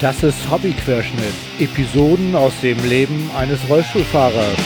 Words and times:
Das 0.00 0.22
ist 0.22 0.48
Hobbyquerschnitt. 0.48 1.34
Episoden 1.58 2.36
aus 2.36 2.52
dem 2.62 2.78
Leben 2.88 3.32
eines 3.36 3.58
Rollstuhlfahrers. 3.68 4.56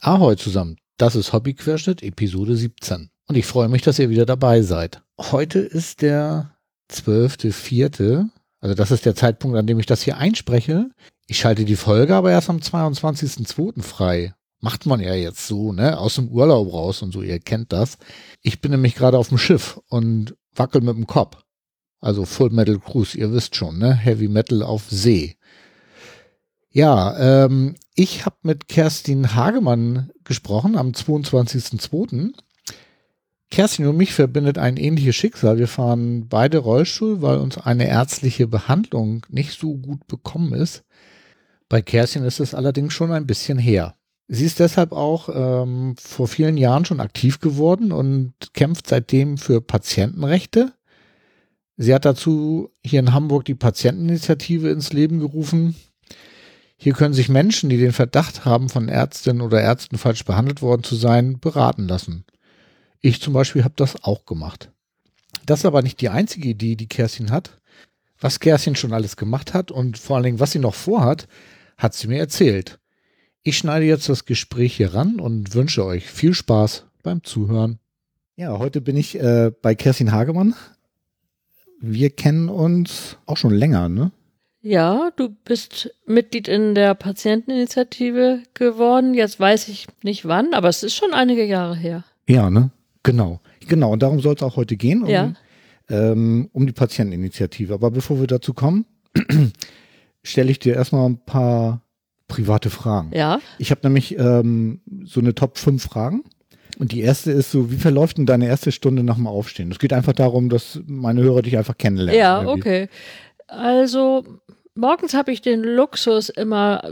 Ahoi 0.00 0.36
zusammen. 0.36 0.78
Das 0.96 1.16
ist 1.16 1.34
Hobbyquerschnitt 1.34 2.02
Episode 2.02 2.56
17. 2.56 3.10
Und 3.26 3.36
ich 3.36 3.44
freue 3.44 3.68
mich, 3.68 3.82
dass 3.82 3.98
ihr 3.98 4.08
wieder 4.08 4.24
dabei 4.24 4.62
seid. 4.62 5.02
Heute 5.20 5.58
ist 5.58 6.00
der 6.00 6.56
12.04. 6.90 8.26
Also 8.62 8.74
das 8.74 8.90
ist 8.90 9.04
der 9.04 9.14
Zeitpunkt, 9.14 9.58
an 9.58 9.66
dem 9.66 9.78
ich 9.78 9.86
das 9.86 10.00
hier 10.00 10.16
einspreche. 10.16 10.88
Ich 11.26 11.40
schalte 11.40 11.66
die 11.66 11.76
Folge 11.76 12.14
aber 12.14 12.30
erst 12.30 12.48
am 12.48 12.56
22.02. 12.56 13.82
frei. 13.82 14.32
Macht 14.60 14.86
man 14.86 15.00
ja 15.00 15.14
jetzt 15.14 15.46
so, 15.46 15.72
ne? 15.72 15.98
Aus 15.98 16.16
dem 16.16 16.28
Urlaub 16.28 16.72
raus 16.72 17.02
und 17.02 17.12
so, 17.12 17.22
ihr 17.22 17.38
kennt 17.38 17.72
das. 17.72 17.98
Ich 18.42 18.60
bin 18.60 18.72
nämlich 18.72 18.96
gerade 18.96 19.18
auf 19.18 19.28
dem 19.28 19.38
Schiff 19.38 19.80
und 19.88 20.36
wackel 20.54 20.80
mit 20.80 20.96
dem 20.96 21.06
Kopf. 21.06 21.38
Also 22.00 22.24
Full 22.24 22.50
Metal 22.50 22.78
Cruise, 22.78 23.16
ihr 23.16 23.32
wisst 23.32 23.56
schon, 23.56 23.78
ne? 23.78 23.94
Heavy 23.94 24.28
Metal 24.28 24.62
auf 24.62 24.88
See. 24.90 25.36
Ja, 26.70 27.44
ähm, 27.44 27.76
ich 27.94 28.26
habe 28.26 28.36
mit 28.42 28.68
Kerstin 28.68 29.34
Hagemann 29.34 30.10
gesprochen 30.24 30.76
am 30.76 30.90
22.02. 30.90 32.32
Kerstin 33.50 33.86
und 33.86 33.96
mich 33.96 34.12
verbindet 34.12 34.58
ein 34.58 34.76
ähnliches 34.76 35.16
Schicksal. 35.16 35.58
Wir 35.58 35.68
fahren 35.68 36.28
beide 36.28 36.58
Rollstuhl, 36.58 37.22
weil 37.22 37.38
uns 37.38 37.56
eine 37.58 37.88
ärztliche 37.88 38.46
Behandlung 38.46 39.24
nicht 39.30 39.58
so 39.58 39.74
gut 39.76 40.06
bekommen 40.06 40.52
ist. 40.52 40.84
Bei 41.68 41.80
Kerstin 41.80 42.24
ist 42.24 42.40
es 42.40 42.54
allerdings 42.54 42.92
schon 42.92 43.10
ein 43.10 43.26
bisschen 43.26 43.58
her. 43.58 43.97
Sie 44.30 44.44
ist 44.44 44.60
deshalb 44.60 44.92
auch 44.92 45.30
ähm, 45.32 45.96
vor 45.98 46.28
vielen 46.28 46.58
Jahren 46.58 46.84
schon 46.84 47.00
aktiv 47.00 47.40
geworden 47.40 47.92
und 47.92 48.34
kämpft 48.52 48.86
seitdem 48.86 49.38
für 49.38 49.62
Patientenrechte. 49.62 50.74
Sie 51.78 51.94
hat 51.94 52.04
dazu 52.04 52.70
hier 52.84 53.00
in 53.00 53.14
Hamburg 53.14 53.46
die 53.46 53.54
Patienteninitiative 53.54 54.68
ins 54.68 54.92
Leben 54.92 55.18
gerufen. 55.18 55.76
Hier 56.76 56.92
können 56.92 57.14
sich 57.14 57.30
Menschen, 57.30 57.70
die 57.70 57.78
den 57.78 57.92
Verdacht 57.92 58.44
haben, 58.44 58.68
von 58.68 58.88
Ärztinnen 58.88 59.40
oder 59.40 59.62
Ärzten 59.62 59.96
falsch 59.96 60.24
behandelt 60.26 60.60
worden 60.60 60.84
zu 60.84 60.94
sein, 60.94 61.40
beraten 61.40 61.88
lassen. 61.88 62.24
Ich 63.00 63.22
zum 63.22 63.32
Beispiel 63.32 63.64
habe 63.64 63.74
das 63.76 64.04
auch 64.04 64.26
gemacht. 64.26 64.70
Das 65.46 65.60
ist 65.60 65.66
aber 65.66 65.80
nicht 65.80 66.02
die 66.02 66.10
einzige 66.10 66.50
Idee, 66.50 66.76
die 66.76 66.88
Kerstin 66.88 67.30
hat. 67.30 67.56
Was 68.20 68.40
Kerstin 68.40 68.76
schon 68.76 68.92
alles 68.92 69.16
gemacht 69.16 69.54
hat 69.54 69.70
und 69.70 69.96
vor 69.96 70.16
allen 70.16 70.24
Dingen, 70.24 70.40
was 70.40 70.50
sie 70.50 70.58
noch 70.58 70.74
vorhat, 70.74 71.28
hat 71.78 71.94
sie 71.94 72.08
mir 72.08 72.18
erzählt. 72.18 72.78
Ich 73.48 73.56
schneide 73.56 73.86
jetzt 73.86 74.10
das 74.10 74.26
Gespräch 74.26 74.76
hier 74.76 74.92
ran 74.92 75.18
und 75.20 75.54
wünsche 75.54 75.82
euch 75.82 76.04
viel 76.04 76.34
Spaß 76.34 76.84
beim 77.02 77.24
Zuhören. 77.24 77.78
Ja, 78.36 78.58
heute 78.58 78.82
bin 78.82 78.94
ich 78.94 79.18
äh, 79.18 79.50
bei 79.62 79.74
Kerstin 79.74 80.12
Hagemann. 80.12 80.54
Wir 81.80 82.10
kennen 82.10 82.50
uns 82.50 83.16
auch 83.24 83.38
schon 83.38 83.54
länger, 83.54 83.88
ne? 83.88 84.12
Ja, 84.60 85.12
du 85.16 85.30
bist 85.46 85.94
Mitglied 86.04 86.46
in 86.46 86.74
der 86.74 86.92
Patienteninitiative 86.94 88.42
geworden. 88.52 89.14
Jetzt 89.14 89.40
weiß 89.40 89.68
ich 89.68 89.86
nicht 90.02 90.26
wann, 90.26 90.52
aber 90.52 90.68
es 90.68 90.82
ist 90.82 90.94
schon 90.94 91.14
einige 91.14 91.46
Jahre 91.46 91.74
her. 91.74 92.04
Ja, 92.28 92.50
ne? 92.50 92.68
Genau. 93.02 93.40
Genau, 93.66 93.92
und 93.94 94.02
darum 94.02 94.20
soll 94.20 94.34
es 94.34 94.42
auch 94.42 94.56
heute 94.56 94.76
gehen, 94.76 95.02
um, 95.04 95.08
Ja. 95.08 95.32
ähm, 95.88 96.50
um 96.52 96.66
die 96.66 96.74
Patienteninitiative. 96.74 97.72
Aber 97.72 97.90
bevor 97.92 98.20
wir 98.20 98.26
dazu 98.26 98.52
kommen, 98.52 98.84
stelle 100.22 100.50
ich 100.50 100.58
dir 100.58 100.74
erstmal 100.74 101.08
ein 101.08 101.24
paar 101.24 101.80
private 102.28 102.70
Fragen. 102.70 103.10
Ja. 103.14 103.40
Ich 103.58 103.70
habe 103.70 103.80
nämlich 103.84 104.16
ähm, 104.18 104.80
so 105.04 105.20
eine 105.20 105.34
Top 105.34 105.58
5 105.58 105.82
Fragen. 105.82 106.24
Und 106.78 106.92
die 106.92 107.00
erste 107.00 107.32
ist 107.32 107.50
so, 107.50 107.72
wie 107.72 107.76
verläuft 107.76 108.18
denn 108.18 108.26
deine 108.26 108.46
erste 108.46 108.70
Stunde 108.70 109.02
nach 109.02 109.16
dem 109.16 109.26
Aufstehen? 109.26 109.72
Es 109.72 109.80
geht 109.80 109.92
einfach 109.92 110.12
darum, 110.12 110.48
dass 110.48 110.78
meine 110.86 111.22
Hörer 111.22 111.42
dich 111.42 111.56
einfach 111.58 111.76
kennenlernen. 111.76 112.20
Ja, 112.20 112.42
Irgendwie. 112.42 112.60
okay. 112.60 112.88
Also 113.48 114.24
morgens 114.74 115.14
habe 115.14 115.32
ich 115.32 115.42
den 115.42 115.62
Luxus, 115.62 116.28
immer 116.28 116.82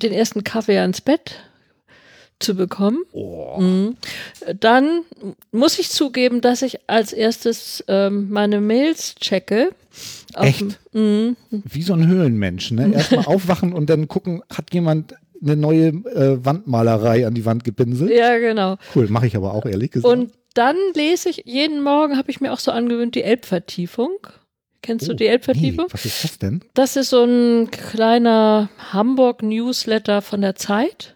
den 0.00 0.12
ersten 0.12 0.42
Kaffee 0.42 0.78
ans 0.78 1.02
Bett 1.02 1.34
zu 2.38 2.54
bekommen. 2.54 3.02
Oh. 3.12 3.60
Mhm. 3.60 3.96
Dann 4.58 5.02
muss 5.52 5.78
ich 5.78 5.90
zugeben, 5.90 6.40
dass 6.40 6.62
ich 6.62 6.78
als 6.88 7.12
erstes 7.12 7.84
ähm, 7.88 8.30
meine 8.30 8.60
Mails 8.60 9.14
checke. 9.16 9.70
Echt? 10.44 10.78
Mhm. 10.92 11.36
Wie 11.50 11.82
so 11.82 11.92
ein 11.94 12.06
Höhlenmensch, 12.06 12.70
ne? 12.72 12.92
Erstmal 12.92 13.24
aufwachen 13.26 13.72
und 13.72 13.88
dann 13.90 14.08
gucken, 14.08 14.42
hat 14.52 14.72
jemand 14.74 15.14
eine 15.42 15.56
neue 15.56 15.88
äh, 15.88 16.44
Wandmalerei 16.44 17.26
an 17.26 17.34
die 17.34 17.44
Wand 17.44 17.64
gepinselt? 17.64 18.10
Ja, 18.10 18.38
genau. 18.38 18.76
Cool, 18.94 19.08
mache 19.08 19.26
ich 19.26 19.36
aber 19.36 19.54
auch 19.54 19.66
ehrlich 19.66 19.90
gesagt. 19.92 20.12
Und 20.12 20.32
dann 20.54 20.76
lese 20.94 21.28
ich, 21.28 21.42
jeden 21.44 21.82
Morgen 21.82 22.16
habe 22.16 22.30
ich 22.30 22.40
mir 22.40 22.52
auch 22.52 22.58
so 22.58 22.70
angewöhnt, 22.70 23.14
die 23.14 23.22
Elbvertiefung. 23.22 24.10
Kennst 24.82 25.08
du 25.08 25.12
Oh, 25.12 25.14
die 25.14 25.26
Elbvertiefung? 25.26 25.86
Nee, 25.88 25.92
was 25.92 26.04
ist 26.06 26.24
das 26.24 26.38
denn? 26.38 26.60
Das 26.74 26.96
ist 26.96 27.10
so 27.10 27.24
ein 27.24 27.70
kleiner 27.70 28.68
Hamburg-Newsletter 28.92 30.22
von 30.22 30.40
der 30.40 30.54
Zeit. 30.54 31.14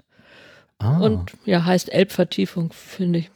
Ah, 0.79 0.99
Und 0.99 1.33
ja, 1.45 1.65
heißt 1.65 1.93
Elbvertiefung, 1.93 2.73
finde 2.73 3.21
ich 3.21 3.31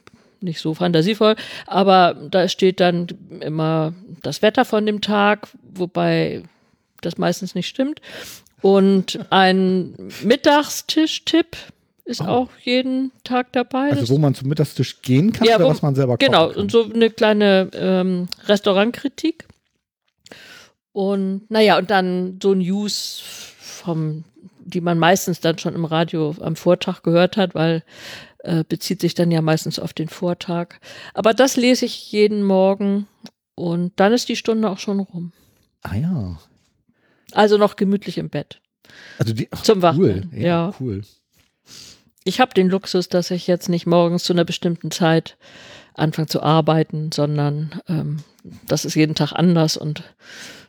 nicht 0.45 0.61
so 0.61 0.73
fantasievoll. 0.73 1.35
Aber 1.67 2.15
da 2.31 2.47
steht 2.47 2.79
dann 2.79 3.07
immer 3.41 3.93
das 4.23 4.41
Wetter 4.41 4.63
von 4.63 4.85
dem 4.85 5.01
Tag, 5.01 5.49
wobei 5.73 6.43
das 7.01 7.17
meistens 7.17 7.53
nicht 7.55 7.67
stimmt. 7.67 7.99
Und 8.61 9.19
ein 9.29 9.93
Mittagstisch-Tipp 10.23 11.57
ist 12.05 12.21
Oh. 12.21 12.25
auch 12.25 12.49
jeden 12.63 13.11
Tag 13.23 13.51
dabei. 13.51 13.91
also 13.91 14.13
wo 14.13 14.17
man 14.19 14.33
zum 14.35 14.47
Mittagstisch 14.47 15.01
gehen 15.01 15.31
kann 15.33 15.47
Ja, 15.47 15.55
oder 15.57 15.65
wo- 15.65 15.69
was 15.69 15.81
man 15.81 15.95
selber 15.95 16.17
Genau, 16.17 16.43
kochen 16.45 16.53
kann. 16.53 16.61
und 16.63 16.71
so 16.71 16.83
eine 16.93 17.09
kleine 17.09 17.69
ähm, 17.73 18.27
Restaurantkritik. 18.45 19.45
Und 20.91 21.49
naja, 21.51 21.77
und 21.77 21.89
dann 21.91 22.39
so 22.41 22.53
News 22.53 23.21
vom, 23.59 24.23
die 24.63 24.81
man 24.81 24.97
meistens 24.97 25.41
dann 25.41 25.57
schon 25.57 25.75
im 25.75 25.85
Radio 25.85 26.35
am 26.39 26.55
Vortag 26.55 27.01
gehört 27.03 27.37
hat, 27.37 27.53
weil 27.55 27.83
äh, 28.45 28.63
bezieht 28.67 29.01
sich 29.01 29.13
dann 29.13 29.31
ja 29.31 29.41
meistens 29.41 29.79
auf 29.79 29.93
den 29.93 30.07
Vortag. 30.09 30.75
Aber 31.13 31.33
das 31.33 31.55
lese 31.55 31.85
ich 31.85 32.11
jeden 32.11 32.43
Morgen 32.43 33.07
und 33.55 33.93
dann 33.97 34.13
ist 34.13 34.29
die 34.29 34.35
Stunde 34.35 34.69
auch 34.69 34.79
schon 34.79 34.99
rum. 34.99 35.31
Ah 35.81 35.95
ja. 35.95 36.39
Also 37.31 37.57
noch 37.57 37.75
gemütlich 37.75 38.17
im 38.17 38.29
Bett. 38.29 38.61
Also 39.17 39.33
die, 39.33 39.47
ach, 39.51 39.63
Zum 39.63 39.79
cool. 39.79 39.83
Wachwerden, 39.83 40.31
Ja, 40.33 40.41
ja. 40.45 40.73
cool. 40.79 41.01
Ich 42.23 42.39
habe 42.39 42.53
den 42.53 42.69
Luxus, 42.69 43.07
dass 43.09 43.29
ich 43.31 43.45
jetzt 43.47 43.69
nicht 43.69 43.85
morgens 43.85 44.23
zu 44.23 44.33
einer 44.33 44.45
bestimmten 44.45 44.89
Zeit 44.89 45.37
anfange 45.93 46.27
zu 46.27 46.41
arbeiten, 46.41 47.11
sondern 47.11 47.81
ähm, 47.87 48.23
das 48.67 48.85
ist 48.85 48.95
jeden 48.95 49.15
Tag 49.15 49.31
anders 49.33 49.77
und 49.77 50.03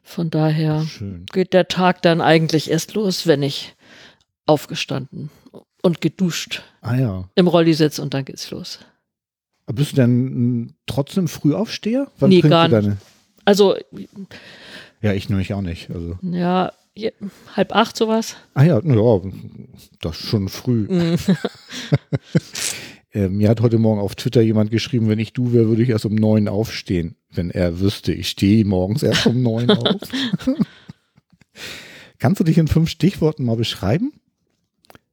von 0.03 0.31
daher 0.31 0.83
Schön. 0.85 1.27
geht 1.33 1.53
der 1.53 1.67
Tag 1.69 2.03
dann 2.03 2.21
eigentlich 2.21 2.71
erst 2.71 2.95
los, 2.95 3.27
wenn 3.27 3.43
ich 3.43 3.75
aufgestanden 4.47 5.31
und 5.87 6.01
geduscht 6.01 6.63
Ah 6.81 6.97
ja. 6.97 7.29
im 7.35 7.49
Rolli 7.49 7.75
sitze 7.75 8.03
und 8.03 8.13
dann 8.13 8.25
geht's 8.25 8.51
los. 8.51 8.81
Aber 9.67 9.77
bist 9.77 9.93
du 9.93 9.97
denn 9.97 10.61
mm, 10.63 10.75
trotzdem 10.87 11.29
Aufsteher? 11.55 12.09
Wann 12.19 12.31
Nee, 12.31 12.41
gar 12.41 12.69
deine? 12.69 12.99
Also 13.45 13.77
Ja, 15.01 15.13
ich 15.13 15.29
nämlich 15.29 15.55
auch 15.55 15.63
nicht. 15.63 15.91
Also. 15.91 16.19
ja, 16.23 16.73
halb 17.57 17.75
acht 17.75 17.97
sowas. 17.97 18.37
Ah 18.55 18.65
ja, 18.65 18.81
ja, 18.83 19.33
das 20.01 20.21
ist 20.21 20.27
schon 20.27 20.49
früh. 20.49 20.87
Mhm. 20.89 21.17
Äh, 23.17 23.31
mir 23.31 23.49
hat 23.49 23.63
heute 23.63 23.79
Morgen 23.79 23.99
auf 23.99 24.15
Twitter 24.15 24.43
jemand 24.43 24.71
geschrieben, 24.71 25.09
wenn 25.09 25.19
ich 25.19 25.33
du 25.33 25.55
wäre, 25.55 25.69
würde 25.69 25.83
ich 25.83 25.89
erst 25.89 26.05
um 26.05 26.15
neun 26.15 26.49
aufstehen. 26.49 27.17
Wenn 27.31 27.51
er 27.51 27.81
wüsste, 27.81 28.13
ich 28.13 28.29
stehe 28.29 28.63
morgens 28.67 29.03
erst 29.03 29.27
um 29.27 29.41
neun 29.43 29.71
auf. 29.71 29.97
Kannst 32.19 32.41
du 32.41 32.45
dich 32.45 32.59
in 32.59 32.69
fünf 32.69 32.91
Stichworten 32.91 33.47
mal 33.47 33.57
beschreiben? 33.57 34.13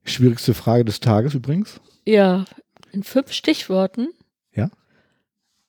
Schwierigste 0.04 0.54
Frage 0.54 0.86
des 0.86 1.00
Tages 1.00 1.34
übrigens. 1.34 1.80
Ja, 2.06 2.46
in 2.92 3.04
fünf 3.04 3.32
Stichworten. 3.32 4.10
Ja. 4.54 4.70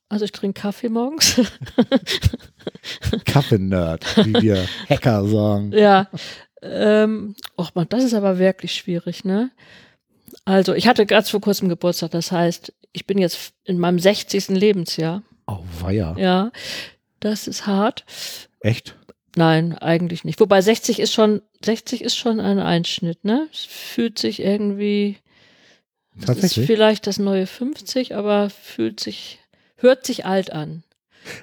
Also 0.08 0.24
ich 0.24 0.32
trinke 0.32 0.60
Kaffee 0.60 0.88
morgens. 0.88 1.40
Kaffee-Nerd, 3.24 4.26
wie 4.26 4.42
wir 4.42 4.68
Hacker 4.88 5.26
sagen. 5.26 5.72
Ja. 5.72 6.08
Ähm, 6.62 7.34
och 7.56 7.74
man, 7.74 7.88
das 7.88 8.04
ist 8.04 8.14
aber 8.14 8.38
wirklich 8.38 8.74
schwierig, 8.74 9.24
ne? 9.24 9.50
Also, 10.44 10.74
ich 10.74 10.88
hatte 10.88 11.06
gerade 11.06 11.26
vor 11.26 11.40
kurzem 11.40 11.68
Geburtstag, 11.68 12.10
das 12.10 12.32
heißt, 12.32 12.72
ich 12.92 13.06
bin 13.06 13.18
jetzt 13.18 13.52
in 13.64 13.78
meinem 13.78 13.98
60. 13.98 14.48
Lebensjahr. 14.48 15.22
Oh, 15.46 15.60
weia. 15.80 16.14
Ja. 16.18 16.50
Das 17.20 17.46
ist 17.46 17.66
hart. 17.66 18.04
Echt? 18.60 18.96
Nein, 19.36 19.74
eigentlich 19.76 20.24
nicht. 20.24 20.40
Wobei 20.40 20.60
60 20.62 21.00
ist 21.00 21.12
schon, 21.12 21.42
60 21.64 22.02
ist 22.02 22.16
schon 22.16 22.40
ein 22.40 22.58
Einschnitt, 22.58 23.24
ne? 23.24 23.48
Es 23.52 23.64
fühlt 23.64 24.18
sich 24.18 24.40
irgendwie, 24.40 25.16
es 26.14 26.20
ist 26.20 26.26
Tatsächlich? 26.26 26.66
vielleicht 26.66 27.06
das 27.06 27.18
neue 27.18 27.46
50, 27.46 28.14
aber 28.14 28.50
fühlt 28.50 29.00
sich, 29.00 29.40
hört 29.76 30.06
sich 30.06 30.24
alt 30.24 30.52
an. 30.52 30.84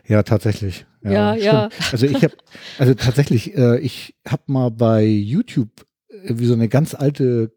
Ja, 0.08 0.24
tatsächlich. 0.24 0.86
Ja, 1.04 1.34
ja. 1.34 1.70
stimmt. 1.72 1.94
Also 1.94 2.06
ich 2.06 2.24
habe, 2.24 2.34
also 2.78 2.94
tatsächlich, 2.94 3.56
äh, 3.58 3.80
ich 3.80 4.14
habe 4.28 4.44
mal 4.46 4.70
bei 4.70 5.04
YouTube 5.04 5.70
äh, 6.10 6.34
wie 6.36 6.46
so 6.46 6.54
eine 6.54 6.70
ganz 6.70 6.94
alte, 6.94 7.52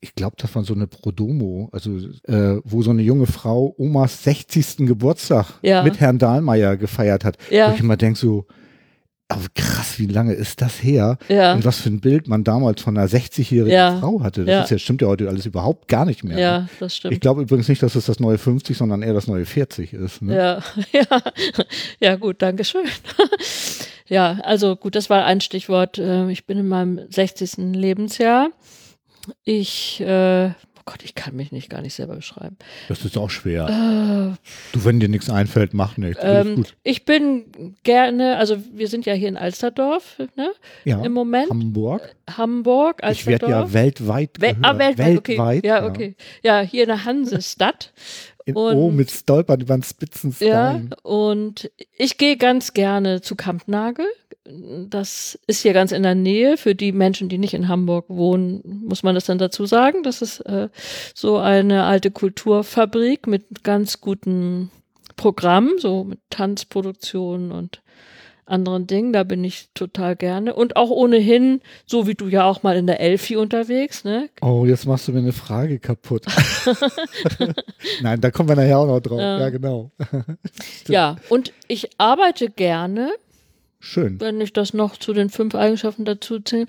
ich 0.00 0.14
glaube, 0.14 0.36
das 0.38 0.54
war 0.54 0.62
so 0.62 0.72
eine 0.74 0.86
Prodomo, 0.86 1.68
also 1.72 1.96
äh, 2.28 2.60
wo 2.64 2.82
so 2.82 2.90
eine 2.92 3.02
junge 3.02 3.26
Frau 3.26 3.74
Omas 3.76 4.22
60. 4.22 4.86
Geburtstag 4.86 5.54
Ja. 5.62 5.82
mit 5.82 5.98
Herrn 5.98 6.18
Dahlmeier 6.18 6.76
gefeiert 6.76 7.24
hat. 7.24 7.36
Ja. 7.50 7.70
Wo 7.70 7.74
ich 7.74 7.80
immer 7.80 7.96
denke 7.96 8.18
so, 8.18 8.46
aber 9.28 9.42
krass, 9.54 9.98
wie 9.98 10.06
lange 10.06 10.32
ist 10.34 10.60
das 10.62 10.82
her? 10.82 11.18
Ja. 11.28 11.54
Und 11.54 11.64
was 11.64 11.80
für 11.80 11.88
ein 11.88 12.00
Bild 12.00 12.28
man 12.28 12.44
damals 12.44 12.80
von 12.82 12.96
einer 12.96 13.08
60-jährigen 13.08 13.72
Ja. 13.76 13.98
Frau 13.98 14.22
hatte. 14.22 14.44
Das 14.44 14.52
Ja. 14.52 14.62
ist 14.62 14.70
ja, 14.70 14.78
stimmt 14.78 15.02
ja 15.02 15.08
heute 15.08 15.28
alles 15.28 15.46
überhaupt 15.46 15.88
gar 15.88 16.04
nicht 16.04 16.22
mehr. 16.22 16.38
Ja, 16.38 16.58
ne? 16.60 16.68
das 16.78 16.92
Ich 16.92 16.96
stimmt. 16.98 17.20
glaube 17.20 17.42
übrigens 17.42 17.68
nicht, 17.68 17.82
dass 17.82 17.96
es 17.96 18.06
das 18.06 18.20
neue 18.20 18.38
50, 18.38 18.76
sondern 18.76 19.02
eher 19.02 19.14
das 19.14 19.26
neue 19.26 19.44
40 19.44 19.92
ist. 19.94 20.22
Ne? 20.22 20.36
Ja, 20.36 20.62
ja, 20.92 21.22
ja, 22.00 22.16
gut, 22.16 22.40
danke 22.40 22.64
schön. 22.64 22.86
ja, 24.06 24.38
also 24.42 24.76
gut, 24.76 24.94
das 24.94 25.10
war 25.10 25.24
ein 25.24 25.40
Stichwort. 25.40 25.98
Äh, 25.98 26.30
Ich 26.30 26.46
bin 26.46 26.58
in 26.58 26.68
meinem 26.68 27.00
60. 27.10 27.56
Lebensjahr. 27.74 28.50
Ich, 29.44 30.00
äh, 30.00 30.50
Gott, 30.88 31.02
ich 31.02 31.16
kann 31.16 31.34
mich 31.34 31.50
nicht 31.50 31.68
gar 31.68 31.82
nicht 31.82 31.94
selber 31.94 32.14
beschreiben. 32.14 32.56
Das 32.88 33.04
ist 33.04 33.18
auch 33.18 33.28
schwer. 33.28 33.66
Äh, 33.68 34.36
Du, 34.72 34.84
wenn 34.84 35.00
dir 35.00 35.08
nichts 35.08 35.28
einfällt, 35.28 35.74
mach 35.74 35.96
nichts. 35.96 36.20
Ähm, 36.22 36.64
ich 36.84 37.04
bin 37.04 37.74
gerne, 37.82 38.36
also 38.36 38.56
wir 38.72 38.86
sind 38.86 39.04
ja 39.04 39.12
hier 39.12 39.28
in 39.28 39.36
Alsterdorf, 39.36 40.18
ne, 40.36 40.52
Ja. 40.84 41.02
im 41.04 41.12
Moment. 41.12 41.50
Hamburg. 41.50 42.14
Hamburg, 42.36 43.02
Ich 43.10 43.26
werde 43.26 43.46
Alsterdorf. 43.46 43.72
ja 43.72 43.72
weltweit 43.74 44.30
We 44.40 44.56
ah, 44.62 44.78
weltweit, 44.78 45.18
okay. 45.18 45.32
Weltweit, 45.38 45.64
ja, 45.64 45.86
okay. 45.86 46.14
Ja, 46.42 46.60
hier 46.60 46.82
in 46.84 46.88
der 46.88 47.04
Hansestadt. 47.04 47.92
In, 48.48 48.54
Und- 48.54 48.76
oh, 48.76 48.90
mit 48.92 49.10
Stolpern 49.10 49.60
über 49.60 49.76
den 49.76 49.82
spitzen 49.82 50.34
Ja, 50.38 50.80
und 51.02 51.68
ich 51.96 52.16
gehe 52.16 52.36
ganz 52.36 52.74
gerne 52.74 53.20
zu 53.20 53.34
Kampnagel. 53.34 54.06
Das 54.88 55.38
ist 55.46 55.62
hier 55.62 55.72
ganz 55.72 55.92
in 55.92 56.02
der 56.02 56.14
Nähe. 56.14 56.56
Für 56.56 56.74
die 56.74 56.92
Menschen, 56.92 57.28
die 57.28 57.38
nicht 57.38 57.54
in 57.54 57.68
Hamburg 57.68 58.06
wohnen, 58.08 58.84
muss 58.86 59.02
man 59.02 59.14
das 59.14 59.26
dann 59.26 59.38
dazu 59.38 59.66
sagen. 59.66 60.02
Das 60.02 60.22
ist 60.22 60.40
äh, 60.40 60.68
so 61.14 61.38
eine 61.38 61.84
alte 61.84 62.10
Kulturfabrik 62.10 63.26
mit 63.26 63.64
ganz 63.64 64.00
gutem 64.00 64.70
Programm, 65.16 65.72
so 65.78 66.04
mit 66.04 66.20
Tanzproduktionen 66.30 67.50
und 67.50 67.82
anderen 68.44 68.86
Dingen. 68.86 69.12
Da 69.12 69.24
bin 69.24 69.42
ich 69.42 69.70
total 69.74 70.14
gerne. 70.14 70.54
Und 70.54 70.76
auch 70.76 70.90
ohnehin, 70.90 71.60
so 71.84 72.06
wie 72.06 72.14
du 72.14 72.28
ja 72.28 72.44
auch 72.44 72.62
mal 72.62 72.76
in 72.76 72.86
der 72.86 73.00
Elfi 73.00 73.36
unterwegs, 73.36 74.04
ne? 74.04 74.28
Oh, 74.40 74.64
jetzt 74.64 74.86
machst 74.86 75.08
du 75.08 75.12
mir 75.12 75.18
eine 75.18 75.32
Frage 75.32 75.78
kaputt. 75.80 76.24
Nein, 78.02 78.20
da 78.20 78.30
kommen 78.30 78.48
wir 78.48 78.56
nachher 78.56 78.78
auch 78.78 78.86
noch 78.86 79.00
drauf. 79.00 79.18
Ja. 79.18 79.40
Ja, 79.40 79.50
genau. 79.50 79.90
Ja, 80.86 81.16
und 81.28 81.52
ich 81.66 81.90
arbeite 81.98 82.50
gerne 82.50 83.10
Schön. 83.88 84.20
wenn 84.20 84.40
ich 84.40 84.52
das 84.52 84.74
noch 84.74 84.96
zu 84.96 85.12
den 85.12 85.30
fünf 85.30 85.54
Eigenschaften 85.54 86.04
dazu 86.04 86.40
zählen 86.40 86.66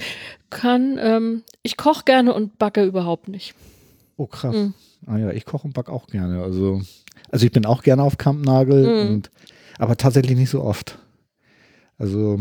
kann. 0.52 0.98
Ähm, 1.02 1.44
ich 1.64 1.76
koche 1.78 2.04
gerne 2.06 2.34
und 2.34 2.58
backe 2.60 2.84
überhaupt 2.84 3.28
nicht. 3.28 3.56
Oh, 4.18 4.28
krass. 4.28 4.56
Mhm. 4.56 4.74
Ah 5.08 5.18
ja, 5.18 5.32
ich 5.32 5.46
koche 5.46 5.66
und 5.68 5.74
back 5.74 5.90
auch 5.90 6.08
gerne. 6.08 6.42
Also, 6.44 6.82
also 7.32 7.46
ich 7.46 7.52
bin 7.52 7.66
auch 7.66 7.82
gerne 7.84 8.04
auf 8.04 8.18
Kampnagel, 8.18 8.86
Mhm. 9.06 9.10
und, 9.16 9.32
aber 9.80 9.98
tatsächlich 9.98 10.38
nicht 10.38 10.50
so 10.52 10.62
oft. 10.64 11.00
Also 11.98 12.40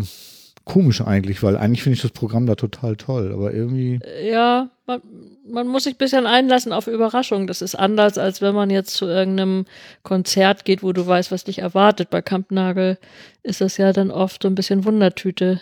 komisch 0.65 1.01
eigentlich, 1.01 1.43
weil 1.43 1.57
eigentlich 1.57 1.83
finde 1.83 1.95
ich 1.97 2.03
das 2.03 2.11
Programm 2.11 2.47
da 2.47 2.55
total 2.57 2.97
toll, 2.97 3.33
aber 3.33 3.55
irgendwie, 3.55 3.99
Ja, 4.29 4.71
man, 4.87 5.01
man 5.49 5.67
muss 5.69 5.85
sich 5.85 5.95
ein 5.95 5.99
bisschen 5.99 6.27
einlassen 6.27 6.73
auf 6.73 6.87
Überraschungen. 6.87 7.47
Das 7.47 7.63
ist 7.63 7.75
anders, 7.75 8.19
als 8.19 8.41
wenn 8.43 8.55
man 8.55 8.71
jetzt 8.71 8.95
zu 8.95 9.07
irgendeinem 9.07 9.65
Konzert 10.03 10.65
geht, 10.65 10.83
wo 10.83 10.93
du 10.93 11.07
weißt, 11.07 11.31
was 11.31 11.45
dich 11.45 11.59
erwartet. 11.61 12.11
Bei 12.11 12.23
Kampnagel 12.23 12.99
ist 13.43 13.61
das 13.61 13.77
ja 13.77 13.93
dann 13.93 14.11
oft 14.11 14.43
so 14.43 14.49
ein 14.49 14.55
bisschen 14.55 14.85
Wundertüte. 14.85 15.61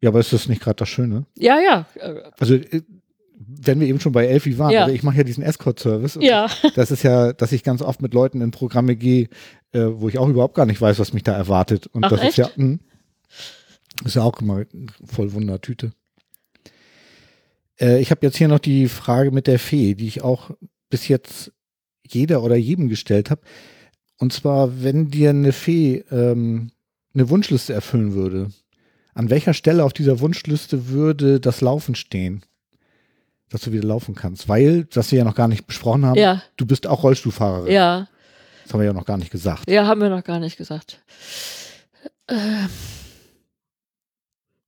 ja, 0.00 0.10
aber 0.10 0.20
ist 0.20 0.32
das 0.32 0.48
nicht 0.48 0.62
gerade 0.62 0.76
das 0.76 0.88
Schöne? 0.88 1.26
Ja, 1.36 1.58
ja. 1.60 1.86
Also, 2.38 2.54
äh, 2.54 2.82
wenn 3.40 3.80
wir 3.80 3.86
eben 3.86 4.00
schon 4.00 4.12
bei 4.12 4.26
Elfi 4.26 4.58
waren, 4.58 4.70
Ja. 4.72 4.82
also 4.84 4.94
ich 4.94 5.02
mache 5.02 5.16
ja 5.18 5.22
diesen 5.24 5.42
Escort-Service. 5.44 6.18
Ja, 6.20 6.48
Das 6.74 6.90
ist 6.90 7.02
ja, 7.02 7.32
dass 7.32 7.52
ich 7.52 7.62
ganz 7.62 7.82
oft 7.82 8.02
mit 8.02 8.12
Leuten 8.14 8.40
in 8.40 8.50
Programme 8.50 8.96
gehe, 8.96 9.28
äh, 9.72 9.84
wo 9.90 10.08
ich 10.08 10.18
auch 10.18 10.28
überhaupt 10.28 10.54
gar 10.54 10.66
nicht 10.66 10.80
weiß, 10.80 10.98
was 10.98 11.12
mich 11.12 11.22
da 11.22 11.32
erwartet. 11.34 11.86
Und 11.88 12.04
Ach, 12.04 12.10
das 12.10 12.24
ist 12.24 12.36
ja, 12.36 12.46
echt? 12.46 12.58
mh, 12.58 12.78
ist 14.04 14.16
ja 14.16 14.22
auch 14.22 14.40
immer 14.40 14.64
voll 15.04 15.32
Wundertüte. 15.32 15.92
Äh, 17.80 18.00
ich 18.00 18.10
habe 18.10 18.24
jetzt 18.26 18.36
hier 18.36 18.48
noch 18.48 18.58
die 18.58 18.88
Frage 18.88 19.30
mit 19.30 19.46
der 19.46 19.58
Fee, 19.58 19.94
die 19.94 20.06
ich 20.06 20.22
auch 20.22 20.50
bis 20.90 21.08
jetzt 21.08 21.52
jeder 22.06 22.42
oder 22.42 22.56
jedem 22.56 22.88
gestellt 22.88 23.30
habe. 23.30 23.42
Und 24.18 24.32
zwar, 24.32 24.82
wenn 24.82 25.10
dir 25.10 25.30
eine 25.30 25.52
Fee 25.52 26.04
ähm, 26.10 26.72
eine 27.14 27.28
Wunschliste 27.30 27.72
erfüllen 27.72 28.14
würde, 28.14 28.50
an 29.14 29.30
welcher 29.30 29.54
Stelle 29.54 29.84
auf 29.84 29.92
dieser 29.92 30.20
Wunschliste 30.20 30.88
würde 30.88 31.40
das 31.40 31.60
Laufen 31.60 31.94
stehen? 31.94 32.42
Dass 33.50 33.62
du 33.62 33.72
wieder 33.72 33.86
laufen 33.86 34.14
kannst. 34.14 34.48
Weil, 34.48 34.84
das 34.84 35.10
wir 35.10 35.18
ja 35.18 35.24
noch 35.24 35.34
gar 35.34 35.48
nicht 35.48 35.66
besprochen 35.66 36.04
haben, 36.04 36.18
ja, 36.18 36.42
du 36.56 36.66
bist 36.66 36.86
auch 36.86 37.02
Rollstuhlfahrerin. 37.02 37.72
ja. 37.72 38.08
Das 38.64 38.74
haben 38.74 38.80
wir 38.80 38.86
ja 38.88 38.92
noch 38.92 39.06
gar 39.06 39.16
nicht 39.16 39.30
gesagt. 39.30 39.70
Ja, 39.70 39.86
haben 39.86 40.02
wir 40.02 40.10
noch 40.10 40.22
gar 40.22 40.38
nicht 40.40 40.58
gesagt. 40.58 41.02
Ähm, 42.28 42.68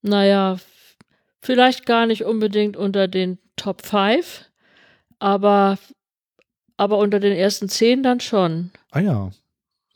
naja, 0.01 0.57
vielleicht 1.41 1.87
gar 1.87 2.07
nicht 2.07 2.25
unbedingt 2.25 2.77
unter 2.77 3.09
den 3.09 3.39
Top 3.57 3.83
5, 3.85 4.45
aber, 5.19 5.79
aber 6.77 6.99
unter 6.99 7.21
den 7.21 7.37
ersten 7.37 7.69
10 7.69 8.03
dann 8.03 8.21
schon. 8.21 8.71
Ah 8.91 9.01
ja. 9.01 9.31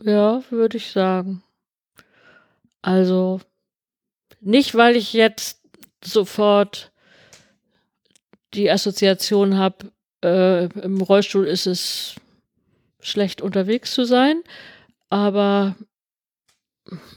Ja, 0.02 0.42
würde 0.50 0.76
ich 0.76 0.90
sagen. 0.90 1.42
Also, 2.82 3.40
nicht, 4.40 4.74
weil 4.74 4.96
ich 4.96 5.12
jetzt 5.12 5.62
sofort 6.04 6.92
die 8.52 8.70
Assoziation 8.70 9.56
habe, 9.56 9.90
äh, 10.22 10.66
im 10.80 11.00
Rollstuhl 11.00 11.46
ist 11.46 11.66
es 11.66 12.16
schlecht 13.00 13.40
unterwegs 13.40 13.92
zu 13.94 14.04
sein, 14.04 14.42
aber 15.10 15.76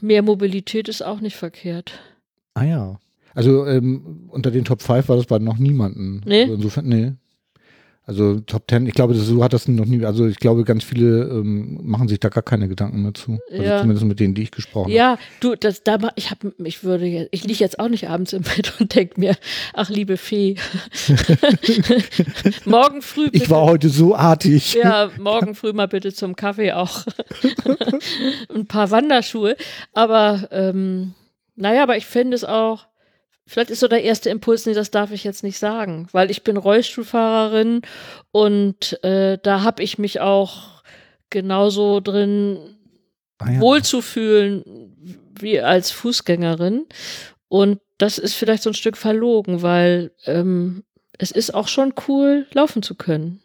mehr 0.00 0.22
Mobilität 0.22 0.88
ist 0.88 1.02
auch 1.02 1.20
nicht 1.20 1.36
verkehrt. 1.36 2.00
Ah 2.54 2.64
ja. 2.64 3.00
Also 3.38 3.66
ähm, 3.66 4.26
unter 4.30 4.50
den 4.50 4.64
Top 4.64 4.82
5 4.82 5.08
war 5.08 5.14
das 5.16 5.26
bei 5.26 5.38
noch 5.38 5.58
niemanden. 5.58 6.22
Nee? 6.26 6.42
Also 6.42 6.54
insofern, 6.54 6.86
nee. 6.86 7.12
Also 8.04 8.40
Top 8.40 8.64
10, 8.68 8.86
ich 8.86 8.94
glaube, 8.94 9.14
das, 9.14 9.26
so 9.26 9.44
hat 9.44 9.52
das 9.52 9.68
noch 9.68 9.84
nie, 9.84 10.04
also 10.04 10.26
ich 10.26 10.38
glaube, 10.40 10.64
ganz 10.64 10.82
viele 10.82 11.24
ähm, 11.28 11.78
machen 11.84 12.08
sich 12.08 12.18
da 12.18 12.30
gar 12.30 12.42
keine 12.42 12.66
Gedanken 12.66 13.02
mehr 13.02 13.14
zu. 13.14 13.38
Also 13.50 13.62
Ja. 13.62 13.78
zumindest 13.80 14.06
mit 14.06 14.18
denen, 14.18 14.34
die 14.34 14.42
ich 14.42 14.50
gesprochen 14.50 14.86
habe. 14.86 14.92
Ja, 14.94 15.18
du, 15.38 15.54
das, 15.54 15.84
da, 15.84 15.98
ich 16.16 16.32
habe, 16.32 16.52
ich 16.64 16.82
würde, 16.82 17.04
jetzt- 17.06 17.28
ich 17.30 17.44
liege 17.44 17.60
jetzt 17.60 17.78
auch 17.78 17.88
nicht 17.88 18.08
abends 18.08 18.32
im 18.32 18.42
Bett 18.42 18.72
und 18.80 18.92
denke 18.96 19.20
mir, 19.20 19.36
ach 19.72 19.88
liebe 19.88 20.16
Fee, 20.16 20.56
morgen 22.64 23.02
früh 23.02 23.28
Ich 23.32 23.50
war 23.50 23.62
heute 23.62 23.88
so 23.88 24.14
artig. 24.16 24.74
Ja, 24.74 25.10
morgen 25.20 25.54
früh 25.54 25.72
mal 25.72 25.86
bitte 25.88 26.12
zum 26.12 26.34
Kaffee 26.36 26.72
auch. 26.72 27.04
Ein 28.54 28.66
paar 28.66 28.90
Wanderschuhe. 28.90 29.54
Aber 29.92 30.48
ähm, 30.50 31.14
naja, 31.56 31.82
aber 31.82 31.96
ich 31.96 32.06
finde 32.06 32.34
es 32.36 32.44
auch, 32.44 32.86
vielleicht 33.48 33.70
ist 33.70 33.80
so 33.80 33.88
der 33.88 34.04
erste 34.04 34.30
Impuls, 34.30 34.66
nee, 34.66 34.74
das 34.74 34.92
darf 34.92 35.10
ich 35.10 35.24
jetzt 35.24 35.42
nicht 35.42 35.58
sagen, 35.58 36.06
weil 36.12 36.30
ich 36.30 36.44
bin 36.44 36.56
Rollstuhlfahrerin 36.56 37.82
und 38.30 39.02
äh, 39.02 39.38
da 39.42 39.62
habe 39.62 39.82
ich 39.82 39.98
mich 39.98 40.20
auch 40.20 40.82
genauso 41.30 42.00
drin 42.00 42.78
Ah 43.38 43.52
ja. 43.52 43.60
wohlzufühlen 43.60 44.64
wie 45.38 45.60
als 45.60 45.92
Fußgängerin. 45.92 46.86
Und 47.48 47.80
das 47.96 48.18
ist 48.18 48.34
vielleicht 48.34 48.64
so 48.64 48.70
ein 48.70 48.74
Stück 48.74 48.96
verlogen, 48.96 49.62
weil 49.62 50.10
ähm, 50.26 50.82
es 51.18 51.30
ist 51.30 51.54
auch 51.54 51.68
schon 51.68 51.94
cool, 52.08 52.46
laufen 52.52 52.82
zu 52.82 52.96
können. 52.96 53.40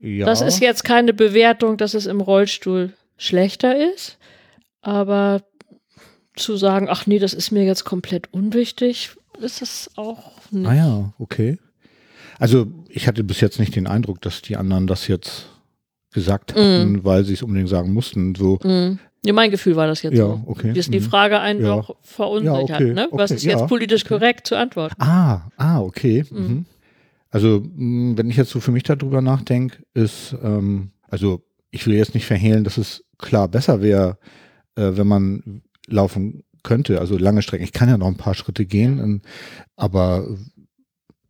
ja. 0.00 0.26
Das 0.26 0.40
ist 0.40 0.60
jetzt 0.60 0.84
keine 0.84 1.12
Bewertung, 1.12 1.76
dass 1.76 1.94
es 1.94 2.06
im 2.06 2.20
Rollstuhl 2.20 2.92
schlechter 3.16 3.76
ist, 3.92 4.18
aber 4.80 5.42
zu 6.38 6.56
sagen, 6.56 6.86
ach 6.90 7.06
nee, 7.06 7.18
das 7.18 7.34
ist 7.34 7.50
mir 7.50 7.64
jetzt 7.64 7.84
komplett 7.84 8.32
unwichtig, 8.32 9.10
ist 9.40 9.62
es 9.62 9.90
auch 9.96 10.32
nicht. 10.50 10.66
Ah 10.68 10.74
ja, 10.74 11.12
okay. 11.18 11.58
Also 12.38 12.66
ich 12.88 13.06
hatte 13.08 13.24
bis 13.24 13.40
jetzt 13.40 13.58
nicht 13.58 13.74
den 13.76 13.86
Eindruck, 13.86 14.20
dass 14.22 14.42
die 14.42 14.56
anderen 14.56 14.86
das 14.86 15.08
jetzt 15.08 15.46
gesagt 16.12 16.54
Mm. 16.54 16.58
hatten, 16.58 17.04
weil 17.04 17.24
sie 17.24 17.34
es 17.34 17.42
unbedingt 17.42 17.68
sagen 17.68 17.92
mussten. 17.92 18.34
So, 18.34 18.58
Mhm. 18.64 18.98
Ja, 19.24 19.32
mein 19.32 19.50
Gefühl 19.50 19.74
war 19.74 19.88
das 19.88 20.02
jetzt 20.02 20.16
ja, 20.16 20.26
so. 20.26 20.42
okay. 20.46 20.72
Wie 20.74 20.78
ist 20.78 20.94
die 20.94 21.00
mhm. 21.00 21.04
Frage 21.04 21.40
einen 21.40 21.60
Ja. 21.60 21.74
doch 21.76 21.96
verunsichert, 22.02 22.68
Ja, 22.68 22.76
okay, 22.76 22.92
ne? 22.94 23.08
Was 23.10 23.30
okay, 23.32 23.36
ist 23.36 23.44
jetzt 23.44 23.60
ja, 23.60 23.66
politisch 23.66 24.04
okay. 24.04 24.14
korrekt 24.14 24.46
zu 24.46 24.56
antworten? 24.56 24.94
Ah, 25.00 25.48
ah, 25.56 25.80
okay. 25.80 26.24
Mhm. 26.30 26.38
Mhm. 26.38 26.66
Also, 27.30 27.60
mh, 27.74 28.16
wenn 28.16 28.30
ich 28.30 28.36
jetzt 28.36 28.50
so 28.50 28.60
für 28.60 28.70
mich 28.70 28.84
darüber 28.84 29.20
nachdenke, 29.20 29.78
ist, 29.92 30.34
ähm, 30.42 30.92
also 31.08 31.42
ich 31.72 31.84
will 31.86 31.94
jetzt 31.94 32.14
nicht 32.14 32.26
verhehlen, 32.26 32.62
dass 32.64 32.78
es 32.78 33.04
klar 33.18 33.48
besser 33.48 33.82
wäre, 33.82 34.18
äh, 34.76 34.92
wenn 34.94 35.06
man 35.08 35.62
laufen 35.88 36.44
könnte, 36.62 37.00
also 37.00 37.16
lange 37.16 37.42
Strecken. 37.42 37.64
Ich 37.64 37.72
kann 37.72 37.88
ja 37.88 37.98
noch 37.98 38.08
ein 38.08 38.16
paar 38.16 38.34
Schritte 38.34 38.66
gehen, 38.66 38.98
ähm, 38.98 39.22
aber 39.76 40.26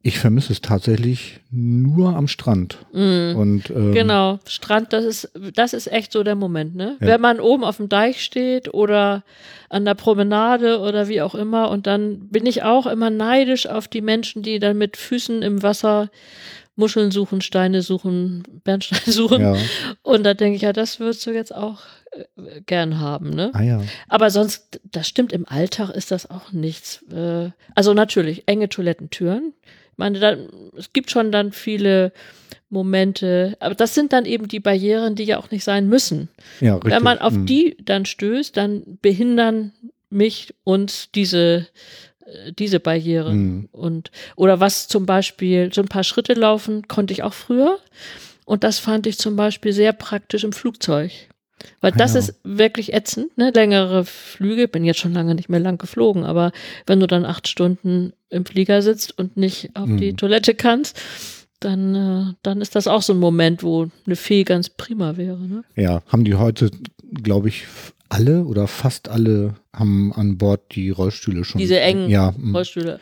Ich 0.00 0.20
vermisse 0.20 0.52
es 0.52 0.60
tatsächlich 0.60 1.40
nur 1.50 2.14
am 2.14 2.28
Strand. 2.28 2.78
Mm. 2.92 3.34
Und, 3.36 3.68
ähm, 3.68 3.92
Genau, 3.92 4.38
Strand, 4.46 4.92
das 4.92 5.04
ist, 5.04 5.32
das 5.54 5.72
ist 5.72 5.90
echt 5.90 6.12
so 6.12 6.22
der 6.22 6.36
Moment, 6.36 6.76
ne? 6.76 6.96
Ja. 7.00 7.08
Wenn 7.08 7.20
man 7.20 7.40
oben 7.40 7.64
auf 7.64 7.78
dem 7.78 7.88
Deich 7.88 8.22
steht 8.22 8.72
oder 8.72 9.24
an 9.68 9.84
der 9.84 9.94
Promenade 9.94 10.78
oder 10.78 11.08
wie 11.08 11.20
auch 11.20 11.34
immer 11.34 11.68
und 11.70 11.88
dann 11.88 12.28
bin 12.28 12.46
ich 12.46 12.62
auch 12.62 12.86
immer 12.86 13.10
neidisch 13.10 13.66
auf 13.66 13.88
die 13.88 14.00
Menschen, 14.00 14.42
die 14.42 14.60
dann 14.60 14.78
mit 14.78 14.96
Füßen 14.96 15.42
im 15.42 15.64
Wasser 15.64 16.10
Muscheln 16.76 17.10
suchen, 17.10 17.40
Steine 17.40 17.82
suchen, 17.82 18.44
Bernsteine 18.62 19.02
suchen. 19.12 19.42
Ja. 19.42 19.56
Und 20.02 20.24
da 20.24 20.32
denke 20.32 20.56
ich, 20.56 20.62
ja, 20.62 20.72
das 20.72 21.00
würdest 21.00 21.26
du 21.26 21.32
jetzt 21.32 21.52
auch 21.54 21.80
gern 22.66 23.00
haben, 23.00 23.30
ne? 23.30 23.50
Ah 23.54 23.62
ja. 23.62 23.82
Aber 24.08 24.30
sonst, 24.30 24.80
das 24.84 25.08
stimmt, 25.08 25.32
im 25.32 25.46
Alltag 25.46 25.90
ist 25.90 26.10
das 26.10 26.30
auch 26.30 26.52
nichts. 26.52 27.04
Äh, 27.12 27.50
also 27.74 27.94
natürlich, 27.94 28.44
enge 28.46 28.68
Toilettentüren. 28.68 29.52
Ich 29.92 29.98
meine, 29.98 30.18
da, 30.18 30.36
es 30.76 30.92
gibt 30.92 31.10
schon 31.10 31.32
dann 31.32 31.52
viele 31.52 32.12
Momente, 32.70 33.56
aber 33.60 33.74
das 33.74 33.94
sind 33.94 34.12
dann 34.12 34.24
eben 34.24 34.48
die 34.48 34.60
Barrieren, 34.60 35.14
die 35.14 35.24
ja 35.24 35.38
auch 35.38 35.50
nicht 35.50 35.64
sein 35.64 35.88
müssen. 35.88 36.28
Ja, 36.60 36.74
richtig. 36.74 36.92
Wenn 36.92 37.02
man 37.02 37.18
auf 37.18 37.34
Hm. 37.34 37.46
die 37.46 37.76
dann 37.82 38.04
stößt, 38.04 38.56
dann 38.56 38.98
behindern 39.02 39.72
mich 40.10 40.54
uns 40.64 41.10
diese, 41.14 41.66
äh, 42.26 42.52
diese 42.52 42.80
Barrieren. 42.80 43.32
Hm. 43.32 43.68
Und, 43.72 44.10
oder 44.36 44.60
was 44.60 44.88
zum 44.88 45.06
Beispiel, 45.06 45.72
so 45.72 45.82
ein 45.82 45.88
paar 45.88 46.04
Schritte 46.04 46.34
laufen, 46.34 46.88
konnte 46.88 47.12
ich 47.12 47.22
auch 47.22 47.34
früher. 47.34 47.78
Und 48.44 48.64
das 48.64 48.78
fand 48.78 49.06
ich 49.06 49.18
zum 49.18 49.36
Beispiel 49.36 49.72
sehr 49.72 49.92
praktisch 49.92 50.44
im 50.44 50.52
Flugzeug. 50.52 51.10
Weil 51.80 51.92
das 51.92 52.14
ja. 52.14 52.20
ist 52.20 52.34
wirklich 52.44 52.92
ätzend, 52.92 53.36
ne? 53.36 53.50
Längere 53.50 54.04
Flüge, 54.04 54.68
bin 54.68 54.84
jetzt 54.84 55.00
schon 55.00 55.12
lange 55.14 55.34
nicht 55.34 55.48
mehr 55.48 55.60
lang 55.60 55.78
geflogen, 55.78 56.24
aber 56.24 56.52
wenn 56.86 57.00
du 57.00 57.06
dann 57.06 57.24
acht 57.24 57.48
Stunden 57.48 58.12
im 58.30 58.44
Flieger 58.44 58.82
sitzt 58.82 59.18
und 59.18 59.36
nicht 59.36 59.70
auf 59.74 59.88
die 59.88 60.12
Mhm. 60.12 60.16
Toilette 60.16 60.54
kannst, 60.54 61.00
dann, 61.60 61.94
äh, 61.94 62.34
dann 62.42 62.60
ist 62.60 62.76
das 62.76 62.86
auch 62.86 63.02
so 63.02 63.12
ein 63.12 63.18
Moment, 63.18 63.62
wo 63.62 63.88
eine 64.06 64.16
Fee 64.16 64.44
ganz 64.44 64.68
prima 64.68 65.16
wäre. 65.16 65.40
Ne? 65.40 65.64
Ja, 65.76 66.02
haben 66.06 66.24
die 66.24 66.34
heute, 66.34 66.70
glaube 67.22 67.48
ich, 67.48 67.64
alle 68.08 68.44
oder 68.44 68.68
fast 68.68 69.08
alle 69.08 69.54
haben 69.72 70.12
an 70.14 70.38
Bord 70.38 70.74
die 70.74 70.90
Rollstühle 70.90 71.44
schon. 71.44 71.58
Diese 71.58 71.80
engen 71.80 72.08
ja, 72.08 72.34
hm. 72.34 72.54
Rollstühle. 72.54 73.00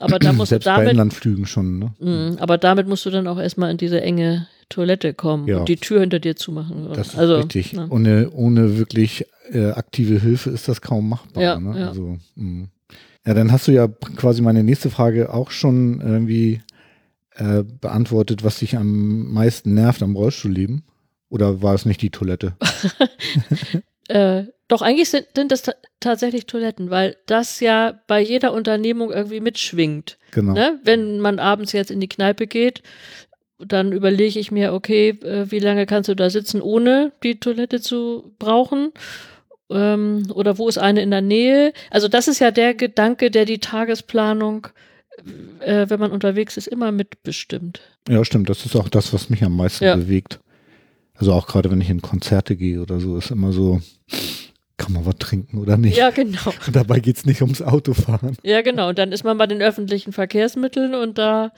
Aber 0.00 0.18
da 0.18 0.32
musst 0.32 0.50
du 0.50 0.54
Selbst 0.54 0.66
bei 0.66 0.76
damit, 0.76 0.90
Inlandflügen 0.92 1.46
schon, 1.46 1.78
ne? 1.78 1.94
Mhm, 1.98 2.36
aber 2.38 2.58
damit 2.58 2.86
musst 2.88 3.04
du 3.06 3.10
dann 3.10 3.26
auch 3.26 3.38
erstmal 3.38 3.70
in 3.70 3.76
diese 3.76 4.00
enge 4.00 4.46
Toilette 4.68 5.14
kommen 5.14 5.46
Ja. 5.46 5.58
und 5.58 5.68
die 5.68 5.76
Tür 5.76 6.00
hinter 6.00 6.18
dir 6.18 6.36
zumachen. 6.36 6.88
Das 6.94 7.08
ist 7.08 7.18
also, 7.18 7.36
richtig. 7.36 7.72
ne? 7.72 7.86
Ohne, 7.90 8.30
ohne 8.32 8.78
wirklich 8.78 9.24
äh, 9.50 9.70
aktive 9.70 10.20
Hilfe 10.20 10.50
ist 10.50 10.68
das 10.68 10.80
kaum 10.80 11.08
machbar. 11.08 11.42
Ja, 11.42 11.58
ne? 11.60 11.78
ja. 11.78 11.88
Also, 11.88 12.18
mh. 12.36 12.66
ja, 13.26 13.34
dann 13.34 13.50
hast 13.50 13.66
du 13.68 13.72
ja 13.72 13.88
quasi 14.16 14.42
meine 14.42 14.62
nächste 14.62 14.90
Frage 14.90 15.32
auch 15.32 15.50
schon 15.50 16.00
irgendwie 16.00 16.60
äh, 17.36 17.62
beantwortet, 17.62 18.44
was 18.44 18.58
dich 18.58 18.76
am 18.76 19.32
meisten 19.32 19.74
nervt 19.74 20.02
am 20.02 20.16
Rollstuhlleben. 20.16 20.82
Oder 21.30 21.60
war 21.62 21.74
es 21.74 21.84
nicht 21.84 22.00
die 22.02 22.10
Toilette? 22.10 22.56
Äh, 24.08 24.44
doch, 24.68 24.82
eigentlich 24.82 25.08
sind, 25.10 25.26
sind 25.34 25.50
das 25.52 25.62
ta 25.62 25.72
tatsächlich 26.00 26.46
Toiletten, 26.46 26.90
weil 26.90 27.16
das 27.26 27.58
ja 27.60 28.00
bei 28.06 28.20
jeder 28.20 28.52
Unternehmung 28.52 29.10
irgendwie 29.10 29.40
mitschwingt. 29.40 30.18
Genau. 30.30 30.52
Ne? 30.52 30.78
Wenn 30.84 31.18
man 31.20 31.38
abends 31.40 31.72
jetzt 31.72 31.90
in 31.90 32.00
die 32.00 32.08
Kneipe 32.08 32.46
geht, 32.46 32.82
dann 33.58 33.92
überlege 33.92 34.38
ich 34.38 34.52
mir, 34.52 34.72
okay, 34.72 35.10
äh, 35.24 35.50
wie 35.50 35.58
lange 35.58 35.86
kannst 35.86 36.08
du 36.08 36.14
da 36.14 36.30
sitzen, 36.30 36.62
ohne 36.62 37.12
die 37.24 37.40
Toilette 37.40 37.80
zu 37.80 38.32
brauchen? 38.38 38.92
Ähm, 39.70 40.30
oder 40.32 40.56
wo 40.58 40.68
ist 40.68 40.78
eine 40.78 41.02
in 41.02 41.10
der 41.10 41.20
Nähe? 41.22 41.72
Also 41.90 42.06
das 42.08 42.28
ist 42.28 42.38
ja 42.38 42.50
der 42.50 42.74
Gedanke, 42.74 43.30
der 43.30 43.44
die 43.44 43.58
Tagesplanung, 43.58 44.68
äh, 45.60 45.86
wenn 45.88 45.98
man 45.98 46.12
unterwegs 46.12 46.56
ist, 46.56 46.68
immer 46.68 46.92
mitbestimmt. 46.92 47.80
Ja, 48.08 48.24
stimmt. 48.24 48.48
Das 48.48 48.64
ist 48.64 48.76
auch 48.76 48.88
das, 48.88 49.12
was 49.12 49.28
mich 49.30 49.42
am 49.42 49.56
meisten 49.56 49.84
Ja. 49.84 49.96
bewegt. 49.96 50.38
Also 51.18 51.32
auch 51.32 51.46
gerade 51.46 51.70
wenn 51.70 51.80
ich 51.80 51.90
in 51.90 52.00
Konzerte 52.00 52.56
gehe 52.56 52.80
oder 52.80 53.00
so, 53.00 53.16
ist 53.16 53.30
immer 53.30 53.52
so, 53.52 53.80
kann 54.76 54.92
man 54.92 55.04
was 55.04 55.16
trinken 55.16 55.58
oder 55.58 55.76
nicht? 55.76 55.96
Ja, 55.96 56.10
genau. 56.10 56.52
Und 56.66 56.76
dabei 56.76 57.00
geht's 57.00 57.26
nicht 57.26 57.42
ums 57.42 57.60
Autofahren. 57.60 58.36
Ja, 58.44 58.62
genau. 58.62 58.88
Und 58.88 58.98
dann 58.98 59.10
ist 59.10 59.24
man 59.24 59.36
bei 59.36 59.48
den 59.48 59.60
öffentlichen 59.60 60.12
Verkehrsmitteln 60.12 60.94
und 60.94 61.18
da 61.18 61.52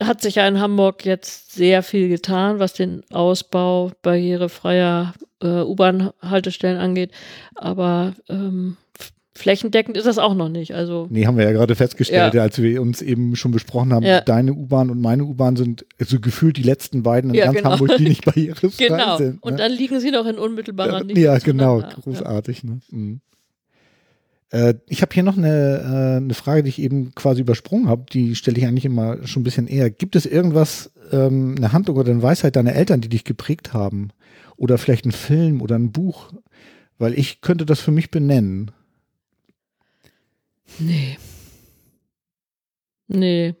hat, 0.00 0.20
sich 0.20 0.34
ja 0.34 0.46
in 0.46 0.60
Hamburg 0.60 1.06
jetzt 1.06 1.52
sehr 1.52 1.82
viel 1.82 2.08
getan, 2.08 2.58
was 2.58 2.74
den 2.74 3.02
Ausbau 3.10 3.92
barrierefreier 4.02 5.14
äh, 5.42 5.62
U-Bahn-Haltestellen 5.62 6.78
angeht. 6.78 7.12
Aber 7.54 8.14
ähm, 8.28 8.76
flächendeckend 9.36 9.96
ist 9.96 10.06
das 10.06 10.18
auch 10.18 10.34
noch 10.34 10.48
nicht. 10.48 10.74
Also 10.74 11.06
Nee, 11.10 11.26
haben 11.26 11.36
wir 11.36 11.44
ja 11.44 11.52
gerade 11.52 11.74
festgestellt, 11.74 12.34
Ja. 12.34 12.42
als 12.42 12.60
wir 12.60 12.80
uns 12.82 13.02
eben 13.02 13.36
schon 13.36 13.52
besprochen 13.52 13.92
haben, 13.92 14.04
Ja. 14.04 14.20
deine 14.20 14.52
U-Bahn 14.54 14.90
und 14.90 15.00
meine 15.00 15.24
U-Bahn 15.24 15.56
sind 15.56 15.84
so 15.98 16.18
gefühlt 16.20 16.56
die 16.56 16.62
letzten 16.62 17.02
beiden 17.02 17.30
in 17.30 17.36
Ja, 17.36 17.46
ganz 17.46 17.58
genau. 17.58 17.70
Hamburg, 17.72 17.96
die 17.98 18.04
nicht 18.04 18.24
barrierefrei 18.24 18.88
genau. 18.88 19.16
sind. 19.18 19.42
Und 19.42 19.52
ne? 19.52 19.58
dann 19.58 19.72
liegen 19.72 20.00
sie 20.00 20.10
noch 20.10 20.26
in 20.26 20.38
unmittelbarer 20.38 21.04
Nähe. 21.04 21.18
Ja, 21.18 21.38
genau, 21.38 21.82
großartig. 22.02 22.64
Ne? 22.64 22.80
Mhm. 22.90 23.20
Äh, 24.50 24.74
ich 24.88 25.02
habe 25.02 25.12
hier 25.12 25.22
noch 25.22 25.36
eine, 25.36 25.48
äh, 25.48 26.16
eine 26.16 26.34
Frage, 26.34 26.62
die 26.62 26.68
ich 26.68 26.80
eben 26.80 27.14
quasi 27.14 27.40
übersprungen 27.40 27.88
habe. 27.88 28.04
Die 28.12 28.34
stelle 28.36 28.58
ich 28.58 28.66
eigentlich 28.66 28.84
immer 28.84 29.26
schon 29.26 29.40
ein 29.42 29.44
bisschen 29.44 29.66
eher. 29.66 29.90
Gibt 29.90 30.16
es 30.16 30.24
irgendwas, 30.26 30.92
ähm, 31.12 31.54
eine 31.56 31.72
Handlung 31.72 31.96
oder 31.96 32.12
eine 32.12 32.22
Weisheit 32.22 32.56
deiner 32.56 32.74
Eltern, 32.74 33.00
die 33.00 33.08
dich 33.08 33.24
geprägt 33.24 33.72
haben? 33.72 34.10
Oder 34.56 34.78
vielleicht 34.78 35.04
ein 35.04 35.12
Film 35.12 35.60
oder 35.60 35.76
ein 35.76 35.92
Buch? 35.92 36.32
Weil 36.98 37.12
ich 37.18 37.40
könnte 37.42 37.66
das 37.66 37.80
für 37.80 37.90
mich 37.90 38.10
benennen. 38.10 38.70
Nee. 40.78 41.18
Nee. 43.08 43.54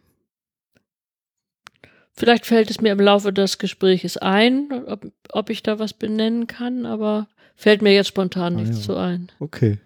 Vielleicht 2.14 2.46
fällt 2.46 2.70
es 2.70 2.80
mir 2.80 2.92
im 2.92 3.00
Laufe 3.00 3.32
des 3.32 3.58
Gesprächs 3.58 4.16
ein, 4.16 4.68
ob, 4.86 5.06
ob 5.30 5.50
ich 5.50 5.62
da 5.62 5.78
was 5.78 5.92
benennen 5.92 6.46
kann, 6.46 6.86
aber 6.86 7.28
fällt 7.54 7.82
mir 7.82 7.92
jetzt 7.94 8.08
spontan 8.08 8.54
Ah, 8.54 8.60
nichts 8.60 8.78
ja. 8.78 8.82
so 8.84 8.96
ein. 8.96 9.30
Okay. 9.38 9.78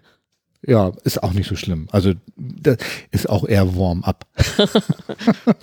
Ja, 0.66 0.92
ist 1.04 1.22
auch 1.22 1.32
nicht 1.32 1.48
so 1.48 1.56
schlimm. 1.56 1.88
Also 1.90 2.12
das 2.36 2.76
ist 3.10 3.28
auch 3.28 3.46
eher 3.48 3.76
Warm-up. 3.76 4.26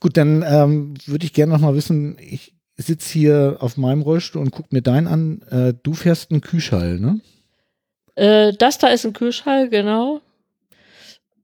Gut, 0.00 0.16
dann 0.16 0.42
ähm, 0.46 0.94
würde 1.06 1.24
ich 1.24 1.32
gerne 1.32 1.52
noch 1.52 1.60
mal 1.60 1.74
wissen, 1.74 2.16
ich 2.20 2.52
sitze 2.76 3.12
hier 3.12 3.56
auf 3.60 3.76
meinem 3.76 4.02
Rollstuhl 4.02 4.42
und 4.42 4.50
gucke 4.50 4.68
mir 4.72 4.82
deinen 4.82 5.06
an. 5.06 5.42
Äh, 5.50 5.74
du 5.82 5.94
fährst 5.94 6.30
einen 6.30 6.40
Kühlschall, 6.40 6.98
ne? 6.98 7.20
Äh, 8.16 8.52
das 8.58 8.78
da 8.78 8.88
ist 8.88 9.06
ein 9.06 9.12
Kühlschall, 9.12 9.68
genau. 9.70 10.20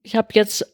Ich 0.03 0.17
habe 0.17 0.29
jetzt, 0.35 0.67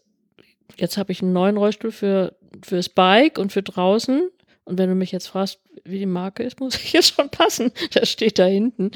jetzt 0.77 0.97
habe 0.99 1.13
ich 1.13 1.23
einen 1.23 1.33
neuen 1.33 1.57
Rollstuhl 1.57 1.93
für 1.93 2.35
fürs 2.65 2.89
Bike 2.89 3.39
und 3.39 3.53
für 3.53 3.63
draußen. 3.63 4.31
Und 4.65 4.79
wenn 4.79 4.89
du 4.89 4.95
mich 4.97 5.13
jetzt 5.13 5.29
fragst, 5.29 5.61
wie 5.85 5.99
die 6.01 6.07
Marke 6.07 6.43
ist, 6.43 6.59
muss 6.61 6.75
ich 6.77 6.93
jetzt 6.93 7.15
schon 7.15 7.29
passen. 7.31 7.71
Das 7.93 8.09
steht 8.09 8.39
da 8.39 8.47
hinten. 8.47 8.91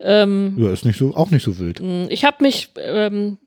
Ähm, 0.00 0.54
Ja, 0.58 0.70
ist 0.72 0.84
nicht 0.84 0.98
so, 0.98 1.14
auch 1.14 1.30
nicht 1.30 1.44
so 1.44 1.58
wild. 1.58 1.80
Mm, 1.80 2.06
Ich 2.10 2.24
habe 2.24 2.42
mich, 2.42 2.70
ähm, 2.78 3.38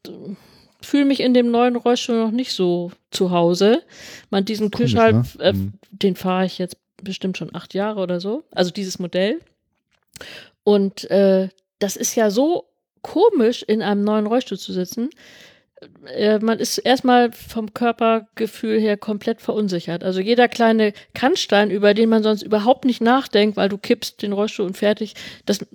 fühle 0.82 1.06
mich 1.06 1.20
in 1.20 1.34
dem 1.34 1.52
neuen 1.52 1.76
Rollstuhl 1.76 2.18
noch 2.18 2.32
nicht 2.32 2.54
so 2.54 2.92
zu 3.12 3.32
Hause. 3.32 3.84
Man, 4.30 4.46
diesen 4.46 4.72
Kühlschall, 4.72 5.14
ne? 5.14 5.24
äh, 5.40 5.54
Mhm. 5.54 5.74
den 5.92 6.16
fahre 6.16 6.46
ich 6.46 6.58
jetzt 6.58 6.78
bestimmt 7.04 7.38
schon 7.38 7.54
acht 7.54 7.74
Jahre 7.76 8.00
oder 8.00 8.20
so. 8.20 8.44
Also 8.52 8.72
dieses 8.72 8.98
Modell. 9.00 9.40
Und 10.64 11.10
äh, 11.12 11.50
das 11.80 11.96
ist 11.96 12.16
ja 12.16 12.32
so 12.32 12.66
komisch, 13.02 13.64
in 13.64 13.82
einem 13.82 14.04
neuen 14.04 14.26
Rollstuhl 14.26 14.58
zu 14.58 14.74
sitzen. 14.74 15.10
Äh, 16.08 16.40
man 16.40 16.60
ist 16.60 16.78
erstmal 16.80 17.32
vom 17.32 17.74
Körpergefühl 17.74 18.80
her 18.80 18.98
komplett 18.98 19.42
verunsichert. 19.42 20.04
Also 20.04 20.20
jeder 20.20 20.48
kleine 20.48 20.94
Kannstein, 21.14 21.70
über 21.70 21.94
den 21.94 22.10
man 22.10 22.24
sonst 22.24 22.42
überhaupt 22.42 22.86
nicht 22.86 23.02
nachdenkt, 23.02 23.58
weil 23.58 23.70
du 23.70 23.78
kippst 23.78 24.22
den 24.22 24.34
Rollstuhl 24.34 24.66
und 24.66 24.78
fertig, 24.78 25.14
das 25.46 25.66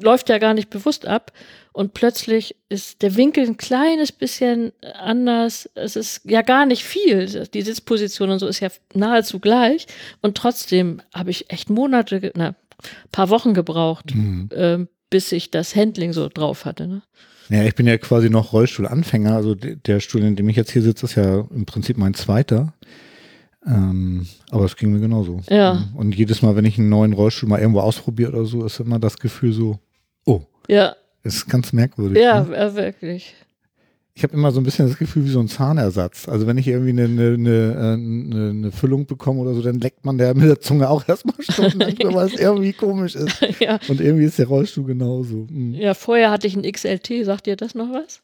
läuft 0.00 0.28
ja 0.28 0.38
gar 0.38 0.54
nicht 0.54 0.70
bewusst 0.70 1.06
ab. 1.06 1.32
Und 1.72 1.94
plötzlich 1.94 2.56
ist 2.68 3.02
der 3.02 3.16
Winkel 3.16 3.46
ein 3.46 3.56
kleines 3.56 4.10
bisschen 4.12 4.72
anders. 4.94 5.68
Es 5.74 5.96
ist 5.96 6.22
ja 6.24 6.42
gar 6.42 6.66
nicht 6.66 6.84
viel. 6.84 7.26
Die 7.52 7.62
Sitzposition 7.62 8.30
und 8.30 8.38
so 8.40 8.46
ist 8.46 8.60
ja 8.60 8.68
nahezu 8.94 9.38
gleich. 9.38 9.86
Und 10.20 10.36
trotzdem 10.36 11.00
habe 11.14 11.30
ich 11.30 11.50
echt 11.50 11.70
Monate, 11.70 12.32
na, 12.34 12.54
paar 13.12 13.28
Wochen 13.30 13.54
gebraucht, 13.54 14.14
Mhm. 14.14 14.48
ähm, 14.54 14.88
bis 15.10 15.32
ich 15.32 15.50
das 15.50 15.74
Handling 15.74 16.12
so 16.12 16.28
drauf 16.28 16.64
hatte. 16.64 16.86
Ne? 16.86 17.02
Ja, 17.50 17.64
ich 17.64 17.74
bin 17.74 17.86
ja 17.86 17.96
quasi 17.98 18.28
noch 18.30 18.52
Rollstuhlanfänger. 18.52 19.34
Also 19.34 19.54
de- 19.54 19.76
der 19.76 20.00
Stuhl, 20.00 20.22
in 20.22 20.36
dem 20.36 20.48
ich 20.48 20.56
jetzt 20.56 20.70
hier 20.70 20.82
sitze, 20.82 21.06
ist 21.06 21.14
ja 21.14 21.40
im 21.54 21.64
Prinzip 21.66 21.96
mein 21.96 22.14
zweiter. 22.14 22.74
Ähm, 23.66 24.26
aber 24.50 24.64
es 24.64 24.76
ging 24.76 24.92
mir 24.92 25.00
genauso. 25.00 25.40
Ja. 25.48 25.84
Und 25.94 26.14
jedes 26.14 26.42
Mal, 26.42 26.56
wenn 26.56 26.64
ich 26.64 26.78
einen 26.78 26.88
neuen 26.88 27.12
Rollstuhl 27.12 27.48
mal 27.48 27.60
irgendwo 27.60 27.80
ausprobiere 27.80 28.32
oder 28.32 28.44
so, 28.44 28.64
ist 28.64 28.80
immer 28.80 28.98
das 28.98 29.18
Gefühl 29.18 29.52
so, 29.52 29.78
oh, 30.24 30.42
Ja, 30.68 30.94
ist 31.22 31.48
ganz 31.48 31.72
merkwürdig. 31.72 32.22
ja, 32.22 32.42
Ne? 32.44 32.74
wirklich. 32.74 33.34
Ich 34.18 34.24
habe 34.24 34.34
immer 34.34 34.50
so 34.50 34.60
ein 34.60 34.64
bisschen 34.64 34.88
das 34.88 34.98
Gefühl 34.98 35.26
wie 35.26 35.30
so 35.30 35.38
ein 35.38 35.46
Zahnersatz. 35.46 36.28
Also 36.28 36.48
wenn 36.48 36.58
ich 36.58 36.66
irgendwie 36.66 36.90
eine, 36.90 37.04
eine, 37.04 37.34
eine, 37.34 37.74
äh, 37.76 38.50
eine, 38.50 38.72
Füllung 38.72 39.06
bekomme 39.06 39.38
oder 39.42 39.54
so, 39.54 39.62
dann 39.62 39.78
leckt 39.78 40.04
man 40.04 40.18
der 40.18 40.34
mit 40.34 40.48
der 40.48 40.60
Zunge 40.60 40.90
auch 40.90 41.06
erstmal 41.06 41.36
stundenlang, 41.38 42.16
weil 42.16 42.26
es 42.34 42.34
irgendwie 42.34 42.72
komisch 42.72 43.14
ist. 43.14 43.40
ja. 43.60 43.78
Und 43.86 44.00
irgendwie 44.00 44.24
ist 44.24 44.36
der 44.40 44.48
Rollstuhl 44.48 44.86
genauso. 44.86 45.46
Hm. 45.48 45.72
ja, 45.74 45.94
vorher 45.94 46.32
hatte 46.32 46.48
ich 46.48 46.56
einen 46.56 46.68
XLT. 46.68 47.24
Sagt 47.26 47.46
ihr 47.46 47.54
das 47.54 47.76
noch 47.76 47.92
was? 47.92 48.20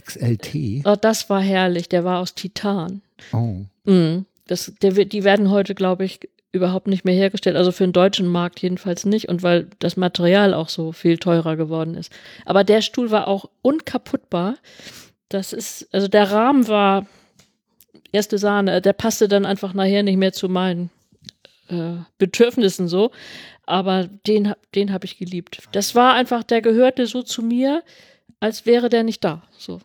XLT. 0.00 0.86
Oh, 0.86 0.96
das 0.98 1.28
war 1.28 1.42
herrlich. 1.42 1.90
Der 1.90 2.02
war 2.02 2.20
aus 2.20 2.34
Titan. 2.34 3.02
Oh. 3.34 3.56
Mhm. 3.84 4.24
Das, 4.46 4.72
der, 4.80 4.92
die 4.92 5.22
werden 5.22 5.50
heute, 5.50 5.74
glaube 5.74 6.06
ich, 6.06 6.20
überhaupt 6.52 6.86
nicht 6.86 7.04
mehr 7.04 7.14
hergestellt. 7.14 7.56
Also 7.56 7.72
für 7.72 7.84
den 7.84 7.92
deutschen 7.92 8.26
Markt 8.26 8.62
jedenfalls 8.62 9.04
nicht. 9.04 9.28
Und 9.28 9.42
weil 9.42 9.68
das 9.80 9.98
Material 9.98 10.54
auch 10.54 10.70
so 10.70 10.92
viel 10.92 11.18
teurer 11.18 11.56
geworden 11.56 11.94
ist. 11.94 12.10
Aber 12.46 12.64
der 12.64 12.80
Stuhl 12.80 13.10
war 13.10 13.28
auch 13.28 13.50
unkaputtbar. 13.60 14.54
Das 15.28 15.52
ist, 15.52 15.88
also 15.92 16.08
der 16.08 16.30
Rahmen 16.30 16.68
war 16.68 17.06
erste 18.12 18.38
Sahne. 18.38 18.80
Der 18.80 18.92
passte 18.92 19.28
dann 19.28 19.46
einfach 19.46 19.74
nachher 19.74 20.02
nicht 20.02 20.16
mehr 20.16 20.32
zu 20.32 20.48
meinen 20.48 20.90
äh, 21.68 21.96
Bedürfnissen 22.18 22.88
so. 22.88 23.10
Aber 23.64 24.08
den, 24.26 24.52
den 24.74 24.92
habe 24.92 25.06
ich 25.06 25.18
geliebt. 25.18 25.62
Das 25.72 25.94
war 25.94 26.14
einfach, 26.14 26.44
der 26.44 26.62
gehörte 26.62 27.06
so 27.06 27.22
zu 27.22 27.42
mir, 27.42 27.82
als 28.38 28.64
wäre 28.66 28.88
der 28.88 29.02
nicht 29.02 29.24
da. 29.24 29.42
So. 29.58 29.80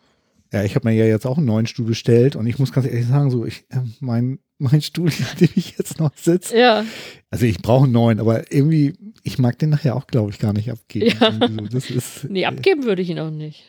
Ja, 0.54 0.64
ich 0.64 0.76
habe 0.76 0.88
mir 0.88 0.96
ja 0.96 1.06
jetzt 1.06 1.26
auch 1.26 1.38
einen 1.38 1.48
neuen 1.48 1.66
Stuhl 1.66 1.86
bestellt 1.86 2.36
und 2.36 2.46
ich 2.46 2.60
muss 2.60 2.74
ganz 2.74 2.86
ehrlich 2.86 3.08
sagen, 3.08 3.32
so 3.32 3.46
ich, 3.46 3.64
äh, 3.70 3.80
mein, 4.02 4.40
mein 4.60 4.82
Stuhl, 4.82 5.10
in 5.40 5.48
dem 5.48 5.50
ich 5.56 5.78
jetzt 5.78 6.00
noch 6.00 6.12
sitze, 6.16 6.58
Ja, 6.58 6.86
also 7.32 7.46
ich 7.46 7.60
brauche 7.60 7.86
einen 7.86 7.94
neuen, 7.94 8.20
aber 8.20 8.52
irgendwie, 8.52 8.94
ich 9.24 9.40
mag 9.40 9.58
den 9.58 9.70
nachher 9.70 9.96
auch, 9.96 10.08
glaube 10.08 10.30
ich, 10.32 10.40
gar 10.40 10.54
nicht 10.54 10.70
abgeben. 10.70 11.18
Ja. 11.20 11.30
Irgendwie 11.30 11.64
so, 11.64 11.70
Das 11.72 11.90
ist, 11.90 12.26
nee, 12.26 12.46
abgeben 12.46 12.84
würde 12.84 13.02
ich 13.02 13.10
ihn 13.10 13.20
auch 13.20 13.32
nicht. 13.32 13.64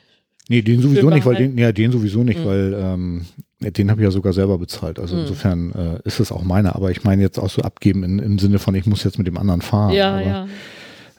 Nee, 0.49 0.63
den 0.63 0.83
sowieso 0.83 1.09
nicht, 1.11 1.25
weil 1.25 1.37
den, 1.37 1.57
ja, 1.57 1.73
den 1.73 1.93
sowieso 1.93 2.25
nicht, 2.25 2.41
Mhm. 2.41 2.45
weil 2.47 2.75
ähm, 2.77 3.27
den 3.61 3.91
habe 3.91 4.01
ich 4.01 4.05
ja 4.05 4.11
sogar 4.11 4.33
selber 4.33 4.59
bezahlt. 4.59 4.99
Also 4.99 5.15
Mhm. 5.15 5.21
insofern 5.23 5.73
äh, 5.73 6.09
ist 6.09 6.21
es 6.21 6.33
auch 6.33 6.43
meine, 6.43 6.75
aber 6.75 6.91
ich 6.91 7.05
meine 7.05 7.23
jetzt 7.23 7.39
auch 7.39 7.51
so 7.51 7.63
abgeben 7.63 8.03
in, 8.03 8.19
im 8.19 8.39
Sinne 8.39 8.59
von, 8.59 8.75
ich 8.75 8.87
muss 8.87 9.05
jetzt 9.05 9.19
mit 9.19 9.27
dem 9.27 9.39
anderen 9.39 9.63
fahren. 9.63 9.93
ja, 9.95 10.13
aber, 10.15 10.27
ja. 10.27 10.47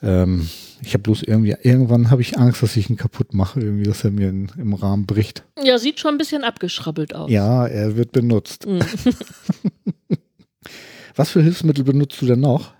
Ähm, 0.03 0.48
ich 0.86 0.94
habe 0.94 1.03
bloß 1.03 1.24
irgendwie, 1.24 1.56
irgendwann 1.63 2.12
habe 2.12 2.22
ich 2.22 2.38
Angst, 2.38 2.62
dass 2.62 2.75
ich 2.75 2.89
ihn 2.89 2.98
kaputt 2.98 3.34
mache, 3.34 3.62
irgendwie, 3.62 3.86
dass 3.86 4.03
er 4.03 4.12
mir 4.12 4.27
in, 4.27 4.51
im 4.58 4.74
Rahmen 4.74 5.06
bricht. 5.06 5.46
Ja, 5.63 5.77
sieht 5.77 6.01
schon 6.01 6.15
ein 6.15 6.18
bisschen 6.18 6.44
abgeschrabbelt 6.44 7.15
aus. 7.15 7.32
Ja, 7.32 7.65
er 7.65 7.96
wird 7.96 8.12
benutzt. 8.12 8.68
Mhm. 8.68 8.80
Was 11.15 11.30
für 11.30 11.42
Hilfsmittel 11.42 11.86
benutzt 11.86 12.22
du 12.22 12.25
denn 12.25 12.42
noch? 12.42 12.74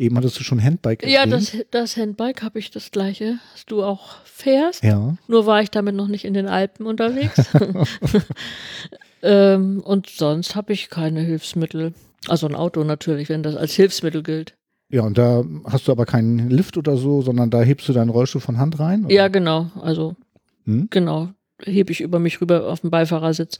Eben 0.00 0.16
hattest 0.16 0.40
du 0.40 0.44
schon 0.44 0.62
Handbike 0.62 1.06
Ja, 1.06 1.20
erwähnt. 1.24 1.32
das, 1.34 1.56
das 1.70 1.96
Handbike 1.98 2.42
habe 2.42 2.58
ich 2.58 2.70
das 2.70 2.90
gleiche, 2.90 3.38
dass 3.52 3.66
du 3.66 3.82
auch 3.84 4.16
fährst. 4.24 4.82
Ja, 4.82 5.16
Nur 5.28 5.44
war 5.44 5.60
ich 5.60 5.70
damit 5.70 5.94
noch 5.94 6.08
nicht 6.08 6.24
in 6.24 6.32
den 6.32 6.48
Alpen 6.48 6.86
unterwegs. 6.86 7.38
ähm, 9.22 9.80
und 9.84 10.08
sonst 10.08 10.56
habe 10.56 10.72
ich 10.72 10.90
keine 10.90 11.20
Hilfsmittel. 11.20 11.94
Also 12.28 12.46
ein 12.46 12.54
Auto 12.54 12.84
natürlich, 12.84 13.28
wenn 13.28 13.42
das 13.42 13.56
als 13.56 13.74
Hilfsmittel 13.74 14.22
gilt. 14.22 14.54
ja, 14.90 15.02
und 15.02 15.18
da 15.18 15.44
hast 15.66 15.88
du 15.88 15.92
aber 15.92 16.06
keinen 16.06 16.50
Lift 16.50 16.76
oder 16.76 16.96
so, 16.96 17.22
sondern 17.22 17.50
da 17.50 17.62
hebst 17.62 17.88
du 17.88 17.92
deinen 17.92 18.10
Rollstuhl 18.10 18.40
von 18.40 18.58
Hand 18.58 18.78
rein? 18.80 19.04
oder? 19.04 19.14
Ja, 19.14 19.28
genau. 19.28 19.70
Also 19.80 20.16
Hm? 20.64 20.88
genau. 20.90 21.28
Hebe 21.62 21.92
ich 21.92 22.00
über 22.00 22.18
mich 22.18 22.40
rüber 22.40 22.68
auf 22.68 22.80
den 22.80 22.90
Beifahrersitz. 22.90 23.58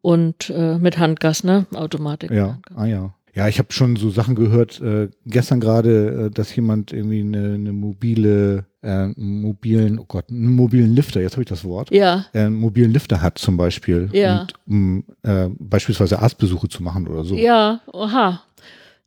Und 0.00 0.48
äh, 0.50 0.78
mit 0.78 0.98
Handgas, 0.98 1.44
ne? 1.44 1.66
Automatik. 1.74 2.30
Ja, 2.30 2.60
ah 2.74 2.86
ja. 2.86 3.14
Ja, 3.36 3.48
ich 3.48 3.58
habe 3.58 3.70
schon 3.70 3.96
so 3.96 4.08
Sachen 4.08 4.34
gehört, 4.34 4.80
äh, 4.80 5.10
gestern 5.26 5.60
gerade, 5.60 6.26
äh, 6.26 6.30
dass 6.30 6.56
jemand 6.56 6.90
irgendwie 6.90 7.20
eine, 7.20 7.52
eine 7.52 7.72
mobile, 7.74 8.64
äh, 8.82 9.08
mobilen, 9.08 9.98
oh 9.98 10.06
Gott, 10.08 10.30
einen 10.30 10.54
mobilen 10.56 10.94
Lifter, 10.94 11.20
jetzt 11.20 11.32
habe 11.32 11.42
ich 11.42 11.48
das 11.48 11.62
Wort, 11.62 11.90
Ja, 11.90 12.24
äh, 12.32 12.40
einen 12.40 12.54
mobilen 12.54 12.92
Lifter 12.92 13.20
hat 13.20 13.36
zum 13.36 13.58
Beispiel. 13.58 14.08
Ja. 14.14 14.40
Und, 14.40 14.54
um 14.66 15.04
äh, 15.22 15.50
beispielsweise 15.58 16.18
Arztbesuche 16.18 16.68
zu 16.70 16.82
machen 16.82 17.06
oder 17.06 17.24
so. 17.24 17.36
Ja, 17.36 17.82
oha. 17.92 18.42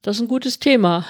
Das 0.03 0.17
ist 0.17 0.21
ein 0.21 0.27
gutes 0.27 0.59
Thema. 0.59 1.05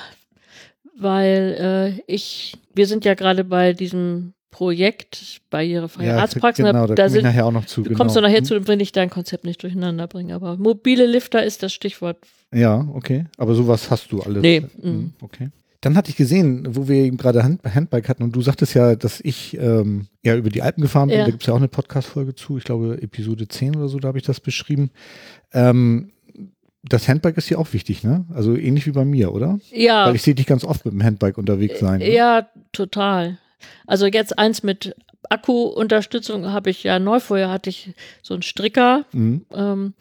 Weil 0.97 1.97
äh, 2.07 2.13
ich, 2.13 2.57
wir 2.73 2.88
sind 2.88 3.03
ja 3.03 3.15
gerade 3.15 3.43
bei 3.43 3.73
diesem 3.73 4.33
Projekt 4.51 5.41
barrierefreie 5.50 6.08
Ja, 6.08 6.18
Arztpraxen. 6.18 6.65
Genau, 6.65 6.88
da, 6.88 6.96
da 6.96 7.03
komme 7.03 7.08
ich 7.08 7.13
sind, 7.13 7.24
nachher 7.24 7.46
auch 7.46 7.51
noch 7.51 7.65
zu. 7.65 7.84
genau. 7.84 7.98
kommst 7.98 8.15
du 8.15 8.22
nachher 8.22 8.38
Hm? 8.39 8.46
zu, 8.46 8.53
dann 8.56 8.68
will 8.68 8.82
ich 8.82 8.91
dein 8.91 9.10
Konzept 9.10 9.46
nicht 9.46 9.62
durcheinander 9.63 10.08
bringen. 10.08 10.32
Aber 10.32 10.58
mobile 10.58 11.06
Lifter 11.06 11.44
ist 11.44 11.62
das 11.63 11.72
Stichwort. 11.74 12.18
Ja, 12.53 12.88
okay. 12.94 13.25
Aber 13.38 13.53
sowas 13.56 13.91
hast 13.91 14.12
du 14.12 14.22
alles. 14.22 14.41
Nee, 14.41 14.63
Hm, 14.82 14.91
mm. 14.91 15.13
Okay. 15.22 15.50
Dann 15.82 15.96
hatte 15.96 16.10
ich 16.10 16.18
gesehen, 16.18 16.68
wo 16.75 16.89
wir 16.89 16.98
eben 16.98 17.15
gerade 17.15 17.41
Hand, 17.44 17.62
Handbike 17.63 18.10
hatten 18.10 18.24
und 18.24 18.36
du 18.36 18.41
sagtest 18.41 18.74
ja, 18.74 18.96
dass 18.98 19.22
ich 19.22 19.56
ähm, 19.58 20.08
ja 20.25 20.36
über 20.36 20.50
die 20.50 20.62
Alpen 20.62 20.82
gefahren 20.82 21.08
bin. 21.08 21.20
Ja. 21.20 21.24
Da 21.24 21.32
gibt 21.32 21.44
es 21.44 21.48
ja 21.48 21.53
auch 21.53 21.58
eine 21.58 21.70
Podcast-Folge 21.70 22.36
zu, 22.36 22.58
ich 22.58 22.65
glaube 22.65 23.01
Episode 23.01 23.48
10 23.48 23.77
oder 23.77 23.88
so, 23.88 23.98
da 24.00 24.10
habe 24.10 24.18
ich 24.18 24.25
das 24.25 24.41
beschrieben. 24.41 24.89
Ähm, 25.53 26.12
das 26.84 27.08
Handbike 27.08 27.38
ist 27.38 27.47
hier 27.47 27.60
auch 27.60 27.71
wichtig, 27.73 28.04
ne? 28.04 28.26
Also 28.34 28.56
ähnlich 28.58 28.88
wie 28.88 28.91
bei 28.91 29.06
mir, 29.06 29.34
oder? 29.34 29.60
Ja, 29.71 30.08
Weil 30.08 30.15
ich 30.15 30.21
sehe 30.21 30.36
dich 30.36 30.45
ganz 30.47 30.63
oft 30.65 30.84
mit 30.86 30.93
dem 30.93 31.04
Handbike 31.04 31.38
unterwegs 31.38 31.80
sein. 31.80 32.00
Ne? 32.00 32.12
ja, 32.13 32.47
total. 32.73 33.38
Also 33.88 34.06
jetzt 34.08 34.38
eins 34.39 34.63
mit 34.63 34.95
Akku-Unterstützung 35.30 36.52
habe 36.52 36.69
ich 36.69 36.84
ja 36.84 37.00
neu. 37.00 37.19
Vorher 37.19 37.50
hatte 37.50 37.69
ich 37.69 37.91
so 38.22 38.34
einen 38.34 38.43
Stricker. 38.43 39.06
Mhm. 39.12 39.45
Ähm, 39.54 39.93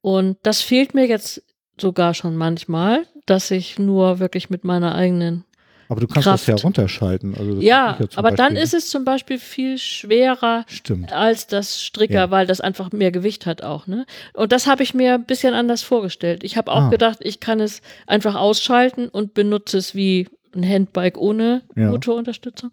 und 0.00 0.38
das 0.42 0.60
fehlt 0.62 0.94
mir 0.94 1.06
jetzt 1.06 1.42
sogar 1.80 2.14
schon 2.14 2.36
manchmal, 2.36 3.04
dass 3.26 3.50
ich 3.50 3.78
nur 3.78 4.18
wirklich 4.18 4.50
mit 4.50 4.64
meiner 4.64 4.94
eigenen 4.94 5.44
Aber 5.88 6.00
du 6.00 6.06
kannst 6.06 6.24
Kraft. 6.24 6.48
das 6.48 6.60
ja 6.60 6.62
runterschalten. 6.62 7.34
Also 7.36 7.60
Ja, 7.60 7.96
zum 7.98 8.18
aber 8.18 8.30
dann 8.30 8.54
Beispiel. 8.54 8.62
ist 8.64 8.74
es 8.74 8.90
zum 8.90 9.04
Beispiel 9.04 9.38
viel 9.38 9.78
schwerer 9.78 10.64
Stimmt. 10.68 11.12
als 11.12 11.46
das 11.46 11.82
Stricker, 11.82 12.14
Ja. 12.14 12.30
weil 12.30 12.46
das 12.46 12.60
einfach 12.60 12.90
mehr 12.92 13.10
Gewicht 13.12 13.46
hat 13.46 13.62
auch. 13.62 13.86
Ne? 13.86 14.06
Und 14.34 14.52
das 14.52 14.66
habe 14.66 14.82
ich 14.82 14.92
mir 14.92 15.14
ein 15.14 15.24
bisschen 15.24 15.54
anders 15.54 15.82
vorgestellt. 15.82 16.42
Ich 16.44 16.56
habe 16.56 16.72
auch 16.72 16.82
Ah. 16.84 16.90
gedacht, 16.90 17.18
ich 17.22 17.40
kann 17.40 17.60
es 17.60 17.80
einfach 18.06 18.34
ausschalten 18.34 19.08
und 19.08 19.34
benutze 19.34 19.78
es 19.78 19.94
wie 19.94 20.28
ein 20.54 20.68
Handbike 20.68 21.18
ohne 21.18 21.62
Ja. 21.76 21.90
Motorunterstützung. 21.90 22.70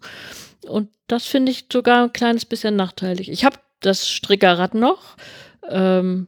Und 0.68 0.88
das 1.06 1.26
finde 1.26 1.52
ich 1.52 1.66
sogar 1.72 2.04
ein 2.04 2.12
kleines 2.12 2.44
bisschen 2.44 2.76
nachteilig. 2.76 3.30
Ich 3.30 3.44
habe 3.44 3.56
das 3.80 4.08
Strickerrad 4.08 4.74
noch. 4.74 5.16
Ähm, 5.68 6.26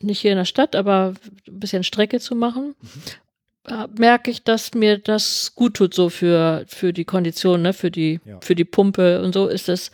nicht 0.00 0.20
hier 0.20 0.32
in 0.32 0.38
der 0.38 0.44
Stadt, 0.44 0.76
aber 0.76 1.14
ein 1.48 1.60
bisschen 1.60 1.82
Strecke 1.84 2.20
zu 2.20 2.34
machen. 2.34 2.74
äh, 3.66 3.86
merke 3.98 4.30
ich, 4.30 4.42
dass 4.44 4.74
mir 4.74 4.98
das 4.98 5.52
gut 5.54 5.74
tut, 5.74 5.94
so 5.94 6.10
für, 6.10 6.64
für 6.68 6.92
die 6.92 7.06
Kondition, 7.06 7.62
ne? 7.62 7.72
für, 7.72 7.90
die, 7.90 8.20
Ja. 8.26 8.38
für 8.42 8.54
die 8.54 8.66
Pumpe 8.66 9.22
und 9.22 9.32
so 9.32 9.46
ist 9.48 9.70
es 9.70 9.90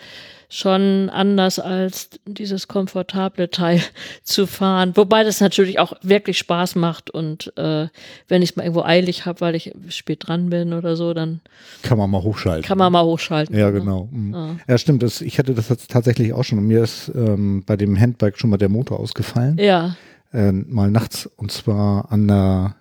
schon 0.52 1.08
anders 1.10 1.60
als 1.60 2.10
dieses 2.26 2.66
komfortable 2.68 3.50
Teil 3.50 3.80
zu 4.24 4.46
fahren. 4.48 4.92
Wobei 4.96 5.22
das 5.22 5.40
natürlich 5.40 5.78
auch 5.78 5.92
wirklich 6.02 6.38
Spaß 6.38 6.74
macht 6.74 7.08
und 7.08 7.56
äh, 7.56 7.86
wenn 8.28 8.42
ich 8.42 8.50
es 8.50 8.56
mal 8.56 8.64
irgendwo 8.64 8.82
eilig 8.82 9.26
habe, 9.26 9.40
weil 9.40 9.54
ich 9.54 9.72
spät 9.88 10.26
dran 10.26 10.50
bin 10.50 10.72
oder 10.72 10.96
so, 10.96 11.14
dann 11.14 11.40
Kann 11.82 11.96
man 11.98 12.10
mal 12.10 12.22
hochschalten. 12.22 12.64
kann 12.66 12.78
man 12.78 12.92
mal 12.92 13.04
hochschalten. 13.04 13.56
Ja, 13.56 13.70
genau. 13.70 14.08
Mhm. 14.10 14.34
Ja. 14.34 14.56
Ja, 14.68 14.78
stimmt. 14.78 15.02
Das, 15.04 15.20
ich 15.20 15.38
hatte 15.38 15.54
das 15.54 15.68
jetzt 15.68 15.90
tatsächlich 15.90 16.32
auch 16.32 16.42
schon. 16.42 16.58
Und 16.58 16.66
mir 16.66 16.82
ist 16.82 17.10
ähm, 17.14 17.62
bei 17.64 17.76
dem 17.76 17.98
Handbike 17.98 18.36
schon 18.36 18.50
mal 18.50 18.56
der 18.58 18.68
Motor 18.68 18.98
ausgefallen. 19.00 19.56
Ja, 19.58 19.94
Äh, 20.32 20.52
mal 20.52 20.90
nachts. 20.90 21.26
Und 21.36 21.52
zwar 21.52 22.10
an 22.12 22.26
der, 22.28 22.74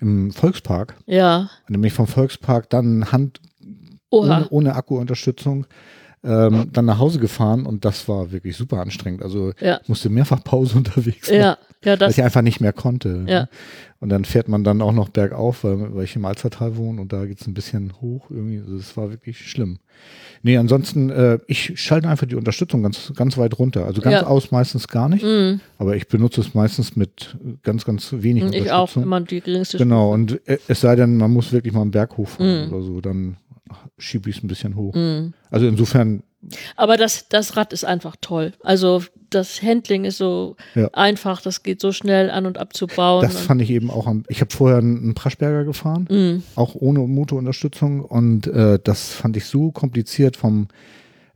im 0.00 0.32
Volkspark. 0.32 0.96
ja. 1.06 1.50
Nämlich 1.68 1.92
vom 1.92 2.06
Volkspark 2.06 2.70
dann 2.70 3.12
Hand 3.12 3.40
Oha. 4.10 4.24
ohne, 4.38 4.48
ohne 4.48 4.74
Akkuunterstützung 4.74 5.66
ähm, 6.22 6.68
dann 6.72 6.84
nach 6.84 6.98
Hause 6.98 7.18
gefahren. 7.18 7.66
Und 7.66 7.84
das 7.84 8.08
war 8.08 8.30
wirklich 8.32 8.56
super 8.56 8.80
anstrengend. 8.80 9.22
Also 9.22 9.52
Ja. 9.60 9.80
ich 9.82 9.88
musste 9.88 10.10
mehrfach 10.10 10.42
Pause 10.44 10.76
unterwegs 10.78 11.28
machen, 11.28 11.40
Ja, 11.40 11.58
ja, 11.84 11.92
weil 11.92 11.96
das, 11.98 12.16
ich 12.18 12.22
einfach 12.22 12.42
nicht 12.42 12.60
mehr 12.60 12.72
konnte. 12.72 13.24
Ja. 13.28 13.48
Und 14.00 14.08
dann 14.08 14.24
fährt 14.24 14.48
man 14.48 14.64
dann 14.64 14.80
auch 14.80 14.92
noch 14.92 15.10
bergauf, 15.10 15.62
weil, 15.64 15.94
weil 15.94 16.04
ich 16.04 16.16
im 16.16 16.24
Alzertal 16.24 16.76
wohne 16.78 17.02
und 17.02 17.12
da 17.12 17.26
geht's 17.26 17.46
ein 17.46 17.52
bisschen 17.52 17.92
hoch 18.00 18.30
irgendwie. 18.30 18.58
Also 18.60 18.76
das 18.78 18.96
war 18.96 19.10
wirklich 19.10 19.38
schlimm. 19.50 19.78
Nee, 20.42 20.56
ansonsten, 20.56 21.10
äh, 21.10 21.38
ich 21.46 21.78
schalte 21.78 22.08
einfach 22.08 22.26
die 22.26 22.34
Unterstützung 22.36 22.82
ganz, 22.82 23.12
ganz 23.14 23.36
weit 23.36 23.58
runter. 23.58 23.84
Also 23.84 24.00
ganz 24.00 24.14
Ja. 24.22 24.26
aus 24.26 24.50
meistens 24.50 24.88
gar 24.88 25.10
nicht, 25.10 25.22
mm, 25.22 25.60
aber 25.76 25.96
ich 25.96 26.08
benutze 26.08 26.40
es 26.40 26.54
meistens 26.54 26.96
mit 26.96 27.36
ganz, 27.62 27.84
ganz 27.84 28.10
wenig 28.16 28.44
ich 28.54 28.70
auch 28.72 28.80
Unterstützung. 28.84 29.02
immer 29.02 29.20
die 29.20 29.40
geringste 29.42 29.76
Genau, 29.76 30.12
und 30.14 30.40
äh, 30.48 30.56
es 30.66 30.80
sei 30.80 30.96
denn, 30.96 31.18
man 31.18 31.30
muss 31.30 31.52
wirklich 31.52 31.74
mal 31.74 31.82
einen 31.82 31.90
Berg 31.90 32.16
hochfahren 32.16 32.68
Mhm. 32.68 32.72
oder 32.72 32.82
so, 32.82 33.00
dann 33.02 33.36
schiebe 33.98 34.28
ich 34.30 34.38
es 34.38 34.42
ein 34.42 34.48
bisschen 34.48 34.76
hoch. 34.76 34.94
Mm. 34.94 35.32
Also 35.50 35.66
insofern, 35.66 36.22
Aber 36.76 36.96
das, 36.96 37.28
das 37.28 37.56
Rad 37.56 37.72
ist 37.72 37.84
einfach 37.84 38.16
toll. 38.20 38.52
Also 38.62 39.02
das 39.30 39.62
Handling 39.62 40.04
ist 40.04 40.16
so 40.18 40.56
Ja. 40.74 40.88
einfach, 40.92 41.40
das 41.42 41.62
geht 41.62 41.80
so 41.80 41.92
schnell 41.92 42.30
an 42.30 42.46
und 42.46 42.58
abzubauen. 42.58 43.22
das 43.22 43.38
fand 43.40 43.62
ich 43.62 43.70
eben 43.70 43.90
auch 43.90 44.06
am, 44.06 44.24
ich 44.28 44.40
habe 44.40 44.50
vorher 44.52 44.78
einen 44.78 45.14
Praschberger 45.14 45.64
gefahren, 45.64 46.08
Mm, 46.10 46.42
auch 46.58 46.74
ohne 46.74 47.00
Motorunterstützung 47.00 48.00
und 48.04 48.46
äh, 48.46 48.78
das 48.82 49.12
fand 49.12 49.36
ich 49.36 49.44
so 49.46 49.70
kompliziert 49.70 50.36
vom 50.36 50.68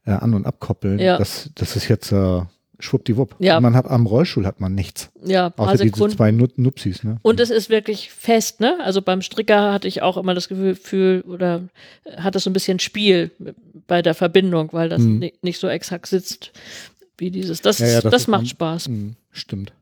äh, 0.07 0.11
An- 0.13 0.35
und 0.35 0.47
Abkoppeln, 0.47 0.99
Ja. 0.99 1.19
dass 1.19 1.51
das 1.55 1.77
ist 1.77 1.89
jetzt 1.89 2.13
äh, 2.13 2.41
schwuppdiwupp. 2.81 3.37
Ja. 3.39 3.57
Und 3.57 3.63
man 3.63 3.75
hat 3.77 3.87
am 3.87 4.07
Rollstuhl 4.07 4.47
hat 4.47 4.61
man 4.61 4.75
nichts, 4.75 5.11
ja, 5.25 5.51
paar 5.51 5.67
außer 5.69 5.85
diese 5.85 5.95
Sekunden. 5.95 6.17
zwei 6.17 6.31
Nut 6.33 6.59
Nupsis, 6.59 7.05
ne? 7.05 7.19
Und 7.23 7.41
es 7.41 7.51
ist 7.51 7.71
wirklich 7.71 8.11
fest, 8.11 8.61
ne? 8.61 8.79
Also 8.83 9.01
beim 9.03 9.23
Stricker 9.23 9.73
hatte 9.73 9.89
ich 9.89 10.03
auch 10.03 10.17
immer 10.17 10.35
das 10.35 10.49
Gefühl, 10.49 11.23
oder 11.29 11.63
hat 12.17 12.35
es 12.37 12.45
so 12.45 12.51
ein 12.51 12.53
bisschen 12.53 12.79
Spiel 12.81 13.31
bei 13.87 14.03
der 14.03 14.15
Verbindung, 14.15 14.71
weil 14.73 14.89
das 14.89 15.03
ni- 15.03 15.35
nicht 15.43 15.61
so 15.61 15.69
exakt 15.69 16.07
sitzt 16.07 16.53
wie 17.19 17.31
dieses. 17.31 17.61
Das, 17.63 17.79
Ja, 17.79 17.87
ja, 17.87 18.01
das 18.01 18.11
das, 18.11 18.27
macht 18.27 18.41
am- 18.41 18.47
Spaß. 18.47 18.89
Mhm, 18.89 19.15
stimmt. 19.31 19.73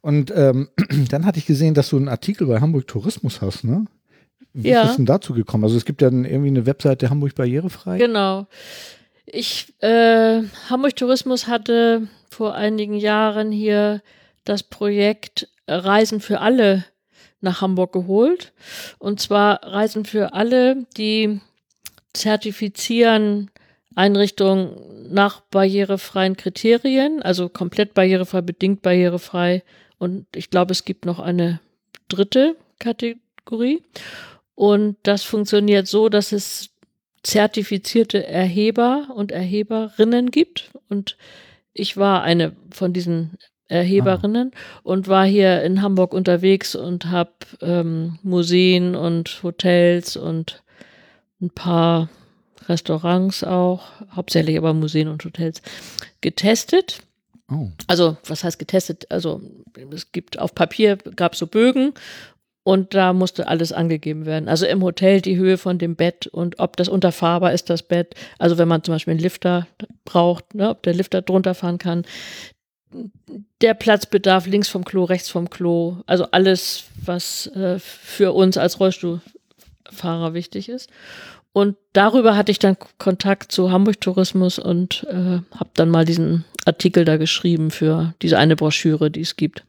Und 0.00 0.32
ähm, 0.34 0.68
dann 1.10 1.26
hatte 1.26 1.38
ich 1.38 1.46
gesehen, 1.46 1.74
dass 1.74 1.90
du 1.90 1.96
einen 1.96 2.08
Artikel 2.08 2.46
bei 2.46 2.60
Hamburg 2.60 2.86
Tourismus 2.86 3.40
hast, 3.42 3.64
ne? 3.64 3.84
Wie 4.56 4.68
Ja. 4.68 4.82
ist 4.84 4.90
es 4.90 4.96
denn 4.96 5.06
dazu 5.06 5.34
gekommen? 5.34 5.64
Also 5.64 5.76
es 5.76 5.84
gibt 5.84 6.00
ja 6.00 6.08
irgendwie 6.10 6.48
eine 6.48 6.64
Webseite 6.64 7.10
Hamburg 7.10 7.34
barrierefrei. 7.34 7.98
Genau. 7.98 8.46
Ich, 9.26 9.72
äh, 9.80 10.42
Hamburg 10.68 10.96
Tourismus 10.96 11.46
hatte 11.46 12.08
vor 12.30 12.54
einigen 12.54 12.94
Jahren 12.94 13.52
hier 13.52 14.02
das 14.44 14.62
Projekt 14.62 15.48
Reisen 15.66 16.20
für 16.20 16.40
alle 16.40 16.84
nach 17.40 17.60
Hamburg 17.60 17.92
geholt. 17.92 18.52
Und 18.98 19.20
zwar 19.20 19.62
Reisen 19.62 20.04
für 20.04 20.34
alle, 20.34 20.86
die 20.96 21.40
zertifizieren 22.12 23.50
Einrichtungen 23.94 24.76
nach 25.10 25.40
barrierefreien 25.40 26.36
Kriterien, 26.36 27.22
also 27.22 27.48
komplett 27.48 27.94
barrierefrei, 27.94 28.40
bedingt 28.40 28.82
barrierefrei. 28.82 29.62
Und 29.98 30.26
ich 30.34 30.50
glaube, 30.50 30.72
es 30.72 30.84
gibt 30.84 31.04
noch 31.04 31.20
eine 31.20 31.60
dritte 32.08 32.56
Kategorie. 32.78 33.82
Und 34.54 34.96
das 35.02 35.22
funktioniert 35.22 35.86
so, 35.86 36.08
dass 36.08 36.32
es 36.32 36.70
zertifizierte 37.24 38.24
Erheber 38.26 39.08
und 39.14 39.32
Erheberinnen 39.32 40.30
gibt. 40.30 40.70
Und 40.88 41.16
ich 41.72 41.96
war 41.96 42.22
eine 42.22 42.54
von 42.70 42.92
diesen 42.92 43.36
Erheberinnen 43.66 44.52
ah. 44.54 44.80
und 44.84 45.08
war 45.08 45.24
hier 45.24 45.62
in 45.62 45.82
Hamburg 45.82 46.12
unterwegs 46.12 46.74
und 46.76 47.06
habe 47.06 47.32
ähm, 47.62 48.18
Museen 48.22 48.94
und 48.94 49.42
Hotels 49.42 50.16
und 50.16 50.62
ein 51.40 51.50
paar 51.50 52.10
Restaurants 52.68 53.42
auch, 53.42 53.82
hauptsächlich 54.14 54.56
aber 54.58 54.74
Museen 54.74 55.08
und 55.08 55.24
Hotels, 55.24 55.62
getestet. 56.20 57.00
Oh. 57.50 57.68
Also, 57.86 58.16
was 58.26 58.44
heißt 58.44 58.58
getestet? 58.58 59.10
Also, 59.10 59.42
es 59.92 60.12
gibt 60.12 60.38
auf 60.38 60.54
Papier 60.54 60.96
gab 60.96 61.32
es 61.32 61.38
so 61.38 61.46
Bögen 61.46 61.94
und 62.64 62.94
da 62.94 63.12
musste 63.12 63.46
alles 63.46 63.72
angegeben 63.72 64.24
werden. 64.24 64.48
Also 64.48 64.66
im 64.66 64.82
Hotel 64.82 65.20
die 65.20 65.36
Höhe 65.36 65.58
von 65.58 65.78
dem 65.78 65.96
Bett 65.96 66.26
und 66.26 66.58
ob 66.58 66.78
das 66.78 66.88
unterfahrbar 66.88 67.52
ist, 67.52 67.68
das 67.70 67.82
Bett. 67.82 68.14
Also 68.38 68.56
wenn 68.58 68.68
man 68.68 68.82
zum 68.82 68.94
Beispiel 68.94 69.12
einen 69.12 69.20
Lifter 69.20 69.66
braucht, 70.04 70.54
ne, 70.54 70.70
ob 70.70 70.82
der 70.82 70.94
Lifter 70.94 71.20
drunter 71.20 71.54
fahren 71.54 71.78
kann. 71.78 72.04
Der 73.60 73.74
Platzbedarf 73.74 74.46
links 74.46 74.68
vom 74.68 74.84
Klo, 74.84 75.04
rechts 75.04 75.28
vom 75.28 75.50
Klo. 75.50 75.98
Also 76.06 76.26
alles, 76.30 76.84
was 77.04 77.48
äh, 77.48 77.78
für 77.78 78.32
uns 78.32 78.56
als 78.56 78.80
Rollstuhlfahrer 78.80 80.32
wichtig 80.32 80.70
ist. 80.70 80.88
Und 81.52 81.76
darüber 81.92 82.34
hatte 82.34 82.50
ich 82.50 82.58
dann 82.58 82.78
Kontakt 82.98 83.52
zu 83.52 83.70
Hamburg 83.70 84.00
Tourismus 84.00 84.58
und 84.58 85.06
äh, 85.10 85.40
habe 85.54 85.70
dann 85.74 85.90
mal 85.90 86.04
diesen 86.06 86.44
Artikel 86.64 87.04
da 87.04 87.18
geschrieben 87.18 87.70
für 87.70 88.14
diese 88.22 88.38
eine 88.38 88.56
Broschüre, 88.56 89.10
die 89.10 89.20
es 89.20 89.36
gibt. 89.36 89.64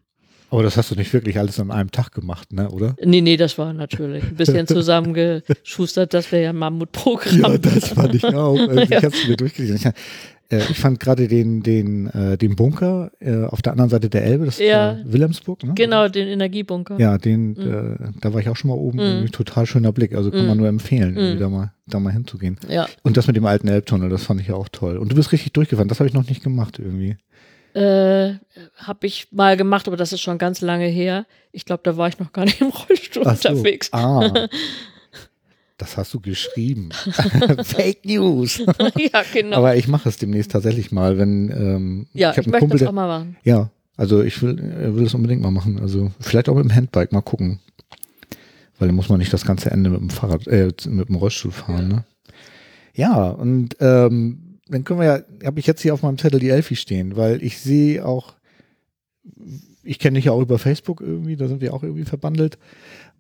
Aber 0.50 0.64
das 0.64 0.78
hast 0.78 0.92
du 0.92 0.96
nicht 0.96 1.12
wirklich 1.14 1.38
alles 1.38 1.60
an 1.60 1.72
einem 1.72 1.92
Tag 1.92 2.12
gemacht, 2.12 2.54
ne, 2.54 2.70
oder? 2.70 2.96
Nee, 3.04 3.22
nee, 3.22 3.38
das 3.38 3.58
war 3.58 3.74
natürlich 3.74 4.24
ein 4.24 4.36
bisschen 4.36 4.68
zusammengeschustert. 4.68 6.14
Das 6.14 6.32
wäre 6.32 6.44
ja 6.44 6.50
ein 6.52 6.56
Mammutprogramm. 6.56 7.54
Ja, 7.54 7.58
das 7.58 7.90
fand 7.90 8.16
ich 8.16 8.24
auch. 8.34 8.58
Also, 8.58 8.82
ich 8.82 8.92
habe 8.92 9.08
es 9.08 9.28
mir 9.28 9.38
durchgelesen. 9.38 9.94
Äh, 10.50 10.60
ich 10.70 10.78
fand 10.78 11.00
gerade 11.00 11.28
den, 11.28 11.64
den, 11.64 12.08
äh, 12.08 12.38
den 12.38 12.56
Bunker 12.56 13.12
äh, 13.20 13.46
auf 13.46 13.62
der 13.62 13.72
anderen 13.74 13.90
Seite 13.90 14.10
der 14.10 14.24
Elbe, 14.24 14.46
das 14.46 14.60
ja, 14.60 14.92
ist 14.92 15.12
Wilhelmsburg, 15.12 15.64
ne? 15.64 15.74
Genau, 15.76 16.08
den 16.08 16.28
Energiebunker. 16.28 17.00
Ja, 17.00 17.18
den, 17.18 17.54
mhm. 17.54 17.58
äh, 17.58 18.12
da 18.22 18.34
war 18.34 18.42
ich 18.42 18.50
auch 18.50 18.56
schon 18.56 18.70
mal 18.70 18.78
oben. 18.78 19.22
Mhm. 19.22 19.32
Total 19.32 19.66
schöner 19.66 19.92
Blick. 19.92 20.14
Also 20.14 20.30
kann 20.30 20.42
mhm. 20.42 20.48
man 20.48 20.58
nur 20.58 20.68
empfehlen, 20.68 21.16
mhm. 21.16 21.40
da 21.40 21.50
mal, 21.50 21.74
da 21.88 22.00
mal 22.00 22.14
hinzugehen. 22.14 22.58
Ja. 22.70 22.88
Und 23.02 23.18
das 23.18 23.28
mit 23.28 23.36
dem 23.36 23.46
alten 23.46 23.68
Elbtunnel, 23.68 24.10
das 24.10 24.24
fand 24.24 24.40
ich 24.40 24.48
ja 24.48 24.56
auch 24.56 24.70
toll. 24.70 24.98
Und 24.98 25.12
du 25.12 25.16
bist 25.16 25.32
richtig 25.32 25.54
durchgefahren. 25.54 25.88
Das 25.88 26.00
habe 26.00 26.08
ich 26.08 26.14
noch 26.14 26.28
nicht 26.28 26.44
gemacht 26.44 26.78
irgendwie. 26.80 27.18
Äh, 27.76 28.40
habe 28.78 29.06
ich 29.06 29.28
mal 29.32 29.58
gemacht, 29.58 29.88
aber 29.88 29.98
das 29.98 30.14
ist 30.14 30.22
schon 30.22 30.38
ganz 30.38 30.62
lange 30.62 30.88
her. 30.88 31.26
Ich 31.52 31.66
glaube, 31.66 31.82
da 31.84 31.98
war 31.98 32.08
ich 32.08 32.18
noch 32.20 32.32
gar 32.32 32.46
nicht 32.46 32.62
im 32.62 32.70
Rollstuhl 32.70 33.24
so. 33.24 33.30
unterwegs. 33.30 33.90
Ah. 33.92 34.48
Das 35.78 35.98
hast 35.98 36.14
du 36.14 36.22
geschrieben. 36.22 36.88
Fake 37.64 38.06
News. 38.06 38.60
ja, 38.96 39.24
genau. 39.34 39.58
Aber 39.58 39.76
ich 39.76 39.90
mache 39.90 40.08
es 40.08 40.18
demnächst 40.18 40.52
tatsächlich 40.52 40.94
mal, 40.94 41.18
wenn 41.18 41.50
ähm, 41.50 42.08
ja, 42.14 42.32
ich, 42.32 42.38
ich 42.38 42.48
möchte 42.48 42.60
Kumpel, 42.60 42.80
das 42.80 42.88
auch 42.88 42.94
mal 42.94 43.08
machen. 43.08 43.36
Ja, 43.44 43.70
also 43.98 44.24
ich 44.24 44.42
will, 44.42 44.58
will 44.96 45.04
das 45.04 45.14
unbedingt 45.14 45.42
mal 45.42 45.52
machen. 45.52 45.78
Also 45.82 46.12
vielleicht 46.22 46.48
auch 46.48 46.56
mit 46.56 46.64
dem 46.64 46.74
Handbike 46.74 47.12
mal 47.12 47.20
gucken, 47.20 47.60
weil 48.80 48.88
dann 48.88 48.96
muss 48.96 49.10
man 49.10 49.20
nicht 49.20 49.34
das 49.34 49.46
ganze 49.46 49.70
Ende 49.70 49.90
mit 49.90 50.00
dem 50.00 50.10
Fahrrad, 50.10 50.48
äh, 50.48 50.72
mit 50.88 51.10
dem 51.10 51.16
Rollstuhl 51.16 51.52
fahren. 51.52 51.92
Ja, 51.92 51.96
ne? 51.98 52.06
ja 52.94 53.30
und 53.32 53.76
ähm, 53.82 54.45
dann 54.68 54.84
können 54.84 55.00
wir 55.00 55.06
ja, 55.06 55.46
habe 55.46 55.60
ich 55.60 55.68
jetzt 55.68 55.82
hier 55.82 55.94
auf 55.94 56.02
meinem 56.02 56.18
Zettel 56.18 56.40
die 56.40 56.50
Elfi 56.50 56.76
stehen, 56.76 57.16
weil 57.16 57.44
ich 57.44 57.60
sehe 57.60 58.06
auch, 58.06 58.34
ich 59.84 60.00
kenne 60.00 60.18
dich 60.18 60.26
ja 60.26 60.32
auch 60.32 60.42
über 60.42 60.58
Facebook 60.58 61.02
irgendwie, 61.02 61.36
da 61.36 61.48
sind 61.48 61.62
wir 61.62 61.74
auch 61.74 61.84
irgendwie 61.84 62.06
verbandelt. 62.06 62.58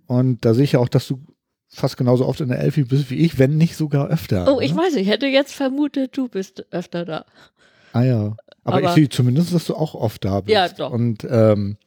Und 0.08 0.44
da 0.46 0.54
sehe 0.54 0.64
ich 0.64 0.74
ja 0.74 0.80
auch, 0.80 0.90
dass 0.90 1.08
du 1.08 1.20
fast 1.68 1.98
genauso 1.98 2.26
oft 2.26 2.42
in 2.42 2.50
der 2.50 2.60
Elfi 2.60 2.84
bist 2.84 3.10
wie 3.10 3.18
ich, 3.18 3.38
wenn 3.38 3.58
nicht 3.58 3.76
sogar 3.76 4.08
öfter. 4.08 4.54
Oh, 4.54 4.60
ich 4.60 4.74
ne? 4.74 4.82
weiß, 4.82 4.96
ich 4.96 5.08
hätte 5.08 5.28
jetzt 5.28 5.54
vermutet, 5.54 6.18
du 6.18 6.28
bist 6.28 6.66
öfter 6.72 7.06
da. 7.06 7.26
Ah 7.94 8.04
ja. 8.04 8.36
Aber, 8.64 8.78
Aber 8.78 8.90
ich 8.90 8.92
sehe 8.92 9.10
zumindest, 9.10 9.54
dass 9.54 9.66
du 9.66 9.76
auch 9.76 9.94
oft 9.94 10.26
da 10.26 10.42
bist. 10.42 10.54
Ja, 10.54 10.68
doch. 10.70 10.92
Und 10.92 11.26
ähm, 11.30 11.78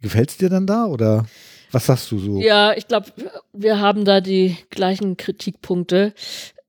gefällt 0.00 0.30
es 0.30 0.36
dir 0.38 0.48
dann 0.48 0.66
da 0.66 0.86
oder 0.86 1.26
was 1.70 1.86
sagst 1.86 2.10
du 2.10 2.18
so? 2.18 2.40
Ja, 2.40 2.72
ich 2.74 2.88
glaube, 2.88 3.12
wir 3.52 3.80
haben 3.80 4.04
da 4.06 4.20
die 4.20 4.56
gleichen 4.70 5.16
Kritikpunkte. 5.18 6.14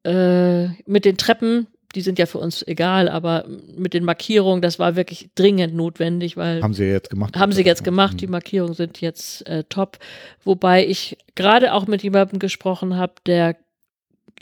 Äh, 0.04 0.68
mit 0.86 1.06
den 1.06 1.18
Treppen 1.18 1.68
die 1.96 2.02
sind 2.02 2.20
ja 2.20 2.26
für 2.26 2.38
uns 2.38 2.66
egal, 2.68 3.10
aber 3.10 3.46
mit 3.76 3.94
den 3.94 4.04
Markierungen, 4.04 4.62
das 4.62 4.78
war 4.78 4.96
wirklich 4.96 5.30
dringend 5.36 5.74
notwendig, 5.74 6.38
weil. 6.38 6.62
Haben 6.62 6.74
sie 6.74 6.86
jetzt 6.86 7.10
gemacht. 7.10 7.36
Haben 7.36 7.52
sie 7.52 7.64
jetzt 7.64 7.84
gemacht. 7.84 8.22
Die 8.22 8.28
mhm. 8.28 8.32
Markierungen 8.34 8.76
sind 8.76 9.02
jetzt 9.02 9.48
äh, 9.48 9.64
top. 9.64 9.98
Wobei 10.44 10.86
ich 10.86 11.18
gerade 11.36 11.74
auch 11.74 11.88
mit 11.88 12.04
jemandem 12.04 12.40
gesprochen 12.40 12.96
habe, 12.96 13.14
der 13.26 13.56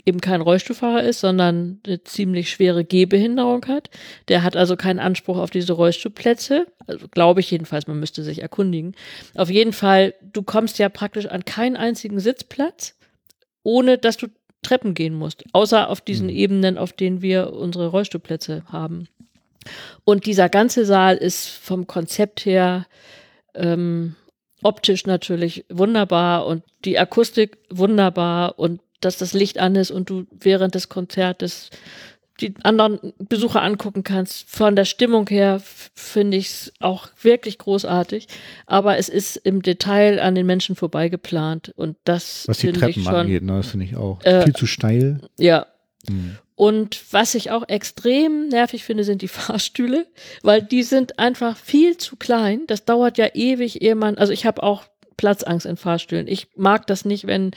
eben 0.04 0.20
kein 0.20 0.40
Rollstuhlfahrer 0.40 1.02
ist, 1.02 1.20
sondern 1.20 1.80
eine 1.86 2.02
ziemlich 2.02 2.50
schwere 2.50 2.84
Gehbehinderung 2.84 3.66
hat. 3.66 3.90
Der 4.28 4.42
hat 4.42 4.56
also 4.56 4.76
keinen 4.76 4.98
Anspruch 4.98 5.36
auf 5.36 5.50
diese 5.50 5.74
Rollstuhlplätze. 5.74 6.66
Also 6.86 7.08
glaube 7.08 7.40
ich 7.40 7.50
jedenfalls, 7.50 7.86
man 7.86 8.00
müsste 8.00 8.22
sich 8.22 8.40
erkundigen. 8.40 8.94
Auf 9.34 9.50
jeden 9.50 9.72
Fall, 9.72 10.14
du 10.22 10.42
kommst 10.42 10.78
ja 10.78 10.88
praktisch 10.88 11.26
an 11.26 11.44
keinen 11.44 11.76
einzigen 11.76 12.20
Sitzplatz, 12.20 12.96
ohne 13.62 13.98
dass 13.98 14.16
du 14.16 14.28
Treppen 14.62 14.94
gehen 14.94 15.14
musst, 15.14 15.44
außer 15.52 15.88
auf 15.88 16.00
diesen 16.00 16.26
mhm. 16.26 16.36
Ebenen, 16.36 16.78
auf 16.78 16.92
denen 16.92 17.22
wir 17.22 17.52
unsere 17.52 17.88
Rollstuhlplätze 17.88 18.64
haben. 18.66 19.08
Und 20.04 20.26
dieser 20.26 20.48
ganze 20.48 20.84
Saal 20.84 21.16
ist 21.16 21.48
vom 21.48 21.86
Konzept 21.86 22.44
her 22.44 22.86
ähm, 23.54 24.16
optisch 24.62 25.06
natürlich 25.06 25.64
wunderbar 25.68 26.46
und 26.46 26.64
die 26.84 26.98
Akustik 26.98 27.58
wunderbar 27.70 28.58
und 28.58 28.80
dass 29.00 29.16
das 29.16 29.32
Licht 29.32 29.58
an 29.58 29.76
ist 29.76 29.90
und 29.90 30.10
du 30.10 30.26
während 30.32 30.74
des 30.74 30.88
Konzertes 30.88 31.70
die 32.40 32.54
anderen 32.62 33.12
Besucher 33.18 33.62
angucken 33.62 34.04
kannst. 34.04 34.48
Von 34.48 34.76
der 34.76 34.84
Stimmung 34.84 35.28
her 35.28 35.60
finde 35.94 36.36
ich 36.36 36.46
es 36.46 36.72
auch 36.80 37.08
wirklich 37.22 37.58
großartig. 37.58 38.28
Aber 38.66 38.98
es 38.98 39.08
ist 39.08 39.36
im 39.36 39.62
Detail 39.62 40.20
an 40.20 40.34
den 40.34 40.46
Menschen 40.46 40.76
vorbeigeplant. 40.76 41.72
Und 41.76 41.96
das 42.04 42.44
Was 42.46 42.58
die 42.58 42.72
Treppen 42.72 43.02
schon, 43.02 43.14
angeht, 43.14 43.42
ne, 43.42 43.56
das 43.56 43.68
finde 43.68 43.86
ich 43.86 43.96
auch. 43.96 44.22
Äh, 44.24 44.42
Viel 44.44 44.54
zu 44.54 44.66
steil. 44.66 45.20
Ja. 45.38 45.66
Hm. 46.08 46.38
Und 46.54 47.00
was 47.12 47.36
ich 47.36 47.52
auch 47.52 47.68
extrem 47.68 48.48
nervig 48.48 48.82
finde, 48.82 49.04
sind 49.04 49.22
die 49.22 49.28
Fahrstühle, 49.28 50.06
weil 50.42 50.62
die 50.62 50.82
sind 50.82 51.18
einfach 51.18 51.56
viel 51.56 51.96
zu 51.96 52.16
klein. 52.16 52.62
Das 52.66 52.84
dauert 52.84 53.18
ja 53.18 53.28
ewig, 53.34 53.82
ehe 53.82 53.94
man, 53.94 54.18
also 54.18 54.32
ich 54.32 54.44
habe 54.44 54.62
auch 54.62 54.84
Platzangst 55.18 55.66
in 55.66 55.76
Fahrstühlen. 55.76 56.26
Ich 56.26 56.46
mag 56.56 56.86
das 56.86 57.04
nicht, 57.04 57.26
wenn 57.26 57.50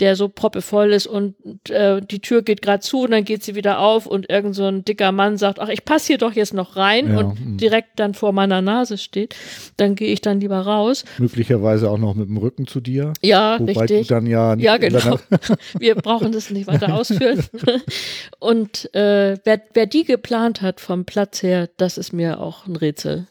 der 0.00 0.16
so 0.16 0.28
proppevoll 0.28 0.92
ist 0.92 1.06
und 1.06 1.36
äh, 1.70 2.00
die 2.00 2.20
Tür 2.20 2.42
geht 2.42 2.62
gerade 2.62 2.80
zu 2.80 3.02
und 3.02 3.12
dann 3.12 3.24
geht 3.24 3.44
sie 3.44 3.54
wieder 3.54 3.78
auf 3.78 4.06
und 4.06 4.28
irgend 4.28 4.56
so 4.56 4.64
ein 4.64 4.84
dicker 4.84 5.12
Mann 5.12 5.36
sagt, 5.36 5.60
ach, 5.60 5.68
ich 5.68 5.84
passe 5.84 6.08
hier 6.08 6.18
doch 6.18 6.32
jetzt 6.32 6.54
noch 6.54 6.74
rein 6.76 7.12
ja, 7.12 7.18
und 7.18 7.38
mh. 7.38 7.56
direkt 7.58 8.00
dann 8.00 8.14
vor 8.14 8.32
meiner 8.32 8.62
Nase 8.62 8.98
steht. 8.98 9.36
Dann 9.76 9.94
gehe 9.94 10.12
ich 10.12 10.22
dann 10.22 10.40
lieber 10.40 10.58
raus. 10.58 11.04
Möglicherweise 11.18 11.88
auch 11.90 11.98
noch 11.98 12.14
mit 12.14 12.28
dem 12.28 12.38
Rücken 12.38 12.66
zu 12.66 12.80
dir. 12.80 13.12
Ja, 13.20 13.60
wobei 13.60 13.72
richtig. 13.72 14.08
Du 14.08 14.14
dann 14.14 14.26
ja, 14.26 14.54
ja 14.54 14.78
genau. 14.78 15.18
Wir 15.78 15.94
brauchen 15.94 16.32
das 16.32 16.50
nicht 16.50 16.66
weiter 16.66 16.94
ausführen. 16.94 17.44
und 18.38 18.92
äh, 18.94 19.36
wer, 19.44 19.60
wer 19.74 19.86
die 19.86 20.04
geplant 20.04 20.62
hat 20.62 20.80
vom 20.80 21.04
Platz 21.04 21.42
her, 21.42 21.68
das 21.76 21.98
ist 21.98 22.12
mir 22.12 22.40
auch 22.40 22.66
ein 22.66 22.74
Rätsel. 22.74 23.26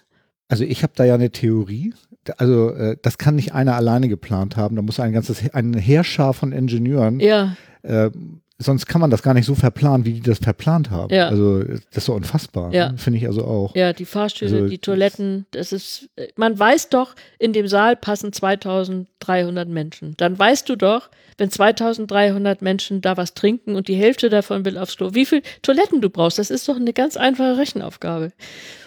Also 0.48 0.66
ich 0.66 0.84
habe 0.84 0.94
da 0.96 1.06
ja 1.06 1.16
eine 1.16 1.32
Theorie 1.32 1.94
also 2.38 2.72
äh, 2.72 2.98
das 3.02 3.18
kann 3.18 3.36
nicht 3.36 3.54
einer 3.54 3.76
alleine 3.76 4.08
geplant 4.08 4.58
haben. 4.58 4.76
Da 4.76 4.82
muss 4.82 5.00
ein 5.00 5.14
ganzes, 5.14 5.54
ein 5.54 5.74
Heerschar 5.74 6.34
von 6.34 6.52
Ingenieuren. 6.52 7.20
Ja. 7.20 7.56
Äh, 7.84 8.12
sonst 8.62 8.86
kann 8.86 9.02
man 9.02 9.10
das 9.10 9.24
gar 9.24 9.34
nicht 9.34 9.46
so 9.46 9.56
verplanen, 9.56 10.06
wie 10.06 10.14
die 10.14 10.22
das 10.22 10.40
verplant 10.40 10.90
haben. 10.92 11.14
Ja. 11.14 11.28
Also 11.28 11.64
das 11.64 11.80
ist 11.94 12.06
so 12.06 12.14
unfassbar. 12.14 12.74
Ja. 12.74 12.92
Ne? 12.92 12.98
Finde 12.98 13.20
ich 13.20 13.28
also 13.28 13.44
auch. 13.46 13.76
Ja, 13.76 13.94
die 13.94 14.06
Fahrstühle, 14.06 14.56
also, 14.56 14.68
die 14.68 14.78
Toiletten, 14.78 15.46
das 15.52 15.74
ist, 15.74 16.10
man 16.36 16.58
weiß 16.58 16.90
doch, 16.90 17.16
in 17.40 17.54
dem 17.54 17.68
Saal 17.68 17.96
passen 17.96 18.34
2300 18.34 19.68
Menschen. 19.68 20.16
Dann 20.18 20.38
weißt 20.38 20.70
du 20.70 20.76
doch, 20.76 21.10
wenn 21.38 21.50
2300 21.50 22.62
Menschen 22.62 23.02
da 23.02 23.18
was 23.18 23.34
trinken 23.34 23.76
und 23.76 23.88
die 23.88 23.96
Hälfte 23.96 24.30
davon 24.30 24.64
will 24.66 24.78
aufs 24.78 24.98
Klo, 24.98 25.14
wie 25.14 25.26
viel 25.26 25.42
Toiletten 25.62 26.02
du 26.02 26.10
brauchst. 26.10 26.40
Das 26.40 26.52
ist 26.52 26.68
doch 26.70 26.76
eine 26.76 26.94
ganz 26.94 27.18
einfache 27.18 27.58
Rechenaufgabe. 27.58 28.32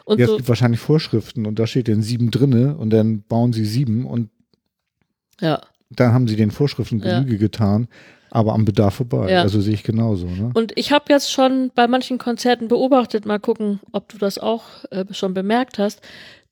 Und 0.05 0.21
ja, 0.21 0.27
so, 0.27 0.33
es 0.33 0.37
gibt 0.39 0.49
wahrscheinlich 0.49 0.81
Vorschriften 0.81 1.47
und 1.47 1.59
da 1.59 1.67
steht 1.67 1.89
dann 1.89 2.03
sieben 2.03 2.31
drinne 2.31 2.77
und 2.77 2.91
dann 2.91 3.23
bauen 3.23 3.53
sie 3.53 3.65
sieben 3.65 4.07
und 4.07 4.31
ja. 5.41 5.61
dann 5.91 6.13
haben 6.13 6.29
sie 6.29 6.37
den 6.37 6.51
Vorschriften 6.51 7.01
Genüge 7.01 7.39
getan, 7.39 7.89
aber 8.35 8.53
am 8.53 8.65
Bedarf 8.65 8.95
vorbei. 8.97 9.31
Ja. 9.31 9.43
Also 9.43 9.61
sehe 9.61 9.75
ich 9.75 9.85
genauso. 9.85 10.27
Ne? 10.27 10.51
Und 10.55 10.73
ich 10.75 10.93
habe 10.93 11.05
jetzt 11.09 11.31
schon 11.31 11.71
bei 11.75 11.87
manchen 11.87 12.19
Konzerten 12.19 12.67
beobachtet, 12.67 13.25
mal 13.27 13.39
gucken, 13.39 13.81
ob 13.93 14.09
du 14.09 14.19
das 14.19 14.39
auch 14.39 14.65
äh, 14.91 15.05
schon 15.13 15.35
bemerkt 15.35 15.79
hast, 15.79 16.01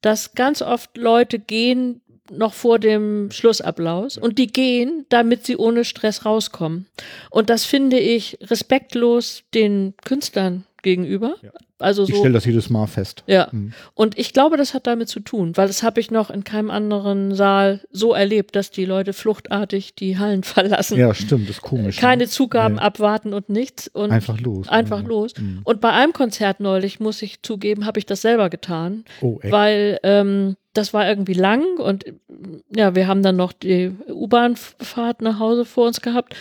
dass 0.00 0.34
ganz 0.34 0.62
oft 0.62 0.96
Leute 0.96 1.40
gehen 1.40 2.00
noch 2.30 2.54
vor 2.54 2.78
dem 2.78 3.30
Schlussapplaus 3.32 4.16
und 4.16 4.38
die 4.38 4.46
gehen, 4.46 5.06
damit 5.08 5.44
sie 5.44 5.56
ohne 5.56 5.84
Stress 5.84 6.24
rauskommen. 6.24 6.86
Und 7.30 7.50
das 7.50 7.64
finde 7.64 7.98
ich 7.98 8.38
respektlos 8.42 9.42
den 9.52 9.94
Künstlern 10.04 10.64
gegenüber. 10.82 11.34
Ja. 11.42 11.50
Also 11.78 12.04
Ich 12.04 12.10
so. 12.10 12.16
stelle 12.20 12.34
das 12.34 12.44
jedes 12.44 12.70
Mal 12.70 12.86
fest. 12.86 13.24
Ja. 13.26 13.48
Mhm. 13.50 13.72
Und 13.94 14.16
ich 14.18 14.32
glaube, 14.32 14.56
das 14.56 14.72
hat 14.74 14.86
damit 14.86 15.08
zu 15.08 15.18
tun, 15.20 15.56
weil 15.56 15.66
das 15.66 15.82
habe 15.82 15.98
ich 16.00 16.10
noch 16.12 16.30
in 16.30 16.44
keinem 16.44 16.70
anderen 16.70 17.34
Saal 17.34 17.80
so 17.90 18.12
erlebt, 18.14 18.54
dass 18.54 18.70
die 18.70 18.84
Leute 18.84 19.12
fluchtartig 19.12 19.94
die 19.96 20.18
Hallen 20.18 20.42
verlassen. 20.44 20.96
Ja, 20.98 21.12
stimmt, 21.14 21.48
das 21.48 21.56
ist 21.56 21.62
komisch. 21.62 21.96
Keine 21.96 22.24
ne? 22.24 22.28
Zugaben 22.28 22.76
Ja. 22.76 22.82
abwarten 22.82 23.32
und 23.34 23.48
nichts. 23.48 23.88
Und 23.88 24.12
Einfach 24.12 24.40
los. 24.40 24.68
einfach 24.68 25.02
Ja. 25.02 25.08
los. 25.08 25.32
Mhm. 25.38 25.60
Und 25.64 25.80
bei 25.80 25.90
einem 25.90 26.12
Konzert 26.12 26.60
neulich, 26.60 27.00
muss 27.00 27.20
ich 27.22 27.42
zugeben, 27.42 27.84
habe 27.86 27.98
ich 27.98 28.06
das 28.06 28.22
selber 28.22 28.48
getan, 28.50 29.04
Oh, 29.20 29.38
echt? 29.42 29.52
weil 29.52 29.98
ähm, 30.04 30.56
das 30.74 30.94
war 30.94 31.06
irgendwie 31.06 31.34
lang 31.34 31.64
und 31.78 32.06
ja, 32.74 32.94
wir 32.94 33.06
haben 33.06 33.22
dann 33.22 33.36
noch 33.36 33.52
die 33.52 33.90
U-Bahn-Fahrt 34.08 35.20
nach 35.20 35.38
Hause 35.38 35.64
vor 35.66 35.86
uns 35.86 36.00
gehabt. 36.00 36.34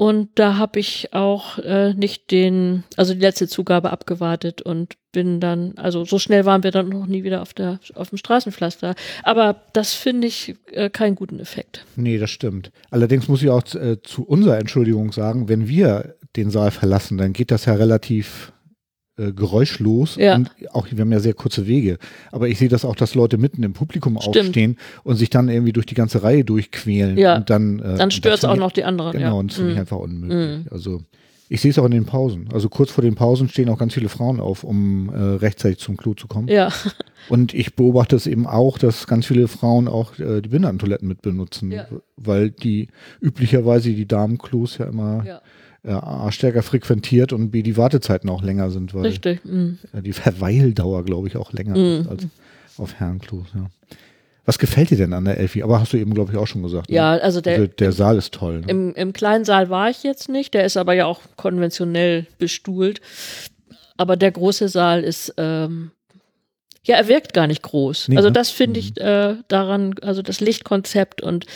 Und 0.00 0.30
da 0.36 0.56
habe 0.56 0.80
ich 0.80 1.12
auch 1.12 1.58
äh, 1.58 1.92
nicht 1.92 2.30
den, 2.30 2.84
also 2.96 3.12
die 3.12 3.20
letzte 3.20 3.48
Zugabe 3.48 3.90
abgewartet 3.90 4.62
und 4.62 4.96
bin 5.12 5.40
dann, 5.40 5.74
also 5.76 6.06
so 6.06 6.18
schnell 6.18 6.46
waren 6.46 6.62
wir 6.62 6.70
dann 6.70 6.88
noch 6.88 7.06
nie 7.06 7.22
wieder 7.22 7.42
auf 7.42 7.52
der 7.52 7.80
auf 7.94 8.08
dem 8.08 8.16
Straßenpflaster. 8.16 8.94
Aber 9.24 9.60
das 9.74 9.92
finde 9.92 10.26
ich 10.26 10.54
äh, 10.72 10.88
keinen 10.88 11.16
guten 11.16 11.38
Effekt. 11.38 11.84
Nee, 11.96 12.16
das 12.16 12.30
stimmt. 12.30 12.72
Allerdings 12.90 13.28
muss 13.28 13.42
ich 13.42 13.50
auch 13.50 13.62
äh, 13.74 14.00
zu 14.02 14.22
unserer 14.24 14.56
Entschuldigung 14.56 15.12
sagen, 15.12 15.50
wenn 15.50 15.68
wir 15.68 16.14
den 16.34 16.48
Saal 16.48 16.70
verlassen, 16.70 17.18
dann 17.18 17.34
geht 17.34 17.50
das 17.50 17.66
ja 17.66 17.74
relativ 17.74 18.54
äh, 19.28 19.32
geräuschlos 19.32 20.16
Ja. 20.16 20.34
und 20.36 20.50
auch 20.72 20.86
wir 20.90 20.98
haben 21.00 21.12
ja 21.12 21.20
sehr 21.20 21.34
kurze 21.34 21.66
Wege. 21.66 21.98
Aber 22.32 22.48
ich 22.48 22.58
sehe 22.58 22.68
das 22.68 22.84
auch, 22.84 22.96
dass 22.96 23.14
Leute 23.14 23.36
mitten 23.38 23.62
im 23.62 23.72
Publikum 23.72 24.18
Stimmt. 24.20 24.36
aufstehen 24.46 24.76
und 25.04 25.16
sich 25.16 25.30
dann 25.30 25.48
irgendwie 25.48 25.72
durch 25.72 25.86
die 25.86 25.94
ganze 25.94 26.22
Reihe 26.22 26.44
durchquälen. 26.44 27.16
Ja. 27.18 27.36
Und 27.36 27.50
dann, 27.50 27.78
äh, 27.80 27.96
Dann 27.96 28.10
stört 28.10 28.38
es 28.38 28.44
auch 28.44 28.56
noch 28.56 28.72
die 28.72 28.84
anderen. 28.84 29.12
Genau, 29.12 29.24
ja. 29.26 29.32
und 29.32 29.50
das 29.50 29.56
finde 29.56 29.72
ich 29.72 29.76
Mm. 29.76 29.80
einfach 29.80 29.98
unmöglich. 29.98 30.72
Also 30.72 31.02
ich 31.52 31.60
sehe 31.60 31.72
es 31.72 31.78
auch 31.80 31.84
in 31.84 31.90
den 31.90 32.04
Pausen. 32.04 32.48
Also 32.52 32.68
kurz 32.68 32.92
vor 32.92 33.02
den 33.02 33.16
Pausen 33.16 33.48
stehen 33.48 33.68
auch 33.70 33.78
ganz 33.78 33.92
viele 33.94 34.08
Frauen 34.08 34.38
auf, 34.38 34.62
um 34.62 35.08
äh, 35.12 35.18
rechtzeitig 35.18 35.78
zum 35.78 35.96
Klo 35.96 36.14
zu 36.14 36.28
kommen. 36.28 36.46
Ja, 36.48 36.68
Und 37.28 37.52
ich 37.54 37.74
beobachte 37.74 38.16
es 38.16 38.26
eben 38.26 38.46
auch, 38.46 38.78
dass 38.78 39.06
ganz 39.06 39.26
viele 39.26 39.46
Frauen 39.48 39.88
auch 39.88 40.18
äh, 40.18 40.40
die 40.40 40.48
Behindertentoiletten 40.48 41.06
mit 41.08 41.20
benutzen, 41.22 41.70
Ja. 41.72 41.86
weil 42.16 42.50
die 42.50 42.88
üblicherweise 43.20 43.90
die 43.92 44.06
Damenklos 44.06 44.78
ja 44.78 44.86
immer 44.86 45.22
ja, 45.26 45.40
A, 45.84 46.30
stärker 46.30 46.62
frequentiert 46.62 47.32
und 47.32 47.50
B, 47.50 47.62
die 47.62 47.76
Wartezeiten 47.76 48.28
auch 48.28 48.42
länger 48.42 48.70
sind, 48.70 48.92
weil 48.94 49.02
richtig. 49.06 49.40
Mm. 49.44 49.78
äh, 49.94 50.02
die 50.02 50.12
Verweildauer, 50.12 51.04
glaube 51.04 51.28
ich, 51.28 51.36
auch 51.36 51.52
länger 51.52 51.76
Mhm. 51.76 52.00
ist 52.02 52.08
als 52.08 52.26
auf 52.76 52.94
Herrenklos. 52.94 53.46
Ja. 53.54 53.66
Was 54.44 54.58
gefällt 54.58 54.90
dir 54.90 54.96
denn 54.96 55.12
an 55.12 55.24
der 55.26 55.38
Elfi? 55.38 55.62
Aber 55.62 55.80
hast 55.80 55.92
du 55.92 55.96
eben, 55.96 56.12
glaube 56.12 56.32
ich, 56.32 56.38
auch 56.38 56.46
schon 56.46 56.62
gesagt. 56.62 56.88
ne? 56.88 56.96
Ja, 56.96 57.12
also 57.12 57.40
der, 57.40 57.54
also 57.54 57.66
der 57.66 57.92
Saal 57.92 58.16
ist 58.18 58.34
toll. 58.34 58.60
Ne? 58.60 58.66
Im, 58.68 58.94
Im 58.94 59.12
kleinen 59.12 59.44
Saal 59.44 59.70
war 59.70 59.90
ich 59.90 60.02
jetzt 60.02 60.28
nicht, 60.28 60.54
der 60.54 60.64
ist 60.64 60.76
aber 60.76 60.94
ja 60.94 61.06
auch 61.06 61.20
konventionell 61.36 62.26
bestuhlt. 62.38 63.00
Aber 63.96 64.16
der 64.16 64.32
große 64.32 64.68
Saal 64.68 65.04
ist, 65.04 65.34
ähm, 65.36 65.90
ja, 66.84 66.96
er 66.96 67.08
wirkt 67.08 67.34
gar 67.34 67.46
nicht 67.46 67.62
groß. 67.62 68.08
Nee, 68.08 68.16
also 68.16 68.30
ne? 68.30 68.32
das 68.32 68.50
finde 68.50 68.80
ich 68.80 68.98
äh, 68.98 69.36
daran, 69.48 69.94
also 70.02 70.22
das 70.22 70.40
Lichtkonzept 70.40 71.22
und 71.22 71.46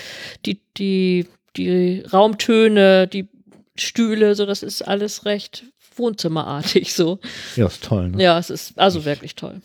die, 0.44 0.60
die, 0.76 1.26
die 1.56 2.00
Raumtöne, 2.12 3.08
die 3.08 3.28
Stühle, 3.76 4.34
so 4.34 4.46
das 4.46 4.62
ist 4.62 4.82
alles 4.82 5.24
recht 5.24 5.64
wohnzimmerartig 5.96 6.94
so. 6.94 7.18
Ja, 7.56 7.66
ist 7.66 7.84
toll. 7.84 8.10
Ne? 8.10 8.22
Ja, 8.22 8.38
es 8.38 8.50
ist 8.50 8.78
also 8.78 9.04
wirklich 9.04 9.34
toll. 9.34 9.60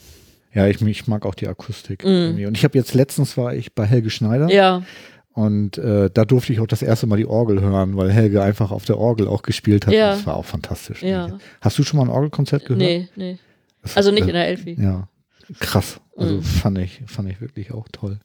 Ja, 0.54 0.68
ich, 0.68 0.82
ich 0.82 1.08
mag 1.08 1.26
auch 1.26 1.36
die 1.36 1.48
Akustik. 1.48 2.04
Irgendwie. 2.04 2.46
Und 2.46 2.58
ich 2.58 2.64
habe 2.64 2.78
jetzt 2.78 2.94
letztens 2.94 3.38
war 3.38 3.54
ich 3.54 3.74
bei 3.74 3.86
Helge 3.86 4.10
Schneider. 4.10 4.50
Ja, 4.52 4.84
Und 5.34 5.78
äh, 5.78 6.10
da 6.12 6.26
durfte 6.26 6.52
ich 6.54 6.60
auch 6.60 6.68
das 6.68 6.82
erste 6.82 7.06
Mal 7.08 7.18
die 7.18 7.28
Orgel 7.28 7.62
hören, 7.62 7.96
weil 7.98 8.12
Helge 8.12 8.42
einfach 8.42 8.72
auf 8.72 8.86
der 8.86 8.98
Orgel 8.98 9.28
auch 9.28 9.44
gespielt 9.44 9.86
hat. 9.86 9.94
Ja. 9.94 10.12
Das 10.12 10.26
war 10.26 10.36
auch 10.36 10.46
fantastisch. 10.46 11.04
Ja. 11.04 11.38
Hast 11.62 11.78
du 11.78 11.84
schon 11.84 11.98
mal 11.98 12.04
ein 12.06 12.10
Orgelkonzert 12.10 12.64
gehört? 12.64 12.80
nee, 12.80 13.08
nee. 13.16 13.38
Das 13.84 13.96
Also 13.96 14.10
ist, 14.10 14.16
nicht 14.16 14.26
äh, 14.26 14.30
in 14.30 14.34
der 14.34 14.48
Elfi. 14.48 14.76
Ja, 14.82 15.08
krass. 15.60 16.00
Also 16.18 16.36
Mhm. 16.36 16.42
fand 16.44 16.78
ich, 16.80 17.02
fand 17.06 17.30
ich 17.30 17.40
wirklich 17.42 17.72
auch 17.72 17.88
toll. 17.92 18.20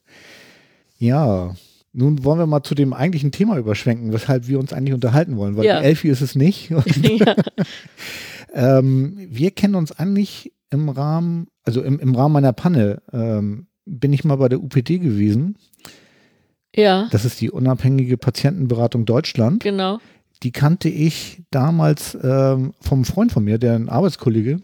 Ja, 0.99 1.55
nun 1.97 2.25
wollen 2.25 2.39
wir 2.41 2.47
mal 2.47 2.63
zu 2.65 2.75
dem 2.75 2.93
eigentlichen 2.93 3.31
Thema 3.33 3.57
überschwenken, 3.57 4.13
weshalb 4.13 4.49
wir 4.49 4.59
uns 4.59 4.73
eigentlich 4.73 4.95
unterhalten 4.95 5.37
wollen, 5.37 5.57
weil 5.57 5.65
Ja. 5.65 5.81
Elfi 5.81 6.09
ist 6.09 6.21
es 6.21 6.35
nicht. 6.35 6.71
Ja. 6.97 7.35
ähm, 8.53 9.17
wir 9.31 9.51
kennen 9.53 9.75
uns 9.75 9.93
eigentlich 9.93 10.53
im 10.71 10.89
Rahmen, 10.89 11.47
also 11.65 11.83
im, 11.83 11.99
im 12.01 12.15
Rahmen 12.15 12.33
meiner 12.35 12.53
Panne, 12.53 13.01
ähm, 13.13 13.67
bin 13.87 14.13
ich 14.13 14.25
mal 14.25 14.37
bei 14.37 14.49
der 14.49 14.63
UPD 14.63 14.99
gewesen. 14.99 15.57
ja, 16.75 17.09
Das 17.11 17.25
ist 17.25 17.41
die 17.41 17.51
unabhängige 17.51 18.17
Patientenberatung 18.17 19.05
Deutschland. 19.05 19.63
genau. 19.63 19.99
Die 20.43 20.53
kannte 20.53 20.89
ich 20.91 21.43
damals 21.51 22.19
ähm, 22.23 22.75
vom 22.81 23.05
Freund 23.05 23.33
von 23.33 23.45
mir, 23.45 23.57
der 23.57 23.75
ein 23.77 23.89
Arbeitskollege, 23.89 24.61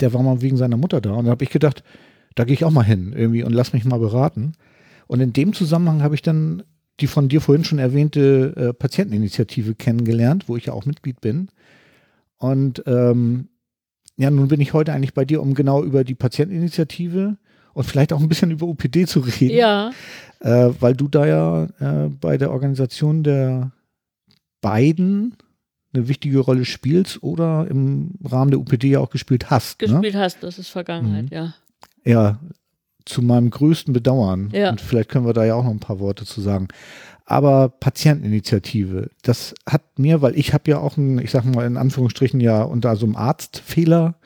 der 0.00 0.12
war 0.12 0.22
mal 0.22 0.42
wegen 0.42 0.56
seiner 0.58 0.76
Mutter 0.76 1.00
da. 1.00 1.12
Und 1.12 1.26
da 1.26 1.30
habe 1.30 1.44
ich 1.44 1.50
gedacht, 1.50 1.82
da 2.34 2.44
gehe 2.44 2.54
ich 2.54 2.64
auch 2.64 2.70
mal 2.72 2.82
hin 2.84 3.14
irgendwie 3.16 3.42
und 3.44 3.52
lass 3.54 3.72
mich 3.72 3.84
mal 3.84 3.98
beraten. 4.00 4.52
Und 5.06 5.20
in 5.20 5.32
dem 5.32 5.52
Zusammenhang 5.52 6.02
habe 6.02 6.14
ich 6.14 6.22
dann 6.22 6.62
die 7.00 7.06
von 7.06 7.28
dir 7.28 7.40
vorhin 7.40 7.64
schon 7.64 7.78
erwähnte 7.78 8.54
äh, 8.56 8.72
Patienteninitiative 8.72 9.74
kennengelernt, 9.74 10.48
wo 10.48 10.56
ich 10.56 10.66
ja 10.66 10.72
auch 10.72 10.86
Mitglied 10.86 11.20
bin. 11.20 11.48
Und 12.38 12.82
ähm, 12.86 13.48
ja, 14.16 14.30
nun 14.30 14.48
bin 14.48 14.60
ich 14.60 14.72
heute 14.72 14.92
eigentlich 14.94 15.12
bei 15.14 15.24
dir, 15.26 15.42
um 15.42 15.52
genau 15.54 15.82
über 15.84 16.04
die 16.04 16.14
Patienteninitiative 16.14 17.36
und 17.74 17.84
vielleicht 17.84 18.14
auch 18.14 18.20
ein 18.20 18.28
bisschen 18.28 18.50
über 18.50 18.66
UPD 18.66 19.06
zu 19.06 19.20
reden 19.20 19.54
Ja, 19.54 19.90
äh, 20.40 20.70
weil 20.80 20.94
du 20.94 21.08
da 21.08 21.26
ja 21.26 21.64
äh, 21.80 22.08
bei 22.08 22.38
der 22.38 22.50
Organisation 22.50 23.22
der 23.22 23.72
beiden 24.62 25.36
eine 25.92 26.08
wichtige 26.08 26.38
Rolle 26.40 26.64
spielst 26.64 27.22
oder 27.22 27.66
im 27.70 28.12
Rahmen 28.24 28.50
der 28.50 28.60
UPD 28.60 28.88
ja 28.88 29.00
auch 29.00 29.10
gespielt 29.10 29.50
hast. 29.50 29.80
Ne? 29.82 29.88
gespielt 29.88 30.14
hast, 30.16 30.42
das 30.42 30.58
ist 30.58 30.68
Vergangenheit, 30.68 31.24
Mhm. 31.26 31.30
ja. 31.36 31.54
Ja, 32.04 32.38
zu 33.06 33.22
meinem 33.22 33.50
größten 33.50 33.94
Bedauern. 33.94 34.50
Ja. 34.52 34.70
Und 34.70 34.80
vielleicht 34.80 35.08
können 35.08 35.26
wir 35.26 35.32
da 35.32 35.44
ja 35.44 35.54
auch 35.54 35.64
noch 35.64 35.70
ein 35.70 35.80
paar 35.80 36.00
Worte 36.00 36.26
zu 36.26 36.40
sagen. 36.40 36.68
Aber 37.24 37.68
Patienteninitiative, 37.68 39.10
das 39.22 39.54
hat 39.68 39.98
mir, 39.98 40.22
weil 40.22 40.38
ich 40.38 40.52
habe 40.52 40.70
ja 40.70 40.78
auch 40.78 40.96
einen, 40.96 41.18
ich 41.18 41.30
sag 41.30 41.44
mal 41.44 41.66
in 41.66 41.76
Anführungsstrichen 41.76 42.40
ja 42.40 42.62
unter 42.62 42.94
so 42.94 43.06
einem 43.06 43.16
Arztfehler, 43.16 44.16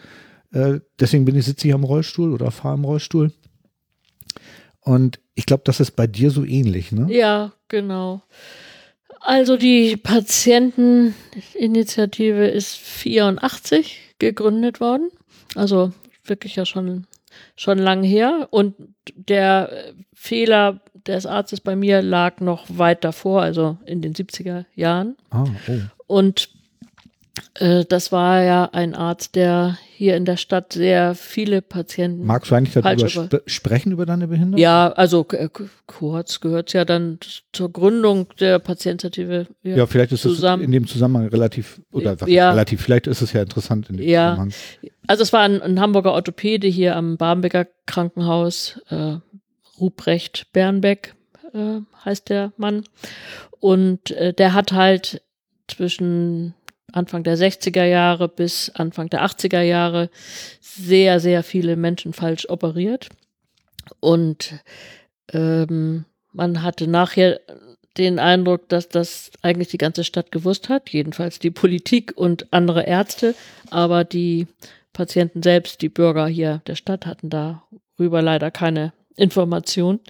äh, 0.53 0.81
deswegen 0.99 1.25
bin 1.25 1.37
ich 1.37 1.47
sitze 1.47 1.69
ich 1.69 1.75
am 1.75 1.85
Rollstuhl 1.85 2.33
oder 2.33 2.51
fahre 2.51 2.77
im 2.77 2.85
Rollstuhl. 2.85 3.33
Und 4.81 5.21
ich 5.35 5.47
glaube, 5.47 5.63
das 5.65 5.81
ist 5.81 5.93
bei 5.93 6.07
dir 6.07 6.31
so 6.31 6.45
ähnlich, 6.45 6.93
ne? 6.93 7.07
Ja, 7.11 7.55
genau. 7.69 8.23
Also 9.21 9.57
die 9.57 9.97
Patienteninitiative 9.97 12.47
ist 12.49 12.77
84 12.77 14.17
gegründet 14.19 14.81
worden. 14.81 15.11
Also 15.55 15.93
wirklich 16.25 16.57
ja 16.57 16.67
schon, 16.67 17.07
schon 17.57 17.79
lang 17.79 18.03
her. 18.03 18.49
Und 18.51 18.75
der 19.15 19.95
Fehler 20.13 20.81
des 21.07 21.27
Arztes 21.27 21.61
bei 21.61 21.77
mir 21.77 22.03
lag 22.03 22.41
noch 22.41 22.67
weit 22.69 23.05
davor, 23.05 23.43
also 23.43 23.79
in 23.87 24.03
den 24.03 24.15
70er 24.15 24.65
Jahren. 24.75 25.17
Ah, 25.31 25.45
oh. 25.69 25.73
Und 26.07 26.51
das 27.89 28.11
war 28.13 28.43
ja 28.43 28.71
ein 28.73 28.95
Arzt, 28.95 29.35
der 29.35 29.79
hier 29.93 30.17
in 30.17 30.25
der 30.25 30.37
Stadt 30.37 30.73
sehr 30.73 31.15
viele 31.15 31.63
Patienten. 31.63 32.25
Magst 32.25 32.51
du 32.51 32.55
eigentlich 32.55 32.75
darüber 32.75 33.07
sp 33.07 33.43
sprechen 33.47 33.93
über 33.93 34.07
deine 34.07 34.29
Behinderung? 34.29 34.59
ja, 34.61 34.91
also 34.93 35.27
äh, 35.33 35.49
kurz 35.87 36.41
gehört 36.41 36.73
ja 36.73 36.85
dann 36.85 37.19
zur 37.53 37.73
Gründung 37.73 38.27
der 38.41 38.59
Patientinitiative. 38.59 39.47
Ja, 39.63 39.87
vielleicht 39.87 40.13
ist 40.13 40.23
zusammen. 40.23 40.63
es 40.63 40.67
in 40.67 40.73
dem 40.73 40.87
Zusammenhang 40.87 41.29
relativ, 41.29 41.81
oder 41.93 42.17
Ja. 42.27 42.51
relativ, 42.51 42.81
vielleicht 42.83 43.07
ist 43.07 43.21
es 43.23 43.33
ja 43.33 43.43
interessant 43.43 43.91
in 43.91 43.99
dem 43.99 44.09
Ja. 44.09 44.31
Zusammenhang. 44.33 44.55
Also 45.07 45.23
es 45.23 45.33
war 45.33 45.43
ein, 45.43 45.61
ein 45.63 45.81
Hamburger 45.81 46.13
Orthopäde 46.13 46.67
hier 46.67 46.97
am 46.97 47.17
Barmbecker 47.17 47.67
Krankenhaus, 47.87 48.81
äh, 48.89 49.17
Ruprecht 49.79 50.49
Bernbeck 50.53 51.15
äh, 51.53 51.81
heißt 52.05 52.29
der 52.29 52.53
Mann. 52.57 52.85
Und 53.61 54.11
äh, 54.13 54.33
der 54.33 54.55
hat 54.55 54.73
halt 54.73 55.23
zwischen 55.69 56.55
Anfang 56.93 57.23
der 57.23 57.37
60er 57.37 57.85
Jahre 57.85 58.29
bis 58.29 58.71
Anfang 58.71 59.09
der 59.09 59.25
80er 59.25 59.63
Jahre 59.63 60.11
sehr, 60.61 61.21
sehr 61.21 61.43
viele 61.43 61.77
Menschen 61.77 62.13
falsch 62.13 62.49
operiert. 62.49 63.09
Und 64.01 64.55
ähm, 65.33 66.05
man 66.33 66.63
hatte 66.63 66.87
nachher 66.87 67.41
den 67.97 68.19
Eindruck, 68.19 68.69
dass 68.69 68.89
das 68.89 69.31
eigentlich 69.43 69.69
die 69.69 69.79
ganze 69.79 70.05
Stadt 70.05 70.31
gewusst 70.33 70.69
hat, 70.69 70.91
jedenfalls 70.91 71.39
die 71.39 71.51
Politik 71.51 72.13
und 72.17 72.53
andere 72.53 72.85
Ärzte, 72.85 73.35
aber 73.71 74.05
die 74.05 74.47
Patienten 74.93 75.43
selbst, 75.43 75.83
die 75.83 75.89
Bürger 75.89 76.27
hier 76.27 76.63
der 76.67 76.77
Stadt 76.77 77.07
hatten 77.07 77.31
darüber 77.31 78.23
leider 78.23 78.51
keine 78.51 78.93
Information. 79.17 80.01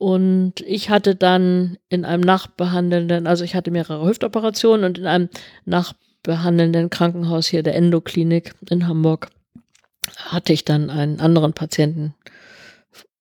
Und 0.00 0.62
ich 0.62 0.88
hatte 0.88 1.14
dann 1.14 1.76
in 1.90 2.06
einem 2.06 2.22
nachbehandelnden, 2.22 3.26
also 3.26 3.44
ich 3.44 3.54
hatte 3.54 3.70
mehrere 3.70 4.08
Hüftoperationen 4.08 4.84
und 4.86 4.96
in 4.96 5.06
einem 5.06 5.28
nachbehandelnden 5.66 6.88
Krankenhaus 6.88 7.46
hier 7.46 7.62
der 7.62 7.74
Endoklinik 7.74 8.54
in 8.70 8.88
Hamburg 8.88 9.28
hatte 10.16 10.54
ich 10.54 10.64
dann 10.64 10.88
einen 10.88 11.20
anderen 11.20 11.52
Patienten 11.52 12.14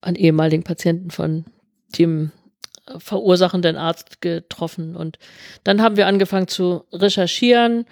einen 0.02 0.16
ehemaligen 0.16 0.64
Patienten 0.64 1.12
von 1.12 1.46
dem 1.98 2.32
verursachenden 2.98 3.76
Arzt 3.76 4.22
getroffen. 4.22 4.96
Und 4.96 5.20
dann 5.64 5.82
haben 5.82 5.98
wir 5.98 6.08
angefangen 6.08 6.48
zu 6.48 6.86
recherchieren 6.92 7.86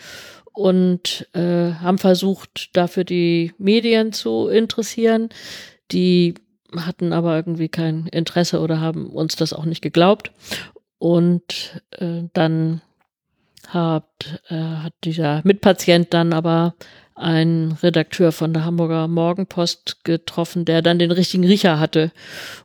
und 0.54 1.28
äh, 1.34 1.74
haben 1.74 1.98
versucht, 1.98 2.76
dafür 2.76 3.04
die 3.04 3.54
Medien 3.58 4.12
zu 4.12 4.48
interessieren. 4.48 5.30
Die 5.92 6.36
hatten 6.76 7.14
aber 7.14 7.36
irgendwie 7.36 7.70
kein 7.70 8.08
Interesse 8.08 8.60
oder 8.60 8.82
haben 8.82 9.08
uns 9.08 9.36
das 9.36 9.54
auch 9.54 9.66
nicht 9.66 9.82
geglaubt. 9.82 10.32
Und 11.00 11.82
äh, 11.92 12.24
dann 12.34 12.82
hat, 13.68 14.42
äh, 14.50 14.56
hat 14.56 14.94
dieser 15.04 15.42
Mitpatient 15.44 16.14
dann 16.14 16.34
aber 16.34 16.76
einen 17.16 17.72
Redakteur 17.72 18.32
von 18.32 18.54
der 18.54 18.64
Hamburger 18.64 19.08
Morgenpost 19.08 20.04
getroffen, 20.04 20.66
der 20.66 20.82
dann 20.82 21.00
den 21.00 21.12
richtigen 21.12 21.44
Riecher 21.44 21.80
hatte. 21.80 22.12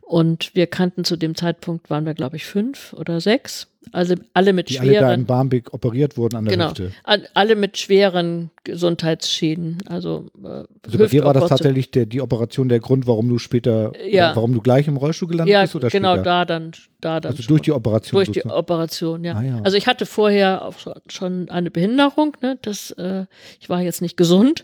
Und 0.03 0.55
wir 0.55 0.67
kannten 0.67 1.05
zu 1.05 1.17
dem 1.17 1.35
Zeitpunkt, 1.35 1.89
waren 1.91 2.05
wir, 2.05 2.15
glaube 2.15 2.37
ich, 2.37 2.45
fünf 2.45 2.93
oder 2.93 3.21
sechs. 3.21 3.72
Also 3.91 4.15
alle 4.33 4.53
mit 4.53 4.69
die 4.69 4.75
schweren. 4.75 4.89
alle 4.97 5.01
da 5.01 5.15
in 5.15 5.27
Barmbek 5.27 5.75
operiert 5.75 6.17
wurden 6.17 6.37
an 6.37 6.45
der 6.45 6.53
genau, 6.53 6.69
Hüfte. 6.71 6.93
alle 7.35 7.57
mit 7.57 7.77
schweren 7.77 8.51
Gesundheitsschäden. 8.65 9.79
Also, 9.89 10.27
äh, 10.43 10.65
Also 10.87 10.99
bei 10.99 11.07
dir 11.07 11.25
war 11.25 11.35
das 11.35 11.49
tatsächlich 11.49 11.91
der, 11.91 12.07
die 12.07 12.21
Operation 12.21 12.69
der 12.69 12.81
Grund, 12.81 13.07
warum 13.07 13.29
du 13.29 13.39
später, 13.39 13.93
Ja. 14.07 14.29
oder 14.29 14.37
warum 14.37 14.53
du 14.55 14.61
gleich 14.61 14.87
im 14.89 14.97
Rollstuhl 14.97 15.29
gelandet 15.29 15.53
Ja, 15.53 15.63
bist 15.63 15.75
oder 15.75 15.89
genau, 15.89 16.13
später? 16.15 16.23
da 16.25 16.45
dann, 16.45 16.73
da 17.01 17.21
dann. 17.21 17.33
also 17.33 17.43
durch 17.47 17.63
die 17.63 17.73
Operation. 17.73 18.19
durch 18.19 18.29
die 18.31 18.35
sozusagen. 18.41 18.59
Operation, 18.59 19.25
ja. 19.25 19.35
Ah, 19.35 19.43
ja. 19.43 19.61
Also 19.65 19.77
ich 19.77 19.87
hatte 19.87 20.07
vorher 20.07 20.65
auch 20.65 20.79
schon- 20.79 21.01
schon 21.09 21.49
eine 21.51 21.71
Behinderung, 21.71 22.37
ne? 22.41 22.59
Das, 22.63 22.93
äh, 22.93 23.27
ich 23.61 23.69
war 23.69 23.81
jetzt 23.83 24.01
nicht 24.03 24.17
gesund, 24.17 24.63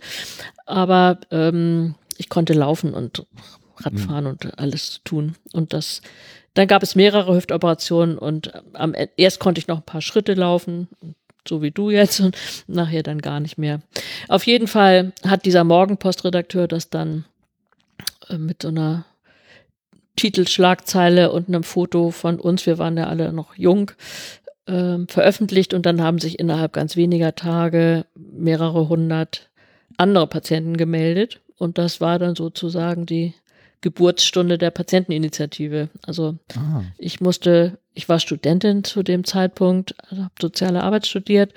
aber 0.66 1.18
ähm, 1.30 1.94
ich 2.18 2.28
konnte 2.28 2.52
laufen 2.52 2.94
und 2.94 3.26
Radfahren 3.80 4.24
Mhm. 4.24 4.30
und 4.30 4.58
alles 4.58 5.00
tun. 5.04 5.34
Und 5.52 5.72
das, 5.72 6.02
dann 6.54 6.66
gab 6.66 6.82
es 6.82 6.94
mehrere 6.94 7.34
Hüftoperationen 7.34 8.18
und 8.18 8.52
ähm, 8.54 8.62
am 8.72 8.94
E- 8.94 9.08
erst 9.16 9.38
konnte 9.38 9.58
ich 9.60 9.68
noch 9.68 9.78
ein 9.78 9.86
paar 9.86 10.02
Schritte 10.02 10.34
laufen, 10.34 10.88
so 11.46 11.62
wie 11.62 11.70
du 11.70 11.90
jetzt, 11.90 12.20
und 12.20 12.36
nachher 12.66 13.02
dann 13.02 13.20
gar 13.20 13.40
nicht 13.40 13.58
mehr. 13.58 13.80
Auf 14.28 14.46
jeden 14.46 14.66
Fall 14.66 15.12
hat 15.24 15.44
dieser 15.44 15.64
Morgenpostredakteur 15.64 16.68
das 16.68 16.90
dann 16.90 17.24
äh, 18.28 18.38
mit 18.38 18.62
so 18.62 18.68
einer 18.68 19.04
Titelschlagzeile 20.16 21.30
und 21.30 21.48
einem 21.48 21.62
Foto 21.62 22.10
von 22.10 22.40
uns, 22.40 22.66
wir 22.66 22.78
waren 22.78 22.96
ja 22.96 23.06
alle 23.06 23.32
noch 23.32 23.54
jung, 23.54 23.92
ähm, 24.66 25.06
veröffentlicht 25.06 25.74
und 25.74 25.86
dann 25.86 26.02
haben 26.02 26.18
sich 26.18 26.40
innerhalb 26.40 26.72
ganz 26.72 26.96
weniger 26.96 27.36
Tage 27.36 28.04
mehrere 28.16 28.88
hundert 28.88 29.48
andere 29.96 30.26
Patienten 30.26 30.76
gemeldet 30.76 31.40
und 31.56 31.78
das 31.78 32.00
war 32.00 32.18
dann 32.18 32.34
sozusagen 32.34 33.06
die 33.06 33.32
Geburtsstunde 33.80 34.58
der 34.58 34.70
Patienteninitiative. 34.70 35.88
Also 36.02 36.38
ah, 36.56 36.82
ich 36.98 37.20
musste, 37.20 37.78
ich 37.94 38.08
war 38.08 38.18
Studentin 38.18 38.84
zu 38.84 39.02
dem 39.02 39.24
Zeitpunkt, 39.24 39.94
also 40.08 40.24
habe 40.24 40.34
soziale 40.40 40.82
Arbeit 40.82 41.06
studiert 41.06 41.52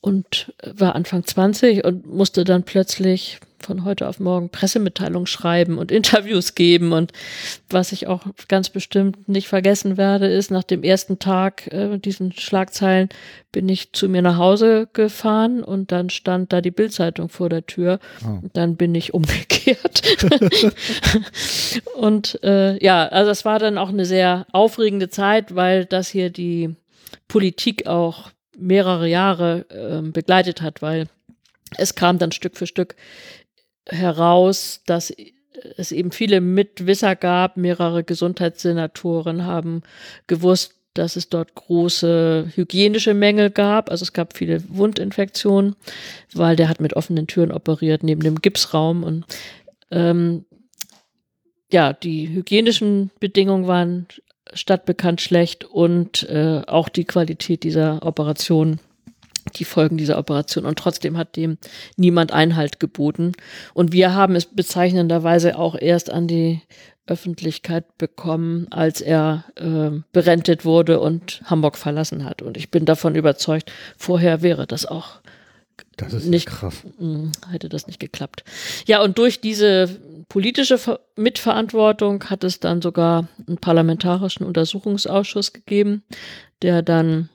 und 0.00 0.52
war 0.62 0.94
Anfang 0.94 1.24
20 1.24 1.84
und 1.84 2.06
musste 2.06 2.44
dann 2.44 2.62
plötzlich 2.62 3.40
von 3.60 3.84
heute 3.84 4.08
auf 4.08 4.20
morgen 4.20 4.50
Pressemitteilungen 4.50 5.26
schreiben 5.26 5.78
und 5.78 5.92
Interviews 5.92 6.54
geben. 6.54 6.92
Und 6.92 7.12
was 7.68 7.92
ich 7.92 8.06
auch 8.06 8.22
ganz 8.48 8.70
bestimmt 8.70 9.28
nicht 9.28 9.48
vergessen 9.48 9.96
werde, 9.96 10.26
ist, 10.26 10.50
nach 10.50 10.64
dem 10.64 10.82
ersten 10.82 11.18
Tag 11.18 11.66
äh, 11.72 11.98
diesen 11.98 12.32
Schlagzeilen 12.32 13.08
bin 13.52 13.68
ich 13.68 13.92
zu 13.92 14.08
mir 14.08 14.22
nach 14.22 14.36
Hause 14.36 14.88
gefahren 14.92 15.62
und 15.64 15.90
dann 15.90 16.10
stand 16.10 16.52
da 16.52 16.60
die 16.60 16.70
Bildzeitung 16.70 17.28
vor 17.28 17.48
der 17.48 17.66
Tür. 17.66 17.98
Oh. 18.24 18.40
Und 18.42 18.56
dann 18.56 18.76
bin 18.76 18.94
ich 18.94 19.14
umgekehrt. 19.18 20.02
und 21.94 22.42
äh, 22.42 22.82
ja, 22.82 23.06
also 23.06 23.30
es 23.30 23.44
war 23.44 23.58
dann 23.58 23.78
auch 23.78 23.88
eine 23.88 24.04
sehr 24.04 24.46
aufregende 24.52 25.08
Zeit, 25.08 25.54
weil 25.54 25.84
das 25.84 26.08
hier 26.08 26.30
die 26.30 26.76
Politik 27.26 27.86
auch 27.86 28.30
mehrere 28.56 29.08
Jahre 29.08 29.66
ähm, 29.70 30.12
begleitet 30.12 30.62
hat, 30.62 30.82
weil 30.82 31.08
es 31.76 31.94
kam 31.94 32.18
dann 32.18 32.32
Stück 32.32 32.56
für 32.56 32.66
Stück 32.66 32.96
heraus, 33.88 34.82
dass 34.86 35.12
es 35.76 35.92
eben 35.92 36.12
viele 36.12 36.40
Mitwisser 36.40 37.16
gab. 37.16 37.56
Mehrere 37.56 38.04
Gesundheitssenatoren 38.04 39.44
haben 39.44 39.82
gewusst, 40.26 40.74
dass 40.94 41.16
es 41.16 41.28
dort 41.28 41.54
große 41.54 42.52
hygienische 42.54 43.14
Mängel 43.14 43.50
gab. 43.50 43.90
Also 43.90 44.02
es 44.02 44.12
gab 44.12 44.36
viele 44.36 44.62
Wundinfektionen, 44.68 45.76
weil 46.34 46.56
der 46.56 46.68
hat 46.68 46.80
mit 46.80 46.94
offenen 46.94 47.26
Türen 47.26 47.52
operiert 47.52 48.02
neben 48.02 48.22
dem 48.22 48.40
Gipsraum 48.40 49.04
und 49.04 49.24
ähm, 49.90 50.44
ja, 51.70 51.92
die 51.92 52.28
hygienischen 52.28 53.10
Bedingungen 53.20 53.66
waren 53.66 54.06
stadtbekannt 54.54 55.20
schlecht 55.20 55.64
und 55.64 56.22
äh, 56.28 56.62
auch 56.66 56.88
die 56.88 57.04
Qualität 57.04 57.62
dieser 57.62 58.02
Operation, 58.02 58.80
die 59.56 59.64
Folgen 59.64 59.96
dieser 59.96 60.18
Operation. 60.18 60.64
Und 60.64 60.78
trotzdem 60.78 61.16
hat 61.16 61.36
dem 61.36 61.58
niemand 61.96 62.32
Einhalt 62.32 62.80
geboten. 62.80 63.32
Und 63.74 63.92
wir 63.92 64.14
haben 64.14 64.36
es 64.36 64.46
bezeichnenderweise 64.46 65.58
auch 65.58 65.76
erst 65.78 66.10
an 66.10 66.26
die 66.26 66.60
Öffentlichkeit 67.06 67.96
bekommen, 67.96 68.66
als 68.70 69.00
er 69.00 69.44
äh, 69.56 69.98
berentet 70.12 70.64
wurde 70.64 71.00
und 71.00 71.40
Hamburg 71.46 71.76
verlassen 71.78 72.24
hat. 72.24 72.42
Und 72.42 72.56
ich 72.56 72.70
bin 72.70 72.84
davon 72.84 73.14
überzeugt, 73.14 73.72
vorher 73.96 74.42
wäre 74.42 74.66
das 74.66 74.84
auch 74.84 75.20
das 75.96 76.12
ist 76.12 76.26
nicht- 76.26 76.46
krass. 76.46 76.82
mh, 76.98 77.32
hätte 77.50 77.68
das 77.68 77.86
nicht 77.86 77.98
geklappt. 77.98 78.44
Ja, 78.86 79.02
und 79.02 79.18
durch 79.18 79.40
diese 79.40 79.88
politische 80.28 80.76
Ver 80.78 81.00
Mitverantwortung 81.16 82.22
hat 82.24 82.44
es 82.44 82.60
dann 82.60 82.82
sogar 82.82 83.26
einen 83.46 83.58
parlamentarischen 83.58 84.46
Untersuchungsausschuss 84.46 85.52
gegeben, 85.52 86.02
der 86.62 86.82
dann 86.82 87.28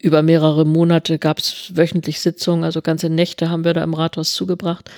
über 0.00 0.22
mehrere 0.22 0.64
Monate 0.64 1.18
gab 1.18 1.38
es 1.38 1.72
wöchentlich 1.74 2.20
Sitzungen, 2.20 2.64
also 2.64 2.82
ganze 2.82 3.10
Nächte 3.10 3.50
haben 3.50 3.64
wir 3.64 3.74
da 3.74 3.82
im 3.84 3.94
Rathaus 3.94 4.32
zugebracht. 4.32 4.90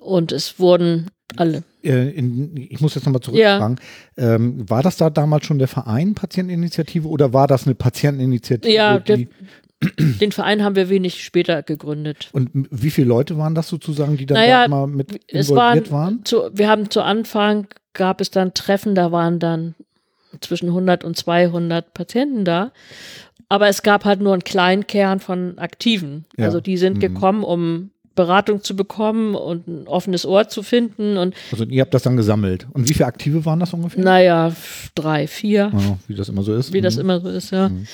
Und 0.00 0.32
es 0.32 0.58
wurden 0.58 1.06
alle. 1.36 1.62
Äh, 1.84 2.10
in, 2.10 2.56
ich 2.56 2.80
muss 2.80 2.94
jetzt 2.94 3.04
nochmal 3.04 3.20
Ja. 3.20 3.24
zurückfragen. 3.24 3.76
Ähm, 4.16 4.68
war 4.68 4.82
das 4.82 4.96
da 4.96 5.10
damals 5.10 5.46
schon 5.46 5.58
der 5.58 5.68
Verein 5.68 6.14
Patienteninitiative 6.14 7.06
oder 7.06 7.32
war 7.32 7.46
das 7.46 7.66
eine 7.66 7.74
Patienteninitiative? 7.74 8.72
Ja, 8.74 8.98
der, 8.98 9.26
den 9.98 10.32
Verein 10.32 10.62
haben 10.64 10.76
wir 10.76 10.88
wenig 10.88 11.22
später 11.24 11.62
gegründet. 11.62 12.28
und 12.32 12.50
wie 12.70 12.90
viele 12.90 13.08
Leute 13.08 13.38
waren 13.38 13.54
das 13.54 13.68
sozusagen, 13.68 14.16
die 14.16 14.26
dann 14.26 14.36
Naja, 14.38 14.62
da 14.62 14.68
mal 14.68 14.86
mit 14.86 15.20
Es 15.28 15.50
waren, 15.50 15.78
involviert 15.78 15.92
waren? 15.92 16.24
Zu, 16.24 16.50
wir 16.52 16.68
haben 16.68 16.90
zu 16.90 17.02
Anfang 17.02 17.66
gab 17.92 18.20
es 18.20 18.30
dann 18.30 18.54
Treffen, 18.54 18.94
da 18.94 19.12
waren 19.12 19.38
dann 19.38 19.74
zwischen 20.40 20.68
100 20.68 21.02
und 21.04 21.16
200 21.16 21.92
Patienten 21.94 22.44
da. 22.44 22.72
Aber 23.50 23.68
es 23.68 23.82
gab 23.82 24.06
halt 24.06 24.20
nur 24.22 24.32
einen 24.32 24.44
kleinen 24.44 24.86
Kern 24.86 25.20
von 25.20 25.58
Aktiven. 25.58 26.24
Ja. 26.38 26.46
Also 26.46 26.60
die 26.62 26.78
sind 26.78 26.96
Mhm. 26.96 27.00
gekommen, 27.00 27.42
um 27.44 27.90
Beratung 28.14 28.62
zu 28.62 28.74
bekommen 28.76 29.34
und 29.34 29.66
ein 29.68 29.86
offenes 29.88 30.24
Ohr 30.26 30.48
zu 30.48 30.62
finden. 30.62 31.16
Und 31.16 31.34
Also 31.52 31.64
ihr 31.64 31.80
habt 31.82 31.92
das 31.94 32.02
dann 32.02 32.16
gesammelt. 32.16 32.66
Und 32.72 32.88
wie 32.88 32.94
viele 32.94 33.06
Aktive 33.06 33.44
waren 33.44 33.60
das 33.60 33.72
ungefähr? 33.74 34.02
naja, 34.04 34.52
drei, 34.94 35.26
vier, 35.26 35.70
Ja, 35.72 35.98
wie 36.08 36.14
das 36.14 36.28
immer 36.28 36.42
so 36.42 36.54
ist. 36.54 36.72
wie 36.72 36.80
das 36.80 36.94
Mhm. 36.96 37.00
immer 37.02 37.20
so 37.20 37.28
ist, 37.28 37.50
ja. 37.52 37.68
Mhm. 37.68 37.86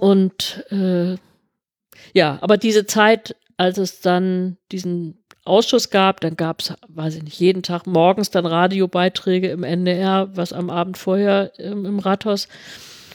Und 0.00 0.64
äh, 0.70 1.16
ja, 2.12 2.38
aber 2.40 2.56
diese 2.56 2.86
Zeit, 2.86 3.36
als 3.56 3.78
es 3.78 4.00
dann 4.00 4.56
diesen 4.72 5.18
Ausschuss 5.44 5.90
gab, 5.90 6.20
dann 6.20 6.36
gab 6.36 6.60
es, 6.60 6.72
weiß 6.88 7.16
ich 7.16 7.22
nicht, 7.22 7.38
jeden 7.38 7.62
Tag 7.62 7.86
morgens 7.86 8.30
dann 8.30 8.46
Radiobeiträge 8.46 9.48
im 9.48 9.62
NDR, 9.62 10.28
was 10.36 10.52
am 10.52 10.70
Abend 10.70 10.96
vorher 10.96 11.52
ähm, 11.58 11.84
im 11.84 11.98
Rathaus 11.98 12.48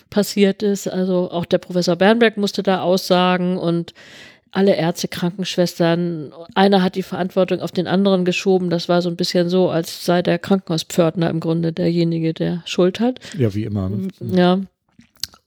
passiert 0.09 0.63
ist. 0.63 0.87
Also 0.87 1.29
auch 1.31 1.45
der 1.45 1.57
Professor 1.57 1.95
Bernberg 1.95 2.37
musste 2.37 2.63
da 2.63 2.81
aussagen 2.81 3.57
und 3.57 3.93
alle 4.51 4.75
Ärzte, 4.75 5.07
Krankenschwestern, 5.07 6.33
einer 6.55 6.81
hat 6.81 6.95
die 6.95 7.03
Verantwortung 7.03 7.59
auf 7.61 7.71
den 7.71 7.87
anderen 7.87 8.25
geschoben. 8.25 8.69
Das 8.69 8.89
war 8.89 9.01
so 9.01 9.09
ein 9.09 9.15
bisschen 9.15 9.47
so, 9.49 9.69
als 9.69 10.05
sei 10.05 10.21
der 10.23 10.39
Krankenhauspförtner 10.39 11.29
im 11.29 11.39
Grunde 11.39 11.71
derjenige, 11.71 12.33
der 12.33 12.63
Schuld 12.65 12.99
hat. 12.99 13.19
Ja, 13.37 13.53
wie 13.53 13.65
immer. 13.65 13.89
Ne? 13.89 14.07
Ja. 14.21 14.59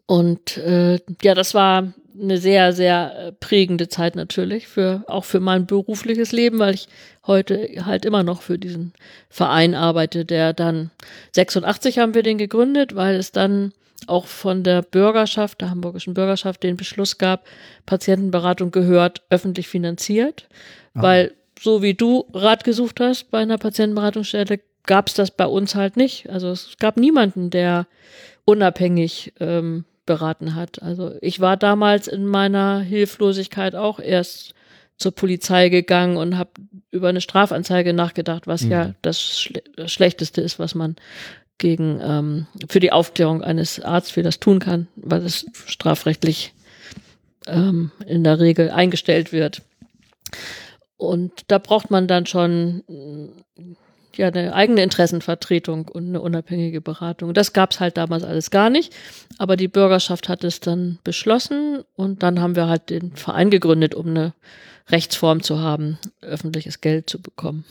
Und 0.07 0.57
äh, 0.59 1.01
ja, 1.23 1.35
das 1.35 1.55
war 1.55 1.93
eine 2.21 2.39
sehr, 2.39 2.73
sehr 2.73 3.17
äh, 3.17 3.33
prägende 3.33 3.89
Zeit 3.89 4.15
natürlich, 4.15 4.69
für, 4.69 5.05
auch 5.09 5.25
für 5.25 5.41
mein 5.41 5.67
berufliches 5.67 6.33
Leben, 6.33 6.59
weil 6.59 6.75
ich 6.75 6.89
heute 7.27 7.69
halt 7.85 8.05
immer 8.05 8.23
noch 8.23 8.43
für 8.43 8.59
diesen 8.59 8.93
Verein 9.29 9.75
arbeite, 9.75 10.25
der 10.25 10.53
dann 10.53 10.91
86 11.33 11.99
haben 11.99 12.15
wir 12.15 12.23
den 12.23 12.39
gegründet, 12.39 12.95
weil 12.95 13.17
es 13.17 13.33
dann 13.33 13.73
auch 14.09 14.27
von 14.27 14.63
der 14.63 14.83
Bürgerschaft, 14.83 15.61
der 15.61 15.71
hamburgischen 15.71 16.15
Bürgerschaft, 16.15 16.63
den 16.63 16.77
Beschluss 16.77 17.19
gab, 17.19 17.45
Patientenberatung 17.87 18.71
gehört 18.71 19.23
öffentlich 19.31 19.69
finanziert, 19.69 20.49
Ah. 20.95 21.03
weil 21.03 21.33
so 21.61 21.83
wie 21.83 21.95
du 21.95 22.25
Rat 22.35 22.65
gesucht 22.65 23.01
hast 23.01 23.31
bei 23.31 23.39
einer 23.39 23.59
Patientenberatungsstelle, 23.59 24.61
gab 24.85 25.07
es 25.09 25.15
das 25.15 25.31
bei 25.31 25.47
uns 25.47 25.75
halt 25.77 25.97
nicht. 25.97 26.29
Also 26.29 26.49
es 26.51 26.75
gab 26.81 26.97
niemanden, 26.97 27.51
der 27.51 27.87
unabhängig 28.45 29.33
ähm, 29.41 29.85
beraten 30.07 30.55
hat. 30.57 30.83
Also 30.83 31.13
ich 31.21 31.41
war 31.41 31.57
damals 31.57 32.09
in 32.09 32.27
meiner 32.27 32.81
Hilflosigkeit 32.81 33.75
auch 33.77 34.01
erst 34.01 34.55
zur 34.99 35.13
Polizei 35.13 35.69
gegangen 35.69 36.17
und 36.17 36.37
habe 36.37 36.51
über 36.91 37.09
eine 37.09 37.21
Strafanzeige 37.21 37.93
nachgedacht, 37.93 38.47
was 38.47 38.63
Mhm. 38.63 38.71
ja 38.71 38.95
das, 39.03 39.21
Schle 39.41 39.63
das 39.77 39.93
Schlechteste 39.93 40.41
ist, 40.41 40.59
was 40.59 40.75
man 40.75 40.97
gegen 41.63 42.01
ähm, 42.03 42.47
für 42.69 42.81
die 42.81 42.91
Aufklärung 42.91 43.41
eines 43.41 43.79
Arztfehlers 43.81 44.41
tun 44.41 44.59
kann, 44.59 44.89
weil 44.97 45.25
es 45.25 45.47
strafrechtlich 45.67 46.55
ähm, 47.47 47.93
in 48.05 48.25
der 48.25 48.41
Regel 48.41 48.71
eingestellt 48.71 49.33
wird. 49.33 49.63
Und 50.97 51.45
da 51.47 51.59
braucht 51.59 51.89
man 51.89 52.09
dann 52.09 52.27
schon 52.27 52.83
mm, 52.89 53.77
ja 54.17 54.27
eine 54.27 54.55
eigene 54.55 54.83
Interessenvertretung 54.83 55.87
und 55.87 56.09
eine 56.09 56.21
unabhängige 56.21 56.81
Beratung. 56.81 57.33
Das 57.33 57.53
gab 57.53 57.71
es 57.71 57.79
halt 57.79 57.97
damals 57.97 58.25
alles 58.25 58.51
gar 58.51 58.69
nicht, 58.69 58.93
aber 59.39 59.55
die 59.55 59.69
Bürgerschaft 59.69 60.29
hat 60.29 60.43
es 60.43 60.59
dann 60.59 60.99
beschlossen 61.05 61.85
und 61.95 62.25
dann 62.25 62.41
haben 62.41 62.57
wir 62.57 62.67
halt 62.67 62.91
den 62.91 63.15
Verein 63.15 63.51
gegründet, 63.51 63.95
um 63.95 64.09
eine 64.09 64.35
Rechtsform 64.89 65.45
zu 65.45 65.61
haben, 65.61 65.97
öffentliches 66.23 66.81
Geld 66.81 67.09
zu 67.09 67.23
bekommen. 67.23 67.65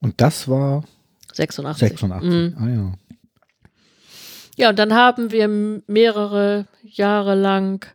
Und 0.00 0.20
das 0.20 0.46
war 0.46 0.84
86. 1.36 1.88
86. 1.88 2.30
Mhm. 2.30 2.56
Ah 2.58 2.68
ja. 2.68 2.92
Ja, 4.56 4.68
und 4.70 4.78
dann 4.78 4.94
haben 4.94 5.32
wir 5.32 5.48
mehrere 5.48 6.66
Jahre 6.82 7.34
lang 7.34 7.86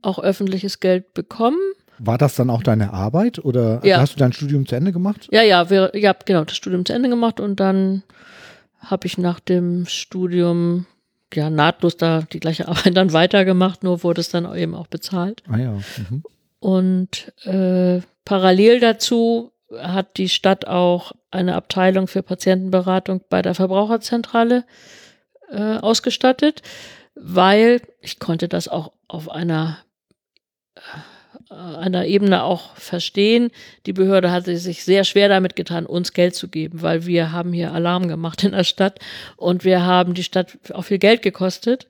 auch 0.00 0.18
öffentliches 0.18 0.80
Geld 0.80 1.12
bekommen. 1.12 1.58
War 1.98 2.16
das 2.16 2.36
dann 2.36 2.48
auch 2.50 2.62
deine 2.62 2.92
Arbeit 2.92 3.44
oder 3.44 3.84
Ja. 3.84 4.00
hast 4.00 4.14
du 4.14 4.18
dein 4.18 4.32
Studium 4.32 4.66
zu 4.66 4.76
Ende 4.76 4.92
gemacht? 4.92 5.28
Ja, 5.32 5.42
ja, 5.42 5.68
wir, 5.68 5.92
ich 5.94 6.06
habe 6.06 6.20
genau 6.24 6.44
das 6.44 6.56
Studium 6.56 6.84
zu 6.86 6.92
Ende 6.92 7.08
gemacht 7.08 7.40
und 7.40 7.60
dann 7.60 8.04
habe 8.78 9.06
ich 9.06 9.18
nach 9.18 9.40
dem 9.40 9.84
Studium 9.86 10.86
ja 11.34 11.50
nahtlos 11.50 11.96
da 11.96 12.22
die 12.22 12.40
gleiche 12.40 12.68
Arbeit 12.68 12.96
dann 12.96 13.12
weitergemacht, 13.12 13.82
nur 13.82 14.02
wurde 14.04 14.20
es 14.20 14.30
dann 14.30 14.54
eben 14.56 14.74
auch 14.74 14.86
bezahlt. 14.86 15.42
Ah 15.50 15.58
ja. 15.58 15.72
Mhm. 15.72 16.22
Und 16.60 17.32
äh, 17.44 18.00
parallel 18.24 18.80
dazu 18.80 19.50
hat 19.76 20.16
die 20.16 20.28
Stadt 20.28 20.66
auch 20.66 21.12
eine 21.30 21.54
Abteilung 21.54 22.06
für 22.06 22.22
Patientenberatung 22.22 23.22
bei 23.28 23.42
der 23.42 23.54
Verbraucherzentrale 23.54 24.64
äh, 25.50 25.76
ausgestattet, 25.76 26.62
weil 27.14 27.82
ich 28.00 28.18
konnte 28.18 28.48
das 28.48 28.68
auch 28.68 28.92
auf 29.08 29.30
einer 29.30 29.78
äh, 30.74 30.80
einer 31.50 32.04
Ebene 32.06 32.42
auch 32.42 32.74
verstehen. 32.76 33.50
Die 33.86 33.92
Behörde 33.92 34.30
hatte 34.30 34.56
sich 34.58 34.84
sehr 34.84 35.04
schwer 35.04 35.28
damit 35.28 35.56
getan, 35.56 35.86
uns 35.86 36.12
Geld 36.12 36.34
zu 36.34 36.48
geben, 36.48 36.82
weil 36.82 37.06
wir 37.06 37.32
haben 37.32 37.52
hier 37.52 37.72
Alarm 37.72 38.08
gemacht 38.08 38.44
in 38.44 38.52
der 38.52 38.64
Stadt 38.64 38.98
und 39.36 39.64
wir 39.64 39.84
haben 39.84 40.14
die 40.14 40.24
Stadt 40.24 40.58
auch 40.72 40.82
viel 40.82 40.98
Geld 40.98 41.22
gekostet 41.22 41.86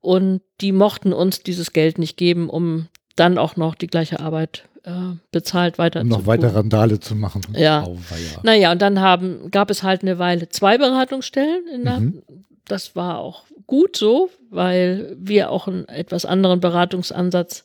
und 0.00 0.40
die 0.60 0.72
mochten 0.72 1.12
uns 1.12 1.42
dieses 1.42 1.72
Geld 1.72 1.98
nicht 1.98 2.16
geben, 2.16 2.48
um 2.48 2.88
dann 3.16 3.36
auch 3.38 3.56
noch 3.56 3.74
die 3.74 3.86
gleiche 3.86 4.20
Arbeit 4.20 4.64
äh, 4.84 4.90
bezahlt 5.30 5.78
weiter 5.78 6.00
Um 6.00 6.08
noch 6.08 6.26
weiter. 6.26 6.54
Randale 6.54 7.00
zu 7.00 7.14
machen. 7.14 7.42
Ja. 7.54 7.82
Auweia. 7.82 8.40
Naja, 8.42 8.72
und 8.72 8.82
dann 8.82 9.00
haben, 9.00 9.50
gab 9.50 9.70
es 9.70 9.82
halt 9.82 10.02
eine 10.02 10.18
Weile 10.18 10.48
zwei 10.48 10.78
Beratungsstellen. 10.78 11.66
In 11.68 11.84
der, 11.84 12.00
Mhm. 12.00 12.22
Das 12.66 12.94
war 12.94 13.18
auch 13.18 13.44
gut 13.66 13.96
so, 13.96 14.30
weil 14.50 15.16
wir 15.18 15.50
auch 15.50 15.66
einen 15.66 15.88
etwas 15.88 16.24
anderen 16.24 16.60
Beratungsansatz 16.60 17.64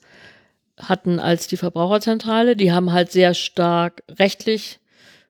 hatten 0.77 1.19
als 1.19 1.47
die 1.47 1.57
Verbraucherzentrale. 1.57 2.55
Die 2.55 2.71
haben 2.71 2.91
halt 2.91 3.11
sehr 3.11 3.33
stark 3.33 4.03
rechtlich 4.09 4.79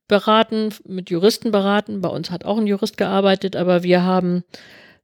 beraten, 0.07 0.69
mit 0.85 1.09
Juristen 1.09 1.51
beraten. 1.51 2.01
Bei 2.01 2.09
uns 2.09 2.31
hat 2.31 2.45
auch 2.45 2.57
ein 2.57 2.67
Jurist 2.67 2.97
gearbeitet, 2.97 3.55
aber 3.55 3.83
wir 3.83 4.03
haben 4.03 4.43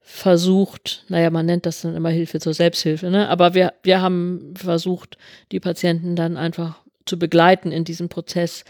versucht, 0.04 1.06
naja, 1.08 1.30
man 1.30 1.45
nennt 1.45 1.66
das 1.66 1.82
dann 1.82 1.95
immer 1.95 2.10
Hilfe 2.10 2.39
zur 2.39 2.54
Selbsthilfe, 2.54 3.10
ne? 3.10 3.30
aber 3.30 3.54
wir, 3.54 3.74
wir 3.84 4.01
haben 4.01 4.54
versucht, 4.56 5.18
die 5.51 5.62
Patienten 5.62 6.16
dann 6.16 6.38
einfach 6.38 6.84
zu 7.06 7.18
begleiten 7.18 7.72
in 7.72 7.86
diesem 7.86 8.10
Prozess, 8.10 8.66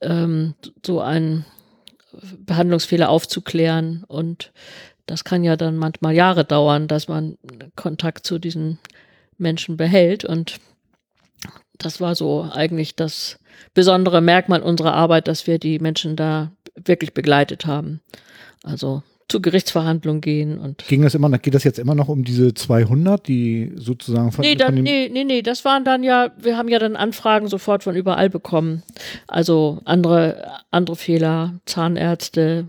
ähm, 0.00 0.54
so 0.84 1.00
einen 1.00 1.44
Behandlungsfehler 2.38 3.08
aufzuklären. 3.08 4.04
Und 4.08 4.52
das 5.06 5.24
kann 5.24 5.44
ja 5.44 5.56
dann 5.56 5.76
manchmal 5.76 6.14
Jahre 6.14 6.44
dauern, 6.44 6.88
dass 6.88 7.08
man 7.08 7.38
Kontakt 7.76 8.26
zu 8.26 8.38
diesen 8.38 8.78
Menschen 9.38 9.76
behält. 9.76 10.24
Und 10.24 10.58
das 11.78 12.00
war 12.00 12.14
so 12.14 12.48
eigentlich 12.52 12.96
das 12.96 13.38
besondere 13.74 14.20
Merkmal 14.20 14.62
unserer 14.62 14.94
Arbeit, 14.94 15.28
dass 15.28 15.46
wir 15.46 15.58
die 15.58 15.78
Menschen 15.78 16.16
da 16.16 16.52
wirklich 16.76 17.14
begleitet 17.14 17.66
haben. 17.66 18.00
Also 18.62 19.02
zu 19.32 19.40
Gerichtsverhandlungen 19.40 20.20
gehen 20.20 20.58
und 20.58 20.84
Ging 20.86 21.02
das 21.02 21.14
immer, 21.14 21.30
geht 21.38 21.54
das 21.54 21.64
jetzt 21.64 21.78
immer 21.78 21.94
noch 21.94 22.08
um 22.08 22.22
diese 22.22 22.54
200, 22.54 23.26
die 23.26 23.72
sozusagen 23.76 24.30
von, 24.30 24.42
Nee, 24.42 24.54
dann, 24.54 24.74
von 24.74 24.82
nee, 24.84 25.10
nee, 25.12 25.24
nee, 25.24 25.42
das 25.42 25.64
waren 25.64 25.84
dann 25.84 26.04
ja, 26.04 26.30
wir 26.38 26.56
haben 26.56 26.68
ja 26.68 26.78
dann 26.78 26.94
Anfragen 26.96 27.48
sofort 27.48 27.82
von 27.82 27.96
überall 27.96 28.30
bekommen. 28.30 28.82
Also 29.26 29.80
andere, 29.84 30.46
andere 30.70 30.96
Fehler, 30.96 31.54
Zahnärzte, 31.66 32.66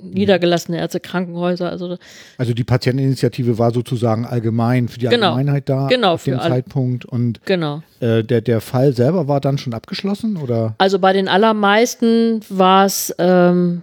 niedergelassene 0.00 0.78
Ärzte, 0.78 1.00
Krankenhäuser, 1.00 1.70
also 1.70 1.96
also 2.36 2.54
die 2.54 2.64
Patienteninitiative 2.64 3.58
war 3.58 3.72
sozusagen 3.72 4.26
allgemein 4.26 4.88
für 4.88 4.98
die 4.98 5.06
Genau. 5.08 5.28
Allgemeinheit 5.28 5.68
da 5.68 5.88
Genau, 5.88 6.12
auf 6.12 6.24
dem. 6.24 6.38
Zeitpunkt 6.38 7.04
und 7.04 7.40
genau. 7.44 7.82
äh, 8.00 8.22
der, 8.22 8.40
der 8.42 8.60
Fall 8.60 8.92
selber 8.92 9.26
war 9.26 9.40
dann 9.40 9.58
schon 9.58 9.74
abgeschlossen 9.74 10.36
oder? 10.36 10.74
Also 10.78 10.98
bei 10.98 11.12
den 11.12 11.28
allermeisten 11.28 12.40
war 12.48 12.84
es 12.86 13.14
ähm, 13.18 13.82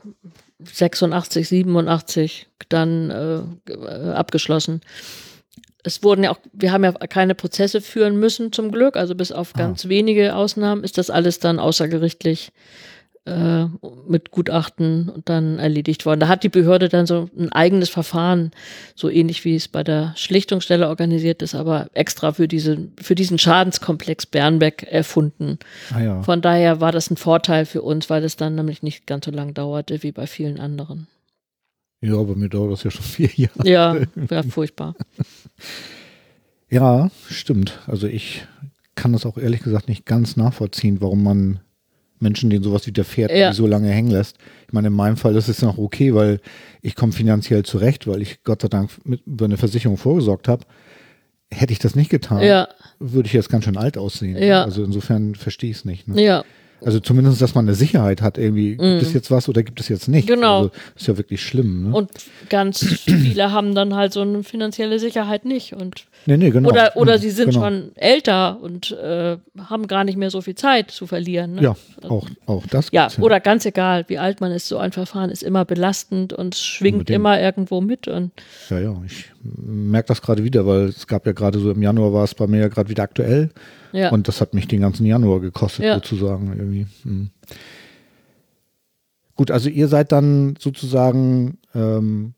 86, 0.59 1.47
87 1.47 2.47
dann 2.69 3.09
äh, 3.09 3.71
äh, 3.71 4.11
abgeschlossen. 4.11 4.81
Es 5.83 6.01
wurden 6.01 6.23
ja 6.23 6.31
auch, 6.31 6.39
wir 6.51 6.71
haben 6.71 6.83
ja 6.83 6.91
keine 6.93 7.35
Prozesse 7.35 7.79
führen 7.81 8.17
müssen 8.19 8.51
zum 8.51 8.71
Glück, 8.71 8.95
also 8.95 9.13
bis 9.13 9.31
auf 9.31 9.51
Ah. 9.53 9.59
ganz 9.59 9.87
wenige 9.87 10.35
Ausnahmen 10.35 10.83
ist 10.83 10.97
das 10.97 11.09
alles 11.09 11.39
dann 11.39 11.59
außergerichtlich 11.59 12.47
äh, 12.47 12.51
mit 14.07 14.29
Gutachten 14.29 15.09
und 15.09 15.29
dann 15.29 15.57
erledigt 15.57 16.05
worden. 16.05 16.19
Da 16.19 16.27
hat 16.27 16.43
die 16.43 16.49
Behörde 16.49 16.89
dann 16.89 17.07
so 17.07 17.27
ein 17.35 17.51
eigenes 17.51 17.89
Verfahren, 17.89 18.51
so 18.93 19.09
ähnlich 19.09 19.43
wie 19.45 19.55
es 19.55 19.67
bei 19.67 19.83
der 19.83 20.13
Schlichtungsstelle 20.15 20.87
organisiert 20.87 21.41
ist, 21.41 21.55
aber 21.55 21.89
extra 21.93 22.33
für 22.33 22.47
diese, 22.47 22.87
für 23.01 23.15
diesen 23.15 23.39
Schadenskomplex 23.39 24.27
Bernbeck 24.27 24.83
erfunden. 24.83 25.57
Ah 25.91 26.01
ja. 26.01 26.21
Von 26.21 26.41
daher 26.41 26.81
war 26.81 26.91
das 26.91 27.09
ein 27.09 27.17
Vorteil 27.17 27.65
für 27.65 27.81
uns, 27.81 28.11
weil 28.11 28.23
es 28.23 28.35
dann 28.35 28.53
nämlich 28.53 28.83
nicht 28.83 29.07
ganz 29.07 29.25
so 29.25 29.31
lang 29.31 29.55
dauerte 29.55 30.03
wie 30.03 30.11
bei 30.11 30.27
vielen 30.27 30.59
anderen. 30.59 31.07
Ja, 32.01 32.21
bei 32.21 32.35
mir 32.35 32.49
dauert 32.49 32.73
das 32.73 32.83
ja 32.83 32.91
schon 32.91 33.03
vier 33.05 33.29
Jahre. 33.35 33.67
Ja, 33.67 33.97
war 34.15 34.43
furchtbar. 34.43 34.93
Ja, 36.69 37.09
stimmt. 37.27 37.79
Also 37.87 38.05
ich 38.05 38.45
kann 38.93 39.13
das 39.13 39.25
auch 39.25 39.39
ehrlich 39.39 39.61
gesagt 39.61 39.89
nicht 39.89 40.05
ganz 40.05 40.35
nachvollziehen, 40.35 41.01
warum 41.01 41.23
man 41.23 41.59
Menschen, 42.19 42.49
denen 42.49 42.63
sowas 42.63 42.87
widerfährt, 42.87 43.31
Ja. 43.31 43.49
die 43.51 43.55
so 43.55 43.67
lange 43.67 43.89
hängen 43.89 44.11
lässt. 44.11 44.37
Ich 44.67 44.73
meine, 44.73 44.87
in 44.87 44.93
meinem 44.93 45.17
Fall 45.17 45.35
ist 45.35 45.47
es 45.49 45.61
noch 45.61 45.77
okay, 45.77 46.13
weil 46.13 46.39
ich 46.81 46.95
komme 46.95 47.11
finanziell 47.11 47.63
zurecht, 47.63 48.07
weil 48.07 48.21
ich 48.21 48.43
Gott 48.43 48.61
sei 48.61 48.67
Dank 48.67 48.89
mit, 49.03 49.21
über 49.25 49.45
eine 49.45 49.57
Versicherung 49.57 49.97
vorgesorgt 49.97 50.47
habe. 50.47 50.63
Hätte 51.51 51.73
ich 51.73 51.79
das 51.79 51.95
nicht 51.95 52.09
getan, 52.09 52.41
Ja, 52.41 52.67
würde 52.99 53.27
ich 53.27 53.33
jetzt 53.33 53.49
ganz 53.49 53.65
schön 53.65 53.77
alt 53.77 53.97
aussehen. 53.97 54.35
Ja. 54.41 54.63
Also 54.63 54.83
insofern 54.83 55.35
verstehe 55.35 55.69
ich 55.71 55.77
es 55.77 55.85
nicht. 55.85 56.07
Ne? 56.07 56.21
ja, 56.21 56.43
Also 56.85 56.99
zumindest, 56.99 57.41
dass 57.41 57.55
man 57.55 57.65
eine 57.65 57.73
Sicherheit 57.75 58.21
hat, 58.21 58.37
irgendwie, 58.37 58.71
gibt 58.77 58.81
Mhm. 58.83 58.97
es 58.99 59.11
jetzt 59.13 59.31
was 59.31 59.49
oder 59.49 59.63
gibt 59.63 59.79
es 59.79 59.89
jetzt 59.89 60.07
nicht? 60.07 60.27
Genau. 60.27 60.57
Also, 60.57 60.71
ist 60.95 61.07
ja 61.07 61.17
wirklich 61.17 61.41
schlimm. 61.43 61.89
Ne? 61.89 61.95
und 61.95 62.11
ganz 62.49 62.79
viele 63.05 63.51
haben 63.51 63.73
dann 63.73 63.95
halt 63.95 64.13
so 64.13 64.21
eine 64.21 64.43
finanzielle 64.43 64.99
Sicherheit 64.99 65.45
nicht 65.45 65.73
und 65.73 66.05
nee, 66.27 66.37
nee, 66.37 66.51
genau. 66.51 66.69
oder 66.69 66.95
oder 66.95 67.15
Mhm, 67.17 67.21
sie 67.21 67.31
sind 67.31 67.49
genau. 67.49 67.65
schon 67.65 67.91
älter 67.95 68.61
und 68.61 68.91
äh, 68.91 69.37
haben 69.67 69.87
gar 69.87 70.03
nicht 70.03 70.17
mehr 70.17 70.29
so 70.29 70.41
viel 70.41 70.55
Zeit 70.55 70.91
zu 70.91 71.07
verlieren. 71.07 71.55
Ne? 71.55 71.63
Ja, 71.63 71.75
auch, 72.07 72.27
auch 72.45 72.63
das. 72.67 72.89
Ja, 72.91 73.07
gibt's 73.07 73.19
oder 73.19 73.39
ganz 73.39 73.65
egal, 73.65 74.05
wie 74.07 74.19
alt 74.19 74.39
man 74.39 74.51
ist, 74.51 74.67
so 74.67 74.77
ein 74.77 74.91
Verfahren 74.91 75.31
ist 75.31 75.41
immer 75.41 75.65
belastend 75.65 76.33
und 76.33 76.53
schwingt 76.55 76.93
Unbedingt. 76.99 77.15
immer 77.15 77.41
irgendwo 77.41 77.81
mit 77.81 78.07
und 78.07 78.31
Ja, 78.69 78.79
ja, 78.79 78.95
ich 79.07 79.25
merke 79.55 80.07
das 80.07 80.21
gerade 80.21 80.43
wieder, 80.43 80.65
weil 80.65 80.85
es 80.85 81.07
gab 81.07 81.25
ja 81.25 81.31
gerade 81.33 81.59
so 81.59 81.71
im 81.71 81.81
Januar 81.81 82.13
war 82.13 82.23
es 82.23 82.35
bei 82.35 82.47
mir 82.47 82.59
ja 82.61 82.67
gerade 82.67 82.89
wieder 82.89 83.03
aktuell 83.03 83.49
ja. 83.91 84.09
und 84.09 84.27
das 84.27 84.41
hat 84.41 84.53
mich 84.53 84.67
den 84.67 84.81
ganzen 84.81 85.05
Januar 85.05 85.39
gekostet 85.41 85.85
Ja. 85.85 85.95
sozusagen 85.95 86.53
irgendwie. 86.57 86.87
Hm. 87.03 87.29
Gut, 89.35 89.51
also 89.51 89.69
ihr 89.69 89.87
seid 89.87 90.11
dann 90.11 90.55
sozusagen 90.59 91.57
ähm, 91.73 92.33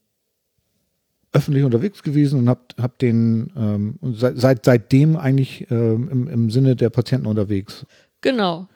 öffentlich 1.31 1.63
unterwegs 1.63 2.01
gewesen 2.01 2.39
und 2.39 2.49
habt, 2.49 2.75
habt 2.81 3.01
den 3.01 3.51
ähm, 3.55 3.97
und 4.01 4.15
seid, 4.17 4.65
seitdem 4.65 5.15
eigentlich 5.15 5.69
ähm, 5.69 6.09
im, 6.11 6.27
im 6.27 6.49
Sinne 6.49 6.75
der 6.75 6.89
Patienten 6.89 7.27
unterwegs. 7.27 7.85
genau. 8.21 8.67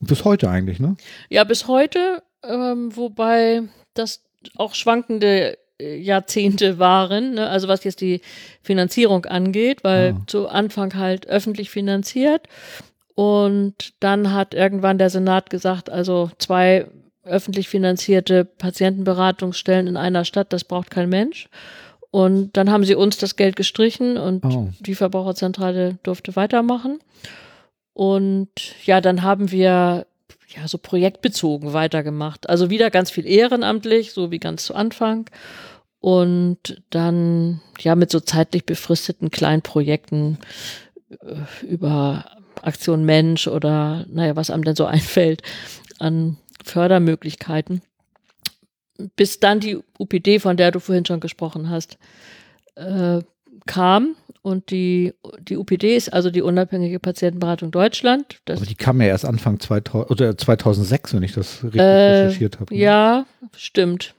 Und 0.00 0.08
bis 0.08 0.24
heute 0.24 0.48
eigentlich, 0.48 0.78
ne? 0.78 0.96
Ja, 1.28 1.42
bis 1.42 1.66
heute, 1.66 2.22
ähm, 2.44 2.94
wobei 2.96 3.62
das 3.94 4.22
auch 4.54 4.74
schwankende 4.74 5.58
Jahrzehnte 5.80 6.78
waren, 6.78 7.34
ne? 7.34 7.48
also 7.48 7.68
was 7.68 7.84
jetzt 7.84 8.00
die 8.00 8.20
Finanzierung 8.62 9.26
angeht, 9.26 9.84
weil 9.84 10.14
Ah. 10.16 10.22
zu 10.26 10.48
Anfang 10.48 10.94
halt 10.94 11.26
öffentlich 11.28 11.70
finanziert 11.70 12.48
und 13.14 13.92
dann 14.00 14.32
hat 14.32 14.54
irgendwann 14.54 14.98
der 14.98 15.10
Senat 15.10 15.50
gesagt, 15.50 15.88
also 15.90 16.30
zwei 16.38 16.86
öffentlich 17.24 17.68
finanzierte 17.68 18.44
Patientenberatungsstellen 18.44 19.86
in 19.86 19.96
einer 19.96 20.24
Stadt, 20.24 20.52
das 20.52 20.64
braucht 20.64 20.90
kein 20.90 21.08
Mensch. 21.08 21.48
Und 22.10 22.56
dann 22.56 22.70
haben 22.70 22.84
sie 22.84 22.94
uns 22.94 23.18
das 23.18 23.36
Geld 23.36 23.54
gestrichen 23.54 24.16
und 24.16 24.44
Oh. 24.46 24.68
die 24.80 24.94
Verbraucherzentrale 24.94 25.98
durfte 26.02 26.36
weitermachen. 26.36 27.00
Und 27.92 28.48
ja, 28.84 29.00
dann 29.00 29.22
haben 29.22 29.50
wir 29.50 30.06
ja 30.48 30.66
so 30.66 30.78
projektbezogen 30.78 31.72
weitergemacht. 31.72 32.48
Also 32.48 32.70
wieder 32.70 32.90
ganz 32.90 33.10
viel 33.10 33.26
ehrenamtlich, 33.26 34.12
so 34.12 34.30
wie 34.30 34.38
ganz 34.38 34.64
zu 34.64 34.74
Anfang. 34.74 35.28
Und 36.00 36.82
dann 36.90 37.60
ja 37.80 37.94
mit 37.94 38.10
so 38.10 38.20
zeitlich 38.20 38.64
befristeten 38.64 39.30
kleinen 39.30 39.62
Projekten 39.62 40.38
äh, 41.10 41.66
über 41.66 42.24
Aktion 42.62 43.04
Mensch 43.04 43.46
oder 43.46 44.06
naja, 44.08 44.36
was 44.36 44.50
einem 44.50 44.64
denn 44.64 44.76
so 44.76 44.86
einfällt 44.86 45.42
an 45.98 46.36
Fördermöglichkeiten. 46.64 47.82
Bis 49.16 49.38
dann 49.38 49.60
die 49.60 49.78
UPD, 49.98 50.40
von 50.40 50.56
der 50.56 50.72
du 50.72 50.80
vorhin 50.80 51.04
schon 51.04 51.20
gesprochen 51.20 51.70
hast, 51.70 51.98
äh, 52.74 53.20
kam. 53.66 54.16
Und 54.48 54.70
die, 54.70 55.12
die 55.40 55.58
UPD 55.58 55.94
ist 55.94 56.10
also 56.10 56.30
die 56.30 56.40
unabhängige 56.40 56.98
Patientenberatung 56.98 57.70
Deutschland. 57.70 58.38
Das 58.46 58.60
Aber 58.60 58.66
die 58.66 58.74
kam 58.74 58.98
ja 59.02 59.08
erst 59.08 59.26
Anfang 59.26 59.60
2000, 59.60 60.10
oder 60.10 60.38
2006, 60.38 61.14
wenn 61.14 61.22
ich 61.22 61.32
das 61.32 61.62
richtig 61.62 61.80
äh, 61.80 61.84
recherchiert 61.84 62.58
habe. 62.58 62.74
Ne? 62.74 62.80
Ja, 62.80 63.26
stimmt. 63.54 64.14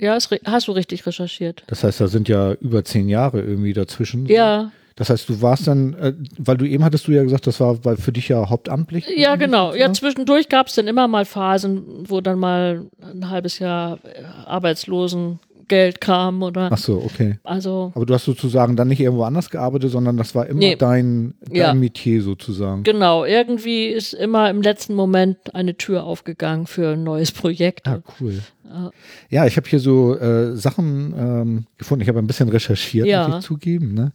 Ja, 0.00 0.16
hast 0.44 0.68
du 0.68 0.72
richtig 0.72 1.04
recherchiert. 1.06 1.64
Das 1.66 1.82
heißt, 1.82 2.00
da 2.00 2.06
sind 2.06 2.28
ja 2.28 2.52
über 2.52 2.84
zehn 2.84 3.08
Jahre 3.08 3.40
irgendwie 3.40 3.72
dazwischen. 3.72 4.26
Ja. 4.26 4.70
Das 4.96 5.10
heißt, 5.10 5.28
du 5.28 5.42
warst 5.42 5.66
dann, 5.66 5.94
äh, 5.94 6.12
weil 6.38 6.56
du 6.56 6.66
eben 6.66 6.84
hattest 6.84 7.08
du 7.08 7.12
ja 7.12 7.24
gesagt, 7.24 7.48
das 7.48 7.58
war 7.58 7.76
für 7.96 8.12
dich 8.12 8.28
ja 8.28 8.48
hauptamtlich. 8.48 9.06
Ja, 9.16 9.34
genau. 9.34 9.74
Ja, 9.74 9.92
zwischendurch 9.92 10.48
gab 10.48 10.68
es 10.68 10.76
dann 10.76 10.86
immer 10.86 11.08
mal 11.08 11.24
Phasen, 11.24 12.08
wo 12.08 12.20
dann 12.20 12.38
mal 12.38 12.86
ein 13.02 13.28
halbes 13.28 13.58
Jahr 13.58 13.98
äh, 14.04 14.22
Kam 16.00 16.42
oder. 16.42 16.70
Ach 16.72 16.78
so, 16.78 17.02
okay. 17.04 17.38
Also. 17.44 17.92
Aber 17.94 18.06
du 18.06 18.14
hast 18.14 18.24
sozusagen 18.24 18.76
dann 18.76 18.88
nicht 18.88 19.00
irgendwo 19.00 19.24
anders 19.24 19.50
gearbeitet, 19.50 19.90
sondern 19.90 20.16
das 20.16 20.34
war 20.34 20.46
immer 20.46 20.58
nee. 20.58 20.76
dein, 20.76 21.34
dein 21.40 21.56
ja. 21.56 21.74
Metier 21.74 22.22
sozusagen. 22.22 22.82
Genau. 22.82 23.24
Irgendwie 23.24 23.86
ist 23.86 24.14
immer 24.14 24.50
im 24.50 24.62
letzten 24.62 24.94
Moment 24.94 25.54
eine 25.54 25.76
Tür 25.76 26.04
aufgegangen 26.04 26.66
für 26.66 26.92
ein 26.92 27.04
neues 27.04 27.32
Projekt. 27.32 27.86
Ah, 27.86 28.00
cool. 28.20 28.40
Ja, 29.30 29.46
ich 29.46 29.56
habe 29.56 29.68
hier 29.68 29.78
so 29.78 30.18
äh, 30.18 30.56
Sachen 30.56 31.14
ähm, 31.16 31.66
gefunden. 31.78 32.02
Ich 32.02 32.08
habe 32.08 32.18
ein 32.18 32.26
bisschen 32.26 32.48
recherchiert, 32.48 33.06
ja. 33.06 33.28
muss 33.28 33.38
ich 33.38 33.44
zugeben. 33.44 33.94
Ne? 33.94 34.12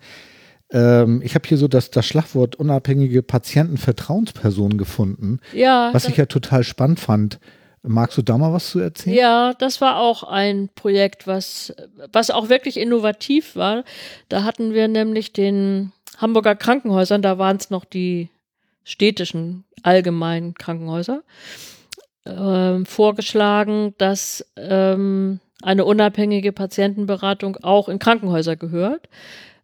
Ähm, 0.72 1.22
ich 1.24 1.36
habe 1.36 1.48
hier 1.48 1.58
so 1.58 1.68
das, 1.68 1.92
das 1.92 2.06
Schlagwort 2.06 2.56
unabhängige 2.58 3.24
Patientenvertrauensperson 3.24 4.78
gefunden. 4.78 5.40
Ja. 5.54 5.90
Was 5.94 6.08
ich 6.08 6.18
ja 6.18 6.26
total 6.26 6.64
spannend 6.64 7.00
fand. 7.00 7.40
Magst 7.82 8.18
du 8.18 8.22
da 8.22 8.38
mal 8.38 8.52
was 8.52 8.72
zu 8.72 8.80
erzählen? 8.80 9.16
Ja, 9.16 9.54
das 9.54 9.80
war 9.82 10.00
auch 10.00 10.24
ein 10.24 10.70
Projekt, 10.76 11.28
was, 11.28 11.74
was 12.12 12.30
auch 12.30 12.50
wirklich 12.50 12.78
innovativ 12.78 13.56
war. 13.56 13.84
Da 14.28 14.44
hatten 14.44 14.74
wir 14.74 14.88
nämlich 14.88 15.32
den 15.34 15.92
Hamburger 16.18 16.56
Krankenhäusern, 16.56 17.22
da 17.22 17.38
waren 17.38 17.58
es 17.58 17.70
noch 17.70 17.86
die 17.86 18.30
städtischen 18.84 19.64
allgemeinen 19.84 20.56
Krankenhäuser, 20.56 21.24
äh, 22.26 22.84
vorgeschlagen, 22.84 23.94
dass 23.98 24.46
ähm, 24.58 25.40
eine 25.62 25.86
unabhängige 25.86 26.52
Patientenberatung 26.52 27.58
auch 27.58 27.88
in 27.88 28.00
Krankenhäuser 28.00 28.56
gehört 28.56 29.08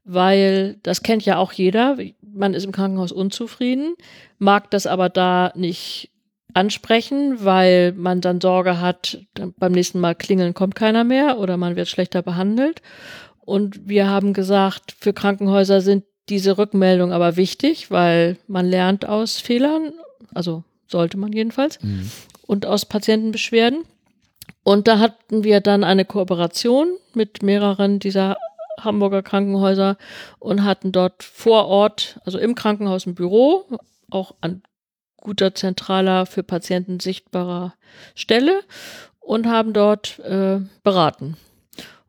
weil 0.06 0.78
das 0.84 1.04
kennt 1.04 1.26
ja 1.26 1.38
auch 1.38 1.52
jeder. 1.52 1.98
Man 2.22 2.54
ist 2.54 2.64
im 2.64 2.72
Krankenhaus 2.72 3.12
unzufrieden, 3.12 3.96
mag 4.38 4.70
das 4.72 4.88
aber 4.88 5.10
da 5.10 5.52
nicht 5.56 6.12
ansprechen, 6.56 7.44
weil 7.44 7.92
man 7.92 8.22
dann 8.22 8.40
Sorge 8.40 8.80
hat, 8.80 9.20
beim 9.58 9.74
nächsten 9.74 10.00
Mal 10.00 10.16
klingeln 10.16 10.54
kommt 10.54 10.74
keiner 10.76 11.04
mehr 11.04 11.38
oder 11.38 11.58
man 11.58 11.76
wird 11.76 11.90
schlechter 11.90 12.22
behandelt. 12.22 12.82
Und 13.42 13.88
wir 13.88 14.10
haben 14.10 14.34
gesagt, 14.34 14.96
für 14.98 15.14
Krankenhäuser 15.14 15.82
sind 15.82 16.06
diese 16.30 16.58
Rückmeldungen 16.58 17.14
aber 17.14 17.36
wichtig, 17.36 17.92
weil 17.92 18.38
man 18.48 18.66
lernt 18.66 19.08
aus 19.08 19.38
Fehlern, 19.38 19.94
also 20.34 20.64
sollte 20.88 21.18
man 21.18 21.34
jedenfalls, 21.34 21.82
mhm. 21.84 22.10
und 22.48 22.66
aus 22.66 22.86
Patientenbeschwerden. 22.86 23.84
Und 24.64 24.88
da 24.88 25.00
hatten 25.00 25.44
wir 25.44 25.60
dann 25.60 25.84
eine 25.84 26.06
Kooperation 26.06 26.88
mit 27.14 27.44
mehreren 27.44 28.00
dieser 28.00 28.38
Hamburger 28.80 29.24
Krankenhäuser 29.24 29.98
und 30.40 30.64
hatten 30.64 30.92
dort 30.92 31.22
vor 31.22 31.68
Ort, 31.68 32.20
also 32.26 32.40
im 32.40 32.56
Krankenhaus 32.56 33.06
ein 33.06 33.16
Büro, 33.16 33.66
auch 34.10 34.36
an 34.42 34.64
guter 35.26 35.56
zentraler 35.56 36.28
für 36.28 36.44
Patienten 36.44 37.00
sichtbarer 37.00 37.74
Stelle 38.14 38.62
und 39.20 39.48
haben 39.48 39.74
dort 39.74 40.20
äh, 40.20 40.60
beraten 40.84 41.36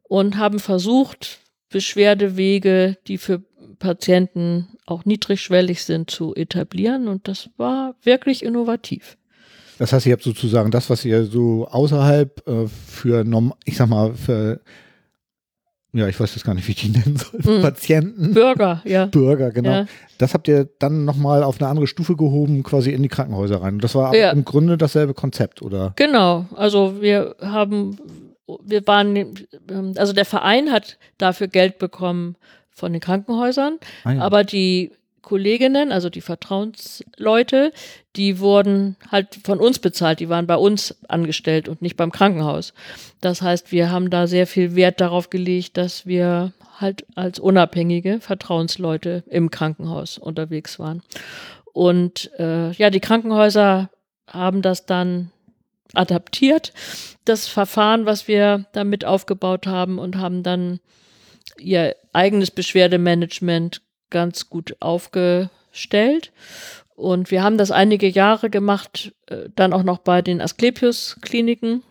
und 0.03 0.37
haben 0.37 0.59
versucht, 0.59 1.39
Beschwerdewege, 1.71 2.99
die 3.07 3.17
für 3.17 3.43
Patienten 3.79 4.69
auch 4.85 5.07
niedrigschwellig 5.07 5.83
sind, 5.83 6.11
zu 6.11 6.35
etablieren. 6.35 7.09
Und 7.09 7.27
das 7.27 7.49
war 7.57 7.95
wirklich 8.03 8.45
innovativ. 8.45 9.17
Das 9.79 9.95
heißt, 9.95 10.05
ihr 10.05 10.13
habt 10.13 10.23
sozusagen 10.23 10.71
das, 10.71 10.91
was 10.91 11.03
ihr 11.07 11.25
so 11.25 11.67
außerhalb 11.69 12.47
äh, 12.47 12.67
für, 12.69 13.25
ich 13.65 13.79
sag 13.79 13.89
mal, 13.89 14.15
für 14.15 14.61
ja, 15.97 16.09
ich 16.09 16.19
weiß 16.19 16.35
jetzt 16.35 16.45
gar 16.45 16.55
nicht, 16.55 16.67
wie 16.69 16.73
ich 16.73 16.81
die 16.81 16.89
nennen 16.89 17.17
soll, 17.17 17.59
mhm. 17.59 17.63
Patienten. 17.63 18.35
Bürger, 18.35 18.83
ja. 18.85 19.07
Bürger, 19.07 19.51
genau. 19.51 19.71
Ja. 19.71 19.87
Das 20.19 20.35
habt 20.35 20.49
ihr 20.49 20.69
dann 20.79 21.05
nochmal 21.05 21.43
auf 21.43 21.61
eine 21.61 21.69
andere 21.69 21.87
Stufe 21.87 22.17
gehoben, 22.17 22.63
quasi 22.63 22.91
in 22.91 23.03
die 23.03 23.09
Krankenhäuser 23.09 23.63
rein. 23.63 23.75
Und 23.75 23.85
das 23.85 23.95
war 23.95 24.15
ja. 24.15 24.31
im 24.31 24.45
Grunde 24.45 24.77
dasselbe 24.77 25.15
Konzept, 25.15 25.63
oder? 25.63 25.93
Genau. 25.97 26.47
Also 26.55 27.01
wir 27.01 27.37
haben, 27.41 27.99
wir 28.65 28.87
waren, 28.87 29.37
also 29.97 30.13
der 30.13 30.25
Verein 30.25 30.73
hat 30.73 30.99
dafür 31.19 31.49
Geld 31.49 31.79
bekommen 31.79 32.37
von 32.71 32.93
den 32.93 33.01
Krankenhäusern, 33.01 33.79
ah, 34.05 34.13
ja. 34.13 34.21
aber 34.21 34.45
die 34.45 34.93
Kolleginnen, 35.27 35.91
also 35.91 36.09
die 36.09 36.21
Vertrauensleute, 36.21 37.73
die 38.15 38.39
wurden 38.39 38.97
halt 39.11 39.41
von 39.43 39.59
uns 39.59 39.81
bezahlt, 39.81 40.21
die 40.21 40.29
waren 40.29 40.47
bei 40.47 40.55
uns 40.55 40.95
angestellt 41.09 41.69
und 41.69 41.83
nicht 41.83 41.97
beim 41.97 42.13
Krankenhaus. 42.13 42.73
Das 43.21 43.43
heißt, 43.43 43.73
wir 43.73 43.91
haben 43.91 44.09
da 44.09 44.29
sehr 44.29 44.47
viel 44.47 44.77
Wert 44.77 45.01
darauf 45.01 45.29
gelegt, 45.29 45.79
dass 45.79 46.07
wir 46.07 46.53
halt 46.79 47.05
als 47.17 47.41
unabhängige 47.41 48.21
Vertrauensleute 48.21 49.25
im 49.29 49.51
Krankenhaus 49.51 50.17
unterwegs 50.17 50.79
waren. 50.79 51.03
Und 51.73 52.31
äh, 52.39 52.71
ja, 52.71 52.91
die 52.91 53.01
Krankenhäuser 53.01 53.91
haben 54.29 54.63
das 54.63 54.87
dann 54.87 55.33
adaptiert, 55.93 56.73
das 57.25 57.49
Verfahren, 57.49 58.07
was 58.07 58.29
wir 58.29 58.67
damit 58.73 59.05
aufgebaut 59.05 59.67
haben 59.67 59.99
und 59.99 60.19
haben 60.19 60.45
dann 60.45 60.79
ihr 61.59 61.97
eigenes 62.13 62.53
Beschwerdemanagement 62.53 63.83
ganz 64.11 64.49
gut 64.49 64.77
aufgestellt. 64.81 66.33
Und 66.95 67.31
wir 67.31 67.43
haben 67.43 67.59
das 67.59 67.71
einige 67.71 68.09
Jahre 68.09 68.49
gemacht, 68.49 69.13
äh, 69.27 69.49
dann 69.55 69.73
auch 69.73 69.83
noch 69.83 69.99
bei 69.99 70.23
den 70.23 70.41
Asklepios-Kliniken 70.41 71.83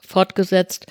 fortgesetzt, 0.00 0.86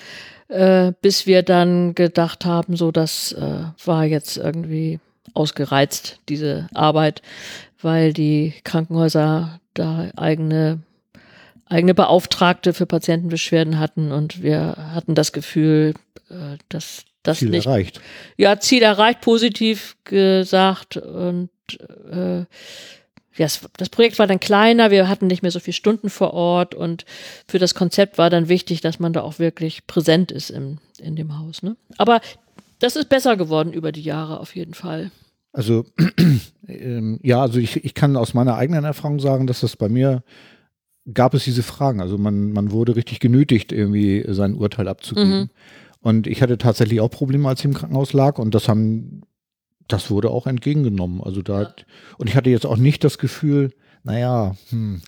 äh, 0.48 0.92
bis 1.02 1.26
wir 1.26 1.42
dann 1.42 1.94
gedacht 1.94 2.44
haben, 2.44 2.76
so 2.76 2.92
das 2.92 3.32
äh, 3.32 3.64
war 3.84 4.04
jetzt 4.04 4.36
irgendwie 4.36 5.00
ausgereizt, 5.32 6.20
diese 6.28 6.68
Arbeit, 6.74 7.22
weil 7.80 8.12
die 8.12 8.54
Krankenhäuser 8.62 9.60
da 9.74 10.10
eigene 10.16 10.80
eigene 11.66 11.94
Beauftragte 11.94 12.74
für 12.74 12.86
Patientenbeschwerden 12.86 13.80
hatten 13.80 14.12
und 14.12 14.42
wir 14.42 14.76
hatten 14.92 15.14
das 15.14 15.32
Gefühl, 15.32 15.94
dass 16.68 17.06
das 17.24 17.38
Ziel 17.38 17.50
nicht. 17.50 17.66
erreicht. 17.66 18.00
Ja, 18.36 18.60
Ziel 18.60 18.82
erreicht, 18.82 19.20
positiv 19.20 19.96
gesagt. 20.04 20.96
Und 20.96 21.50
äh, 22.10 22.44
ja, 23.36 23.48
das, 23.76 23.88
Projekt 23.90 24.18
war 24.20 24.28
dann 24.28 24.38
kleiner, 24.38 24.92
wir 24.92 25.08
hatten 25.08 25.26
nicht 25.26 25.42
mehr 25.42 25.50
so 25.50 25.58
viele 25.58 25.74
Stunden 25.74 26.08
vor 26.08 26.34
Ort 26.34 26.74
und 26.74 27.04
für 27.48 27.58
das 27.58 27.74
Konzept 27.74 28.16
war 28.16 28.30
dann 28.30 28.48
wichtig, 28.48 28.80
dass 28.80 29.00
man 29.00 29.12
da 29.12 29.22
auch 29.22 29.40
wirklich 29.40 29.86
präsent 29.88 30.30
ist 30.30 30.50
im, 30.50 30.78
in 31.00 31.16
dem 31.16 31.36
Haus. 31.36 31.62
Ne? 31.62 31.76
Aber 31.98 32.20
das 32.78 32.94
ist 32.94 33.08
besser 33.08 33.36
geworden 33.36 33.72
über 33.72 33.90
die 33.90 34.02
Jahre 34.02 34.38
auf 34.38 34.54
jeden 34.54 34.74
Fall. 34.74 35.10
Also 35.52 35.84
ähm, 36.68 37.18
ja, 37.22 37.40
also 37.40 37.58
ich, 37.58 37.84
ich 37.84 37.94
kann 37.94 38.16
aus 38.16 38.34
meiner 38.34 38.56
eigenen 38.56 38.84
Erfahrung 38.84 39.18
sagen, 39.18 39.46
dass 39.46 39.60
das 39.60 39.76
bei 39.76 39.88
mir 39.88 40.22
gab 41.12 41.34
es 41.34 41.44
diese 41.44 41.62
Fragen. 41.62 42.00
Also 42.00 42.18
man, 42.18 42.52
man 42.52 42.70
wurde 42.70 42.96
richtig 42.96 43.20
genötigt, 43.20 43.72
irgendwie 43.72 44.24
sein 44.28 44.54
Urteil 44.54 44.88
abzugeben. 44.88 45.38
Mhm. 45.38 45.50
Und 46.04 46.26
ich 46.26 46.42
hatte 46.42 46.58
tatsächlich 46.58 47.00
auch 47.00 47.08
Probleme, 47.08 47.48
als 47.48 47.60
ich 47.60 47.64
im 47.64 47.72
Krankenhaus 47.72 48.12
lag. 48.12 48.38
Und 48.38 48.54
das 48.54 48.68
haben, 48.68 49.22
das 49.88 50.10
wurde 50.10 50.28
auch 50.28 50.46
entgegengenommen. 50.46 51.22
Also 51.22 51.40
da, 51.40 51.62
ja. 51.62 51.74
und 52.18 52.28
ich 52.28 52.36
hatte 52.36 52.50
jetzt 52.50 52.66
auch 52.66 52.76
nicht 52.76 53.02
das 53.04 53.16
Gefühl, 53.16 53.72
naja, 54.02 54.54
hm, 54.68 55.00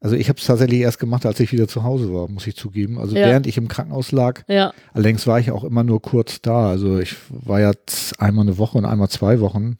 also 0.00 0.16
ich 0.16 0.30
habe 0.30 0.38
es 0.38 0.46
tatsächlich 0.46 0.80
erst 0.80 0.98
gemacht, 0.98 1.26
als 1.26 1.40
ich 1.40 1.52
wieder 1.52 1.68
zu 1.68 1.84
Hause 1.84 2.14
war, 2.14 2.26
muss 2.26 2.46
ich 2.46 2.56
zugeben. 2.56 2.98
Also 2.98 3.16
ja. 3.16 3.26
während 3.26 3.46
ich 3.46 3.58
im 3.58 3.68
Krankenhaus 3.68 4.12
lag, 4.12 4.42
ja. 4.48 4.72
allerdings 4.94 5.26
war 5.26 5.38
ich 5.38 5.50
auch 5.50 5.62
immer 5.62 5.84
nur 5.84 6.00
kurz 6.00 6.40
da. 6.40 6.70
Also 6.70 6.98
ich 6.98 7.16
war 7.28 7.60
jetzt 7.60 8.18
einmal 8.18 8.46
eine 8.46 8.56
Woche 8.56 8.78
und 8.78 8.86
einmal 8.86 9.10
zwei 9.10 9.40
Wochen 9.40 9.76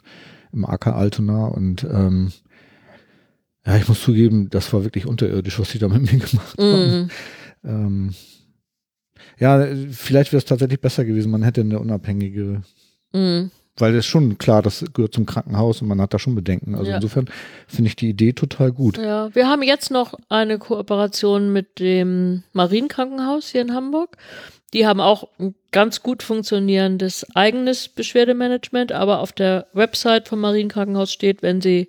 im 0.52 0.66
AK 0.66 0.88
Altona 0.88 1.46
und 1.46 1.84
ähm, 1.84 2.32
ja, 3.64 3.76
ich 3.76 3.88
muss 3.88 4.02
zugeben, 4.02 4.50
das 4.50 4.70
war 4.74 4.84
wirklich 4.84 5.06
unterirdisch, 5.06 5.58
was 5.58 5.70
sie 5.70 5.78
da 5.78 5.88
mit 5.88 6.12
mir 6.12 6.18
gemacht 6.26 6.58
mhm. 6.58 6.64
haben. 6.64 7.10
Ähm, 7.64 8.14
ja, 9.38 9.66
vielleicht 9.90 10.32
wäre 10.32 10.38
es 10.38 10.44
tatsächlich 10.44 10.80
besser 10.80 11.04
gewesen, 11.04 11.30
man 11.30 11.42
hätte 11.42 11.60
eine 11.62 11.78
unabhängige 11.78 12.62
mm, 13.12 13.50
weil 13.76 13.94
es 13.94 14.06
schon 14.06 14.36
klar, 14.38 14.62
das 14.62 14.84
gehört 14.92 15.14
zum 15.14 15.26
Krankenhaus 15.26 15.80
und 15.80 15.88
man 15.88 16.00
hat 16.00 16.12
da 16.12 16.18
schon 16.18 16.34
Bedenken. 16.34 16.74
Also 16.74 16.90
Ja. 16.90 16.96
insofern 16.96 17.26
finde 17.66 17.88
ich 17.88 17.96
die 17.96 18.10
Idee 18.10 18.32
total 18.32 18.72
gut. 18.72 18.98
Ja, 18.98 19.34
wir 19.34 19.48
haben 19.48 19.62
jetzt 19.62 19.90
noch 19.90 20.14
eine 20.28 20.58
Kooperation 20.58 21.52
mit 21.52 21.78
dem 21.78 22.42
Marienkrankenhaus 22.52 23.48
hier 23.48 23.62
in 23.62 23.74
Hamburg. 23.74 24.16
Die 24.74 24.86
haben 24.86 25.00
auch 25.00 25.28
ein 25.38 25.54
ganz 25.72 26.02
gut 26.02 26.22
funktionierendes 26.22 27.26
eigenes 27.34 27.88
Beschwerdemanagement, 27.88 28.92
aber 28.92 29.20
auf 29.20 29.32
der 29.32 29.66
Website 29.72 30.28
vom 30.28 30.40
Marienkrankenhaus 30.40 31.12
steht, 31.12 31.42
wenn 31.42 31.60
sie 31.60 31.88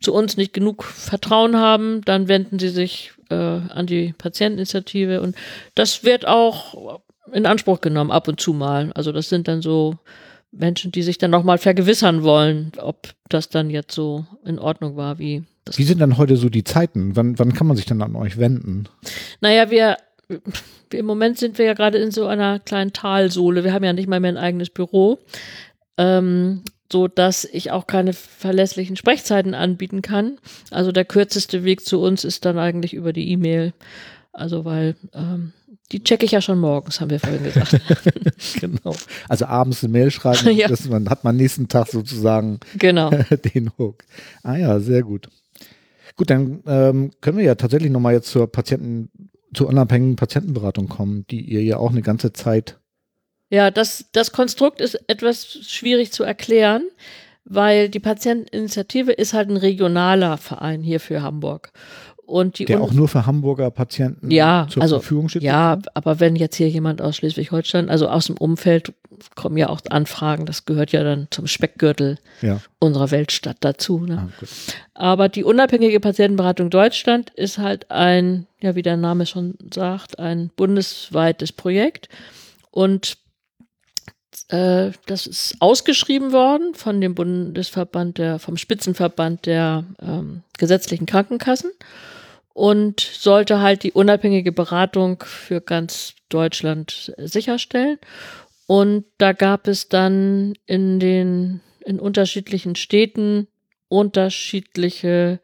zu 0.00 0.14
uns 0.14 0.36
nicht 0.36 0.52
genug 0.52 0.84
Vertrauen 0.84 1.56
haben, 1.56 2.00
dann 2.04 2.28
wenden 2.28 2.58
sie 2.58 2.68
sich 2.68 3.12
äh, 3.30 3.34
an 3.34 3.86
die 3.86 4.14
Patienteninitiative 4.16 5.20
und 5.20 5.36
das 5.74 6.04
wird 6.04 6.26
auch 6.26 7.00
in 7.32 7.46
Anspruch 7.46 7.80
genommen 7.80 8.10
ab 8.10 8.28
und 8.28 8.40
zu 8.40 8.52
mal. 8.52 8.90
Also 8.94 9.12
das 9.12 9.28
sind 9.28 9.48
dann 9.48 9.62
so 9.62 9.96
Menschen, 10.50 10.92
die 10.92 11.02
sich 11.02 11.18
dann 11.18 11.30
nochmal 11.30 11.58
vergewissern 11.58 12.22
wollen, 12.22 12.72
ob 12.78 13.08
das 13.28 13.48
dann 13.48 13.70
jetzt 13.70 13.94
so 13.94 14.24
in 14.44 14.58
Ordnung 14.58 14.96
war, 14.96 15.18
wie 15.18 15.44
das 15.64 15.78
Wie 15.78 15.84
sind 15.84 16.00
dann 16.00 16.16
heute 16.16 16.36
so 16.36 16.48
die 16.48 16.64
Zeiten? 16.64 17.14
Wann, 17.14 17.38
wann 17.38 17.52
kann 17.52 17.66
man 17.66 17.76
sich 17.76 17.84
dann 17.84 18.00
an 18.00 18.16
euch 18.16 18.38
wenden? 18.38 18.88
Naja, 19.42 19.70
wir, 19.70 19.98
wir 20.28 21.00
im 21.00 21.04
Moment 21.06 21.38
sind 21.38 21.58
wir 21.58 21.66
ja 21.66 21.74
gerade 21.74 21.98
in 21.98 22.10
so 22.10 22.26
einer 22.26 22.58
kleinen 22.58 22.94
Talsohle. 22.94 23.64
Wir 23.64 23.74
haben 23.74 23.84
ja 23.84 23.92
nicht 23.92 24.08
mal 24.08 24.20
mehr 24.20 24.32
ein 24.32 24.38
eigenes 24.38 24.70
Büro, 24.70 25.18
ähm, 25.98 26.62
so 26.90 27.08
dass 27.08 27.44
ich 27.44 27.70
auch 27.70 27.86
keine 27.86 28.12
verlässlichen 28.12 28.96
Sprechzeiten 28.96 29.54
anbieten 29.54 30.02
kann. 30.02 30.38
Also 30.70 30.92
der 30.92 31.04
kürzeste 31.04 31.64
Weg 31.64 31.84
zu 31.84 32.00
uns 32.00 32.24
ist 32.24 32.44
dann 32.44 32.58
eigentlich 32.58 32.94
über 32.94 33.12
die 33.12 33.30
E-Mail. 33.30 33.74
Also 34.32 34.64
weil 34.64 34.96
ähm, 35.12 35.52
die 35.92 36.02
checke 36.02 36.26
ich 36.26 36.32
ja 36.32 36.40
schon 36.40 36.58
morgens, 36.58 37.00
haben 37.00 37.10
wir 37.10 37.20
vorhin 37.20 37.44
gesagt. 37.44 37.80
genau. 38.60 38.94
Also 39.28 39.46
abends 39.46 39.82
eine 39.82 39.92
Mail 39.92 40.10
schreiben, 40.10 40.50
Ja. 40.56 40.68
das 40.68 40.88
man, 40.88 41.08
hat 41.08 41.24
man 41.24 41.36
nächsten 41.36 41.68
Tag 41.68 41.88
sozusagen 41.88 42.60
genau. 42.76 43.10
den 43.54 43.70
Hook. 43.78 44.04
Ah 44.42 44.56
ja, 44.56 44.80
sehr 44.80 45.02
gut. 45.02 45.28
Gut, 46.16 46.30
dann 46.30 46.62
ähm, 46.66 47.10
können 47.20 47.38
wir 47.38 47.44
ja 47.44 47.54
tatsächlich 47.54 47.90
nochmal 47.90 48.14
jetzt 48.14 48.30
zur 48.30 48.50
Patienten, 48.50 49.10
zur 49.54 49.68
unabhängigen 49.68 50.16
Patientenberatung 50.16 50.88
kommen, 50.88 51.24
die 51.30 51.40
ihr 51.40 51.62
ja 51.62 51.76
auch 51.78 51.90
eine 51.90 52.02
ganze 52.02 52.32
Zeit 52.32 52.78
Ja, 53.50 53.70
das, 53.70 54.06
das 54.12 54.32
Konstrukt 54.32 54.80
ist 54.80 54.98
etwas 55.08 55.46
schwierig 55.46 56.12
zu 56.12 56.22
erklären, 56.22 56.82
weil 57.44 57.88
die 57.88 58.00
Patienteninitiative 58.00 59.12
ist 59.12 59.32
halt 59.32 59.48
ein 59.48 59.56
regionaler 59.56 60.36
Verein 60.36 60.82
hier 60.82 61.00
für 61.00 61.22
Hamburg. 61.22 61.72
Und 62.26 62.58
die 62.58 62.66
der 62.66 62.82
auch 62.82 62.92
nur 62.92 63.08
für 63.08 63.24
Hamburger 63.24 63.70
Patienten 63.70 64.30
Ja, 64.30 64.66
zur 64.68 64.82
also, 64.82 64.96
Verfügung 64.96 65.30
steht? 65.30 65.42
Ja, 65.42 65.78
aber 65.94 66.20
wenn 66.20 66.36
jetzt 66.36 66.56
hier 66.56 66.68
jemand 66.68 67.00
aus 67.00 67.16
Schleswig-Holstein, 67.16 67.88
also 67.88 68.06
aus 68.06 68.26
dem 68.26 68.36
Umfeld, 68.36 68.92
kommen 69.34 69.56
ja 69.56 69.70
auch 69.70 69.80
Anfragen, 69.88 70.44
das 70.44 70.66
gehört 70.66 70.92
ja 70.92 71.02
dann 71.02 71.28
zum 71.30 71.46
Speckgürtel 71.46 72.18
Ja. 72.42 72.60
unserer 72.80 73.10
Weltstadt 73.10 73.56
dazu. 73.60 74.00
Ne? 74.00 74.28
Ah. 74.92 75.12
Aber 75.14 75.30
die 75.30 75.42
unabhängige 75.42 76.00
Patientenberatung 76.00 76.68
Deutschland 76.68 77.30
ist 77.30 77.56
halt 77.56 77.90
ein, 77.90 78.46
ja, 78.60 78.74
wie 78.74 78.82
der 78.82 78.98
Name 78.98 79.24
schon 79.24 79.54
sagt, 79.72 80.18
ein 80.18 80.50
bundesweites 80.54 81.52
Projekt. 81.52 82.10
Und 82.70 83.16
äh, 84.48 84.92
das 85.06 85.26
ist 85.26 85.56
ausgeschrieben 85.60 86.32
worden 86.32 86.74
von 86.74 87.00
dem 87.00 87.14
Bundesverband 87.14 88.18
der, 88.18 88.38
vom 88.38 88.56
Spitzenverband 88.56 89.46
der 89.46 89.84
ähm, 90.00 90.42
gesetzlichen 90.58 91.06
Krankenkassen 91.06 91.70
und 92.54 93.00
sollte 93.00 93.60
halt 93.60 93.82
die 93.82 93.92
unabhängige 93.92 94.52
Beratung 94.52 95.22
für 95.24 95.60
ganz 95.60 96.14
Deutschland 96.28 97.12
sicherstellen. 97.16 97.98
Und 98.66 99.04
da 99.18 99.32
gab 99.32 99.68
es 99.68 99.88
dann 99.88 100.54
in 100.66 101.00
den 101.00 101.60
in 101.84 101.98
unterschiedlichen 101.98 102.76
Städten 102.76 103.48
unterschiedliche 103.88 105.40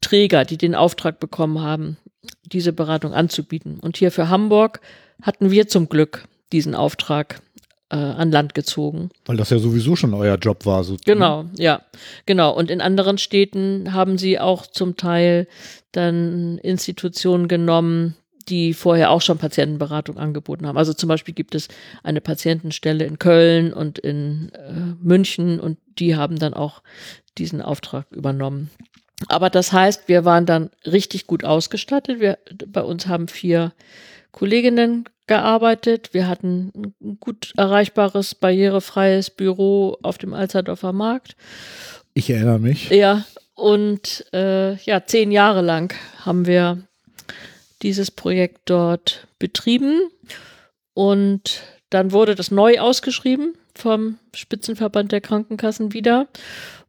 Träger, 0.00 0.44
die 0.44 0.56
den 0.56 0.76
Auftrag 0.76 1.18
bekommen 1.18 1.60
haben, 1.60 1.96
diese 2.44 2.72
Beratung 2.72 3.12
anzubieten. 3.12 3.80
Und 3.80 3.96
hier 3.96 4.12
für 4.12 4.28
Hamburg 4.28 4.80
hatten 5.22 5.50
wir 5.50 5.66
zum 5.66 5.88
Glück 5.88 6.28
diesen 6.52 6.76
Auftrag 6.76 7.40
äh, 7.90 7.96
an 7.96 8.30
Land 8.32 8.54
gezogen. 8.54 9.10
Weil 9.24 9.36
das 9.36 9.50
ja 9.50 9.58
sowieso 9.58 9.96
schon 9.96 10.14
euer 10.14 10.36
Job 10.36 10.66
war. 10.66 10.84
So 10.84 10.96
Genau, 11.04 11.44
ja, 11.56 11.82
genau. 12.24 12.52
Und 12.52 12.70
in 12.70 12.80
anderen 12.80 13.18
Städten 13.18 13.92
haben 13.92 14.18
sie 14.18 14.38
auch 14.38 14.66
zum 14.66 14.96
Teil 14.96 15.46
dann 15.92 16.58
Institutionen 16.58 17.48
genommen, 17.48 18.16
die 18.48 18.74
vorher 18.74 19.10
auch 19.10 19.22
schon 19.22 19.38
Patientenberatung 19.38 20.18
angeboten 20.18 20.66
haben. 20.66 20.78
Also 20.78 20.92
zum 20.92 21.08
Beispiel 21.08 21.34
gibt 21.34 21.54
es 21.54 21.68
eine 22.02 22.20
Patientenstelle 22.20 23.04
in 23.04 23.18
Köln 23.18 23.72
und 23.72 23.98
in 23.98 24.50
äh, 24.52 24.94
München 25.00 25.58
und 25.58 25.78
die 25.98 26.16
haben 26.16 26.38
dann 26.38 26.54
auch 26.54 26.82
diesen 27.38 27.60
Auftrag 27.60 28.06
übernommen. 28.12 28.70
Aber 29.28 29.50
das 29.50 29.72
heißt, 29.72 30.08
wir 30.08 30.24
waren 30.24 30.46
dann 30.46 30.70
richtig 30.84 31.26
gut 31.26 31.44
ausgestattet. 31.44 32.20
Wir, 32.20 32.38
bei 32.66 32.82
uns 32.82 33.06
haben 33.06 33.28
vier 33.28 33.72
Kolleginnen 34.36 35.08
gearbeitet. 35.26 36.10
Wir 36.12 36.28
hatten 36.28 36.94
ein 37.00 37.18
gut 37.18 37.52
erreichbares, 37.56 38.34
barrierefreies 38.34 39.30
Büro 39.30 39.96
auf 40.02 40.18
dem 40.18 40.34
Alsterdorfer 40.34 40.92
Markt. 40.92 41.36
Ich 42.12 42.28
erinnere 42.30 42.58
mich. 42.58 42.90
Ja, 42.90 43.24
und 43.54 44.26
äh, 44.34 44.74
ja, 44.76 45.04
zehn 45.06 45.32
Jahre 45.32 45.62
lang 45.62 45.94
haben 46.20 46.46
wir 46.46 46.82
dieses 47.82 48.10
Projekt 48.10 48.60
dort 48.66 49.26
betrieben. 49.38 50.02
Und 50.92 51.62
dann 51.88 52.12
wurde 52.12 52.34
das 52.34 52.50
neu 52.50 52.78
ausgeschrieben 52.78 53.54
vom 53.74 54.18
Spitzenverband 54.34 55.12
der 55.12 55.22
Krankenkassen 55.22 55.94
wieder. 55.94 56.28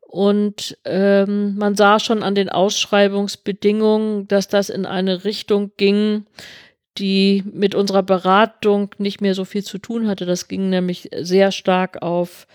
Und 0.01 0.77
ähm, 0.83 1.57
man 1.57 1.75
sah 1.75 1.99
schon 1.99 2.23
an 2.23 2.35
den 2.35 2.49
Ausschreibungsbedingungen, 2.49 4.27
dass 4.27 4.49
das 4.49 4.69
in 4.69 4.85
eine 4.85 5.23
Richtung 5.23 5.71
ging, 5.77 6.25
die 6.97 7.43
mit 7.51 7.75
unserer 7.75 8.03
Beratung 8.03 8.93
nicht 8.97 9.21
mehr 9.21 9.35
so 9.35 9.45
viel 9.45 9.63
zu 9.63 9.77
tun 9.77 10.07
hatte. 10.07 10.25
Das 10.25 10.47
ging 10.47 10.69
nämlich 10.69 11.09
sehr 11.15 11.51
stark 11.51 12.01
auf 12.01 12.47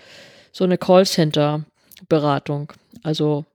so 0.51 0.63
eine 0.63 0.77
Callcenter-Beratung. 0.77 2.73
Also 3.03 3.45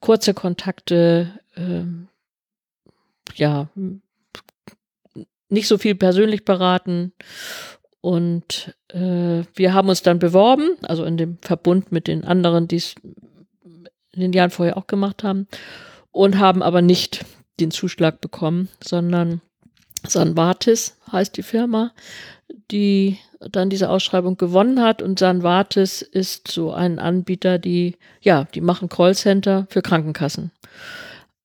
kurze 0.00 0.34
Kontakte, 0.34 1.40
ähm, 1.56 2.08
ja, 3.34 3.68
nicht 5.48 5.68
so 5.68 5.78
viel 5.78 5.94
persönlich 5.94 6.44
beraten. 6.44 7.12
Und 8.00 8.74
äh, 8.88 9.42
wir 9.54 9.74
haben 9.74 9.88
uns 9.88 10.02
dann 10.02 10.18
beworben, 10.18 10.76
also 10.82 11.04
in 11.04 11.16
dem 11.16 11.38
Verbund 11.42 11.92
mit 11.92 12.06
den 12.06 12.24
anderen, 12.24 12.68
die 12.68 12.76
es 12.76 12.94
in 14.12 14.20
den 14.20 14.32
Jahren 14.32 14.50
vorher 14.50 14.76
auch 14.76 14.86
gemacht 14.86 15.22
haben, 15.22 15.46
und 16.12 16.38
haben 16.38 16.62
aber 16.62 16.82
nicht 16.82 17.24
den 17.60 17.70
Zuschlag 17.70 18.20
bekommen, 18.20 18.68
sondern 18.82 19.42
Sanvatis 20.06 20.96
heißt 21.10 21.36
die 21.36 21.42
Firma, 21.42 21.92
die 22.70 23.18
dann 23.40 23.70
diese 23.70 23.88
Ausschreibung 23.88 24.36
gewonnen 24.36 24.80
hat. 24.82 25.02
Und 25.02 25.18
Sanvatis 25.18 26.02
ist 26.02 26.48
so 26.48 26.72
ein 26.72 26.98
Anbieter, 26.98 27.58
die, 27.58 27.96
ja, 28.20 28.44
die 28.54 28.60
machen 28.60 28.88
Callcenter 28.88 29.66
für 29.70 29.82
Krankenkassen. 29.82 30.50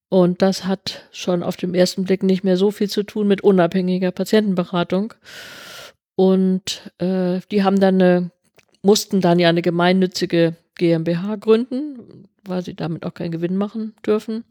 Und 0.09 0.41
das 0.41 0.65
hat 0.65 1.03
schon 1.11 1.43
auf 1.43 1.57
den 1.57 1.73
ersten 1.73 2.03
Blick 2.03 2.23
nicht 2.23 2.43
mehr 2.43 2.57
so 2.57 2.71
viel 2.71 2.89
zu 2.89 3.03
tun 3.03 3.27
mit 3.27 3.41
unabhängiger 3.41 4.11
Patientenberatung. 4.11 5.13
Und 6.15 6.91
äh, 6.99 7.39
die 7.51 7.63
haben 7.63 7.79
dann 7.79 7.95
eine, 7.95 8.31
mussten 8.81 9.19
dann 9.19 9.39
ja 9.39 9.49
eine 9.49 9.61
gemeinnützige 9.61 10.55
GmbH 10.75 11.35
gründen, 11.35 12.27
weil 12.47 12.63
sie 12.63 12.75
damit 12.75 13.05
auch 13.05 13.13
keinen 13.13 13.31
Gewinn 13.31 13.57
machen 13.57 13.93
dürfen. 14.05 14.43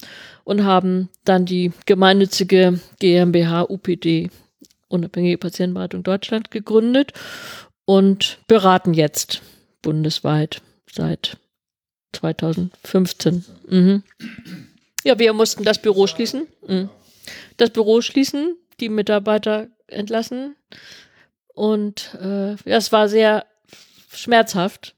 Und 0.44 0.64
haben 0.64 1.08
dann 1.24 1.46
die 1.46 1.72
gemeinnützige 1.86 2.80
GmbH 2.98 3.62
UPD, 3.62 4.30
Unabhängige 4.88 5.38
Patientenberatung 5.38 6.02
Deutschland, 6.02 6.50
gegründet 6.50 7.12
und 7.84 8.38
beraten 8.46 8.94
jetzt 8.94 9.42
bundesweit 9.82 10.62
seit 10.90 11.38
2015. 12.12 13.44
Mhm. 13.68 14.02
Ja, 15.02 15.18
wir 15.18 15.32
mussten 15.32 15.64
das 15.64 15.80
Büro 15.80 16.06
schließen. 16.06 16.46
Mhm. 16.66 16.90
Das 17.56 17.70
Büro 17.70 18.00
schließen, 18.00 18.56
die 18.80 18.88
Mitarbeiter 18.88 19.68
entlassen. 19.86 20.56
Und 21.54 22.14
äh, 22.20 22.52
ja, 22.52 22.76
es 22.76 22.92
war 22.92 23.08
sehr 23.08 23.46
schmerzhaft, 24.12 24.94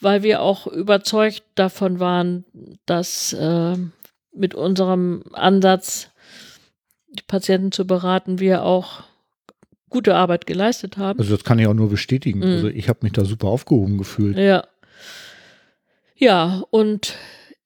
weil 0.00 0.22
wir 0.22 0.42
auch 0.42 0.66
überzeugt 0.66 1.42
davon 1.54 2.00
waren, 2.00 2.44
dass 2.84 3.32
äh, 3.32 3.76
mit 4.32 4.54
unserem 4.54 5.22
Ansatz, 5.32 6.10
die 7.08 7.22
Patienten 7.26 7.72
zu 7.72 7.86
beraten, 7.86 8.38
wir 8.38 8.62
auch 8.62 9.04
gute 9.88 10.14
Arbeit 10.14 10.46
geleistet 10.46 10.96
haben. 10.98 11.18
Also 11.18 11.34
das 11.34 11.44
kann 11.44 11.58
ich 11.58 11.66
auch 11.66 11.74
nur 11.74 11.88
bestätigen. 11.88 12.40
Mhm. 12.40 12.44
Also 12.44 12.68
ich 12.68 12.88
habe 12.88 13.00
mich 13.02 13.12
da 13.12 13.24
super 13.24 13.48
aufgehoben 13.48 13.98
gefühlt. 13.98 14.36
Ja. 14.36 14.66
Ja, 16.18 16.64
und 16.70 17.14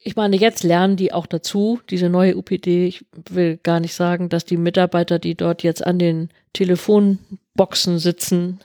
ich 0.02 0.16
meine, 0.16 0.36
jetzt 0.36 0.64
lernen 0.64 0.96
die 0.96 1.12
auch 1.12 1.26
dazu, 1.26 1.80
diese 1.90 2.08
neue 2.08 2.36
UPD. 2.36 2.86
Ich 2.86 3.04
will 3.30 3.58
gar 3.62 3.80
nicht 3.80 3.94
sagen, 3.94 4.28
dass 4.28 4.44
die 4.44 4.56
Mitarbeiter, 4.56 5.18
die 5.18 5.34
dort 5.34 5.62
jetzt 5.62 5.86
an 5.86 5.98
den 5.98 6.30
Telefonboxen 6.52 7.98
sitzen, 7.98 8.60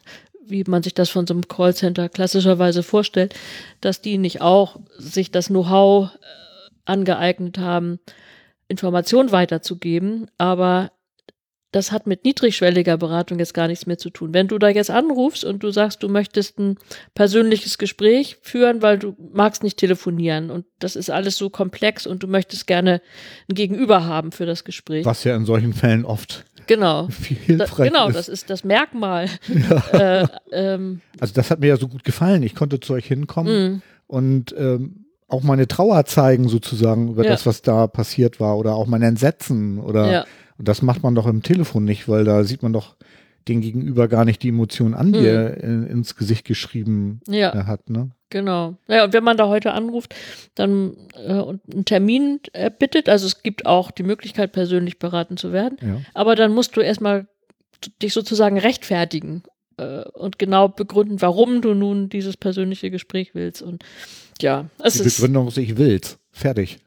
wie 0.48 0.64
man 0.66 0.84
sich 0.84 0.94
das 0.94 1.10
von 1.10 1.28
so 1.28 1.34
einem 1.34 1.48
Callcenter 1.48 2.10
klassischerweise 2.10 2.84
vorstellt, 2.84 3.34
dass 3.82 4.02
die 4.02 4.18
nicht 4.18 4.42
auch 4.42 4.80
sich 4.98 5.32
das 5.32 5.48
Know-how 5.48 6.10
äh, 6.14 6.18
angeeignet 6.86 7.58
haben, 7.58 8.00
Informationen 8.68 9.32
weiterzugeben, 9.32 10.28
aber 10.38 10.92
das 11.76 11.92
hat 11.92 12.08
mit 12.08 12.24
niedrigschwelliger 12.24 12.98
Beratung 12.98 13.38
jetzt 13.38 13.54
gar 13.54 13.68
nichts 13.68 13.86
mehr 13.86 13.98
zu 13.98 14.10
tun. 14.10 14.34
Wenn 14.34 14.48
du 14.48 14.58
da 14.58 14.70
jetzt 14.70 14.90
anrufst 14.90 15.44
und 15.44 15.62
du 15.62 15.72
sagst, 15.72 16.02
du 16.04 16.08
möchtest 16.08 16.58
ein 16.58 16.78
persönliches 17.16 17.78
Gespräch 17.78 18.38
führen, 18.42 18.82
weil 18.82 18.98
du 18.98 19.14
magst 19.34 19.62
nicht 19.62 19.78
telefonieren 19.78 20.52
und 20.52 20.66
das 20.80 20.96
ist 20.96 21.10
alles 21.10 21.36
so 21.36 21.50
komplex 21.50 22.08
und 22.08 22.24
du 22.24 22.28
möchtest 22.28 22.66
gerne 22.66 23.02
ein 23.50 23.56
Gegenüber 23.56 24.06
haben 24.06 24.32
für 24.32 24.46
das 24.46 24.64
Gespräch. 24.64 25.06
Was 25.06 25.26
ja 25.26 25.36
in 25.36 25.46
solchen 25.46 25.74
Fällen 25.74 26.06
oft 26.06 26.46
genau. 26.68 27.08
viel 27.10 27.38
hilfreich 27.38 27.92
da, 27.92 27.98
genau, 27.98 28.10
ist. 28.10 28.16
das 28.16 28.30
ist 28.30 28.50
das 28.50 28.64
Merkmal. 28.64 29.28
Ja. 29.94 30.22
äh, 30.24 30.28
ähm, 30.52 31.02
Also 31.20 31.34
das 31.34 31.52
hat 31.52 31.60
mir 31.60 31.68
ja 31.68 31.78
so 31.78 31.88
gut 31.88 32.04
gefallen. 32.04 32.44
Ich 32.44 32.56
konnte 32.56 32.80
zu 32.80 32.94
euch 32.94 33.06
hinkommen 33.08 33.74
mh, 33.76 33.82
und 34.08 34.56
ähm, 34.58 35.06
auch 35.28 35.44
meine 35.44 35.68
Trauer 35.68 36.06
zeigen 36.06 36.48
sozusagen 36.50 37.10
über 37.10 37.24
Ja. 37.24 37.32
das, 37.32 37.46
was 37.46 37.62
da 37.62 37.88
passiert 37.88 38.40
war 38.40 38.58
oder 38.58 38.76
auch 38.76 38.86
mein 38.88 39.02
Entsetzen 39.02 39.80
oder 39.80 40.12
ja, 40.12 40.26
und 40.58 40.68
das 40.68 40.82
macht 40.82 41.04
man 41.04 41.16
doch 41.16 41.28
im 41.28 41.42
Telefon 41.44 41.84
nicht, 41.84 42.08
weil 42.08 42.24
da 42.24 42.44
sieht 42.44 42.64
man 42.64 42.72
doch 42.74 42.96
den 43.48 43.62
Gegenüber 43.62 44.08
gar 44.08 44.24
nicht 44.26 44.42
die 44.44 44.50
Emotionen 44.50 44.94
an, 44.94 45.12
die 45.14 45.20
Mhm. 45.20 45.26
er 45.26 45.64
in, 45.64 45.88
ins 45.88 46.16
Gesicht 46.16 46.46
geschrieben 46.46 47.20
äh, 47.30 47.44
hat. 47.52 47.90
Ne? 47.90 48.10
Genau. 48.30 48.76
Ja, 48.88 49.04
und 49.04 49.14
wenn 49.14 49.24
man 49.24 49.38
da 49.38 49.48
heute 49.48 49.72
anruft, 49.74 50.16
dann 50.56 50.98
äh, 51.16 51.34
und 51.34 51.62
einen 51.72 51.86
Termin 51.86 52.40
bittet, 52.80 53.08
also 53.08 53.28
es 53.28 53.44
gibt 53.44 53.66
auch 53.66 53.92
die 53.92 54.04
Möglichkeit, 54.04 54.52
persönlich 54.52 54.98
beraten 55.00 55.38
zu 55.38 55.54
werden, 55.54 55.78
Ja. 55.82 56.02
aber 56.14 56.36
dann 56.36 56.52
musst 56.54 56.76
du 56.76 56.82
erstmal 56.82 57.28
dich 58.02 58.14
sozusagen 58.14 58.58
rechtfertigen 58.58 59.44
äh, 59.78 60.02
und 60.14 60.40
genau 60.40 60.68
begründen, 60.70 61.22
warum 61.22 61.62
du 61.62 61.74
nun 61.76 62.10
dieses 62.10 62.36
persönliche 62.36 62.90
Gespräch 62.90 63.36
willst. 63.36 63.62
Und 63.62 63.84
ja, 64.42 64.66
es 64.84 64.96
Die 64.96 65.04
ist. 65.04 65.18
Begründung 65.18 65.48
ist, 65.48 65.58
ich 65.58 65.78
will's. 65.78 66.18
Fertig. 66.32 66.80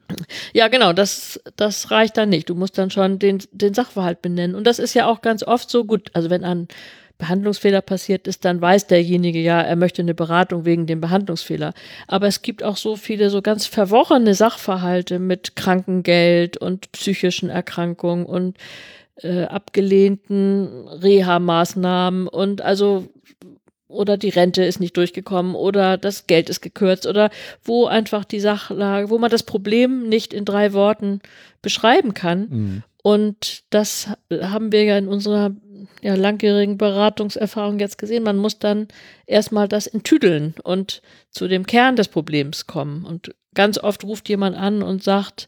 Ja, 0.53 0.67
genau, 0.67 0.93
das, 0.93 1.39
das 1.55 1.89
reicht 1.89 2.17
dann 2.17 2.29
nicht. 2.29 2.49
Du 2.49 2.55
musst 2.55 2.77
dann 2.77 2.91
schon 2.91 3.17
den, 3.17 3.39
den 3.51 3.73
Sachverhalt 3.73 4.21
benennen. 4.21 4.55
Und 4.55 4.67
das 4.67 4.77
ist 4.77 4.93
ja 4.93 5.07
auch 5.07 5.21
ganz 5.21 5.41
oft 5.41 5.71
so 5.71 5.85
gut. 5.85 6.11
Also 6.13 6.29
wenn 6.29 6.43
ein 6.43 6.67
Behandlungsfehler 7.19 7.81
passiert 7.81 8.27
ist, 8.27 8.45
dann 8.45 8.59
weiß 8.59 8.87
derjenige 8.87 9.39
ja, 9.39 9.61
er 9.61 9.75
möchte 9.75 10.01
eine 10.01 10.15
Beratung 10.15 10.65
wegen 10.65 10.87
dem 10.87 11.01
Behandlungsfehler. 11.01 11.73
Aber 12.07 12.27
es 12.27 12.41
gibt 12.41 12.63
auch 12.63 12.77
so 12.77 12.95
viele 12.95 13.29
so 13.29 13.41
ganz 13.43 13.67
verworrene 13.67 14.33
Sachverhalte 14.33 15.19
mit 15.19 15.55
Krankengeld 15.55 16.57
und 16.57 16.91
psychischen 16.93 17.49
Erkrankungen 17.49 18.25
und 18.25 18.57
äh, 19.17 19.43
abgelehnten 19.43 20.87
Reha-Maßnahmen 20.87 22.27
und 22.27 22.61
also 22.61 23.09
oder 23.89 24.17
die 24.17 24.29
Rente 24.29 24.63
ist 24.63 24.79
nicht 24.79 24.95
durchgekommen 24.95 25.55
oder 25.55 25.97
das 25.97 26.27
Geld 26.27 26.49
ist 26.49 26.61
gekürzt 26.61 27.05
oder 27.05 27.31
wo 27.63 27.85
einfach 27.85 28.23
die 28.23 28.39
Sachlage, 28.39 29.09
wo 29.09 29.17
man 29.17 29.31
das 29.31 29.43
Problem 29.43 30.07
nicht 30.07 30.33
in 30.33 30.45
drei 30.45 30.73
Worten 30.73 31.21
beschreiben 31.61 32.13
kann. 32.13 32.47
Mhm. 32.49 32.83
Und 33.01 33.63
das 33.71 34.09
haben 34.29 34.71
wir 34.71 34.83
ja 34.83 34.97
in 34.97 35.07
unserer 35.07 35.51
ja, 36.01 36.15
langjährigen 36.15 36.77
Beratungserfahrung 36.77 37.79
jetzt 37.79 37.97
gesehen. 37.97 38.23
Man 38.23 38.37
muss 38.37 38.59
dann 38.59 38.87
erstmal 39.25 39.67
das 39.67 39.87
enttüdeln 39.87 40.55
und 40.63 41.01
zu 41.31 41.47
dem 41.47 41.65
Kern 41.65 41.95
des 41.95 42.07
Problems 42.07 42.67
kommen. 42.67 43.05
Und 43.05 43.33
ganz 43.53 43.77
oft 43.77 44.03
ruft 44.03 44.29
jemand 44.29 44.55
an 44.57 44.81
und 44.83 45.03
sagt, 45.03 45.47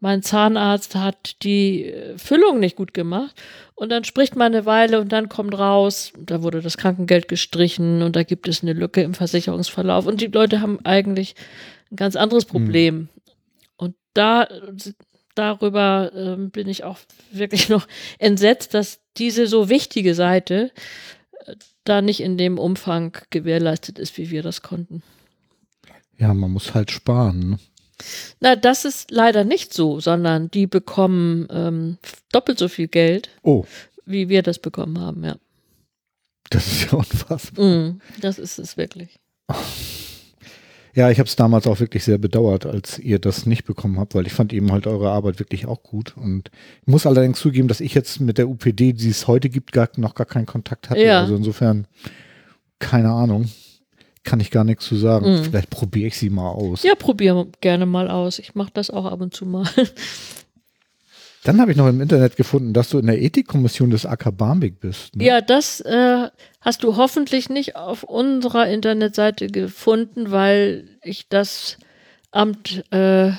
mein 0.00 0.22
Zahnarzt 0.22 0.96
hat 0.96 1.42
die 1.42 1.86
äh, 1.86 2.18
Füllung 2.18 2.60
nicht 2.60 2.76
gut 2.76 2.92
gemacht. 2.92 3.34
Und 3.74 3.90
dann 3.90 4.04
spricht 4.04 4.36
man 4.36 4.54
eine 4.54 4.66
Weile 4.66 5.00
und 5.00 5.10
dann 5.12 5.30
kommt 5.30 5.58
raus, 5.58 6.12
da 6.18 6.42
wurde 6.42 6.60
das 6.60 6.76
Krankengeld 6.76 7.26
gestrichen 7.26 8.02
und 8.02 8.14
da 8.14 8.22
gibt 8.22 8.46
es 8.46 8.62
eine 8.62 8.74
Lücke 8.74 9.00
im 9.02 9.14
Versicherungsverlauf. 9.14 10.06
Und 10.06 10.20
die 10.20 10.26
Leute 10.26 10.60
haben 10.60 10.78
eigentlich 10.84 11.34
ein 11.90 11.96
ganz 11.96 12.16
anderes 12.16 12.44
Problem. 12.44 13.08
Und 13.76 13.94
da 14.12 14.46
darüber 15.34 16.12
ähm, 16.14 16.50
bin 16.50 16.68
ich 16.68 16.84
auch 16.84 16.98
wirklich 17.32 17.68
noch 17.68 17.86
entsetzt, 18.18 18.74
dass 18.74 19.00
diese 19.16 19.46
so 19.46 19.68
wichtige 19.68 20.14
Seite 20.14 20.70
äh, 21.46 21.54
da 21.84 22.02
nicht 22.02 22.20
in 22.20 22.38
dem 22.38 22.58
Umfang 22.58 23.16
gewährleistet 23.30 23.98
ist, 23.98 24.16
wie 24.18 24.30
wir 24.30 24.42
das 24.42 24.62
konnten. 24.62 25.02
Ja, 26.18 26.32
man 26.32 26.50
muss 26.52 26.74
halt 26.74 26.90
sparen. 26.90 27.50
Ne? 27.50 27.58
Na, 28.40 28.56
das 28.56 28.84
ist 28.84 29.10
leider 29.10 29.44
nicht 29.44 29.72
so, 29.72 30.00
sondern 30.00 30.50
die 30.50 30.66
bekommen 30.66 31.46
ähm, 31.50 31.98
doppelt 32.32 32.58
so 32.58 32.68
viel 32.68 32.88
Geld, 32.88 33.30
Oh, 33.42 33.64
wie 34.04 34.28
wir 34.28 34.42
das 34.42 34.58
bekommen 34.58 34.98
haben, 35.00 35.24
ja. 35.24 35.36
das 36.50 36.66
ist 36.66 36.92
ja 36.92 36.92
unfassbar. 36.98 37.64
Mm, 37.64 38.00
das 38.20 38.38
ist 38.38 38.58
es 38.58 38.76
wirklich. 38.76 39.18
Ja, 40.94 41.10
ich 41.10 41.18
habe 41.18 41.26
es 41.26 41.34
damals 41.34 41.66
auch 41.66 41.80
wirklich 41.80 42.04
sehr 42.04 42.18
bedauert, 42.18 42.66
als 42.66 42.98
ihr 42.98 43.18
das 43.18 43.46
nicht 43.46 43.64
bekommen 43.64 43.98
habt, 43.98 44.14
weil 44.14 44.26
ich 44.26 44.32
fand 44.32 44.52
eben 44.52 44.70
halt 44.70 44.86
eure 44.86 45.10
Arbeit 45.10 45.40
wirklich 45.40 45.66
auch 45.66 45.82
gut. 45.82 46.16
Und 46.16 46.50
ich 46.82 46.86
muss 46.86 47.04
allerdings 47.04 47.40
zugeben, 47.40 47.66
dass 47.66 47.80
ich 47.80 47.94
jetzt 47.94 48.20
mit 48.20 48.38
der 48.38 48.48
UPD, 48.48 48.92
die 48.92 49.08
es 49.08 49.26
heute 49.26 49.48
gibt, 49.48 49.72
gar, 49.72 49.88
noch 49.96 50.14
gar 50.14 50.26
keinen 50.26 50.46
Kontakt 50.46 50.90
hatte. 50.90 51.02
Ja. 51.04 51.20
Also 51.20 51.34
insofern, 51.34 51.86
keine 52.78 53.10
Ahnung, 53.10 53.50
kann 54.22 54.38
ich 54.38 54.52
gar 54.52 54.64
nichts 54.64 54.86
zu 54.86 54.96
sagen. 54.96 55.30
Mhm. 55.30 55.44
Vielleicht 55.44 55.70
probiere 55.70 56.06
ich 56.06 56.16
sie 56.16 56.30
mal 56.30 56.50
aus. 56.50 56.84
Ja, 56.84 56.94
probier 56.94 57.46
gerne 57.60 57.86
mal 57.86 58.08
aus. 58.08 58.38
Ich 58.38 58.54
mache 58.54 58.70
das 58.72 58.90
auch 58.90 59.04
ab 59.04 59.20
und 59.20 59.34
zu 59.34 59.46
mal. 59.46 59.68
Dann 61.44 61.60
habe 61.60 61.70
ich 61.70 61.76
noch 61.76 61.88
im 61.88 62.00
Internet 62.00 62.36
gefunden, 62.36 62.72
dass 62.72 62.88
du 62.88 62.98
in 62.98 63.06
der 63.06 63.20
Ethikkommission 63.20 63.90
des 63.90 64.06
AK 64.06 64.36
Barmbek 64.36 64.80
bist. 64.80 65.14
Ne? 65.14 65.24
Ja, 65.24 65.40
das 65.42 65.80
äh, 65.80 66.28
hast 66.62 66.82
du 66.82 66.96
hoffentlich 66.96 67.50
nicht 67.50 67.76
auf 67.76 68.02
unserer 68.02 68.66
Internetseite 68.68 69.48
gefunden, 69.48 70.30
weil 70.30 70.88
ich 71.02 71.28
das 71.28 71.76
Amt 72.30 72.82
äh, 72.92 73.32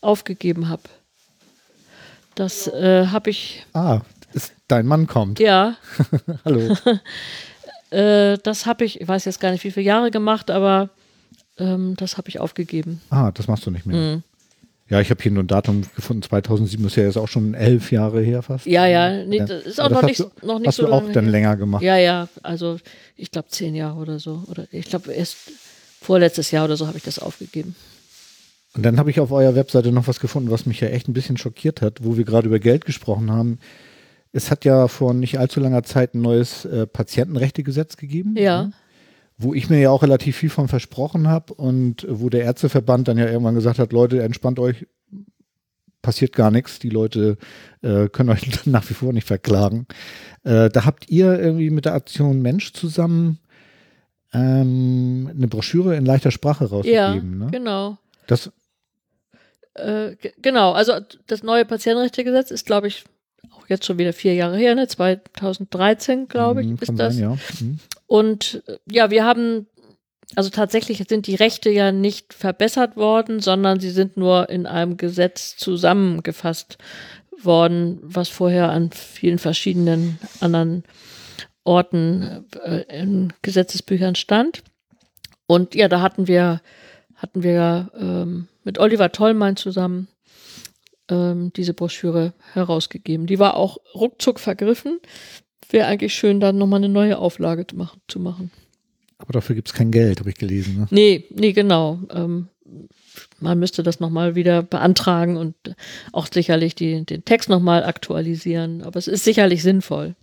aufgegeben 0.00 0.68
habe. 0.68 0.82
Das 2.34 2.66
äh, 2.66 3.06
habe 3.06 3.30
ich, 3.30 3.64
Ah, 3.74 4.00
ist, 4.32 4.52
dein 4.66 4.86
Mann 4.86 5.06
kommt. 5.06 5.38
ja, 5.38 5.76
Hallo. 6.44 6.76
äh, 7.90 8.38
das 8.42 8.66
habe 8.66 8.84
ich, 8.84 9.00
ich 9.00 9.06
weiß 9.06 9.24
jetzt 9.26 9.38
gar 9.38 9.52
nicht, 9.52 9.62
wie 9.62 9.70
viele 9.70 9.86
Jahre 9.86 10.10
gemacht, 10.10 10.50
aber 10.50 10.90
ähm, 11.58 11.94
das 11.96 12.16
habe 12.18 12.28
ich 12.28 12.40
aufgegeben. 12.40 13.00
Ah, 13.10 13.30
das 13.30 13.46
machst 13.46 13.64
du 13.66 13.70
nicht 13.70 13.86
mehr. 13.86 13.96
Mhm. 14.16 14.22
Ja, 14.92 15.00
ich 15.00 15.08
habe 15.08 15.22
hier 15.22 15.32
nur 15.32 15.42
ein 15.42 15.46
Datum 15.46 15.84
gefunden, 15.96 16.22
2007 16.22 16.84
ist 16.86 16.96
ja 16.96 17.04
jetzt 17.04 17.16
auch 17.16 17.26
schon 17.26 17.54
elf 17.54 17.90
Jahre 17.92 18.20
her 18.20 18.42
fast. 18.42 18.66
Ja, 18.66 18.84
ja, 18.86 19.24
nee, 19.24 19.38
das 19.38 19.64
ist 19.64 19.80
auch 19.80 19.86
Aber 19.86 19.94
noch 19.94 20.00
das 20.02 20.08
nicht, 20.10 20.20
du, 20.20 20.46
noch 20.46 20.58
nicht 20.58 20.66
hast 20.68 20.76
so 20.76 20.84
du 20.86 20.92
auch 20.92 21.10
dann 21.12 21.28
länger 21.28 21.56
gemacht. 21.56 21.82
Ja, 21.82 21.96
ja, 21.96 22.28
also 22.42 22.76
ich 23.16 23.30
glaube 23.30 23.48
zehn 23.48 23.74
Jahre 23.74 23.98
oder 23.98 24.18
so. 24.18 24.42
Oder 24.48 24.66
ich 24.70 24.84
glaube 24.84 25.10
erst 25.14 25.36
vorletztes 26.02 26.50
Jahr 26.50 26.66
oder 26.66 26.76
so 26.76 26.86
habe 26.88 26.98
ich 26.98 27.04
das 27.04 27.18
aufgegeben. 27.18 27.74
Und 28.74 28.82
dann 28.84 28.98
habe 28.98 29.08
ich 29.10 29.18
auf 29.18 29.32
eurer 29.32 29.54
Webseite 29.54 29.92
noch 29.92 30.08
was 30.08 30.20
gefunden, 30.20 30.50
was 30.50 30.66
mich 30.66 30.80
ja 30.80 30.88
echt 30.88 31.08
ein 31.08 31.14
bisschen 31.14 31.38
schockiert 31.38 31.80
hat, 31.80 32.04
wo 32.04 32.18
wir 32.18 32.24
gerade 32.24 32.48
über 32.48 32.58
Geld 32.58 32.84
gesprochen 32.84 33.30
haben. 33.30 33.60
Es 34.34 34.50
hat 34.50 34.66
ja 34.66 34.88
vor 34.88 35.14
nicht 35.14 35.38
allzu 35.38 35.60
langer 35.60 35.84
Zeit 35.84 36.14
ein 36.14 36.20
neues 36.20 36.66
äh, 36.66 36.86
Patientenrechtegesetz 36.86 37.96
gegeben, 37.96 38.34
Ja. 38.36 38.64
ne? 38.64 38.72
Wo 39.42 39.54
ich 39.54 39.68
mir 39.70 39.78
ja 39.80 39.90
auch 39.90 40.02
relativ 40.02 40.36
viel 40.36 40.50
von 40.50 40.68
versprochen 40.68 41.28
habe 41.28 41.54
und 41.54 42.06
wo 42.08 42.28
der 42.28 42.42
Ärzteverband 42.44 43.08
dann 43.08 43.18
ja 43.18 43.26
irgendwann 43.26 43.54
gesagt 43.54 43.78
hat, 43.78 43.92
Leute, 43.92 44.22
entspannt 44.22 44.58
euch, 44.58 44.86
passiert 46.02 46.32
gar 46.34 46.50
nichts, 46.50 46.78
die 46.80 46.88
Leute 46.90 47.36
äh, 47.82 48.08
können 48.08 48.30
euch 48.30 48.46
nach 48.66 48.88
wie 48.90 48.94
vor 48.94 49.12
nicht 49.12 49.26
verklagen. 49.26 49.86
Äh, 50.44 50.68
da 50.70 50.84
habt 50.84 51.08
ihr 51.08 51.38
irgendwie 51.38 51.70
mit 51.70 51.84
der 51.84 51.94
Aktion 51.94 52.42
Mensch 52.42 52.72
zusammen 52.72 53.38
ähm, 54.32 55.30
eine 55.34 55.48
Broschüre 55.48 55.96
in 55.96 56.04
leichter 56.06 56.30
Sprache 56.30 56.64
Ja, 56.64 56.70
rausgegeben. 57.10 57.38
ne? 57.38 57.48
genau. 57.50 57.98
Das, 58.26 58.50
Äh, 59.74 60.16
ge- 60.16 60.32
genau, 60.42 60.72
also 60.72 60.94
das 61.26 61.42
neue 61.42 61.64
Patientenrechtegesetz 61.64 62.50
ist, 62.50 62.66
glaube 62.66 62.88
ich, 62.88 63.04
jetzt 63.72 63.86
schon 63.86 63.98
wieder 63.98 64.12
vier 64.12 64.34
Jahre 64.34 64.56
her, 64.56 64.74
ne? 64.74 64.86
2013, 64.86 66.28
glaube 66.28 66.62
ich, 66.62 66.68
Mhm, 66.68 66.78
ist 66.80 66.92
das. 66.96 67.14
Sein, 67.14 67.22
ja. 67.22 67.36
Mhm. 67.60 67.78
Und 68.06 68.62
äh, 68.66 68.76
ja, 68.90 69.10
wir 69.10 69.24
haben, 69.24 69.66
also 70.36 70.50
tatsächlich 70.50 71.02
sind 71.08 71.26
die 71.26 71.34
Rechte 71.34 71.70
ja 71.70 71.92
nicht 71.92 72.34
verbessert 72.34 72.96
worden, 72.96 73.40
sondern 73.40 73.80
sie 73.80 73.90
sind 73.90 74.16
nur 74.16 74.48
in 74.48 74.66
einem 74.66 74.96
Gesetz 74.96 75.56
zusammengefasst 75.56 76.78
worden, 77.42 77.98
was 78.02 78.28
vorher 78.28 78.70
an 78.70 78.90
vielen 78.92 79.38
verschiedenen 79.38 80.18
anderen 80.40 80.84
Orten 81.64 82.44
äh, 82.64 83.00
in 83.00 83.32
Gesetzesbüchern 83.42 84.14
stand. 84.14 84.62
Und 85.46 85.74
ja, 85.74 85.88
da 85.88 86.00
hatten 86.00 86.28
wir, 86.28 86.60
hatten 87.16 87.42
wir 87.42 87.90
ähm, 87.98 88.48
mit 88.64 88.78
Oliver 88.78 89.12
Tollmein 89.12 89.56
zusammen 89.56 90.08
ähm, 91.08 91.52
diese 91.56 91.74
Broschüre 91.74 92.32
herausgegeben. 92.52 93.26
Die 93.26 93.38
war 93.38 93.56
auch 93.56 93.78
ruckzuck 93.94 94.40
vergriffen. 94.40 94.98
Wäre 95.70 95.86
eigentlich 95.86 96.14
schön, 96.14 96.40
dann 96.40 96.58
nochmal 96.58 96.78
eine 96.80 96.88
neue 96.88 97.18
Auflage 97.18 97.66
zu 97.66 97.76
machen. 97.76 98.00
Zu 98.08 98.20
machen. 98.20 98.50
Aber 99.18 99.32
dafür 99.32 99.54
gibt 99.54 99.68
es 99.68 99.74
kein 99.74 99.90
Geld, 99.90 100.20
habe 100.20 100.30
ich 100.30 100.36
gelesen. 100.36 100.76
Ne? 100.78 100.86
Nee, 100.90 101.24
nee, 101.30 101.52
genau. 101.52 102.00
Ähm, 102.10 102.48
man 103.40 103.58
müsste 103.58 103.82
das 103.82 104.00
nochmal 104.00 104.34
wieder 104.34 104.62
beantragen 104.62 105.36
und 105.36 105.54
auch 106.12 106.26
sicherlich 106.32 106.74
die, 106.74 107.04
den 107.04 107.24
Text 107.24 107.48
nochmal 107.48 107.84
aktualisieren. 107.84 108.82
Aber 108.82 108.98
es 108.98 109.08
ist 109.08 109.24
sicherlich 109.24 109.62
sinnvoll. 109.62 110.14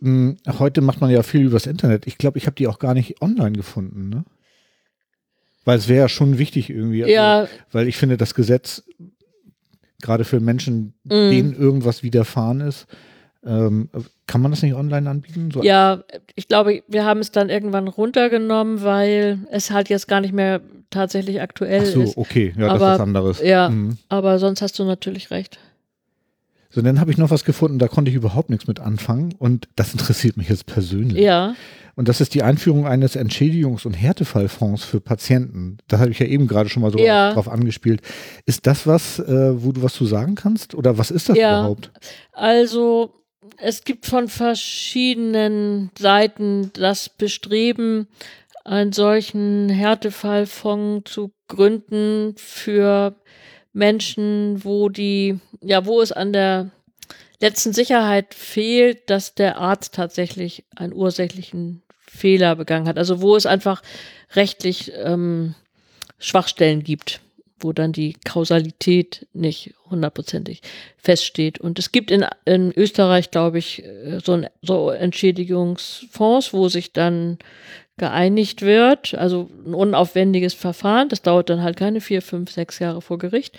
mh, 0.00 0.36
heute 0.58 0.80
macht 0.80 1.00
man 1.00 1.10
ja 1.10 1.22
viel 1.22 1.42
übers 1.42 1.66
Internet. 1.66 2.06
Ich 2.06 2.18
glaube, 2.18 2.38
ich 2.38 2.46
habe 2.46 2.56
die 2.56 2.68
auch 2.68 2.78
gar 2.78 2.94
nicht 2.94 3.20
online 3.22 3.52
gefunden, 3.52 4.08
ne? 4.08 4.24
Weil 5.64 5.78
es 5.78 5.88
wäre 5.88 6.00
ja 6.02 6.08
schon 6.08 6.38
wichtig 6.38 6.70
irgendwie. 6.70 7.02
Also, 7.02 7.14
Ja. 7.14 7.48
Weil 7.72 7.88
ich 7.88 7.96
finde, 7.96 8.16
das 8.16 8.34
Gesetz, 8.34 8.84
gerade 10.02 10.24
für 10.24 10.40
Menschen, 10.40 10.94
Mm. 11.04 11.08
denen 11.30 11.52
irgendwas 11.54 12.02
widerfahren 12.02 12.60
ist, 12.60 12.86
ähm, 13.44 13.88
kann 14.26 14.40
man 14.40 14.50
das 14.50 14.62
nicht 14.62 14.74
online 14.74 15.08
anbieten? 15.08 15.50
So 15.52 15.62
Ja, 15.62 16.02
ich 16.34 16.48
glaube, 16.48 16.82
wir 16.88 17.04
haben 17.04 17.20
es 17.20 17.30
dann 17.30 17.48
irgendwann 17.48 17.86
runtergenommen, 17.88 18.82
weil 18.82 19.38
es 19.50 19.70
halt 19.70 19.88
jetzt 19.88 20.08
gar 20.08 20.20
nicht 20.20 20.32
mehr 20.34 20.60
tatsächlich 20.90 21.40
aktuell 21.40 21.82
Ach 21.82 21.86
so, 21.92 22.02
ist. 22.02 22.16
okay, 22.16 22.52
ja, 22.56 22.66
das 22.66 22.74
Aber- 22.74 22.86
ist 22.92 22.94
was 22.94 23.00
anderes. 23.00 23.42
Ja, 23.42 23.68
Mhm. 23.68 23.98
aber 24.08 24.38
sonst 24.38 24.62
hast 24.62 24.78
du 24.78 24.84
natürlich 24.84 25.30
recht. 25.30 25.58
So, 26.76 26.82
dann 26.82 27.00
habe 27.00 27.10
ich 27.10 27.16
noch 27.16 27.30
was 27.30 27.44
gefunden, 27.46 27.78
da 27.78 27.88
konnte 27.88 28.10
ich 28.10 28.14
überhaupt 28.18 28.50
nichts 28.50 28.66
mit 28.66 28.80
anfangen 28.80 29.34
und 29.38 29.66
das 29.76 29.92
interessiert 29.94 30.36
mich 30.36 30.50
jetzt 30.50 30.66
persönlich. 30.66 31.16
Ja, 31.24 31.54
Und 31.94 32.06
das 32.08 32.20
ist 32.20 32.34
die 32.34 32.42
Einführung 32.42 32.86
eines 32.86 33.16
Entschädigungs- 33.16 33.86
und 33.86 33.94
Härtefallfonds 33.94 34.84
für 34.84 35.00
Patienten. 35.00 35.78
Da 35.88 35.98
habe 36.00 36.10
ich 36.10 36.18
ja 36.18 36.26
eben 36.26 36.46
gerade 36.48 36.68
schon 36.68 36.82
mal 36.82 36.92
so 36.92 36.98
Ja. 36.98 37.32
drauf 37.32 37.48
angespielt. 37.48 38.02
Ist 38.44 38.66
das 38.66 38.86
was, 38.86 39.18
äh, 39.20 39.64
wo 39.64 39.72
du 39.72 39.82
was 39.82 39.94
zu 39.94 40.04
sagen 40.04 40.34
kannst? 40.34 40.74
Oder 40.74 40.98
was 40.98 41.10
ist 41.10 41.30
das 41.30 41.38
Ja. 41.38 41.60
überhaupt? 41.60 41.90
also 42.34 43.14
es 43.56 43.82
gibt 43.84 44.04
von 44.04 44.28
verschiedenen 44.28 45.90
Seiten 45.98 46.70
das 46.74 47.08
Bestreben, 47.08 48.06
einen 48.66 48.92
solchen 48.92 49.70
Härtefallfonds 49.70 51.10
zu 51.10 51.30
gründen 51.48 52.34
für 52.36 53.14
Menschen, 53.76 54.64
wo 54.64 54.88
die, 54.88 55.38
ja, 55.60 55.84
wo 55.84 56.00
es 56.00 56.10
an 56.10 56.32
der 56.32 56.70
letzten 57.42 57.74
Sicherheit 57.74 58.32
fehlt, 58.32 59.10
dass 59.10 59.34
der 59.34 59.58
Arzt 59.58 59.94
tatsächlich 59.94 60.64
einen 60.74 60.94
ursächlichen 60.94 61.82
Fehler 62.00 62.56
begangen 62.56 62.88
hat. 62.88 62.96
Also 62.96 63.20
wo 63.20 63.36
es 63.36 63.44
einfach 63.44 63.82
rechtlich 64.34 64.92
ähm, 64.96 65.54
Schwachstellen 66.18 66.84
gibt, 66.84 67.20
wo 67.60 67.74
dann 67.74 67.92
die 67.92 68.14
Kausalität 68.24 69.26
nicht 69.34 69.74
hundertprozentig 69.90 70.62
feststeht. 70.96 71.58
Und 71.58 71.78
es 71.78 71.92
gibt 71.92 72.10
in, 72.10 72.24
in 72.46 72.72
Österreich, 72.74 73.30
glaube 73.30 73.58
ich, 73.58 73.84
äh, 73.84 74.20
so, 74.24 74.32
ein, 74.32 74.48
so 74.62 74.88
Entschädigungsfonds, 74.88 76.54
wo 76.54 76.70
sich 76.70 76.94
dann 76.94 77.38
geeinigt 77.98 78.62
wird, 78.62 79.14
also 79.14 79.48
ein 79.66 79.74
unaufwendiges 79.74 80.54
Verfahren. 80.54 81.08
Das 81.08 81.22
dauert 81.22 81.50
dann 81.50 81.62
halt 81.62 81.76
keine 81.76 82.00
vier, 82.00 82.22
fünf, 82.22 82.50
sechs 82.50 82.78
Jahre 82.78 83.00
vor 83.00 83.18
Gericht. 83.18 83.58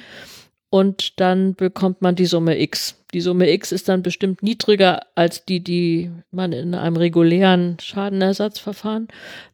Und 0.69 1.19
dann 1.19 1.55
bekommt 1.55 2.01
man 2.01 2.15
die 2.15 2.25
Summe 2.25 2.59
X. 2.59 2.95
Die 3.13 3.21
Summe 3.21 3.49
X 3.49 3.71
ist 3.71 3.87
dann 3.87 4.03
bestimmt 4.03 4.43
niedriger 4.43 5.01
als 5.15 5.45
die, 5.45 5.61
die 5.61 6.11
man 6.29 6.51
in 6.51 6.75
einem 6.75 6.97
regulären 6.97 7.77
Schadenersatzverfahren 7.81 9.07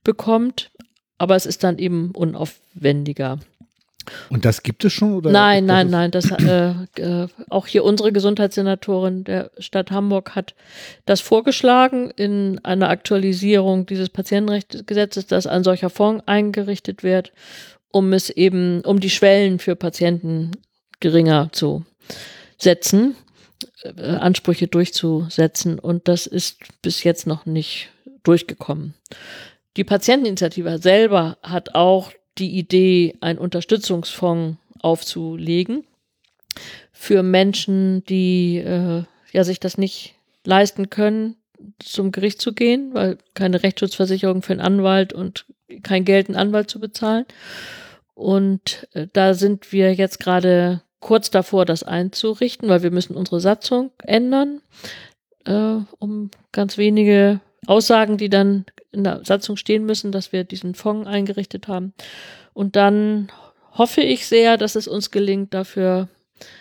bekommt. 0.03 0.71
Aber 1.19 1.35
es 1.35 1.45
ist 1.45 1.63
dann 1.63 1.77
eben 1.77 2.11
unaufwendiger. 2.11 3.39
Und 4.29 4.45
das 4.45 4.63
gibt 4.63 4.83
es 4.85 4.93
schon? 4.93 5.13
Oder 5.13 5.31
Nein, 5.31 5.65
nein, 5.65 5.89
nein. 5.89 6.11
Das, 6.11 6.29
äh, 6.31 6.73
äh, 6.97 7.27
auch 7.49 7.67
hier 7.67 7.83
unsere 7.83 8.11
Gesundheitssenatorin 8.11 9.23
der 9.23 9.51
Stadt 9.57 9.91
Hamburg 9.91 10.35
hat 10.35 10.55
das 11.05 11.21
vorgeschlagen 11.21 12.11
in 12.11 12.59
einer 12.63 12.89
Aktualisierung 12.89 13.85
dieses 13.85 14.09
Patientenrechtsgesetzes, 14.09 15.27
dass 15.27 15.47
ein 15.47 15.63
solcher 15.63 15.89
Fonds 15.89 16.23
eingerichtet 16.27 17.03
wird, 17.03 17.31
um 17.91 18.13
es 18.13 18.29
eben, 18.29 18.81
um 18.81 18.99
die 18.99 19.09
Schwellen 19.09 19.59
für 19.59 19.75
Patienten 19.75 20.51
geringer 20.99 21.49
zu 21.51 21.85
setzen, 22.57 23.15
äh, 23.83 24.01
Ansprüche 24.01 24.67
durchzusetzen. 24.67 25.79
Und 25.79 26.07
das 26.07 26.27
ist 26.27 26.59
bis 26.81 27.03
jetzt 27.03 27.27
noch 27.27 27.45
nicht 27.45 27.89
durchgekommen. 28.23 28.93
Die 29.75 29.83
Patienteninitiative 29.83 30.77
selber 30.77 31.37
hat 31.41 31.75
auch 31.75 32.11
die 32.37 32.57
Idee, 32.57 33.15
einen 33.21 33.39
Unterstützungsfonds 33.39 34.57
aufzulegen 34.81 35.85
für 36.91 37.23
Menschen, 37.23 38.03
die 38.05 38.57
äh, 38.57 39.03
ja 39.31 39.43
sich 39.43 39.59
das 39.59 39.77
nicht 39.77 40.15
leisten 40.45 40.89
können, 40.89 41.35
zum 41.79 42.11
Gericht 42.11 42.41
zu 42.41 42.53
gehen, 42.53 42.93
weil 42.93 43.17
keine 43.33 43.63
Rechtsschutzversicherung 43.63 44.41
für 44.41 44.53
einen 44.53 44.61
Anwalt 44.61 45.13
und 45.13 45.45
kein 45.81 46.05
Geld, 46.05 46.27
einen 46.27 46.37
Anwalt 46.37 46.69
zu 46.69 46.79
bezahlen. 46.79 47.25
Und 48.13 48.87
äh, 48.93 49.07
da 49.11 49.33
sind 49.33 49.71
wir 49.71 49.93
jetzt 49.93 50.19
gerade 50.19 50.81
kurz 50.99 51.29
davor, 51.29 51.65
das 51.65 51.83
einzurichten, 51.83 52.69
weil 52.69 52.83
wir 52.83 52.91
müssen 52.91 53.15
unsere 53.15 53.39
Satzung 53.39 53.91
ändern, 54.03 54.61
äh, 55.45 55.77
um 55.99 56.31
ganz 56.51 56.77
wenige 56.77 57.41
Aussagen, 57.67 58.17
die 58.17 58.29
dann 58.29 58.65
in 58.91 59.03
der 59.03 59.21
Satzung 59.23 59.57
stehen 59.57 59.85
müssen, 59.85 60.11
dass 60.11 60.31
wir 60.31 60.43
diesen 60.43 60.75
Fonds 60.75 61.07
eingerichtet 61.07 61.67
haben. 61.67 61.93
Und 62.53 62.75
dann 62.75 63.31
hoffe 63.71 64.01
ich 64.01 64.27
sehr, 64.27 64.57
dass 64.57 64.75
es 64.75 64.87
uns 64.87 65.11
gelingt, 65.11 65.53
dafür 65.53 66.09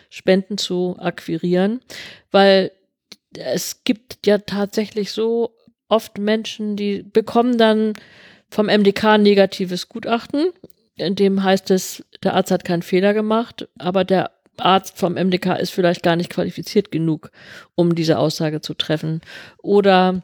Spenden 0.09 0.59
zu 0.59 0.97
akquirieren, 0.99 1.81
weil 2.31 2.73
es 3.37 3.85
gibt 3.85 4.27
ja 4.27 4.39
tatsächlich 4.39 5.13
so 5.13 5.55
oft 5.89 6.19
Menschen, 6.19 6.77
die 6.77 7.03
bekommen 7.03 7.59
dann 7.59 7.95
vom 8.51 8.67
MDK 8.67 9.05
ein 9.15 9.23
negatives 9.23 9.89
Gutachten, 9.89 10.53
in 10.97 11.15
dem 11.15 11.43
heißt 11.43 11.71
es, 11.71 12.05
der 12.23 12.35
Arzt 12.35 12.51
hat 12.51 12.65
keinen 12.65 12.83
Fehler 12.83 13.15
gemacht, 13.15 13.69
aber 13.79 14.05
der 14.05 14.31
Arzt 14.59 14.99
vom 14.99 15.15
MDK 15.15 15.59
ist 15.59 15.71
vielleicht 15.71 16.03
gar 16.03 16.17
nicht 16.17 16.31
qualifiziert 16.31 16.91
genug, 16.93 17.31
um 17.75 17.95
diese 17.95 18.19
Aussage 18.19 18.61
zu 18.61 18.75
treffen. 18.75 19.23
Oder 19.63 20.23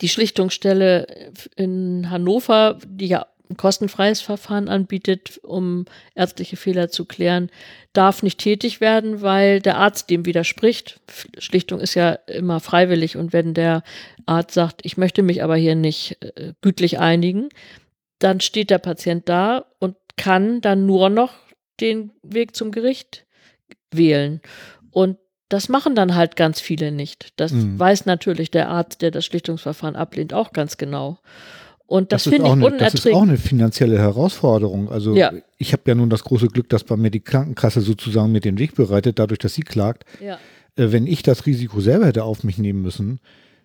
die 0.00 0.08
Schlichtungsstelle 0.08 1.32
in 1.56 2.10
Hannover, 2.10 2.78
die 2.86 3.06
ja 3.06 3.26
ein 3.48 3.56
kostenfreies 3.56 4.20
Verfahren 4.20 4.68
anbietet, 4.68 5.38
um 5.42 5.84
ärztliche 6.14 6.56
Fehler 6.56 6.88
zu 6.88 7.04
klären, 7.04 7.50
darf 7.92 8.22
nicht 8.22 8.38
tätig 8.38 8.80
werden, 8.80 9.22
weil 9.22 9.60
der 9.60 9.78
Arzt 9.78 10.10
dem 10.10 10.26
widerspricht. 10.26 11.00
Schlichtung 11.38 11.80
ist 11.80 11.94
ja 11.94 12.12
immer 12.26 12.60
freiwillig 12.60 13.16
und 13.16 13.32
wenn 13.32 13.54
der 13.54 13.82
Arzt 14.26 14.54
sagt, 14.54 14.80
ich 14.84 14.96
möchte 14.96 15.22
mich 15.22 15.42
aber 15.42 15.56
hier 15.56 15.76
nicht 15.76 16.18
äh, 16.22 16.54
gütlich 16.60 16.98
einigen, 16.98 17.48
dann 18.18 18.40
steht 18.40 18.70
der 18.70 18.78
Patient 18.78 19.28
da 19.28 19.66
und 19.78 19.96
kann 20.16 20.60
dann 20.60 20.86
nur 20.86 21.10
noch 21.10 21.34
den 21.80 22.10
Weg 22.22 22.56
zum 22.56 22.72
Gericht 22.72 23.26
wählen. 23.92 24.40
Und 24.90 25.18
das 25.48 25.68
machen 25.68 25.94
dann 25.94 26.14
halt 26.14 26.36
ganz 26.36 26.60
viele 26.60 26.90
nicht. 26.92 27.32
Das 27.36 27.52
Mhm. 27.52 27.78
weiß 27.78 28.06
natürlich 28.06 28.50
der 28.50 28.68
Arzt, 28.68 29.02
der 29.02 29.10
das 29.10 29.24
Schlichtungsverfahren 29.24 29.96
ablehnt, 29.96 30.34
auch 30.34 30.52
ganz 30.52 30.76
genau. 30.76 31.18
Und 31.88 32.10
das, 32.12 32.26
ist 32.26 32.32
finde 32.32 32.48
ich 32.48 32.52
eine, 32.52 32.62
Das 32.62 32.94
ist 32.94 33.06
unerträglich. 33.06 33.14
auch 33.14 33.22
eine 33.22 33.36
finanzielle 33.36 33.98
Herausforderung. 33.98 34.90
Also 34.90 35.14
Ja. 35.14 35.32
ich 35.56 35.72
habe 35.72 35.82
ja 35.86 35.94
nun 35.94 36.10
das 36.10 36.24
große 36.24 36.48
Glück, 36.48 36.68
dass 36.68 36.82
bei 36.82 36.96
mir 36.96 37.10
die 37.12 37.20
Krankenkasse 37.20 37.80
sozusagen 37.80 38.32
mir 38.32 38.40
den 38.40 38.58
Weg 38.58 38.74
bereitet, 38.74 39.20
dadurch, 39.20 39.38
dass 39.38 39.54
sie 39.54 39.62
klagt. 39.62 40.04
Ja. 40.20 40.34
Äh, 40.76 40.90
wenn 40.90 41.06
ich 41.06 41.22
das 41.22 41.46
Risiko 41.46 41.80
selber 41.80 42.06
hätte 42.06 42.24
auf 42.24 42.42
mich 42.42 42.58
nehmen 42.58 42.82
müssen, 42.82 43.20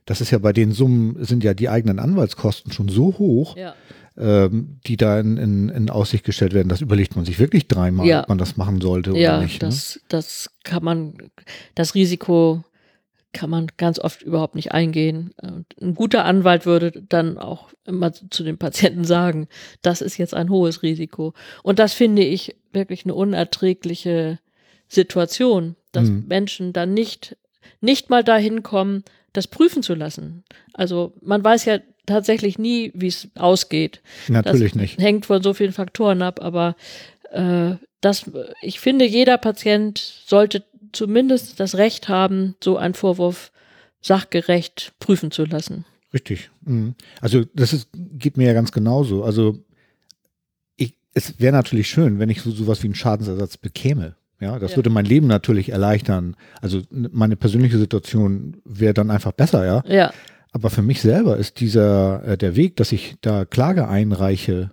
das 0.06 0.22
ist 0.22 0.32
ja 0.32 0.38
bei 0.40 0.54
den 0.54 0.72
Summen, 0.72 1.24
sind 1.24 1.44
ja 1.44 1.54
die 1.54 1.70
eigenen 1.70 2.00
Anwaltskosten 2.00 2.72
schon 2.72 2.90
so 2.90 3.18
hoch, 3.18 3.56
Ja. 3.56 3.76
ähm, 4.18 4.80
die 4.88 4.98
da 4.98 5.20
in, 5.20 5.38
in, 5.38 5.70
in 5.70 5.90
Aussicht 5.90 6.24
gestellt 6.26 6.54
werden. 6.54 6.70
Das 6.70 6.82
überlegt 6.82 7.16
man 7.16 7.26
sich 7.26 7.40
wirklich 7.40 7.68
dreimal, 7.68 8.06
Ja. 8.08 8.22
ob 8.24 8.30
man 8.30 8.38
das 8.38 8.58
machen 8.58 8.82
sollte 8.82 9.12
ja, 9.18 9.36
oder 9.38 9.44
nicht. 9.44 9.62
ne? 9.62 9.68
das, 9.70 10.00
das 10.10 10.50
kann 10.64 10.84
man, 10.84 11.14
das 11.76 11.94
Risiko 11.96 12.64
kann 13.34 13.50
man 13.50 13.68
ganz 13.78 13.98
oft 13.98 14.22
überhaupt 14.24 14.56
nicht 14.56 14.74
eingehen. 14.74 15.34
Ein 15.82 15.96
guter 15.96 16.26
Anwalt 16.26 16.66
würde 16.66 16.92
dann 17.08 17.38
auch 17.38 17.70
immer 17.86 18.12
zu 18.12 18.44
den 18.44 18.58
Patienten 18.58 19.06
sagen, 19.06 19.48
das 19.82 20.02
ist 20.02 20.18
jetzt 20.18 20.34
ein 20.34 20.50
hohes 20.50 20.84
Risiko. 20.84 21.34
Und 21.64 21.80
das 21.80 21.94
finde 21.94 22.24
ich 22.26 22.58
wirklich 22.74 23.06
eine 23.06 23.16
unerträgliche 23.16 24.40
Situation, 24.90 25.76
dass 25.94 26.10
Mhm. 26.10 26.26
Menschen 26.28 26.74
dann 26.74 26.94
nicht, 26.94 27.38
nicht 27.80 28.10
mal 28.10 28.24
dahin 28.24 28.64
kommen, 28.64 29.04
das 29.34 29.48
prüfen 29.48 29.84
zu 29.84 29.94
lassen. 29.94 30.44
Also 30.74 31.14
man 31.22 31.44
weiß 31.44 31.66
ja 31.66 31.80
tatsächlich 32.06 32.60
nie, 32.60 32.92
wie 32.94 33.08
es 33.08 33.30
ausgeht. 33.36 34.02
Natürlich 34.28 34.74
das 34.74 34.82
nicht. 34.82 35.00
Hängt 35.00 35.26
von 35.26 35.42
so 35.42 35.54
vielen 35.54 35.74
Faktoren 35.74 36.22
ab, 36.22 36.42
aber 36.42 36.76
äh, 37.32 37.76
das, 38.02 38.30
ich 38.62 38.80
finde, 38.80 39.06
jeder 39.06 39.38
Patient 39.38 40.00
sollte 40.26 40.64
zumindest 40.92 41.60
das 41.60 41.76
Recht 41.76 42.10
haben, 42.10 42.56
so 42.62 42.78
einen 42.78 42.94
Vorwurf 42.94 43.52
sachgerecht 44.02 44.94
prüfen 45.00 45.32
zu 45.32 45.46
lassen. 45.46 45.86
Richtig. 46.14 46.50
Mhm. 46.62 46.96
Also 47.22 47.46
das 47.54 47.74
ist, 47.74 47.90
geht 47.94 48.38
mir 48.38 48.48
ja 48.48 48.54
ganz 48.54 48.72
genauso. 48.72 49.24
Also 49.24 49.64
ich, 50.76 50.96
es 51.14 51.40
wäre 51.40 51.54
natürlich 51.54 51.88
schön, 51.88 52.20
wenn 52.20 52.30
ich 52.30 52.42
so 52.42 52.52
sowas 52.52 52.84
wie 52.84 52.88
einen 52.88 52.96
Schadensersatz 52.96 53.58
bekäme. 53.58 54.16
Ja, 54.42 54.60
das 54.60 54.72
Ja. 54.72 54.78
würde 54.78 54.90
mein 54.90 55.06
Leben 55.06 55.28
natürlich 55.28 55.70
erleichtern. 55.70 56.36
Also 56.62 56.82
meine 56.90 57.36
persönliche 57.38 57.78
Situation 57.78 58.58
wäre 58.66 58.94
dann 58.94 59.12
einfach 59.12 59.32
besser, 59.32 59.66
ja. 59.66 59.84
Ja, 59.88 60.12
Aber 60.52 60.70
für 60.70 60.82
mich 60.82 61.00
selber 61.02 61.38
ist 61.38 61.62
dieser 61.62 62.24
äh, 62.26 62.38
der 62.38 62.58
Weg, 62.58 62.76
dass 62.76 62.92
ich 62.92 63.16
da 63.22 63.46
Klage 63.46 63.88
einreiche, 63.88 64.72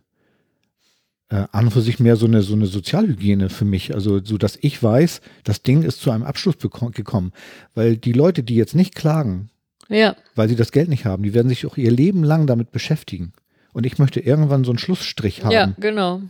äh, 1.29 1.45
an 1.53 1.67
und 1.67 1.71
für 1.71 1.83
sich 1.83 2.01
mehr 2.01 2.17
so 2.17 2.27
eine 2.27 2.43
so 2.43 2.55
eine 2.55 2.67
Sozialhygiene 2.67 3.51
für 3.51 3.65
mich. 3.67 3.95
Also 3.95 4.25
so, 4.25 4.39
dass 4.39 4.59
ich 4.61 4.83
weiß, 4.83 5.21
das 5.45 5.63
Ding 5.63 5.83
ist 5.83 6.01
zu 6.01 6.11
einem 6.11 6.25
Abschluss 6.25 6.57
gekommen, 6.59 7.33
weil 7.75 7.97
die 7.99 8.13
Leute, 8.15 8.43
die 8.43 8.57
jetzt 8.57 8.75
nicht 8.75 8.95
klagen, 8.95 9.51
Ja. 9.89 10.17
weil 10.35 10.49
sie 10.49 10.57
das 10.57 10.73
Geld 10.73 10.89
nicht 10.89 11.05
haben. 11.05 11.23
Die 11.23 11.35
werden 11.35 11.49
sich 11.51 11.67
auch 11.67 11.77
ihr 11.77 11.91
Leben 11.93 12.25
lang 12.25 12.47
damit 12.47 12.73
beschäftigen. 12.73 13.33
Und 13.75 13.85
ich 13.85 13.99
möchte 13.99 14.21
irgendwann 14.21 14.65
so 14.65 14.71
einen 14.73 14.79
Schlussstrich 14.79 15.45
haben. 15.45 15.53
Ja, 15.53 15.75
genau. 15.79 16.23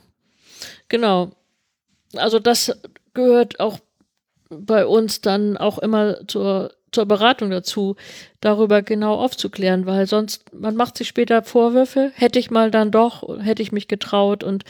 Genau. 0.89 1.31
Also 2.17 2.39
das 2.41 2.73
gehört 3.19 3.59
auch 3.59 3.79
bei 4.49 4.87
uns 4.87 5.21
dann 5.21 5.57
auch 5.57 5.79
immer 5.79 6.27
zur, 6.29 6.73
zur 6.93 7.05
Beratung 7.05 7.51
dazu, 7.51 7.97
darüber 8.41 8.83
genau 8.83 9.17
aufzuklären, 9.17 9.87
weil 9.87 10.07
sonst, 10.07 10.55
man 10.55 10.77
macht 10.77 10.97
sich 10.97 11.09
später 11.09 11.43
Vorwürfe, 11.43 12.13
hätte 12.15 12.39
ich 12.39 12.51
mal 12.51 12.71
dann 12.71 12.91
doch, 12.91 13.29
hätte 13.41 13.63
ich 13.63 13.73
mich 13.73 13.89
getraut 13.89 14.45
und 14.45 14.65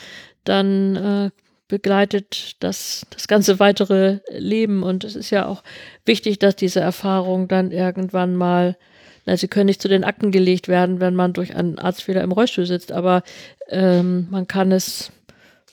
dann 0.45 0.97
äh, 0.97 1.31
begleitet 1.69 2.57
das, 2.61 3.07
das 3.11 3.29
ganze 3.29 3.61
weitere 3.61 4.21
Leben. 4.31 4.83
Und 4.83 5.05
es 5.05 5.15
ist 5.15 5.31
ja 5.31 5.47
auch 5.47 5.63
wichtig, 6.07 6.39
dass 6.39 6.57
diese 6.57 6.81
Erfahrung 6.81 7.47
dann 7.47 7.71
irgendwann 7.71 8.35
mal, 8.35 8.79
na, 9.27 9.37
sie 9.37 9.49
können 9.49 9.67
nicht 9.67 9.83
zu 9.83 9.89
den 9.89 10.05
Akten 10.05 10.31
gelegt 10.31 10.69
werden, 10.69 11.01
wenn 11.01 11.15
man 11.15 11.35
durch 11.35 11.55
einen 11.55 11.79
Arztfehler 11.79 12.23
im 12.23 12.33
Rollstuhl 12.33 12.65
sitzt, 12.65 12.93
aber 12.93 13.23
ähm, 13.69 14.27
man 14.31 14.49
kann 14.49 14.73
es, 14.73 15.13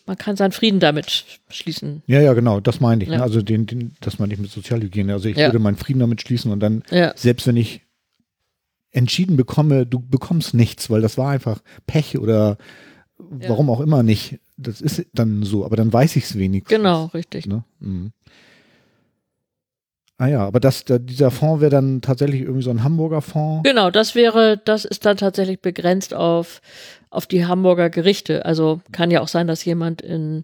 man 0.05 0.17
kann 0.17 0.35
seinen 0.35 0.51
Frieden 0.51 0.79
damit 0.79 1.39
schließen. 1.49 2.03
Ja, 2.05 2.19
ja, 2.21 2.33
genau, 2.33 2.59
das 2.59 2.79
meine 2.79 3.03
ich. 3.03 3.09
Ja. 3.09 3.17
Ne? 3.17 3.23
Also 3.23 3.41
den, 3.41 3.65
den, 3.65 3.95
das 4.01 4.19
meine 4.19 4.33
ich 4.33 4.39
mit 4.39 4.51
Sozialhygiene. 4.51 5.13
Also 5.13 5.29
ich 5.29 5.37
Ja. 5.37 5.47
würde 5.47 5.59
meinen 5.59 5.77
Frieden 5.77 5.99
damit 5.99 6.21
schließen 6.21 6.51
und 6.51 6.59
dann, 6.59 6.83
Ja. 6.91 7.13
selbst 7.15 7.47
wenn 7.47 7.57
ich 7.57 7.81
entschieden 8.91 9.35
bekomme, 9.35 9.85
du 9.85 9.99
bekommst 9.99 10.53
nichts, 10.53 10.89
weil 10.89 11.01
das 11.01 11.17
war 11.17 11.29
einfach 11.29 11.61
Pech 11.87 12.17
oder 12.17 12.57
warum 13.17 13.69
auch 13.69 13.81
immer 13.81 14.03
nicht. 14.03 14.39
Das 14.57 14.79
ist 14.79 15.05
dann 15.13 15.43
so, 15.43 15.65
aber 15.65 15.75
dann 15.75 15.91
weiß 15.91 16.15
ich 16.15 16.25
es 16.25 16.37
wenigstens. 16.37 16.77
Genau, 16.77 17.05
richtig. 17.07 17.45
Ne? 17.45 17.63
Mhm. 17.79 18.11
Ah 20.17 20.27
ja, 20.27 20.47
aber 20.47 20.61
das, 20.61 20.85
da, 20.85 20.97
dieser 20.97 21.29
Fonds 21.29 21.59
wäre 21.59 21.71
dann 21.71 21.99
tatsächlich 22.01 22.41
irgendwie 22.41 22.61
so 22.63 22.69
ein 22.69 22.83
Hamburger 22.85 23.21
Fonds. 23.21 23.67
Genau, 23.69 23.91
das 23.91 24.15
wäre, 24.15 24.61
das 24.63 24.85
ist 24.85 25.05
dann 25.05 25.17
tatsächlich 25.17 25.59
begrenzt 25.59 26.13
auf, 26.13 26.61
auf 27.15 27.27
die 27.27 27.45
Hamburger 27.45 27.89
Gerichte. 27.89 28.45
Also 28.45 28.81
kann 28.91 29.11
ja 29.11 29.21
auch 29.21 29.27
sein, 29.27 29.47
dass 29.47 29.65
jemand 29.65 30.01
in, 30.01 30.43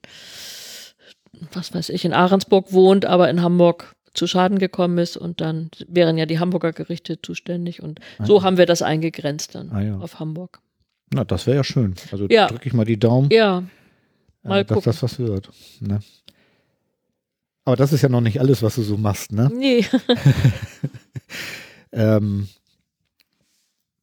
was 1.53 1.74
weiß 1.74 1.89
ich, 1.89 2.05
in 2.05 2.13
Ahrensburg 2.13 2.72
wohnt, 2.74 3.05
aber 3.05 3.30
in 3.30 3.41
Hamburg 3.41 3.95
zu 4.13 4.28
Schaden 4.28 4.59
gekommen 4.59 4.97
ist 4.97 5.15
und 5.15 5.39
dann 5.39 5.72
wären 5.88 6.17
ja 6.17 6.26
die 6.26 6.39
Hamburger 6.39 6.74
Gerichte 6.74 7.22
zuständig 7.22 7.82
und 7.82 7.99
so 8.22 8.43
haben 8.43 8.57
wir 8.57 8.65
das 8.65 8.82
eingegrenzt 8.82 9.55
dann 9.55 9.72
Ah 9.72 9.82
ja. 9.82 9.97
auf 9.99 10.19
Hamburg. 10.19 10.59
Na, 11.13 11.24
das 11.24 11.47
wäre 11.47 11.57
ja 11.57 11.63
schön. 11.63 11.95
Also 12.11 12.28
Ja. 12.30 12.47
drücke 12.47 12.67
ich 12.67 12.74
mal 12.74 12.84
die 12.86 12.99
Daumen, 12.99 13.30
Ja, 13.32 13.63
mal 14.43 14.59
äh, 14.61 14.65
dass 14.65 14.76
gucken. 14.76 14.91
das 14.91 15.01
was 15.03 15.17
wird. 15.19 15.49
Ne? 15.80 15.99
Aber 17.63 17.76
das 17.78 17.93
ist 17.93 18.01
ja 18.01 18.09
noch 18.09 18.19
nicht 18.22 18.39
alles, 18.41 18.61
was 18.63 18.76
du 18.76 18.82
so 18.82 18.97
machst, 18.97 19.32
ne? 19.32 19.49
Nee, 19.53 19.86
Ähm, 21.93 22.47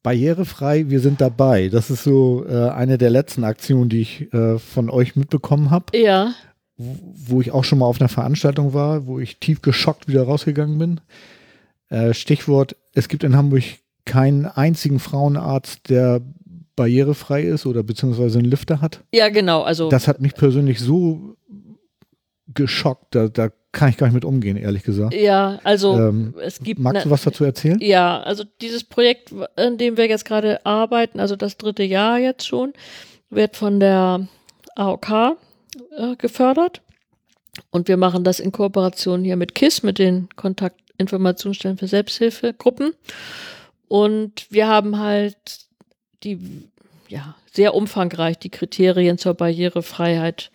barrierefrei, 0.09 0.89
wir 0.89 1.01
sind 1.01 1.21
dabei. 1.21 1.69
Das 1.69 1.91
ist 1.91 2.03
so 2.03 2.43
äh, 2.49 2.69
eine 2.69 2.97
der 2.97 3.11
letzten 3.11 3.43
Aktionen, 3.43 3.89
die 3.89 4.01
ich 4.01 4.33
äh, 4.33 4.57
von 4.57 4.89
euch 4.89 5.15
mitbekommen 5.15 5.69
habe, 5.69 5.95
ja, 5.95 6.33
wo 6.77 7.41
ich 7.41 7.51
auch 7.51 7.63
schon 7.63 7.77
mal 7.77 7.85
auf 7.85 8.01
einer 8.01 8.09
Veranstaltung 8.09 8.73
war, 8.73 9.05
wo 9.05 9.19
ich 9.19 9.37
tief 9.37 9.61
geschockt 9.61 10.07
wieder 10.07 10.23
rausgegangen 10.23 10.79
bin. 10.79 11.01
Äh, 11.89 12.15
Stichwort, 12.15 12.75
es 12.95 13.07
gibt 13.07 13.23
in 13.23 13.35
Hamburg 13.35 13.63
keinen 14.05 14.47
einzigen 14.47 14.97
Frauenarzt, 14.97 15.91
der 15.91 16.21
barrierefrei 16.75 17.43
ist 17.43 17.67
oder 17.67 17.83
beziehungsweise 17.83 18.39
einen 18.39 18.49
Lifter 18.49 18.81
hat. 18.81 19.01
ja, 19.13 19.29
genau. 19.29 19.61
Also 19.61 19.89
Das 19.89 20.07
hat 20.07 20.21
mich 20.21 20.33
persönlich 20.33 20.79
so 20.79 21.35
geschockt, 22.47 23.13
da, 23.13 23.27
da 23.27 23.49
kann 23.71 23.89
ich 23.89 23.97
gar 23.97 24.07
nicht 24.07 24.15
mit 24.15 24.25
umgehen, 24.25 24.57
ehrlich 24.57 24.83
gesagt. 24.83 25.13
ja, 25.13 25.59
also 25.63 25.93
Ähm, 25.95 26.33
es 26.41 26.59
gibt 26.59 26.79
Magst 26.79 27.05
du 27.05 27.09
ne- 27.09 27.13
was 27.13 27.23
dazu 27.23 27.43
erzählen? 27.43 27.79
Ja, 27.81 28.19
also 28.21 28.43
dieses 28.61 28.83
Projekt, 28.83 29.31
an 29.55 29.77
dem 29.77 29.95
wir 29.97 30.07
jetzt 30.07 30.25
gerade 30.25 30.65
arbeiten, 30.65 31.19
also 31.19 31.35
das 31.35 31.57
dritte 31.57 31.83
Jahr 31.83 32.17
jetzt 32.17 32.47
schon, 32.47 32.73
wird 33.29 33.55
von 33.55 33.79
der 33.79 34.27
AOK 34.75 35.37
äh, 35.97 36.15
gefördert. 36.17 36.81
Und 37.71 37.87
wir 37.87 37.97
machen 37.97 38.23
das 38.23 38.39
in 38.39 38.51
Kooperation 38.51 39.23
hier 39.23 39.35
mit 39.35 39.53
KISS, 39.53 39.83
mit 39.83 39.99
den 39.99 40.29
Kontaktinformationsstellen 40.35 41.77
für 41.77 41.87
Selbsthilfegruppen. 41.87 42.93
Und 43.87 44.47
wir 44.49 44.67
haben 44.67 44.99
halt 44.99 45.35
die, 46.23 46.39
ja, 47.07 47.35
sehr 47.51 47.73
umfangreich 47.75 48.37
die 48.39 48.49
Kriterien 48.49 49.17
zur 49.17 49.33
Barrierefreiheit 49.33 50.51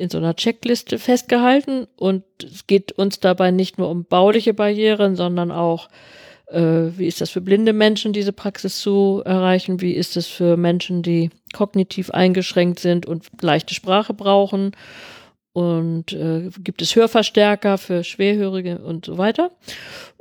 in 0.00 0.08
so 0.08 0.18
einer 0.18 0.34
Checkliste 0.34 0.98
festgehalten. 0.98 1.86
Und 1.96 2.24
es 2.42 2.66
geht 2.66 2.92
uns 2.92 3.20
dabei 3.20 3.50
nicht 3.50 3.78
nur 3.78 3.90
um 3.90 4.04
bauliche 4.04 4.54
Barrieren, 4.54 5.14
sondern 5.14 5.52
auch, 5.52 5.88
äh, 6.46 6.60
wie 6.96 7.06
ist 7.06 7.20
das 7.20 7.30
für 7.30 7.40
blinde 7.40 7.72
Menschen, 7.72 8.12
diese 8.12 8.32
Praxis 8.32 8.80
zu 8.80 9.22
erreichen? 9.24 9.80
Wie 9.80 9.92
ist 9.92 10.16
es 10.16 10.26
für 10.26 10.56
Menschen, 10.56 11.02
die 11.02 11.30
kognitiv 11.52 12.10
eingeschränkt 12.10 12.80
sind 12.80 13.06
und 13.06 13.26
leichte 13.42 13.74
Sprache 13.74 14.14
brauchen? 14.14 14.72
Und 15.52 16.12
äh, 16.12 16.50
gibt 16.60 16.80
es 16.80 16.96
Hörverstärker 16.96 17.76
für 17.76 18.04
Schwerhörige 18.04 18.78
und 18.78 19.04
so 19.04 19.18
weiter? 19.18 19.50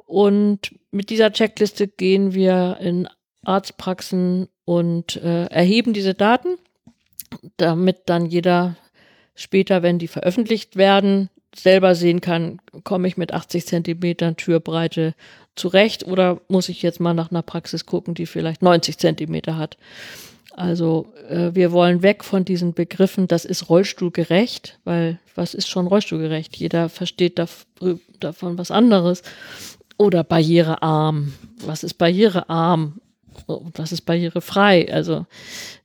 Und 0.06 0.76
mit 0.92 1.10
dieser 1.12 1.32
Checkliste 1.32 1.88
gehen 1.88 2.34
wir 2.34 2.78
in 2.82 3.08
Arztpraxen 3.46 4.48
und 4.66 5.16
äh, 5.18 5.46
erheben 5.46 5.94
diese 5.94 6.14
Daten, 6.16 6.58
damit 7.58 8.02
dann 8.08 8.26
jeder 8.26 8.76
später, 9.40 9.82
wenn 9.82 10.00
die 10.00 10.08
veröffentlicht 10.08 10.76
werden, 10.76 11.30
selber 11.56 11.96
sehen 11.96 12.22
kann, 12.22 12.60
komme 12.84 13.08
ich 13.08 13.18
mit 13.18 13.34
80 13.34 13.66
Zentimetern 13.66 14.38
Türbreite 14.38 15.16
zurecht 15.56 16.06
oder 16.06 16.40
muss 16.48 16.70
ich 16.70 16.82
jetzt 16.82 17.00
mal 17.00 17.14
nach 17.14 17.32
einer 17.32 17.42
Praxis 17.42 17.86
gucken, 17.86 18.14
die 18.14 18.26
vielleicht 18.26 18.62
90 18.62 18.98
Zentimeter 18.98 19.58
hat. 19.58 19.78
Also 20.54 21.08
äh, 21.30 21.52
wir 21.54 21.72
wollen 21.72 22.02
weg 22.04 22.24
von 22.24 22.46
diesen 22.46 22.74
Begriffen, 22.74 23.28
das 23.28 23.46
ist 23.46 23.70
rollstuhlgerecht, 23.70 24.80
weil 24.84 25.20
was 25.36 25.54
ist 25.54 25.70
schon 25.70 25.88
rollstuhlgerecht? 25.88 26.56
Jeder 26.58 26.90
versteht 26.90 27.40
daf 27.40 27.66
davon 28.20 28.58
was 28.58 28.72
anderes. 28.72 29.24
Oder 29.98 30.24
barrierearm. 30.24 31.34
Was 31.66 31.84
ist 31.84 31.96
barrierearm? 31.96 33.00
Was 33.48 33.92
ist 33.92 34.02
barrierefrei? 34.02 34.92
Also 34.94 35.26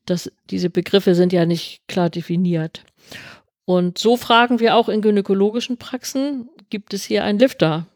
das, 0.07 0.30
diese 0.50 0.70
Begriffe 0.70 1.14
sind 1.14 1.32
ja 1.32 1.46
nicht 1.46 1.82
klar 1.88 2.11
definiert. 2.11 2.82
Und 3.64 3.98
so 3.98 4.16
fragen 4.16 4.60
wir 4.60 4.76
auch 4.76 4.88
in 4.88 5.00
gynäkologischen 5.00 5.78
Praxen, 5.78 6.48
gibt 6.70 6.92
es 6.92 7.04
hier 7.04 7.24
einen 7.24 7.38
Lifter 7.38 7.86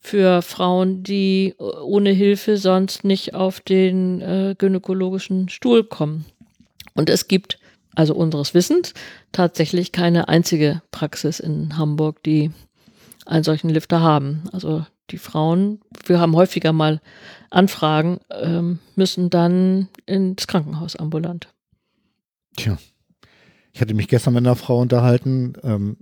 für 0.00 0.42
Frauen, 0.42 1.04
die 1.04 1.54
ohne 1.58 2.10
Hilfe 2.10 2.56
sonst 2.56 3.04
nicht 3.04 3.34
auf 3.34 3.60
den 3.60 4.20
äh, 4.20 4.54
gynäkologischen 4.58 5.48
Stuhl 5.48 5.84
kommen. 5.84 6.24
Und 6.94 7.08
es 7.08 7.28
gibt, 7.28 7.58
also 7.94 8.14
unseres 8.14 8.52
Wissens, 8.52 8.94
tatsächlich 9.30 9.92
keine 9.92 10.28
einzige 10.28 10.82
Praxis 10.90 11.38
in 11.38 11.78
Hamburg, 11.78 12.22
die 12.24 12.50
einen 13.26 13.44
solchen 13.44 13.70
Lifter 13.70 14.00
haben. 14.00 14.42
Also 14.52 14.84
die 15.10 15.18
Frauen, 15.18 15.80
wir 16.04 16.18
haben 16.18 16.34
häufiger 16.34 16.72
mal 16.72 17.00
Anfragen, 17.50 18.18
ähm, 18.30 18.80
müssen 18.96 19.30
dann 19.30 19.88
ins 20.06 20.48
Krankenhaus 20.48 20.96
ambulant. 20.96 21.48
Tja. 22.56 22.76
Ich 23.72 23.80
hatte 23.80 23.94
mich 23.94 24.08
gestern 24.08 24.34
mit 24.34 24.44
einer 24.44 24.56
Frau 24.56 24.80
unterhalten, 24.80 25.54
ähm, 25.64 25.96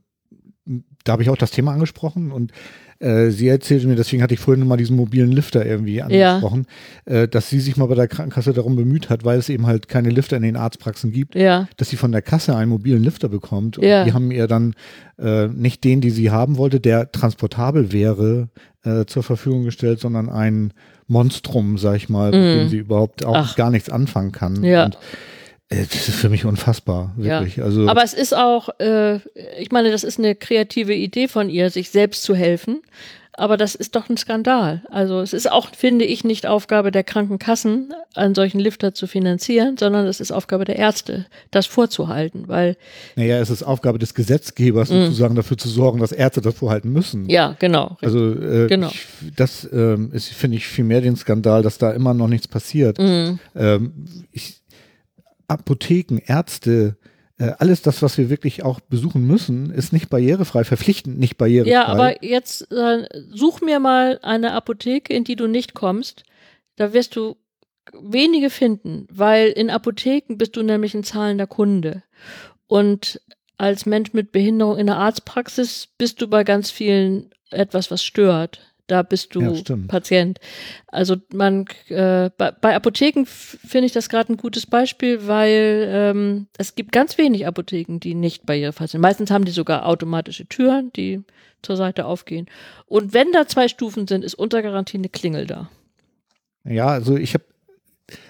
da 1.05 1.13
habe 1.13 1.23
ich 1.23 1.31
auch 1.31 1.37
das 1.37 1.51
Thema 1.51 1.73
angesprochen 1.73 2.31
und 2.31 2.53
äh, 3.01 3.31
sie 3.31 3.49
erzählte 3.49 3.89
mir, 3.89 3.97
deswegen 3.97 4.23
hatte 4.23 4.35
ich 4.35 4.41
vorhin 4.41 4.67
mal 4.69 4.77
diesen 4.77 4.95
mobilen 4.95 5.33
Lifter 5.33 5.65
irgendwie 5.65 6.03
angesprochen, 6.03 6.67
äh, 7.07 7.27
dass 7.27 7.49
sie 7.49 7.59
sich 7.59 7.77
mal 7.79 7.87
bei 7.87 7.95
der 7.95 8.07
Krankenkasse 8.09 8.53
darum 8.53 8.77
bemüht 8.77 9.09
hat, 9.09 9.25
weil 9.25 9.39
es 9.39 9.49
eben 9.49 9.67
halt 9.67 9.89
keine 9.89 10.11
Lifter 10.11 10.37
in 10.37 10.43
den 10.43 10.57
Arztpraxen 10.57 11.11
gibt, 11.11 11.35
Ja, 11.35 11.67
dass 11.79 11.89
sie 11.89 11.97
von 11.97 12.13
der 12.13 12.21
Kasse 12.23 12.55
einen 12.55 12.71
mobilen 12.71 13.03
Lifter 13.03 13.29
bekommt. 13.31 13.79
Und 13.79 13.85
Ja. 13.85 14.05
die 14.05 14.13
haben 14.13 14.31
ihr 14.31 14.47
dann 14.47 14.75
äh, 15.19 15.49
nicht 15.49 15.83
den, 15.83 16.01
die 16.03 16.11
sie 16.11 16.31
haben 16.31 16.59
wollte, 16.59 16.79
der 16.79 17.11
transportabel 17.11 17.91
wäre, 17.93 18.51
äh, 18.85 19.07
zur 19.07 19.23
Verfügung 19.23 19.65
gestellt, 19.65 19.99
sondern 20.01 20.29
ein 20.29 20.73
Monstrum, 21.07 21.79
sag 21.79 21.97
ich 21.97 22.09
mal, 22.11 22.31
mit 22.33 22.41
Mhm. 22.41 22.59
dem 22.61 22.69
sie 22.69 22.79
überhaupt 22.79 23.25
auch 23.25 23.35
Ach. 23.37 23.57
gar 23.57 23.71
nichts 23.71 23.89
anfangen 23.89 24.31
kann. 24.33 24.63
Ja. 24.63 24.85
Und, 24.85 24.99
das 25.71 26.09
ist 26.09 26.17
für 26.17 26.29
mich 26.29 26.45
unfassbar, 26.45 27.15
Ja. 27.17 27.41
wirklich. 27.41 27.63
Also, 27.63 27.89
aber 27.89 28.03
es 28.03 28.13
ist 28.13 28.35
auch, 28.37 28.69
äh, 28.81 29.17
ich 29.59 29.71
meine, 29.71 29.91
das 29.91 30.05
ist 30.05 30.19
eine 30.19 30.35
kreative 30.35 30.95
Idee 30.95 31.29
von 31.29 31.49
ihr, 31.49 31.71
sich 31.71 31.91
selbst 31.91 32.23
zu 32.25 32.35
helfen. 32.35 32.83
Aber 33.35 33.57
das 33.57 33.75
ist 33.75 33.97
doch 33.97 34.11
ein 34.11 34.19
Skandal. 34.19 34.83
Also 34.91 35.21
es 35.21 35.33
ist 35.33 35.51
auch, 35.51 35.71
finde 35.75 36.05
ich, 36.05 36.25
nicht 36.25 36.47
Aufgabe 36.47 36.91
der 36.91 37.05
Krankenkassen, 37.05 37.95
einen 38.15 38.35
solchen 38.35 38.59
Lifter 38.61 38.93
zu 38.93 39.07
finanzieren, 39.07 39.79
sondern 39.79 40.07
es 40.07 40.21
ist 40.21 40.31
Aufgabe 40.31 40.67
der 40.67 40.77
Ärzte, 40.77 41.25
das 41.51 41.65
vorzuhalten, 41.65 42.49
weil, 42.49 42.77
naja, 43.17 43.39
es 43.39 43.49
ist 43.49 43.63
Aufgabe 43.63 43.99
des 43.99 44.13
Gesetzgebers, 44.15 44.89
sozusagen 44.89 45.37
dafür 45.37 45.57
zu 45.57 45.69
sorgen, 45.71 46.01
dass 46.01 46.13
Ärzte 46.13 46.43
das 46.43 46.55
vorhalten 46.57 46.93
müssen. 46.93 47.23
Mhm. 47.23 47.31
ja, 47.31 47.57
genau. 47.59 47.97
Also 48.03 48.33
äh, 48.35 48.67
Genau. 48.67 48.89
ich, 48.89 49.07
das 49.37 49.67
ähm, 49.73 50.11
ist, 50.13 50.29
finde 50.29 50.59
ich, 50.59 50.67
viel 50.67 50.85
mehr 50.85 51.01
den 51.01 51.17
Skandal, 51.17 51.63
dass 51.63 51.79
da 51.79 51.93
immer 51.93 52.13
noch 52.13 52.29
nichts 52.29 52.49
passiert. 52.49 52.99
Mhm. 52.99 53.39
Ähm, 53.57 53.93
ich, 54.33 54.60
Apotheken, 55.51 56.19
Ärzte, 56.19 56.97
äh, 57.39 57.53
alles 57.59 57.83
das, 57.83 58.03
was 58.03 58.19
wir 58.19 58.29
wirklich 58.29 58.63
auch 58.63 58.81
besuchen 58.81 59.27
müssen, 59.27 59.71
ist 59.71 59.93
nicht 59.93 60.11
barrierefrei, 60.11 60.65
verpflichtend 60.65 61.19
nicht 61.19 61.39
barrierefrei. 61.39 61.73
Ja, 61.73 61.87
aber 61.87 62.23
jetzt 62.25 62.71
äh, 62.71 63.07
such 63.31 63.63
mir 63.63 63.81
mal 63.81 64.19
eine 64.23 64.53
Apotheke, 64.53 65.15
in 65.15 65.25
die 65.25 65.37
du 65.37 65.47
nicht 65.47 65.75
kommst. 65.75 66.25
Da 66.77 66.93
wirst 66.93 67.17
du 67.17 67.37
wenige 67.99 68.51
finden, 68.51 69.07
weil 69.11 69.49
in 69.49 69.71
Apotheken 69.71 70.37
bist 70.37 70.57
du 70.57 70.63
nämlich 70.63 70.95
ein 70.95 71.03
zahlender 71.03 71.47
Kunde. 71.47 72.03
Und 72.67 73.21
als 73.57 73.87
Mensch 73.87 74.13
mit 74.13 74.33
Behinderung 74.33 74.79
in 74.79 74.87
der 74.87 74.97
Arztpraxis 74.97 75.89
bist 75.99 76.21
du 76.21 76.29
bei 76.29 76.45
ganz 76.45 76.71
vielen 76.71 77.31
etwas, 77.51 77.91
was 77.91 78.05
stört. 78.05 78.70
Da 78.91 79.03
bist 79.03 79.37
du 79.37 79.41
Ja. 79.41 79.77
Patient. 79.87 80.41
Also 80.89 81.15
man 81.33 81.67
äh, 81.89 82.29
bei, 82.37 82.51
bei 82.51 82.75
Apotheken 82.75 83.25
finde 83.25 83.87
ich 83.87 83.93
das 83.93 84.09
gerade 84.09 84.33
ein 84.33 84.37
gutes 84.37 84.67
Beispiel, 84.67 85.29
weil 85.29 85.87
ähm, 85.89 86.49
es 86.59 86.75
gibt 86.75 86.91
ganz 86.91 87.17
wenig 87.17 87.47
Apotheken, 87.47 88.01
die 88.01 88.15
nicht 88.15 88.47
barrierefrei 88.47 88.89
sind. 88.89 89.01
Meistens 89.01 89.31
haben 89.31 89.45
die 89.45 89.53
sogar 89.53 89.87
automatische 89.87 90.47
Türen, 90.47 90.93
die 90.97 91.23
zur 91.63 91.77
Seite 91.77 92.05
aufgehen. 92.05 92.47
Und 92.87 93.15
wenn 93.15 93.31
da 93.31 93.47
zwei 93.47 93.69
Stufen 93.69 94.09
sind, 94.09 94.25
ist 94.25 94.35
unter 94.35 94.61
Garantie 94.61 94.99
eine 94.99 95.09
Klingel 95.09 95.47
da. 95.47 95.71
Ja, 96.65 96.89
also 96.89 97.17
ich 97.17 97.35
habe, 97.35 97.45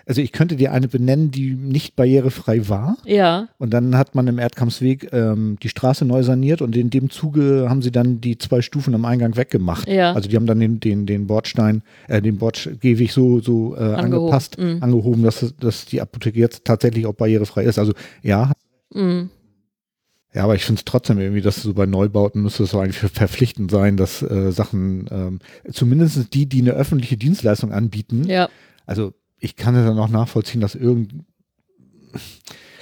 also 0.07 0.21
ich 0.21 0.33
könnte 0.33 0.57
dir 0.57 0.73
eine 0.73 0.89
benennen, 0.89 1.31
die 1.31 1.53
nicht 1.55 1.97
barrierefrei 1.97 2.69
war. 2.69 2.97
Ja, 3.05 3.49
Und 3.59 3.73
dann 3.73 3.97
hat 3.97 4.15
man 4.15 4.27
im 4.27 4.39
Erdkampfsweg 4.39 5.13
ähm, 5.13 5.57
die 5.63 5.69
Straße 5.69 6.05
neu 6.05 6.23
saniert 6.23 6.63
und 6.63 6.77
in 6.77 6.91
dem 6.91 7.11
Zuge 7.11 7.67
haben 7.69 7.83
sie 7.83 7.91
dann 7.91 8.21
die 8.21 8.39
zwei 8.39 8.63
Stufen 8.63 8.95
am 8.95 9.05
Eingang 9.05 9.37
weggemacht. 9.37 9.89
Ja. 9.89 10.13
Also 10.13 10.29
die 10.29 10.37
haben 10.37 10.47
dann 10.47 10.61
den, 10.61 10.81
den, 10.81 11.07
den 11.07 11.27
Bordstein, 11.27 11.83
äh, 12.09 12.23
den 12.23 12.39
Bordgehweg 12.39 13.11
so, 13.11 13.41
so 13.41 13.77
äh, 13.77 13.81
angepasst, 13.81 14.59
mhm. 14.59 14.79
angehoben, 14.81 15.23
dass, 15.23 15.55
dass 15.59 15.87
die 15.87 16.01
Apotheke 16.01 16.39
jetzt 16.39 16.65
tatsächlich 16.65 17.07
auch 17.07 17.15
barrierefrei 17.15 17.65
ist. 17.65 17.79
Also 17.79 17.93
ja, 18.23 18.53
mm, 18.93 19.29
ja, 20.33 20.45
aber 20.45 20.55
ich 20.55 20.65
finde 20.65 20.79
es 20.79 20.85
trotzdem 20.85 21.19
irgendwie, 21.19 21.41
dass 21.41 21.63
so 21.63 21.75
bei 21.75 21.87
Neubauten 21.87 22.43
müsste 22.43 22.63
es 22.63 22.71
so 22.71 22.79
eigentlich 22.79 22.99
verpflichtend 22.99 23.71
sein, 23.71 23.97
dass 23.97 24.23
äh, 24.23 24.53
Sachen, 24.53 25.09
ähm, 25.11 25.39
zumindest 25.73 26.33
die, 26.35 26.47
die 26.47 26.61
eine 26.61 26.73
öffentliche 26.73 27.17
Dienstleistung 27.17 27.73
anbieten, 27.73 28.25
ja, 28.25 28.49
also 28.87 29.13
ich 29.41 29.57
kann 29.57 29.75
es 29.75 29.85
dann 29.87 29.99
auch 29.99 30.09
nachvollziehen, 30.09 30.61
dass 30.61 30.75
irgend, 30.75 31.25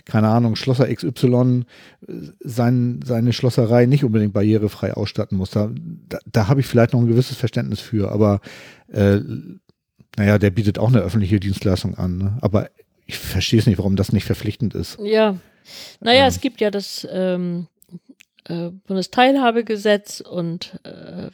keine 0.05 0.29
Ahnung, 0.29 0.57
Schlosser 0.57 0.93
XY 0.93 1.65
äh, 2.07 2.13
sein, 2.41 3.01
seine 3.05 3.33
Schlosserei 3.33 3.87
nicht 3.87 4.05
unbedingt 4.05 4.33
barrierefrei 4.33 4.95
ausstatten 4.95 5.39
muss. 5.39 5.51
Da, 5.51 5.71
da, 6.09 6.19
da 6.27 6.49
habe 6.49 6.61
ich 6.61 6.67
vielleicht 6.67 6.93
noch 6.93 7.01
ein 7.01 7.09
gewisses 7.09 7.37
Verständnis 7.37 7.81
für, 7.81 8.11
aber 8.11 8.41
äh, 8.89 9.21
naja, 10.17 10.39
der 10.39 10.51
bietet 10.51 10.79
auch 10.79 10.89
eine 10.89 11.01
öffentliche 11.01 11.39
Dienstleistung 11.41 11.95
an. 11.97 12.19
Ne? 12.19 12.39
Aber 12.41 12.71
ich 13.07 13.19
verstehe 13.19 13.61
es 13.61 13.67
nicht, 13.67 13.79
warum 13.79 13.97
das 13.97 14.13
nicht 14.13 14.25
verpflichtend 14.25 14.75
ist. 14.75 14.99
ja. 15.03 15.37
Naja, 16.01 16.21
Ja. 16.21 16.27
es 16.29 16.41
gibt 16.41 16.63
ja 16.63 16.71
das 16.71 17.07
ähm, 17.13 17.67
äh, 18.45 18.71
Bundesteilhabegesetz 18.87 20.21
und 20.21 20.81
äh, 20.85 21.29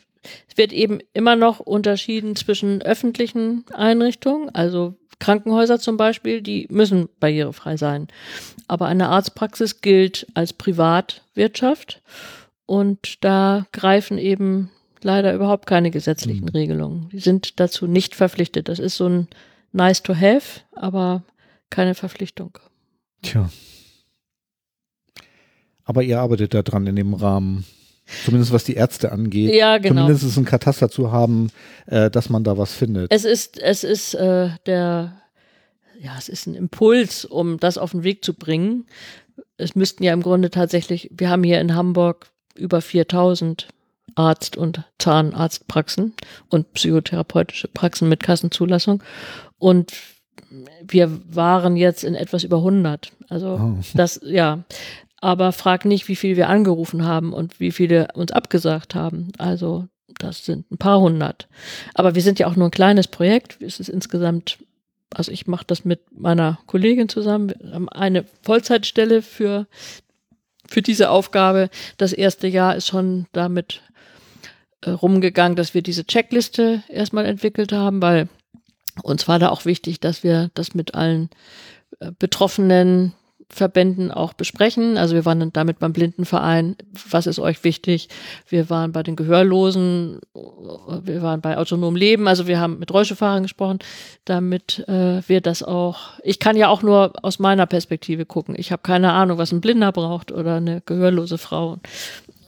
es 0.48 0.56
wird 0.56 0.72
eben 0.72 0.98
immer 1.12 1.36
noch 1.36 1.60
unterschieden 1.60 2.34
zwischen 2.34 2.82
öffentlichen 2.82 3.64
Einrichtungen, 3.72 4.48
also 4.52 4.96
Krankenhäuser 5.18 5.78
zum 5.78 5.96
Beispiel, 5.96 6.42
die 6.42 6.66
müssen 6.70 7.08
barrierefrei 7.20 7.76
sein. 7.76 8.08
Aber 8.68 8.86
eine 8.86 9.08
Arztpraxis 9.08 9.80
gilt 9.80 10.26
als 10.34 10.52
Privatwirtschaft 10.52 12.02
und 12.66 13.22
da 13.24 13.66
greifen 13.72 14.18
eben 14.18 14.70
leider 15.02 15.34
überhaupt 15.34 15.66
keine 15.66 15.90
gesetzlichen 15.90 16.44
Mhm. 16.46 16.50
Regelungen. 16.50 17.08
Die 17.10 17.18
sind 17.20 17.60
dazu 17.60 17.86
nicht 17.86 18.14
verpflichtet. 18.14 18.68
Das 18.68 18.78
ist 18.78 18.96
so 18.96 19.08
ein 19.08 19.28
nice 19.72 20.02
to 20.02 20.14
have, 20.14 20.60
aber 20.72 21.22
keine 21.70 21.94
Verpflichtung. 21.94 22.58
Tja. 23.22 23.50
Aber 25.84 26.02
ihr 26.02 26.20
arbeitet 26.20 26.54
da 26.54 26.62
dran 26.62 26.86
in 26.86 26.96
dem 26.96 27.12
Rahmen. 27.14 27.64
Zumindest 28.24 28.52
was 28.52 28.64
die 28.64 28.74
Ärzte 28.74 29.12
angeht. 29.12 29.54
Ja, 29.54 29.78
genau. 29.78 30.02
Zumindest 30.06 30.36
ein 30.36 30.44
Kataster 30.44 30.90
zu 30.90 31.10
haben, 31.12 31.50
äh, 31.86 32.10
dass 32.10 32.28
man 32.28 32.44
da 32.44 32.58
was 32.58 32.72
findet. 32.74 33.10
Es 33.12 33.24
ist, 33.24 33.58
es 33.58 33.82
ist 33.84 34.14
äh, 34.14 34.50
der, 34.66 35.20
ja, 36.00 36.12
es 36.18 36.28
ist 36.28 36.46
ein 36.46 36.54
Impuls, 36.54 37.24
um 37.24 37.58
das 37.58 37.78
auf 37.78 37.92
den 37.92 38.04
Weg 38.04 38.24
zu 38.24 38.34
bringen. 38.34 38.86
Es 39.56 39.74
müssten 39.74 40.04
ja 40.04 40.12
im 40.12 40.22
Grunde 40.22 40.50
tatsächlich, 40.50 41.10
wir 41.12 41.30
haben 41.30 41.44
hier 41.44 41.60
in 41.60 41.74
Hamburg 41.74 42.26
über 42.56 42.80
4000 42.80 43.68
Arzt- 44.16 44.56
und 44.56 44.84
Zahnarztpraxen 44.98 46.12
und 46.48 46.72
psychotherapeutische 46.74 47.68
Praxen 47.68 48.08
mit 48.08 48.22
Kassenzulassung. 48.22 49.02
Und 49.58 49.92
wir 50.86 51.20
waren 51.34 51.76
jetzt 51.76 52.04
in 52.04 52.14
etwas 52.14 52.44
über 52.44 52.58
100. 52.58 53.10
Also 53.28 53.58
Oh. 53.60 53.78
das, 53.94 54.20
ja. 54.22 54.62
Aber 55.24 55.52
frag 55.52 55.86
nicht, 55.86 56.06
wie 56.08 56.16
viel 56.16 56.36
wir 56.36 56.50
angerufen 56.50 57.06
haben 57.06 57.32
und 57.32 57.58
wie 57.58 57.72
viele 57.72 58.08
uns 58.12 58.30
abgesagt 58.30 58.94
haben. 58.94 59.32
Also 59.38 59.88
das 60.18 60.44
sind 60.44 60.70
ein 60.70 60.76
paar 60.76 61.00
hundert. 61.00 61.48
Aber 61.94 62.14
wir 62.14 62.20
sind 62.20 62.38
ja 62.38 62.46
auch 62.46 62.56
nur 62.56 62.68
ein 62.68 62.70
kleines 62.70 63.08
Projekt. 63.08 63.56
Es 63.62 63.80
ist 63.80 63.88
insgesamt, 63.88 64.58
also 65.14 65.32
ich 65.32 65.46
mache 65.46 65.64
das 65.66 65.86
mit 65.86 66.00
meiner 66.12 66.58
Kollegin 66.66 67.08
zusammen. 67.08 67.54
Wir 67.58 67.72
haben 67.72 67.88
eine 67.88 68.26
Vollzeitstelle 68.42 69.22
für, 69.22 69.66
für 70.68 70.82
diese 70.82 71.08
Aufgabe. 71.08 71.70
Das 71.96 72.12
erste 72.12 72.46
Jahr 72.46 72.76
ist 72.76 72.88
schon 72.88 73.24
damit 73.32 73.80
äh, 74.82 74.90
rumgegangen, 74.90 75.56
dass 75.56 75.72
wir 75.72 75.80
diese 75.80 76.04
Checkliste 76.04 76.82
erstmal 76.90 77.24
entwickelt 77.24 77.72
haben, 77.72 78.02
weil 78.02 78.28
uns 79.02 79.26
war 79.26 79.38
da 79.38 79.48
auch 79.48 79.64
wichtig, 79.64 80.00
dass 80.00 80.22
wir 80.22 80.50
das 80.52 80.74
mit 80.74 80.94
allen 80.94 81.30
äh, 82.00 82.12
Betroffenen 82.18 83.14
Verbänden 83.48 84.10
auch 84.10 84.32
besprechen. 84.32 84.96
Also 84.96 85.14
wir 85.14 85.24
waren 85.24 85.52
damit 85.52 85.78
beim 85.78 85.92
Blindenverein. 85.92 86.76
Was 87.10 87.26
ist 87.26 87.38
euch 87.38 87.64
wichtig? 87.64 88.08
Wir 88.48 88.70
waren 88.70 88.92
bei 88.92 89.02
den 89.02 89.16
Gehörlosen. 89.16 90.20
Wir 91.02 91.22
waren 91.22 91.40
bei 91.40 91.56
Autonom 91.56 91.96
Leben. 91.96 92.28
Also 92.28 92.46
wir 92.46 92.58
haben 92.58 92.78
mit 92.78 92.92
Rollstuhlfahrern 92.92 93.42
gesprochen, 93.42 93.78
damit 94.24 94.86
äh, 94.88 95.22
wir 95.26 95.40
das 95.40 95.62
auch. 95.62 96.18
Ich 96.22 96.38
kann 96.38 96.56
ja 96.56 96.68
auch 96.68 96.82
nur 96.82 97.12
aus 97.22 97.38
meiner 97.38 97.66
Perspektive 97.66 98.26
gucken. 98.26 98.54
Ich 98.58 98.72
habe 98.72 98.82
keine 98.82 99.12
Ahnung, 99.12 99.38
was 99.38 99.52
ein 99.52 99.60
Blinder 99.60 99.92
braucht 99.92 100.32
oder 100.32 100.56
eine 100.56 100.80
gehörlose 100.80 101.38
Frau. 101.38 101.78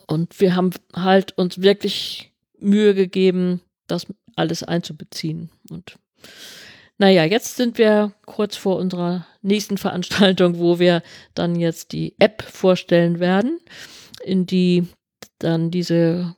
Und 0.06 0.40
wir 0.40 0.56
haben 0.56 0.70
halt 0.94 1.36
uns 1.36 1.60
wirklich 1.60 2.32
Mühe 2.58 2.94
gegeben, 2.94 3.60
das 3.86 4.06
alles 4.36 4.62
einzubeziehen. 4.62 5.50
Und 5.70 5.96
naja, 6.98 7.24
jetzt 7.24 7.56
sind 7.56 7.78
wir 7.78 8.12
kurz 8.24 8.56
vor 8.56 8.76
unserer 8.76 9.26
nächsten 9.42 9.78
Veranstaltung, 9.78 10.58
wo 10.58 10.78
wir 10.78 11.02
dann 11.34 11.56
jetzt 11.56 11.92
die 11.92 12.14
App 12.18 12.42
vorstellen 12.42 13.20
werden, 13.20 13.58
in 14.24 14.46
die 14.46 14.86
dann 15.38 15.70
diese, 15.70 16.34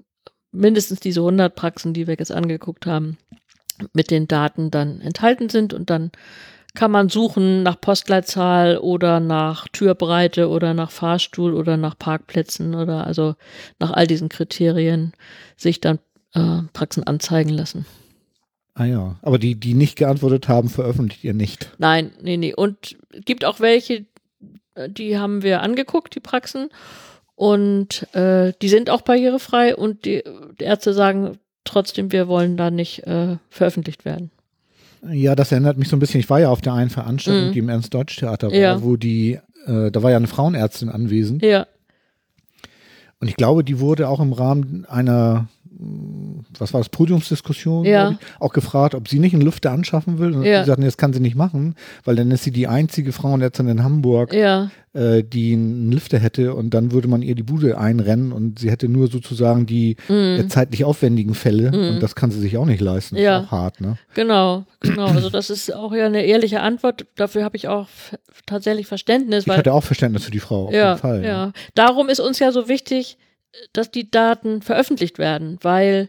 mindestens 0.50 1.00
diese 1.00 1.20
100 1.20 1.54
Praxen, 1.54 1.94
die 1.94 2.06
wir 2.06 2.16
jetzt 2.18 2.32
angeguckt 2.32 2.86
haben, 2.86 3.18
mit 3.92 4.10
den 4.10 4.26
Daten 4.26 4.70
dann 4.72 5.00
enthalten 5.00 5.48
sind 5.48 5.72
und 5.72 5.90
dann 5.90 6.10
kann 6.74 6.90
man 6.90 7.08
suchen 7.08 7.62
nach 7.62 7.80
Postleitzahl 7.80 8.78
oder 8.78 9.20
nach 9.20 9.68
Türbreite 9.68 10.48
oder 10.48 10.74
nach 10.74 10.90
Fahrstuhl 10.90 11.54
oder 11.54 11.76
nach 11.76 11.98
Parkplätzen 11.98 12.74
oder 12.74 13.06
also 13.06 13.36
nach 13.78 13.92
all 13.92 14.06
diesen 14.06 14.28
Kriterien 14.28 15.12
sich 15.56 15.80
dann 15.80 15.98
äh, 16.34 16.62
Praxen 16.72 17.04
anzeigen 17.04 17.50
lassen. 17.50 17.86
Ah 18.78 18.84
ja, 18.84 19.16
aber 19.22 19.38
die, 19.38 19.56
die 19.56 19.74
nicht 19.74 19.96
geantwortet 19.96 20.48
haben, 20.48 20.68
veröffentlicht 20.68 21.24
ihr 21.24 21.34
nicht. 21.34 21.70
Nein, 21.78 22.12
nee, 22.22 22.36
nee. 22.36 22.54
Und 22.54 22.96
gibt 23.24 23.44
auch 23.44 23.58
welche, 23.58 24.04
die 24.88 25.18
haben 25.18 25.42
wir 25.42 25.62
angeguckt, 25.62 26.14
die 26.14 26.20
Praxen. 26.20 26.68
Und 27.34 28.06
äh, 28.14 28.52
die 28.62 28.68
sind 28.68 28.88
auch 28.90 29.02
barrierefrei 29.02 29.74
und 29.76 30.04
die, 30.04 30.22
die 30.60 30.64
Ärzte 30.64 30.92
sagen 30.94 31.38
trotzdem, 31.64 32.12
wir 32.12 32.28
wollen 32.28 32.56
da 32.56 32.70
nicht 32.70 33.04
äh, 33.06 33.36
veröffentlicht 33.50 34.04
werden. 34.04 34.30
Ja, 35.10 35.34
das 35.36 35.50
erinnert 35.52 35.76
mich 35.78 35.88
so 35.88 35.96
ein 35.96 36.00
bisschen. 36.00 36.20
Ich 36.20 36.30
war 36.30 36.40
ja 36.40 36.48
auf 36.48 36.60
der 36.60 36.72
einen 36.74 36.90
Veranstaltung, 36.90 37.48
Mhm. 37.48 37.52
die 37.52 37.58
im 37.60 37.68
Ernst-Deutsch-Theater 37.68 38.48
war, 38.50 38.56
Ja. 38.56 38.82
wo 38.82 38.96
die, 38.96 39.38
äh, 39.66 39.90
da 39.90 40.02
war 40.02 40.10
ja 40.12 40.16
eine 40.16 40.26
Frauenärztin 40.28 40.88
anwesend. 40.88 41.42
Ja, 41.42 41.66
Und 43.20 43.26
ich 43.28 43.34
glaube, 43.36 43.64
die 43.64 43.80
wurde 43.80 44.08
auch 44.08 44.20
im 44.20 44.32
Rahmen 44.32 44.84
einer, 44.88 45.48
was 46.58 46.72
war 46.74 46.80
das, 46.80 46.88
Podiumsdiskussion, 46.88 47.84
Ja. 47.84 48.18
auch 48.40 48.52
gefragt, 48.52 48.94
ob 48.94 49.08
sie 49.08 49.18
nicht 49.18 49.32
einen 49.34 49.42
Lüfter 49.42 49.70
anschaffen 49.70 50.18
will. 50.18 50.34
Und 50.34 50.42
Ja. 50.44 50.62
sie 50.62 50.66
sagten, 50.68 50.82
nee, 50.82 50.88
das 50.88 50.96
kann 50.96 51.12
sie 51.12 51.20
nicht 51.20 51.36
machen, 51.36 51.74
weil 52.04 52.16
dann 52.16 52.30
ist 52.30 52.44
sie 52.44 52.50
die 52.50 52.66
einzige 52.66 53.12
Frauenärztin 53.12 53.68
in 53.68 53.84
Hamburg, 53.84 54.32
ja, 54.32 54.70
äh, 54.94 55.22
die 55.22 55.52
einen 55.52 55.92
Lüfter 55.92 56.18
hätte 56.18 56.54
und 56.54 56.70
dann 56.74 56.90
würde 56.92 57.06
man 57.08 57.22
ihr 57.22 57.34
die 57.34 57.42
Bude 57.42 57.78
einrennen 57.78 58.32
und 58.32 58.58
sie 58.58 58.70
hätte 58.70 58.88
nur 58.88 59.08
sozusagen 59.08 59.66
die 59.66 59.96
äh, 60.08 60.46
zeitlich 60.48 60.84
aufwendigen 60.84 61.34
Fälle 61.34 61.70
Mhm. 61.70 61.94
und 61.94 62.02
das 62.02 62.14
kann 62.14 62.30
sie 62.30 62.40
sich 62.40 62.56
auch 62.56 62.66
nicht 62.66 62.80
leisten. 62.80 63.16
Ja. 63.16 63.38
Ist 63.40 63.46
auch 63.46 63.50
hart, 63.52 63.80
ne? 63.80 63.96
genau, 64.14 64.64
genau. 64.80 65.06
Also 65.06 65.30
das 65.30 65.50
ist 65.50 65.72
auch 65.74 65.92
ja 65.94 66.06
eine 66.06 66.24
ehrliche 66.24 66.60
Antwort. 66.60 67.06
Dafür 67.16 67.44
habe 67.44 67.56
ich 67.56 67.68
auch 67.68 67.86
tatsächlich 68.46 68.86
Verständnis, 68.86 69.46
Ich 69.46 69.52
hatte 69.56 69.72
auch 69.72 69.84
Verständnis 69.84 70.24
für 70.24 70.30
die 70.30 70.40
Frau, 70.40 70.66
auf 70.66 70.72
jeden 70.72 70.96
Fall. 70.98 71.24
Ja, 71.24 71.52
darum 71.74 72.08
ist 72.08 72.20
uns 72.20 72.38
ja 72.38 72.50
so 72.50 72.68
wichtig, 72.68 73.16
dass 73.72 73.90
die 73.90 74.10
Daten 74.10 74.62
veröffentlicht 74.62 75.18
werden, 75.18 75.58
weil 75.62 76.08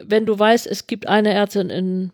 wenn 0.00 0.26
du 0.26 0.38
weißt, 0.38 0.66
es 0.66 0.86
gibt 0.86 1.08
eine 1.08 1.32
Ärztin 1.32 1.70
in 1.70 2.12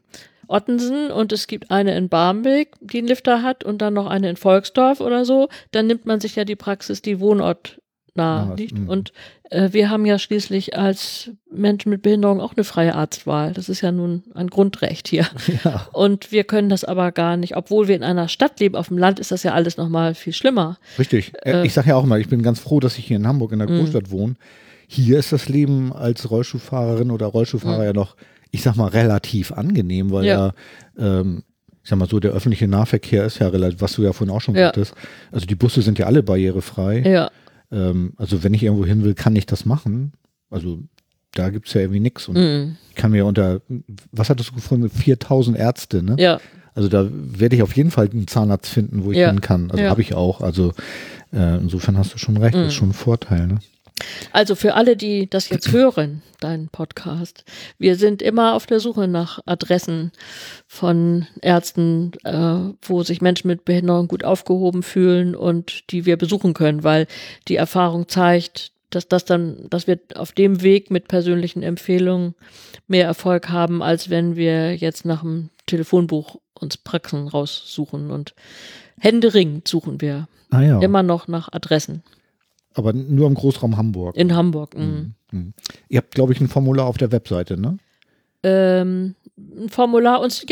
Ottensen 0.49 1.11
und 1.11 1.32
es 1.32 1.47
gibt 1.47 1.70
eine 1.70 1.97
in 1.97 2.09
Barmbek, 2.09 2.73
die 2.81 2.99
einen 2.99 3.09
Lifter 3.09 3.43
hat 3.43 3.65
und 3.65 3.78
dann 3.78 3.95
noch 3.95 4.07
eine 4.07 4.31
in 4.31 4.36
Volksdorf 4.36 5.01
oder 5.01 5.24
so, 5.24 5.49
dann 5.70 5.86
nimmt 5.86 6.07
man 6.07 6.20
sich 6.20 6.36
ja 6.36 6.45
die 6.45 6.57
Praxis, 6.57 7.03
die 7.03 7.20
Wohnort 7.20 7.81
nah 8.15 8.51
Ah, 8.51 8.55
liegt. 8.55 8.78
mm. 8.78 8.89
Und 8.89 9.12
äh, 9.51 9.70
wir 9.73 9.91
haben 9.91 10.07
ja 10.07 10.19
schließlich 10.19 10.77
als 10.77 11.31
Menschen 11.53 11.91
mit 11.91 12.03
Behinderung 12.03 12.41
auch 12.41 12.55
eine 12.57 12.65
freie 12.65 12.95
Arztwahl. 12.95 13.53
Das 13.53 13.69
ist 13.69 13.81
ja 13.81 13.91
nun 13.93 14.23
ein 14.35 14.49
Grundrecht 14.49 15.09
hier. 15.09 15.27
Ja. 15.65 15.89
Und 15.93 16.31
wir 16.32 16.45
können 16.45 16.69
das 16.69 16.85
aber 16.85 17.12
gar 17.12 17.36
nicht, 17.36 17.57
obwohl 17.57 17.89
wir 17.89 17.97
in 17.97 18.03
einer 18.05 18.28
Stadt 18.28 18.61
leben. 18.61 18.77
Auf 18.77 18.89
dem 18.89 18.99
Land 18.99 19.19
ist 19.20 19.31
das 19.32 19.43
ja 19.43 19.53
alles 19.53 19.77
nochmal 19.77 20.15
viel 20.15 20.32
schlimmer. 20.32 20.78
Richtig. 20.99 21.32
Äh, 21.45 21.66
ich 21.66 21.73
sage 21.74 21.89
ja 21.91 21.97
auch 21.97 22.05
mal, 22.05 22.20
ich 22.20 22.28
bin 22.28 22.43
ganz 22.43 22.61
froh, 22.61 22.81
dass 22.81 22.99
ich 22.99 23.07
hier 23.07 23.16
in 23.16 23.27
Hamburg 23.27 23.53
in 23.53 23.59
der 23.61 23.69
Mhm. 23.70 23.81
Großstadt 23.81 24.11
wohne. 24.11 24.35
Hier 24.86 25.19
ist 25.19 25.32
das 25.32 25.49
Leben 25.49 25.93
als 25.93 26.31
Rollstuhlfahrerin 26.31 27.11
oder 27.11 27.27
Rollstuhlfahrer 27.27 27.85
ja 27.86 27.93
noch, 27.93 28.16
ich 28.51 28.62
sag 28.62 28.77
mal, 28.77 28.89
relativ 28.89 29.51
angenehm, 29.53 30.11
weil 30.12 30.24
ja, 30.27 30.53
Mhm. 30.97 31.03
Ja. 31.03 31.20
ähm, 31.20 31.43
ich 31.82 31.91
sag 31.91 31.99
mal 31.99 32.09
so, 32.09 32.19
der 32.20 32.31
öffentliche 32.32 32.66
Nahverkehr 32.69 33.24
ist 33.27 33.39
ja 33.41 33.49
relativ, 33.49 33.81
was 33.82 33.93
du 33.95 34.03
ja 34.03 34.12
vorhin 34.12 34.35
auch 34.35 34.41
schon 34.41 34.55
Ja. 34.55 34.66
sagtest. 34.66 34.95
Also 35.32 35.45
die 35.47 35.55
Busse 35.55 35.82
sind 35.82 35.99
ja 35.99 36.07
alle 36.07 36.23
barrierefrei. 36.23 37.03
Ja, 37.07 37.31
Ähm, 37.74 38.12
also 38.16 38.42
wenn 38.44 38.55
ich 38.55 38.62
irgendwo 38.62 38.86
hin 38.86 39.02
will, 39.05 39.14
kann 39.14 39.34
ich 39.36 39.46
das 39.46 39.64
machen. 39.66 40.12
Also 40.51 40.78
da 41.32 41.51
gibt's 41.51 41.74
ja 41.74 41.80
irgendwie 41.80 42.01
nichts. 42.01 42.28
Und 42.28 42.36
mm, 42.36 42.76
ich 42.90 42.94
kann 42.94 43.10
mir 43.10 43.26
unter, 43.26 43.60
was 44.12 44.30
hattest 44.30 44.51
du 44.51 44.55
gefunden? 44.55 44.88
4000 44.88 45.56
Ärzte, 45.59 46.02
ne? 46.02 46.14
ja, 46.18 46.40
Also 46.74 46.88
da 46.88 47.09
werde 47.10 47.56
ich 47.56 47.62
auf 47.62 47.76
jeden 47.76 47.90
Fall 47.90 48.09
einen 48.10 48.28
Zahnarzt 48.28 48.68
finden, 48.70 49.05
wo 49.05 49.10
ich 49.12 49.18
Ja. 49.18 49.30
hin 49.30 49.40
kann. 49.40 49.70
Also 49.70 49.82
Ja. 49.84 49.90
habe 49.90 50.01
ich 50.02 50.14
auch. 50.14 50.40
Also 50.40 50.72
äh, 51.32 51.56
insofern 51.59 51.98
hast 51.98 52.14
du 52.14 52.18
schon 52.18 52.36
recht, 52.36 52.55
Mhm. 52.55 52.60
das 52.60 52.68
ist 52.68 52.74
schon 52.74 52.90
ein 52.90 52.94
Vorteil. 52.94 53.46
Ne? 53.48 53.59
Also 54.33 54.57
für 54.57 54.75
alle, 54.75 54.97
die 54.97 55.31
das 55.31 55.49
jetzt 55.49 55.71
hören, 55.71 56.23
deinen 56.41 56.69
Podcast, 56.69 57.45
wir 57.79 57.95
sind 57.97 58.23
immer 58.23 58.55
auf 58.55 58.66
der 58.66 58.81
Suche 58.81 59.07
nach 59.07 59.39
Adressen 59.47 60.11
von 60.66 61.27
Ärzten, 61.41 62.12
äh, 62.25 62.73
wo 62.83 63.05
sich 63.05 63.21
Menschen 63.21 63.49
mit 63.49 63.65
Behinderung 63.65 64.09
gut 64.09 64.25
aufgehoben 64.25 64.83
fühlen 64.83 65.37
und 65.37 65.91
die 65.93 66.07
wir 66.07 66.16
besuchen 66.16 66.55
können, 66.55 66.83
weil 66.83 67.07
die 67.47 67.55
Erfahrung 67.55 68.09
zeigt, 68.09 68.73
dass 68.91 69.07
das 69.07 69.25
dann, 69.25 69.69
dass 69.71 69.87
wir 69.87 70.01
auf 70.16 70.33
dem 70.33 70.62
Weg 70.62 70.91
mit 70.91 71.07
persönlichen 71.07 71.62
Empfehlungen 71.62 72.35
mehr 72.89 73.07
Erfolg 73.07 73.49
haben, 73.49 73.83
als 73.83 74.11
wenn 74.11 74.35
wir 74.35 74.75
jetzt 74.75 75.05
nach 75.05 75.21
dem 75.21 75.51
Telefonbuch 75.66 76.41
uns 76.55 76.77
Praxen 76.77 77.29
raussuchen 77.29 78.11
und 78.11 78.35
händeringend 78.99 79.69
suchen 79.69 80.01
wir. 80.01 80.29
Ah 80.51 80.62
ja, 80.62 80.81
immer 80.81 81.03
noch 81.03 81.27
nach 81.27 81.53
Adressen 81.53 82.03
aber 82.74 82.92
nur 82.92 83.26
im 83.26 83.34
Großraum 83.34 83.76
Hamburg. 83.76 84.16
in 84.16 84.34
Hamburg. 84.34 84.76
mhm. 84.76 84.84
Mhm. 84.84 85.14
Mhm. 85.38 85.52
Ihr 85.88 85.98
habt, 85.98 86.14
glaube 86.14 86.32
ich, 86.32 86.40
ein 86.40 86.48
Formular 86.48 86.86
auf 86.86 86.96
der 86.98 87.12
Webseite, 87.12 87.60
ne? 87.60 87.78
ähm, 88.42 89.14
ein 89.36 89.68
Formular, 89.70 90.20
uns 90.20 90.44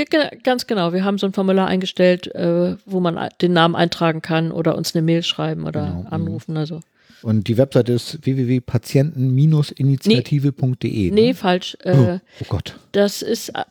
ganz 0.42 0.66
genau, 0.66 0.92
wir 0.92 1.04
haben 1.04 1.18
so 1.18 1.26
ein 1.26 1.32
Formular 1.32 1.68
eingestellt, 1.68 2.26
äh, 2.34 2.76
wo 2.86 2.98
man 3.00 3.28
den 3.40 3.52
Namen 3.52 3.76
eintragen 3.76 4.22
kann 4.22 4.50
oder 4.50 4.76
uns 4.76 4.94
eine 4.94 5.02
Mail 5.02 5.22
schreiben 5.22 5.66
oder 5.66 5.86
Genau, 5.86 6.00
mhm. 6.00 6.06
anrufen. 6.08 6.56
Also. 6.56 6.80
Und 7.22 7.46
die 7.46 7.56
Webseite 7.58 7.92
ist 7.92 8.24
www.patienten-initiative.de. 8.24 11.10
Nee, 11.10 11.28
Ne? 11.28 11.34
falsch. 11.34 11.76
Oh, 11.84 11.88
Äh, 11.90 12.18
oh 12.40 12.44
Gott. 12.48 12.78
Das 12.92 13.22
ist 13.22 13.50
äh, 13.50 13.62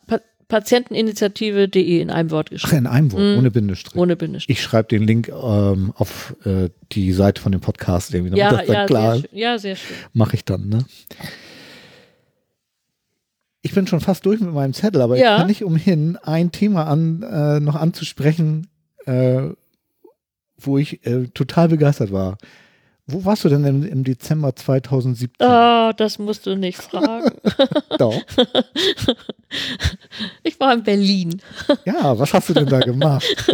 Patienteninitiative.de 0.51 2.01
in 2.01 2.09
einem 2.09 2.29
Wort 2.31 2.47
Ach, 2.49 2.51
geschrieben. 2.51 2.77
in 2.79 2.87
einem 2.87 3.11
Wort, 3.13 3.21
Mhm. 3.23 3.37
ohne 3.39 3.51
Bindestrich. 3.51 3.95
Ohne 3.95 4.15
Bindestrich. 4.17 4.57
Ich 4.57 4.61
schreibe 4.63 4.89
den 4.89 5.03
Link 5.03 5.29
ähm, 5.29 5.93
auf 5.95 6.35
äh, 6.45 6.69
die 6.91 7.13
Seite 7.13 7.41
von 7.41 7.51
dem 7.53 7.61
Podcast 7.61 8.13
irgendwie, 8.13 8.31
damit 8.31 8.39
Ja, 8.43 8.57
das 8.57 8.67
dann 8.67 8.75
ja, 8.75 8.85
klar 8.85 9.13
sehr 9.15 9.21
schön. 9.29 9.37
ja, 9.39 9.57
sehr 9.57 9.75
schön. 9.77 9.95
mache 10.13 10.35
ich 10.35 10.43
dann, 10.45 10.67
ne? 10.67 10.85
Ich 13.61 13.73
bin 13.73 13.85
schon 13.87 14.01
fast 14.01 14.25
durch 14.25 14.39
mit 14.41 14.53
meinem 14.53 14.73
Zettel, 14.73 15.01
aber 15.01 15.17
Ja. 15.17 15.33
ich 15.35 15.37
kann 15.39 15.47
nicht 15.47 15.63
umhin, 15.63 16.17
ein 16.17 16.51
Thema 16.51 16.85
an, 16.87 17.21
äh, 17.23 17.59
noch 17.59 17.75
anzusprechen, 17.75 18.67
äh, 19.05 19.49
wo 20.57 20.77
ich 20.77 21.05
äh, 21.05 21.27
total 21.27 21.69
begeistert 21.69 22.11
war. 22.11 22.37
Wo 23.11 23.25
warst 23.25 23.43
du 23.43 23.49
denn 23.49 23.65
im, 23.65 23.83
im 23.83 24.03
Dezember 24.03 24.55
2017? 24.55 25.45
Oh, 25.45 25.91
das 25.95 26.19
musst 26.19 26.45
du 26.45 26.55
nicht 26.55 26.81
fragen. 26.81 27.31
Doch. 27.97 28.13
ich 30.43 30.59
war 30.59 30.73
in 30.73 30.83
Berlin. 30.83 31.41
Ja, 31.85 32.17
was 32.17 32.33
hast 32.33 32.49
du 32.49 32.53
denn 32.53 32.67
da 32.67 32.79
gemacht? 32.79 33.25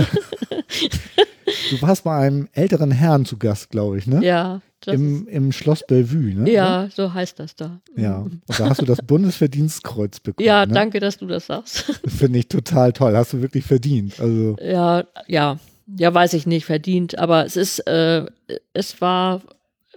du 1.71 1.81
warst 1.81 2.03
bei 2.03 2.15
einem 2.15 2.47
älteren 2.53 2.91
Herrn 2.91 3.25
zu 3.25 3.38
Gast, 3.38 3.69
glaube 3.69 3.97
ich, 3.97 4.07
ne? 4.07 4.23
Ja, 4.23 4.61
das 4.81 4.93
Im, 4.93 5.27
Im 5.27 5.51
Schloss 5.51 5.84
Bellevue, 5.85 6.35
ne? 6.35 6.51
ja, 6.51 6.88
so 6.93 7.13
heißt 7.13 7.39
das 7.39 7.55
da. 7.55 7.79
Ja. 7.95 8.19
Und 8.19 8.41
da 8.47 8.69
hast 8.69 8.81
du 8.81 8.85
das 8.85 8.99
Bundesverdienstkreuz 8.99 10.19
bekommen. 10.19 10.45
Ja, 10.45 10.65
ne? 10.65 10.73
danke, 10.73 10.99
dass 10.99 11.17
du 11.17 11.25
das 11.25 11.47
sagst. 11.47 11.99
Finde 12.05 12.39
ich 12.39 12.47
total 12.47 12.93
toll. 12.93 13.15
Hast 13.17 13.34
du 13.34 13.41
wirklich 13.41 13.65
verdient. 13.65 14.19
Also, 14.19 14.55
Ja, 14.61 15.03
ja, 15.27 15.57
ja, 15.95 16.14
weiß 16.14 16.34
ich 16.34 16.45
nicht, 16.45 16.65
verdient, 16.65 17.18
aber 17.18 17.45
es 17.45 17.55
ist, 17.55 17.80
äh, 17.88 18.26
es 18.73 18.99
war 19.01 19.41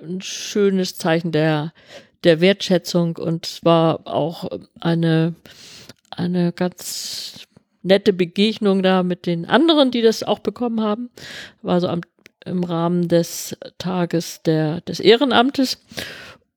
ein 0.00 0.20
schönes 0.20 0.96
Zeichen 0.96 1.32
der, 1.32 1.72
der 2.24 2.40
Wertschätzung 2.40 3.16
und 3.16 3.46
es 3.46 3.64
war 3.64 4.06
auch 4.06 4.48
eine, 4.80 5.34
eine 6.10 6.52
ganz 6.52 7.46
nette 7.82 8.12
Begegnung 8.12 8.82
da 8.82 9.02
mit 9.02 9.26
den 9.26 9.46
anderen, 9.46 9.90
die 9.90 10.02
das 10.02 10.22
auch 10.22 10.38
bekommen 10.38 10.80
haben. 10.80 11.10
War 11.62 11.80
so 11.80 11.88
am, 11.88 12.02
im 12.44 12.62
Rahmen 12.62 13.08
des 13.08 13.56
Tages 13.78 14.42
der, 14.42 14.80
des 14.82 15.00
Ehrenamtes 15.00 15.78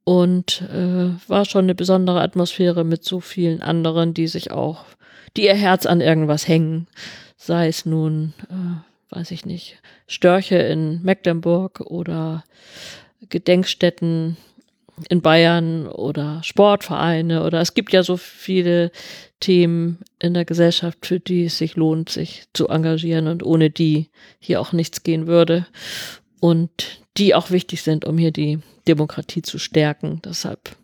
und 0.04 0.62
äh, 0.62 1.10
war 1.28 1.46
schon 1.46 1.66
eine 1.66 1.76
besondere 1.76 2.22
Atmosphäre 2.22 2.84
mit 2.84 3.04
so 3.04 3.20
vielen 3.20 3.62
anderen, 3.62 4.14
die 4.14 4.28
sich 4.28 4.52
auch, 4.52 4.86
die 5.36 5.46
ihr 5.46 5.56
Herz 5.56 5.86
an 5.86 6.02
irgendwas 6.02 6.48
hängen, 6.48 6.88
sei 7.38 7.68
es 7.68 7.86
nun, 7.86 8.34
äh, 8.50 8.93
weiß 9.16 9.32
ich 9.32 9.46
nicht, 9.46 9.82
Störche 10.08 10.56
in 10.56 11.02
Mecklenburg 11.04 11.82
oder 11.82 12.44
Gedenkstätten 13.30 14.38
in 15.10 15.22
Bayern 15.22 15.88
oder 15.88 16.42
Sportvereine 16.44 17.44
oder 17.44 17.62
es 17.62 17.74
gibt 17.74 17.94
ja 17.94 18.04
so 18.04 18.18
viele 18.18 18.92
Themen 19.40 20.00
in 20.20 20.34
der 20.34 20.46
Gesellschaft, 20.46 21.06
für 21.06 21.20
die 21.20 21.46
es 21.46 21.58
sich 21.58 21.76
lohnt, 21.76 22.10
sich 22.10 22.44
zu 22.54 22.68
engagieren 22.68 23.28
und 23.28 23.44
ohne 23.44 23.70
die 23.70 24.10
hier 24.40 24.62
auch 24.62 24.72
nichts 24.72 25.04
gehen 25.04 25.28
würde 25.28 25.66
und 26.40 27.02
die 27.18 27.36
auch 27.36 27.52
wichtig 27.52 27.82
sind, 27.82 28.06
um 28.06 28.18
hier 28.18 28.32
die 28.32 28.60
Demokratie 28.88 29.42
zu 29.42 29.58
stärken. 29.60 30.22
Deshalb 30.24 30.76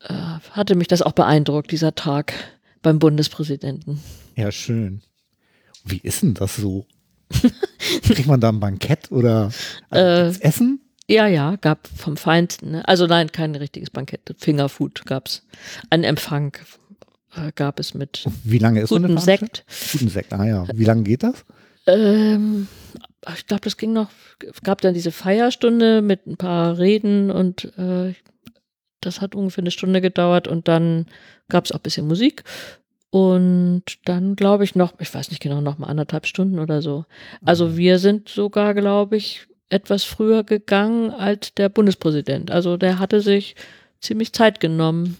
äh, 0.00 0.14
hatte 0.50 0.74
mich 0.74 0.88
das 0.88 1.02
auch 1.02 1.12
beeindruckt, 1.12 1.70
dieser 1.70 1.94
Tag 1.94 2.34
beim 2.82 2.98
Bundespräsidenten. 2.98 4.00
ja, 4.36 4.50
schön. 4.50 5.02
Wie 5.84 6.00
ist 6.02 6.22
denn 6.22 6.34
das 6.34 6.56
so? 6.56 6.86
Kriegt 8.02 8.26
man 8.26 8.40
da 8.40 8.48
ein 8.50 8.60
Bankett 8.60 9.10
oder 9.10 9.50
also 9.90 10.40
Äh, 10.40 10.42
Essen? 10.46 10.80
Ja, 11.08 11.26
ja, 11.26 11.56
gab 11.56 11.88
vom 11.88 12.16
Feinsten. 12.16 12.70
Ne? 12.72 12.88
Also 12.88 13.06
nein, 13.06 13.32
kein 13.32 13.54
richtiges 13.56 13.90
Bankett. 13.90 14.34
Fingerfood 14.38 15.06
gab's. 15.06 15.44
Ein 15.90 16.04
Empfang 16.04 16.52
äh, 17.34 17.50
gab 17.54 17.80
es 17.80 17.94
mit 17.94 18.24
Wie 18.44 18.58
lange 18.58 18.80
ist 18.80 18.90
so 18.90 18.96
eine? 18.96 19.18
Sekt. 19.18 19.64
Guten 19.92 20.08
Sekt, 20.08 20.32
ah 20.32 20.44
ja. 20.44 20.66
Wie 20.72 20.84
lange 20.84 21.02
geht 21.02 21.22
das? 21.22 21.44
Ähm, 21.86 22.68
ich 23.34 23.46
glaube, 23.46 23.62
das 23.62 23.76
ging 23.76 23.92
noch, 23.92 24.10
gab 24.62 24.80
dann 24.82 24.94
diese 24.94 25.10
Feierstunde 25.12 26.02
mit 26.02 26.26
ein 26.26 26.36
paar 26.36 26.78
Reden 26.78 27.30
und 27.30 27.72
äh, 27.76 28.14
das 29.00 29.20
hat 29.20 29.34
ungefähr 29.34 29.62
eine 29.62 29.70
Stunde 29.70 30.00
gedauert 30.00 30.46
und 30.46 30.68
dann 30.68 31.06
gab 31.48 31.64
es 31.64 31.72
auch 31.72 31.78
ein 31.78 31.82
bisschen 31.82 32.06
Musik. 32.06 32.44
Und 33.10 33.82
dann 34.04 34.36
glaube 34.36 34.64
ich 34.64 34.74
noch, 34.76 34.94
ich 35.00 35.12
weiß 35.12 35.30
nicht 35.30 35.42
genau, 35.42 35.60
noch 35.60 35.78
mal 35.78 35.88
anderthalb 35.88 36.26
Stunden 36.26 36.58
oder 36.60 36.80
so. 36.80 37.04
Also 37.44 37.76
wir 37.76 37.98
sind 37.98 38.28
sogar, 38.28 38.72
glaube 38.74 39.16
ich, 39.16 39.46
etwas 39.68 40.04
früher 40.04 40.44
gegangen 40.44 41.10
als 41.10 41.54
der 41.54 41.68
Bundespräsident. 41.68 42.50
Also 42.50 42.76
der 42.76 42.98
hatte 42.98 43.20
sich 43.20 43.56
ziemlich 44.00 44.32
Zeit 44.32 44.60
genommen, 44.60 45.16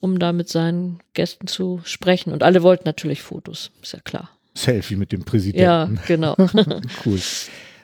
um 0.00 0.18
da 0.18 0.32
mit 0.32 0.48
seinen 0.48 0.98
Gästen 1.14 1.46
zu 1.46 1.80
sprechen. 1.84 2.32
Und 2.32 2.42
alle 2.42 2.62
wollten 2.62 2.84
natürlich 2.86 3.22
Fotos, 3.22 3.70
ist 3.82 3.92
ja 3.92 4.00
klar. 4.00 4.30
Selfie 4.54 4.96
mit 4.96 5.12
dem 5.12 5.20
Ja, 5.20 5.24
Präsidenten. 5.26 6.00
genau. 6.06 6.34
cool. 7.06 7.18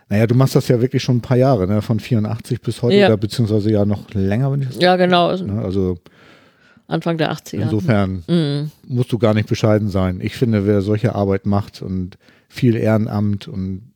Naja, 0.08 0.26
du 0.26 0.34
machst 0.34 0.54
das 0.56 0.68
ja 0.68 0.80
wirklich 0.80 1.02
schon 1.02 1.16
ein 1.18 1.22
paar 1.22 1.36
Jahre, 1.36 1.66
ne? 1.66 1.80
Von 1.80 1.98
84 1.98 2.60
bis 2.60 2.82
heute 2.82 2.96
Ja. 2.96 3.06
oder 3.06 3.16
beziehungsweise 3.16 3.70
ja 3.70 3.84
noch 3.84 4.12
länger, 4.12 4.52
wenn 4.52 4.62
ich 4.62 4.68
das. 4.68 4.80
Ja, 4.80 4.96
genau. 4.96 5.34
Ne? 5.36 5.62
Also 5.62 5.96
Anfang 6.86 7.16
der 7.18 7.32
80er. 7.32 7.62
insofern 7.62 8.24
Mhm. 8.28 8.70
musst 8.86 9.10
du 9.12 9.18
gar 9.18 9.34
nicht 9.34 9.48
bescheiden 9.48 9.88
sein. 9.88 10.20
Ich 10.22 10.36
finde, 10.36 10.66
wer 10.66 10.82
solche 10.82 11.14
Arbeit 11.14 11.46
macht 11.46 11.80
und 11.82 12.18
viel 12.48 12.76
Ehrenamt 12.76 13.48
und 13.48 13.92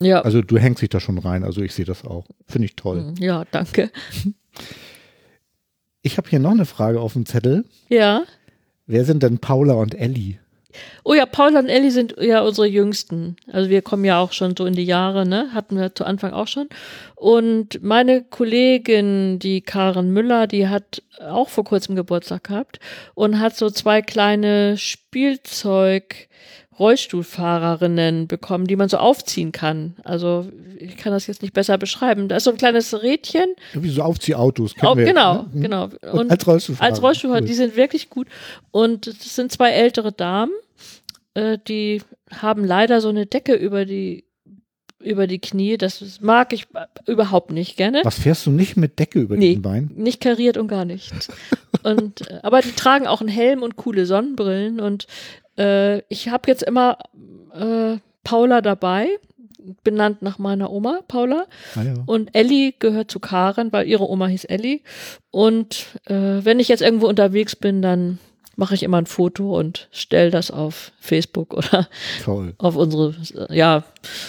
Ja. 0.00 0.22
also 0.22 0.40
du 0.42 0.56
hängst 0.58 0.80
dich 0.82 0.88
da 0.88 1.00
schon 1.00 1.18
rein. 1.18 1.44
Also 1.44 1.60
ich 1.60 1.74
sehe 1.74 1.84
das 1.84 2.04
auch. 2.04 2.26
Finde 2.46 2.66
ich 2.66 2.76
toll. 2.76 3.02
Mhm. 3.02 3.14
ja, 3.22 3.44
danke. 3.50 3.90
Ich 6.02 6.16
habe 6.16 6.28
hier 6.30 6.38
noch 6.38 6.52
eine 6.52 6.64
Frage 6.64 7.00
auf 7.00 7.12
dem 7.12 7.26
Zettel. 7.26 7.64
Ja. 7.88 8.22
Wer 8.86 9.04
sind 9.04 9.22
denn 9.22 9.38
Paula 9.38 9.74
und 9.74 9.94
Ellie? 9.94 10.38
Oh 11.04 11.14
ja, 11.14 11.26
Paula 11.26 11.58
und 11.58 11.68
Ellie 11.68 11.90
sind 11.90 12.16
ja 12.20 12.40
unsere 12.42 12.66
Jüngsten. 12.66 13.36
Also 13.52 13.70
wir 13.70 13.82
kommen 13.82 14.04
ja 14.04 14.20
auch 14.20 14.32
schon 14.32 14.54
so 14.56 14.66
in 14.66 14.74
die 14.74 14.84
Jahre, 14.84 15.26
ne? 15.26 15.50
Hatten 15.54 15.76
wir 15.76 15.94
zu 15.94 16.04
Anfang 16.04 16.32
auch 16.32 16.48
schon. 16.48 16.68
Und 17.14 17.82
meine 17.82 18.22
Kollegin, 18.22 19.38
die 19.38 19.60
Karen 19.60 20.12
Müller, 20.12 20.46
die 20.46 20.68
hat 20.68 21.02
auch 21.20 21.48
vor 21.48 21.64
kurzem 21.64 21.96
Geburtstag 21.96 22.44
gehabt 22.44 22.80
und 23.14 23.40
hat 23.40 23.56
so 23.56 23.70
zwei 23.70 24.02
kleine 24.02 24.76
Rollstuhlfahrerinnen 26.80 28.26
bekommen, 28.26 28.66
die 28.66 28.76
man 28.76 28.88
so 28.88 28.96
aufziehen 28.96 29.52
kann. 29.52 29.94
Also 30.02 30.48
ich 30.78 30.96
kann 30.96 31.12
das 31.12 31.26
jetzt 31.26 31.42
nicht 31.42 31.52
besser 31.52 31.78
beschreiben. 31.78 32.28
Da 32.28 32.36
ist 32.36 32.44
so 32.44 32.50
ein 32.50 32.56
kleines 32.56 33.02
Rädchen. 33.02 33.54
Wie 33.74 33.90
so 33.90 34.02
Aufziehautos. 34.02 34.74
Oh, 34.82 34.96
wir, 34.96 35.04
genau, 35.04 35.46
ne? 35.52 35.60
genau. 35.60 35.88
Und 36.12 36.30
als 36.30 36.46
Rollstuhlfahrer. 36.46 36.90
Als 36.90 37.02
Rollstuhlfahrer, 37.02 37.42
die 37.42 37.54
sind 37.54 37.76
wirklich 37.76 38.08
gut. 38.10 38.26
Und 38.70 39.06
das 39.06 39.36
sind 39.36 39.52
zwei 39.52 39.70
ältere 39.70 40.10
Damen, 40.10 40.52
äh, 41.34 41.58
die 41.68 42.02
haben 42.30 42.64
leider 42.64 43.00
so 43.00 43.08
eine 43.10 43.26
Decke 43.26 43.54
über 43.54 43.84
die 43.84 44.24
über 45.02 45.26
die 45.26 45.38
Knie. 45.38 45.78
Das 45.78 46.20
mag 46.20 46.52
ich 46.52 46.66
überhaupt 47.06 47.52
nicht 47.52 47.76
gerne. 47.76 48.02
Was 48.04 48.18
fährst 48.18 48.46
du 48.46 48.50
nicht 48.50 48.76
mit 48.76 48.98
Decke 48.98 49.20
über 49.20 49.36
Nee. 49.36 49.54
den 49.54 49.62
Beinen? 49.62 49.90
Nicht 49.96 50.20
kariert 50.20 50.58
und 50.58 50.68
gar 50.68 50.84
nicht. 50.84 51.12
und, 51.82 52.30
äh, 52.30 52.40
aber 52.42 52.60
die 52.60 52.72
tragen 52.72 53.06
auch 53.06 53.20
einen 53.20 53.30
Helm 53.30 53.62
und 53.62 53.76
coole 53.76 54.06
Sonnenbrillen. 54.06 54.78
Und 54.80 55.06
äh, 55.60 55.98
ich 56.08 56.28
habe 56.28 56.48
jetzt 56.50 56.62
immer 56.62 56.98
äh, 57.54 57.98
Paula 58.24 58.60
dabei, 58.62 59.08
benannt 59.84 60.22
nach 60.22 60.38
meiner 60.38 60.70
Oma, 60.70 61.00
Paula. 61.06 61.46
Ah, 61.76 61.82
ja. 61.82 61.94
Und 62.06 62.34
Ellie 62.34 62.72
gehört 62.78 63.10
zu 63.10 63.20
Karen, 63.20 63.72
weil 63.72 63.86
ihre 63.86 64.08
Oma 64.08 64.26
hieß 64.26 64.44
Ellie. 64.44 64.80
Und 65.30 65.86
äh, 66.06 66.14
wenn 66.44 66.60
ich 66.60 66.68
jetzt 66.68 66.82
irgendwo 66.82 67.06
unterwegs 67.06 67.54
bin, 67.56 67.82
dann 67.82 68.18
mache 68.56 68.74
ich 68.74 68.82
immer 68.82 68.98
ein 68.98 69.06
Foto 69.06 69.58
und 69.58 69.88
stelle 69.90 70.30
das 70.30 70.50
auf 70.50 70.92
Facebook 71.00 71.54
oder 71.54 71.88
Toll. 72.24 72.54
auf 72.58 72.76
unsere, 72.76 73.14
ja, 73.48 73.84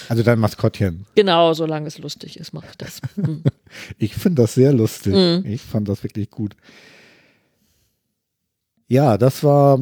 Also 0.07 0.23
dein 0.23 0.39
Maskottchen. 0.39 1.05
genau, 1.15 1.53
solange 1.53 1.87
es 1.87 1.97
lustig 1.97 2.39
ist, 2.39 2.53
mache 2.53 2.67
ich 2.71 2.77
das. 2.77 3.01
Hm. 3.15 3.43
Ich 3.97 4.15
finde 4.15 4.41
das 4.41 4.53
sehr 4.53 4.73
lustig. 4.73 5.13
Mhm. 5.13 5.43
Ich 5.45 5.61
fand 5.61 5.87
das 5.87 6.03
wirklich 6.03 6.29
gut. 6.29 6.55
Ja, 8.91 9.18
das 9.18 9.41
war 9.41 9.80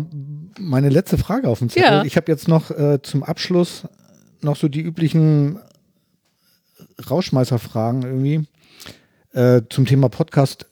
meine 0.59 0.89
letzte 0.89 1.17
Frage 1.17 1.49
auf 1.49 1.57
dem 1.57 1.69
Zettel. 1.69 1.89
Ja. 1.89 2.03
Ich 2.03 2.15
habe 2.15 2.31
jetzt 2.31 2.47
noch 2.47 2.69
äh, 2.69 3.01
zum 3.01 3.23
Abschluss 3.23 3.87
noch 4.41 4.55
so 4.55 4.67
die 4.67 4.81
üblichen 4.81 5.57
Rauschmeißerfragen 7.09 8.03
irgendwie 8.03 8.47
äh, 9.31 9.63
zum 9.67 9.87
Thema 9.87 10.09
Podcast. 10.09 10.67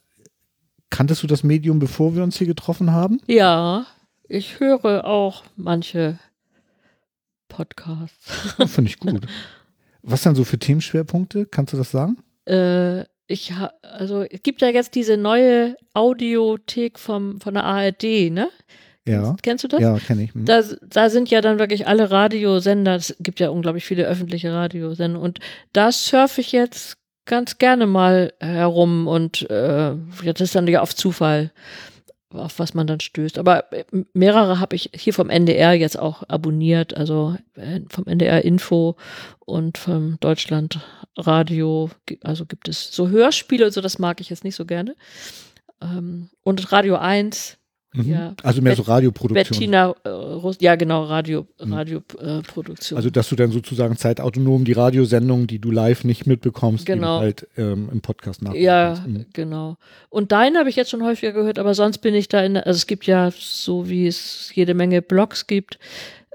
Kanntest 0.91 1.23
du 1.23 1.27
das 1.27 1.43
Medium, 1.43 1.79
bevor 1.79 2.13
wir 2.13 2.21
uns 2.21 2.37
hier 2.37 2.45
getroffen 2.45 2.91
haben? 2.91 3.19
Ja, 3.25 3.87
ich 4.29 4.59
höre 4.59 5.05
auch 5.05 5.43
manche 5.55 6.19
Podcasts. 7.47 8.55
Oh, 8.59 8.67
Finde 8.67 8.91
ich 8.91 8.99
gut. 8.99 9.25
Was 10.03 10.21
dann 10.21 10.35
so 10.35 10.43
für 10.43 10.59
Themenschwerpunkte? 10.59 11.47
Kannst 11.47 11.73
du 11.73 11.77
das 11.77 11.89
sagen? 11.89 12.17
Äh, 12.45 13.03
ich 13.27 13.53
also 13.81 14.23
es 14.23 14.41
gibt 14.41 14.61
ja 14.61 14.69
jetzt 14.69 14.95
diese 14.95 15.17
neue 15.17 15.75
Audiothek 15.93 16.97
vom, 16.97 17.39
von 17.41 17.53
der 17.53 17.65
ARD, 17.65 18.31
ne? 18.31 18.49
Ja. 19.05 19.35
Kennst 19.41 19.63
du 19.63 19.67
das? 19.69 19.79
Ja, 19.79 19.97
kenne 19.99 20.23
ich. 20.23 20.33
Hm. 20.33 20.45
Da, 20.45 20.63
da 20.81 21.09
sind 21.09 21.29
ja 21.29 21.39
dann 21.41 21.59
wirklich 21.59 21.87
alle 21.87 22.11
Radiosender, 22.11 22.95
es 22.95 23.15
gibt 23.19 23.39
ja 23.39 23.49
unglaublich 23.49 23.85
viele 23.85 24.05
öffentliche 24.05 24.53
Radiosender 24.53 25.19
und 25.19 25.39
da 25.71 25.91
surfe 25.91 26.41
ich 26.41 26.51
jetzt 26.51 26.97
ganz 27.25 27.57
gerne 27.57 27.85
mal 27.85 28.33
herum 28.39 29.07
und 29.07 29.49
äh, 29.49 29.93
das 30.23 30.41
ist 30.41 30.55
dann 30.55 30.67
ja 30.67 30.81
auf 30.81 30.95
Zufall, 30.95 31.51
auf 32.33 32.59
was 32.59 32.73
man 32.73 32.87
dann 32.87 32.99
stößt. 32.99 33.37
Aber 33.37 33.71
äh, 33.71 33.85
mehrere 34.13 34.59
habe 34.59 34.75
ich 34.75 34.89
hier 34.93 35.13
vom 35.13 35.29
NDR 35.29 35.73
jetzt 35.73 35.97
auch 35.97 36.23
abonniert, 36.27 36.95
also 36.95 37.35
äh, 37.55 37.81
vom 37.89 38.05
NDR 38.05 38.43
Info 38.43 38.95
und 39.39 39.77
vom 39.77 40.19
Deutschlandradio, 40.19 41.89
Gi- 42.05 42.19
also 42.23 42.45
gibt 42.45 42.67
es 42.67 42.91
so 42.91 43.09
Hörspiele 43.09 43.65
und 43.65 43.71
so, 43.71 43.81
das 43.81 43.99
mag 43.99 44.19
ich 44.21 44.29
jetzt 44.29 44.43
nicht 44.43 44.55
so 44.55 44.65
gerne. 44.65 44.95
Ähm, 45.81 46.29
und 46.43 46.71
Radio 46.71 46.97
1, 46.97 47.57
Mhm. 48.05 48.11
ja. 48.11 48.33
Also 48.43 48.61
mehr 48.61 48.71
Bet- 48.75 48.85
so 48.85 48.91
Radioproduktion. 48.91 49.43
Bettina 49.59 49.93
äh, 50.05 50.51
ja 50.59 50.75
genau, 50.75 51.03
Radio, 51.03 51.47
Radioproduktion. 51.59 52.39
Äh, 52.39 52.41
Produktion. 52.43 52.97
Also, 52.97 53.09
dass 53.09 53.29
du 53.29 53.35
dann 53.35 53.51
sozusagen 53.51 53.97
zeitautonom 53.97 54.65
die 54.65 54.73
Radiosendung, 54.73 55.47
die 55.47 55.59
du 55.59 55.71
live 55.71 56.03
nicht 56.03 56.25
mitbekommst, 56.27 56.85
Genau. 56.85 57.19
halt 57.19 57.47
ähm, 57.57 57.89
im 57.91 58.01
Podcast 58.01 58.41
nachhören 58.41 58.61
ja. 58.63 59.03
Mhm. 59.05 59.25
genau. 59.33 59.77
Und 60.09 60.31
deinen 60.31 60.57
habe 60.57 60.69
ich 60.69 60.75
jetzt 60.75 60.91
schon 60.91 61.03
häufiger 61.03 61.31
gehört, 61.31 61.59
aber 61.59 61.73
sonst 61.73 61.99
bin 61.99 62.13
ich 62.15 62.27
da 62.27 62.41
in, 62.43 62.57
also 62.57 62.77
es 62.77 62.87
gibt 62.87 63.05
ja, 63.05 63.31
so 63.37 63.89
wie 63.89 64.07
es 64.07 64.51
jede 64.53 64.73
Menge 64.73 65.01
Blogs 65.01 65.47
gibt, 65.47 65.79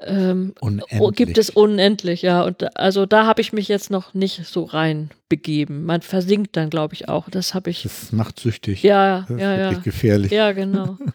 ähm, 0.05 0.53
oh, 0.99 1.11
gibt 1.11 1.39
es 1.39 1.49
unendlich, 1.51 2.23
ja. 2.23 2.43
Und 2.43 2.77
also 2.77 3.07
da 3.07 3.25
habe 3.27 3.41
ich 3.41 3.53
mich 3.53 3.69
jetzt 3.69 3.89
noch 3.91 4.15
nicht 4.15 4.45
so 4.47 4.65
rein 4.65 5.11
begeben. 5.29 5.85
Man 5.85 6.03
versinkt 6.03 6.57
dann, 6.57 6.71
glaube 6.71 6.95
ich, 6.95 7.09
auch. 7.09 7.29
Das 7.31 7.55
habe 7.55 7.71
ich. 7.71 7.85
Das 7.85 8.11
macht 8.11 8.41
süchtig. 8.41 8.83
Ja, 8.83 9.21
Das 9.21 9.31
ist 9.31 9.41
ja, 9.41 9.57
wirklich 9.59 9.77
ja. 9.79 9.83
gefährlich. 9.85 10.33
Ja, 10.33 10.51
genau. 10.53 10.97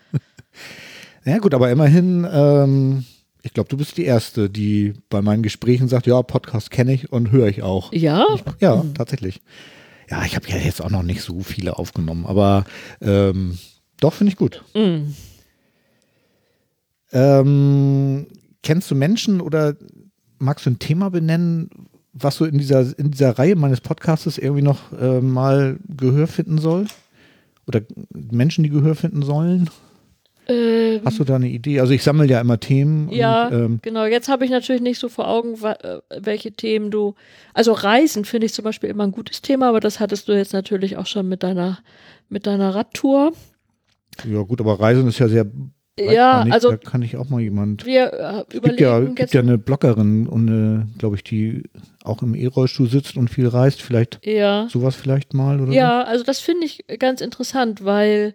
Ja 1.25 1.39
gut, 1.39 1.53
aber 1.53 1.69
immerhin, 1.71 2.25
ähm, 2.31 3.05
ich 3.43 3.53
glaube, 3.53 3.69
du 3.69 3.77
bist 3.77 3.97
die 3.97 4.05
Erste, 4.05 4.49
die 4.49 4.93
bei 5.09 5.21
meinen 5.21 5.43
Gesprächen 5.43 5.87
sagt, 5.87 6.07
ja, 6.07 6.21
Podcast 6.21 6.71
kenne 6.71 6.93
ich 6.93 7.11
und 7.11 7.31
höre 7.31 7.47
ich 7.47 7.63
auch. 7.63 7.91
Ja, 7.93 8.25
Ja, 8.59 8.83
tatsächlich. 8.93 9.41
Ja, 10.09 10.23
ich 10.23 10.35
habe 10.35 10.47
ja 10.47 10.57
jetzt 10.57 10.81
auch 10.81 10.89
noch 10.89 11.03
nicht 11.03 11.21
so 11.21 11.41
viele 11.41 11.77
aufgenommen, 11.77 12.25
aber 12.25 12.65
ähm, 13.01 13.57
doch, 13.99 14.13
finde 14.13 14.31
ich 14.31 14.37
gut. 14.37 14.63
mm. 14.73 15.13
Ähm, 17.13 18.27
kennst 18.63 18.91
du 18.91 18.95
Menschen 18.95 19.39
oder 19.39 19.75
magst 20.39 20.65
du 20.65 20.71
ein 20.71 20.79
Thema 20.79 21.09
benennen, 21.09 21.69
was 22.13 22.35
so 22.35 22.45
in 22.45 22.57
dieser, 22.57 22.97
in 22.97 23.11
dieser 23.11 23.37
Reihe 23.37 23.55
meines 23.55 23.81
Podcastes 23.81 24.37
irgendwie 24.37 24.61
noch 24.61 24.91
äh, 24.93 25.21
mal 25.21 25.77
Gehör 25.87 26.27
finden 26.27 26.57
soll? 26.57 26.87
Oder 27.65 27.81
Menschen, 28.13 28.63
die 28.63 28.69
Gehör 28.69 28.95
finden 28.95 29.23
sollen? 29.23 29.69
Ähm, 30.49 31.01
Hast 31.05 31.19
du 31.19 31.23
da 31.23 31.35
eine 31.35 31.49
Idee? 31.49 31.79
Also 31.79 31.93
ich 31.93 32.03
sammle 32.03 32.25
ja 32.25 32.39
immer 32.39 32.59
Themen. 32.59 33.09
Ja, 33.11 33.47
Und, 33.47 33.53
ähm, 33.53 33.79
genau. 33.81 34.05
Jetzt 34.05 34.29
habe 34.29 34.45
ich 34.45 34.51
natürlich 34.51 34.81
nicht 34.81 34.99
so 34.99 35.09
vor 35.09 35.27
Augen, 35.27 35.55
äh, 35.63 35.99
welche 36.19 36.51
Themen 36.51 36.89
du. 36.91 37.15
Also 37.53 37.73
Reisen 37.73 38.23
finde 38.25 38.45
ich 38.45 38.53
zum 38.53 38.63
Beispiel 38.63 38.89
immer 38.89 39.03
ein 39.05 39.11
gutes 39.11 39.41
Thema, 39.41 39.69
aber 39.69 39.79
das 39.79 39.99
hattest 39.99 40.27
du 40.27 40.33
jetzt 40.33 40.53
natürlich 40.53 40.97
auch 40.97 41.05
schon 41.05 41.27
mit 41.27 41.43
deiner 41.43 41.79
mit 42.29 42.45
deiner 42.47 42.75
Radtour. 42.75 43.33
ja 44.25 44.41
gut, 44.41 44.59
aber 44.61 44.79
Reisen 44.79 45.07
ist 45.07 45.19
ja 45.19 45.27
sehr 45.29 45.45
Ja, 45.97 46.05
breitbandig, 46.43 46.53
also 46.53 46.71
da 46.71 46.77
kann 46.77 47.01
ich 47.01 47.17
auch 47.17 47.29
mal 47.29 47.41
jemand. 47.41 47.85
wir 47.85 48.13
äh, 48.13 48.39
Es 48.41 48.61
gibt 48.61 48.79
ja, 48.79 48.97
überlegen 48.97 49.15
gibt 49.15 49.33
ja 49.33 49.41
eine 49.41 49.57
Bloggerin 49.57 50.27
und 50.27 50.93
glaube 50.97 51.15
ich, 51.15 51.23
die 51.23 51.63
auch 52.03 52.21
im 52.21 52.35
E-Rollstuhl 52.35 52.89
sitzt 52.89 53.17
und 53.17 53.29
viel 53.29 53.47
reist. 53.47 53.81
Vielleicht 53.81 54.19
ja, 54.25 54.67
sowas 54.69 54.95
vielleicht 54.95 55.33
mal 55.33 55.59
oder 55.61 55.71
ja, 55.73 56.03
also 56.03 56.23
das 56.23 56.39
finde 56.39 56.65
ich 56.65 56.85
ganz 56.99 57.21
interessant, 57.21 57.83
weil 57.85 58.33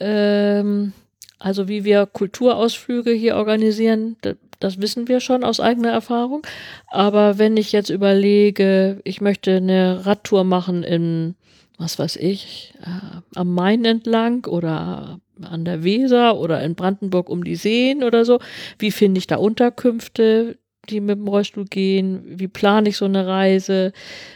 ähm, 0.00 0.92
also 1.38 1.68
wie 1.68 1.84
wir 1.84 2.06
Kulturausflüge 2.06 3.12
hier 3.12 3.36
organisieren, 3.36 4.16
da, 4.22 4.32
das 4.60 4.80
wissen 4.80 5.08
wir 5.08 5.20
schon 5.20 5.44
aus 5.44 5.60
eigener 5.60 5.90
Erfahrung. 5.90 6.42
Aber 6.88 7.38
wenn 7.38 7.56
ich 7.56 7.72
jetzt 7.72 7.90
überlege, 7.90 9.00
ich 9.04 9.20
möchte 9.20 9.56
eine 9.56 10.04
Radtour 10.04 10.44
machen 10.44 10.82
in, 10.82 11.36
was 11.78 11.98
weiß 11.98 12.16
ich, 12.16 12.74
äh, 12.82 13.20
am 13.36 13.54
Main 13.54 13.84
entlang 13.84 14.46
oder 14.46 15.20
an 15.42 15.64
der 15.64 15.84
Weser 15.84 16.36
oder 16.36 16.62
in 16.62 16.74
Brandenburg 16.74 17.30
um 17.30 17.44
die 17.44 17.56
Seen 17.56 18.02
oder 18.02 18.24
so, 18.24 18.40
wie 18.78 18.90
finde 18.90 19.18
ich 19.18 19.28
da 19.28 19.36
Unterkünfte, 19.36 20.58
die 20.88 21.00
mit 21.00 21.18
dem 21.18 21.28
Rollstuhl 21.28 21.66
gehen? 21.66 22.22
Wie 22.26 22.48
plane 22.48 22.88
ich 22.88 22.96
so 22.96 23.04
eine 23.04 23.26
Reise? 23.26 23.92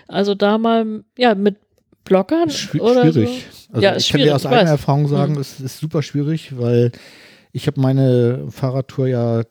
Also 0.07 0.37
da 0.37 0.59
mal, 0.59 1.03
ja, 1.17 1.35
mit 1.35 1.57
Schwi- 2.07 2.81
oder 2.81 3.13
schwierig. 3.13 3.47
so. 3.53 3.75
Also 3.75 3.83
Ja, 3.87 3.97
ich 3.97 4.09
kann 4.11 4.21
dir 4.21 4.35
aus 4.35 4.45
eigener 4.47 4.63
weiß. 4.63 4.71
Erfahrung 4.71 5.09
sagen, 5.09 5.35
Mhm. 5.35 5.41
es 5.41 5.61
ist 5.61 5.79
super 5.79 6.03
schwierig, 6.03 6.59
weil 6.59 6.93
ich 7.53 7.67
habe 7.67 7.81
meine 7.81 8.47
Fahrradtour 8.51 9.07
ja 9.09 9.43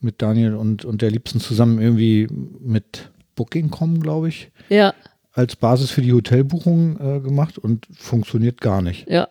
mit 0.00 0.22
Daniel 0.22 0.54
und, 0.54 0.84
und 0.84 1.02
der 1.02 1.10
Liebsten 1.10 1.40
zusammen 1.40 1.80
irgendwie 1.80 2.26
mit 2.60 3.10
Booking.com, 3.36 4.00
glaube 4.00 4.28
ich, 4.28 4.50
Ja, 4.68 4.94
als 5.32 5.56
Basis 5.56 5.90
für 5.90 6.02
die 6.02 6.12
Hotelbuchung 6.12 6.98
äh, 6.98 7.20
gemacht 7.20 7.58
und 7.58 7.86
funktioniert 7.92 8.60
gar 8.60 8.82
nicht. 8.82 9.08
ja, 9.08 9.28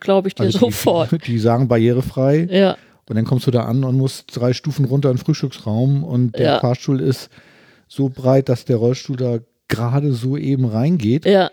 glaube 0.00 0.28
ich 0.28 0.34
dir 0.34 0.44
Also 0.44 0.58
sofort. 0.58 1.10
Die, 1.12 1.18
die 1.32 1.38
sagen 1.38 1.66
barrierefrei 1.68 2.46
Ja, 2.50 2.76
und 3.08 3.16
dann 3.16 3.24
kommst 3.24 3.46
du 3.46 3.50
da 3.50 3.64
an 3.64 3.82
und 3.84 3.96
musst 3.96 4.36
drei 4.36 4.52
Stufen 4.52 4.84
runter 4.84 5.10
in 5.10 5.16
den 5.16 5.24
Frühstücksraum 5.24 6.04
und 6.04 6.36
der 6.38 6.44
Ja. 6.46 6.60
Fahrstuhl 6.60 7.00
ist 7.00 7.30
so 7.88 8.08
breit, 8.08 8.48
dass 8.48 8.64
der 8.64 8.76
Rollstuhl 8.76 9.16
da 9.16 9.38
gerade 9.68 10.12
so 10.12 10.36
eben 10.36 10.64
reingeht. 10.66 11.24
ja, 11.26 11.50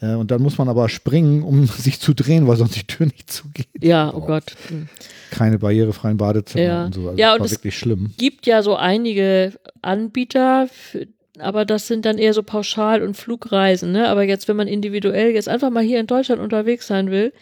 Äh, 0.00 0.14
und 0.14 0.30
dann 0.30 0.42
muss 0.42 0.58
man 0.58 0.68
aber 0.68 0.88
springen, 0.88 1.42
um 1.42 1.66
sich 1.66 2.00
zu 2.00 2.14
drehen, 2.14 2.46
weil 2.48 2.56
sonst 2.56 2.76
die 2.76 2.86
Tür 2.86 3.06
nicht 3.06 3.30
zugeht. 3.32 3.68
ja, 3.80 4.12
oh 4.12 4.20
Gott. 4.20 4.44
Hm. 4.68 4.88
Keine 5.30 5.58
barrierefreien 5.58 6.16
Badezimmer 6.16 6.64
Ja. 6.64 6.84
und 6.86 6.94
so. 6.94 7.08
Also 7.08 7.18
Ja, 7.20 7.28
das 7.28 7.34
und 7.34 7.40
war 7.40 7.46
es- 7.46 7.52
wirklich 7.52 7.78
schlimm. 7.78 8.10
Gibt 8.18 8.46
ja 8.46 8.62
so 8.62 8.76
einige 8.76 9.52
Anbieter, 9.82 10.68
für, 10.70 11.06
aber 11.38 11.64
das 11.64 11.86
sind 11.88 12.04
dann 12.04 12.18
eher 12.18 12.32
so 12.34 12.42
Pauschal- 12.42 13.02
und 13.02 13.16
Flugreisen. 13.16 13.92
Ne? 13.92 14.08
Aber 14.08 14.22
jetzt, 14.24 14.46
wenn 14.48 14.56
man 14.56 14.68
individuell 14.68 15.30
jetzt 15.32 15.48
einfach 15.48 15.70
mal 15.70 15.82
hier 15.82 15.98
in 16.00 16.06
Deutschland 16.06 16.40
unterwegs 16.40 16.86
sein 16.86 17.10
will, 17.10 17.32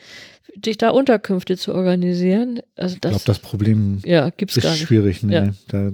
sich 0.64 0.76
da 0.78 0.90
Unterkünfte 0.90 1.56
zu 1.56 1.74
organisieren, 1.74 2.60
also 2.76 2.94
Ich 2.94 3.00
das, 3.00 3.10
glaube, 3.12 3.24
das 3.26 3.38
Problem 3.38 4.00
ja, 4.04 4.30
gibt's 4.30 4.56
ist 4.56 4.62
gar 4.62 4.72
nicht. 4.72 4.82
schwierig. 4.86 5.22
Ne? 5.22 5.34
Ja. 5.34 5.48
Da, 5.68 5.90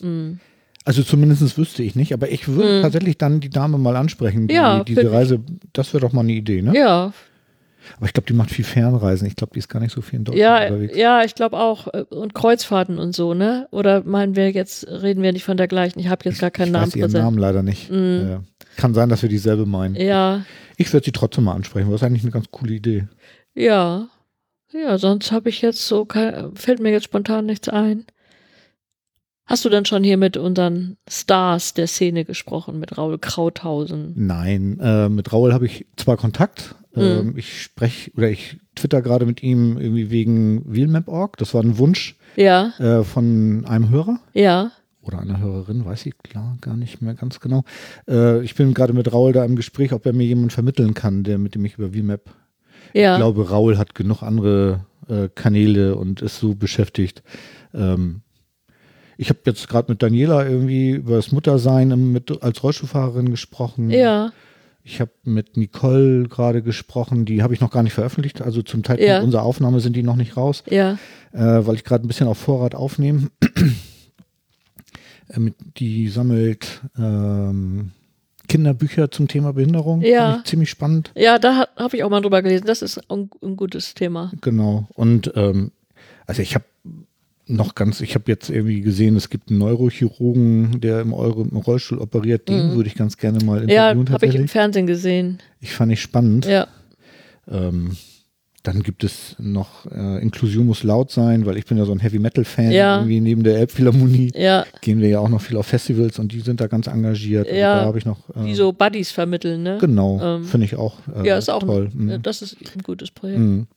Hm. 0.00 0.38
Also 0.86 1.02
zumindest 1.02 1.58
wüsste 1.58 1.82
ich 1.82 1.94
nicht, 1.96 2.14
aber 2.14 2.30
ich 2.30 2.48
würde 2.48 2.78
Mhm. 2.78 2.82
tatsächlich 2.82 3.18
dann 3.18 3.40
die 3.40 3.50
Dame 3.50 3.76
mal 3.76 3.96
ansprechen. 3.96 4.48
Die, 4.48 4.54
Ja, 4.54 4.82
diese 4.84 5.02
ich. 5.02 5.10
Reise, 5.10 5.40
das 5.74 5.92
wäre 5.92 6.00
doch 6.00 6.12
mal 6.14 6.22
eine 6.22 6.32
Idee, 6.32 6.62
ne? 6.62 6.72
Ja, 6.74 7.12
Aber 7.98 8.06
ich 8.06 8.12
glaube, 8.12 8.26
die 8.26 8.32
macht 8.32 8.50
viel 8.50 8.64
Fernreisen. 8.64 9.28
Ich 9.28 9.36
glaube, 9.36 9.52
die 9.54 9.60
ist 9.60 9.68
gar 9.68 9.78
nicht 9.78 9.92
so 9.92 10.00
viel 10.00 10.18
in 10.18 10.24
Deutschland 10.24 10.40
Ja, 10.42 10.66
unterwegs. 10.66 10.96
ja, 10.96 11.22
ich 11.22 11.36
glaube 11.36 11.56
auch. 11.56 11.86
äh, 11.94 12.02
Und 12.10 12.34
Kreuzfahrten 12.34 12.98
und 12.98 13.14
so, 13.14 13.32
ne? 13.32 13.68
Oder 13.70 14.02
meinen 14.02 14.34
wir 14.34 14.50
jetzt, 14.50 14.88
reden 14.88 15.22
wir 15.22 15.32
nicht 15.32 15.44
von 15.44 15.56
der 15.56 15.68
gleichen? 15.68 16.00
Ich 16.00 16.08
habe 16.08 16.24
jetzt 16.24 16.40
gar 16.40 16.50
keinen 16.50 16.66
ich 16.68 16.72
Namen 16.72 16.86
weiß 16.86 16.96
ihren. 16.96 17.12
Namen 17.12 17.38
leider 17.38 17.62
nicht. 17.62 17.88
Mm. 17.88 17.94
Äh, 17.94 18.38
kann 18.76 18.92
sein, 18.92 19.08
dass 19.08 19.22
wir 19.22 19.28
dieselbe 19.28 19.66
meinen. 19.66 19.94
Ja, 19.94 20.44
Ich 20.76 20.92
werde 20.92 21.04
sie 21.04 21.12
trotzdem 21.12 21.44
mal 21.44 21.54
ansprechen, 21.54 21.88
das 21.92 22.00
ist 22.00 22.06
eigentlich 22.06 22.22
eine 22.24 22.32
ganz 22.32 22.46
coole 22.50 22.74
Idee. 22.74 23.04
ja. 23.54 24.08
Ja, 24.72 24.98
sonst 24.98 25.30
habe 25.30 25.48
ich 25.48 25.62
jetzt 25.62 25.86
so, 25.86 26.04
kein, 26.04 26.54
fällt 26.56 26.80
mir 26.80 26.90
jetzt 26.90 27.04
spontan 27.04 27.46
nichts 27.46 27.68
ein. 27.68 28.04
Hast 29.46 29.64
du 29.64 29.68
denn 29.68 29.84
schon 29.84 30.02
hier 30.02 30.16
mit 30.16 30.36
unseren 30.36 30.96
Stars 31.08 31.72
der 31.72 31.86
Szene 31.86 32.24
gesprochen, 32.24 32.80
mit 32.80 32.98
Raul 32.98 33.16
Krauthausen? 33.18 34.12
Nein, 34.16 34.80
äh, 34.80 35.08
mit 35.08 35.32
Raul 35.32 35.52
habe 35.52 35.66
ich 35.66 35.86
zwar 35.96 36.16
Kontakt. 36.16 36.74
Mhm. 36.96 37.02
Ähm, 37.02 37.34
ich 37.36 37.62
spreche 37.62 38.10
oder 38.16 38.28
ich 38.28 38.58
twitter 38.74 39.02
gerade 39.02 39.24
mit 39.24 39.44
ihm 39.44 39.78
irgendwie 39.78 40.10
wegen 40.10 40.62
Wheelmap.org. 40.66 41.36
Das 41.36 41.54
war 41.54 41.62
ein 41.62 41.78
Wunsch 41.78 42.16
Ja, 42.34 42.72
äh, 42.78 43.04
von 43.04 43.64
einem 43.66 43.90
Hörer 43.90 44.18
ja, 44.34 44.72
oder 45.02 45.20
einer 45.20 45.38
Hörerin, 45.38 45.84
weiß 45.84 46.06
ich 46.06 46.18
klar 46.18 46.58
gar 46.60 46.76
nicht 46.76 47.00
mehr 47.00 47.14
ganz 47.14 47.38
genau. 47.38 47.62
Äh, 48.08 48.42
ich 48.42 48.56
bin 48.56 48.74
gerade 48.74 48.94
mit 48.94 49.12
Raul 49.12 49.32
da 49.32 49.44
im 49.44 49.54
Gespräch, 49.54 49.92
ob 49.92 50.06
er 50.06 50.12
mir 50.12 50.26
jemanden 50.26 50.50
vermitteln 50.50 50.94
kann, 50.94 51.22
der 51.22 51.38
mit 51.38 51.54
dem 51.54 51.64
ich 51.64 51.78
über 51.78 51.94
Wheelmap. 51.94 52.22
ja. 52.94 53.12
Ich 53.12 53.18
glaube, 53.18 53.48
Raul 53.48 53.78
hat 53.78 53.94
genug 53.94 54.22
andere 54.22 54.80
äh, 55.08 55.28
Kanäle 55.32 55.94
und 55.94 56.20
ist 56.20 56.38
so 56.40 56.56
beschäftigt. 56.56 57.22
Ähm, 57.72 58.22
ich 59.16 59.28
habe 59.30 59.40
jetzt 59.46 59.68
gerade 59.68 59.90
mit 59.92 60.02
Daniela 60.02 60.46
irgendwie 60.46 60.90
über 60.90 61.16
das 61.16 61.32
Muttersein 61.32 62.12
mit, 62.12 62.42
als 62.42 62.62
Rollstuhlfahrerin 62.62 63.30
gesprochen. 63.30 63.90
ja, 63.90 64.32
Ich 64.82 65.00
habe 65.00 65.10
mit 65.24 65.56
Nicole 65.56 66.28
gerade 66.28 66.62
gesprochen, 66.62 67.24
die 67.24 67.42
habe 67.42 67.54
ich 67.54 67.60
noch 67.60 67.70
gar 67.70 67.82
nicht 67.82 67.94
veröffentlicht. 67.94 68.40
Also 68.42 68.62
zum 68.62 68.84
Zeitpunkt 68.84 69.08
Ja. 69.08 69.20
unserer 69.22 69.42
Aufnahme 69.42 69.80
sind 69.80 69.96
die 69.96 70.02
noch 70.02 70.16
nicht 70.16 70.36
raus, 70.36 70.62
ja, 70.70 70.98
äh, 71.32 71.38
weil 71.66 71.74
ich 71.76 71.84
gerade 71.84 72.04
ein 72.04 72.08
bisschen 72.08 72.28
auf 72.28 72.38
Vorrat 72.38 72.74
aufnehme. 72.74 73.30
Äh, 75.28 75.40
mit, 75.40 75.54
die 75.78 76.08
sammelt 76.08 76.82
ähm, 76.98 77.90
Kinderbücher 78.48 79.10
zum 79.10 79.26
Thema 79.26 79.52
Behinderung. 79.52 80.02
Ja. 80.02 80.40
Ziemlich 80.44 80.70
spannend. 80.70 81.10
ja, 81.16 81.38
da 81.38 81.66
habe 81.76 81.96
ich 81.96 82.04
auch 82.04 82.10
mal 82.10 82.20
drüber 82.20 82.42
gelesen. 82.42 82.66
Das 82.66 82.80
ist 82.82 82.98
ein, 83.10 83.28
ein 83.42 83.56
gutes 83.56 83.94
Thema. 83.94 84.30
Genau. 84.40 84.86
Und 84.94 85.32
ähm, 85.34 85.72
also 86.26 86.42
ich 86.42 86.54
habe 86.54 86.64
noch 87.48 87.74
ganz, 87.76 88.00
ich 88.00 88.14
habe 88.14 88.24
jetzt 88.28 88.50
irgendwie 88.50 88.80
gesehen, 88.80 89.14
es 89.16 89.30
gibt 89.30 89.50
einen 89.50 89.58
Neurochirurgen, 89.60 90.80
der 90.80 91.00
im, 91.00 91.12
Euro, 91.12 91.42
im 91.42 91.56
Rollstuhl 91.56 91.98
operiert. 91.98 92.48
Den 92.48 92.70
Mhm. 92.72 92.74
würde 92.76 92.88
ich 92.88 92.94
ganz 92.96 93.16
gerne 93.16 93.44
mal 93.44 93.70
Ja, 93.70 93.90
interviewen 93.90 94.12
habe 94.12 94.26
ich 94.26 94.34
im. 94.34 94.48
Fernsehen 94.48 94.86
gesehen. 94.86 95.38
Ich 95.60 95.72
fand 95.72 95.92
ich 95.92 96.00
spannend. 96.00 96.46
Ja, 96.46 96.66
Ähm, 97.48 97.96
dann 98.64 98.82
gibt 98.82 99.04
es 99.04 99.36
noch 99.38 99.86
äh, 99.92 100.20
Inklusion 100.20 100.66
muss 100.66 100.82
laut 100.82 101.12
sein, 101.12 101.46
weil 101.46 101.56
ich 101.56 101.66
bin 101.66 101.78
ja 101.78 101.84
so 101.84 101.92
ein 101.92 102.00
Heavy 102.00 102.18
Metal 102.18 102.44
Fan. 102.44 102.72
Ja. 102.72 102.96
Irgendwie 102.96 103.20
neben 103.20 103.44
der 103.44 103.58
Elbphilharmonie 103.58 104.32
ja, 104.34 104.66
gehen 104.80 105.00
wir 105.00 105.08
ja 105.08 105.20
auch 105.20 105.28
noch 105.28 105.40
viel 105.40 105.56
auf 105.56 105.66
Festivals 105.66 106.18
und 106.18 106.32
die 106.32 106.40
sind 106.40 106.60
da 106.60 106.66
ganz 106.66 106.88
engagiert. 106.88 107.46
Also 107.46 107.56
Ja. 107.60 107.76
da 107.76 107.84
habe 107.84 107.98
ich 107.98 108.04
noch. 108.04 108.28
Äh, 108.30 108.46
die 108.46 108.54
so 108.56 108.72
Buddies 108.72 109.12
vermitteln, 109.12 109.62
ne? 109.62 109.78
Genau, 109.80 110.20
ähm, 110.20 110.44
finde 110.44 110.64
ich 110.64 110.74
auch. 110.74 110.96
Äh, 111.14 111.28
ja, 111.28 111.38
ist 111.38 111.48
auch 111.48 111.62
toll. 111.62 111.90
Ein, 111.94 112.06
Mhm. 112.06 112.22
das 112.22 112.42
ist 112.42 112.56
ein 112.74 112.82
gutes 112.82 113.12
Projekt. 113.12 113.38
Mhm. 113.38 113.68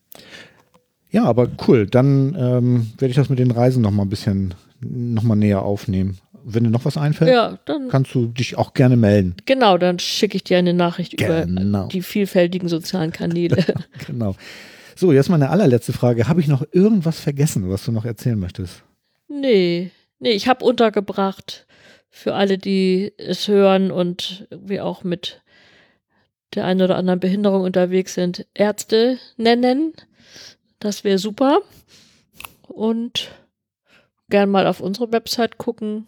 Ja, 1.12 1.24
aber 1.26 1.50
cool. 1.68 1.86
Dann 1.88 2.36
ähm, 2.40 2.92
werde 2.98 3.10
ich 3.10 3.16
das 3.16 3.30
mit 3.30 3.40
den 3.40 3.52
Reisen 3.52 3.82
noch 3.82 3.92
mal 3.92 4.04
ein 4.04 4.10
bisschen 4.10 4.54
noch 4.82 5.24
mal 5.24 5.36
näher 5.36 5.64
aufnehmen. 5.64 6.18
Wenn 6.44 6.64
dir 6.64 6.70
noch 6.70 6.86
was 6.86 6.98
einfällt, 6.98 7.32
Ja, 7.32 7.60
dann 7.66 7.90
kannst 7.90 8.14
du 8.16 8.28
dich 8.28 8.58
auch 8.58 8.74
gerne 8.74 8.96
melden. 8.96 9.36
genau, 9.46 9.78
dann 9.78 10.00
schicke 10.00 10.38
ich 10.38 10.44
dir 10.44 10.58
eine 10.58 10.74
Nachricht 10.74 11.18
Genau. 11.18 11.44
über 11.84 11.88
die 11.92 12.02
vielfältigen 12.02 12.70
sozialen 12.70 13.12
Kanäle. 13.12 13.58
Genau. 14.08 14.36
So, 14.96 15.12
jetzt 15.14 15.30
meine 15.30 15.50
allerletzte 15.50 15.94
Frage. 15.94 16.28
Habe 16.28 16.42
ich 16.42 16.48
noch 16.48 16.64
irgendwas 16.72 17.20
vergessen, 17.20 17.70
was 17.70 17.86
du 17.86 17.92
noch 17.92 18.06
erzählen 18.06 18.40
möchtest? 18.40 18.84
nee, 19.28 19.92
nee, 20.20 20.32
ich 20.32 20.48
habe 20.48 20.66
untergebracht 20.66 21.66
für 22.10 22.34
alle, 22.34 22.58
die 22.58 23.14
es 23.18 23.48
hören 23.48 23.92
und 23.92 24.48
irgendwie 24.50 24.82
auch 24.82 25.04
mit 25.04 25.42
der 26.56 26.66
einen 26.66 26.82
oder 26.82 26.96
anderen 26.98 27.20
Behinderung 27.20 27.62
unterwegs 27.62 28.14
sind, 28.16 28.46
Ärzte 28.56 29.18
nennen. 29.38 29.94
Das 30.80 31.04
wäre 31.04 31.18
super. 31.18 31.62
Und 32.68 33.32
gern 34.30 34.50
mal 34.50 34.68
auf 34.68 34.80
unsere 34.80 35.12
Website 35.12 35.58
gucken. 35.58 36.08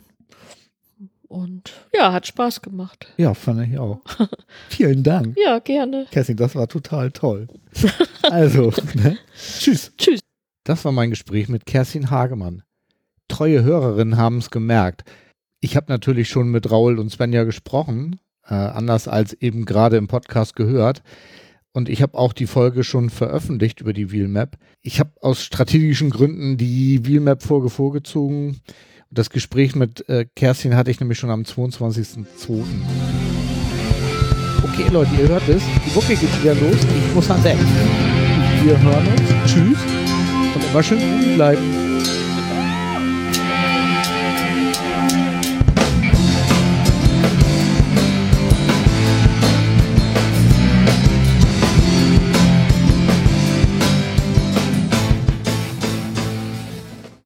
Und 1.27 1.71
ja, 1.93 2.11
hat 2.11 2.27
Spaß 2.27 2.61
gemacht. 2.61 3.07
Ja, 3.17 3.33
fand 3.33 3.65
ich 3.67 3.77
auch. 3.79 4.01
Vielen 4.69 5.03
Dank. 5.03 5.37
Ja, 5.41 5.59
gerne. 5.59 6.05
Cassie, 6.11 6.35
das 6.35 6.55
war 6.55 6.67
total 6.67 7.11
toll. 7.11 7.47
Also, 8.23 8.73
ne? 8.95 9.17
tschüss. 9.33 9.93
Tschüss. 9.97 10.19
Das 10.65 10.83
war 10.83 10.91
mein 10.91 11.09
Gespräch 11.09 11.47
mit 11.47 11.65
Kerstin 11.65 12.11
Hagemann. 12.11 12.63
Treue 13.29 13.63
Hörerinnen 13.63 14.17
haben 14.17 14.39
es 14.39 14.49
gemerkt. 14.49 15.05
Ich 15.61 15.77
habe 15.77 15.85
natürlich 15.89 16.27
schon 16.27 16.49
mit 16.49 16.69
Raul 16.69 16.99
und 16.99 17.09
Svenja 17.11 17.45
gesprochen, 17.45 18.19
äh, 18.45 18.53
anders 18.53 19.07
als 19.07 19.33
eben 19.33 19.65
gerade 19.65 19.95
im 19.95 20.07
Podcast 20.07 20.55
gehört. 20.55 21.01
Und 21.73 21.87
ich 21.87 22.01
habe 22.01 22.17
auch 22.17 22.33
die 22.33 22.47
Folge 22.47 22.83
schon 22.83 23.09
veröffentlicht 23.09 23.79
über 23.79 23.93
die 23.93 24.11
Wheelmap. 24.11 24.57
Ich 24.81 24.99
habe 24.99 25.11
aus 25.21 25.43
strategischen 25.43 26.09
Gründen 26.09 26.57
die 26.57 27.05
Wheelmap-Folge 27.05 27.69
vorgezogen. 27.69 28.59
Das 29.09 29.29
Gespräch 29.29 29.75
mit 29.75 30.07
äh, 30.09 30.25
Kerstin 30.35 30.75
hatte 30.75 30.91
ich 30.91 30.99
nämlich 30.99 31.19
schon 31.19 31.29
am 31.29 31.43
22.02. 31.43 32.63
Okay, 34.63 34.87
Leute, 34.91 35.11
ihr 35.19 35.27
hört 35.27 35.47
es. 35.49 35.61
Die 35.85 35.95
Woche 35.95 36.15
geht 36.15 36.41
wieder 36.41 36.55
los. 36.55 36.77
Ich 36.77 37.15
muss 37.15 37.29
an 37.29 37.41
Deck. 37.43 37.57
Wir 38.63 38.79
hören 38.81 39.07
uns. 39.07 39.51
Tschüss. 39.51 39.79
Und 40.55 40.63
immer 40.71 40.83
schön 40.83 41.35
bleiben. 41.35 41.90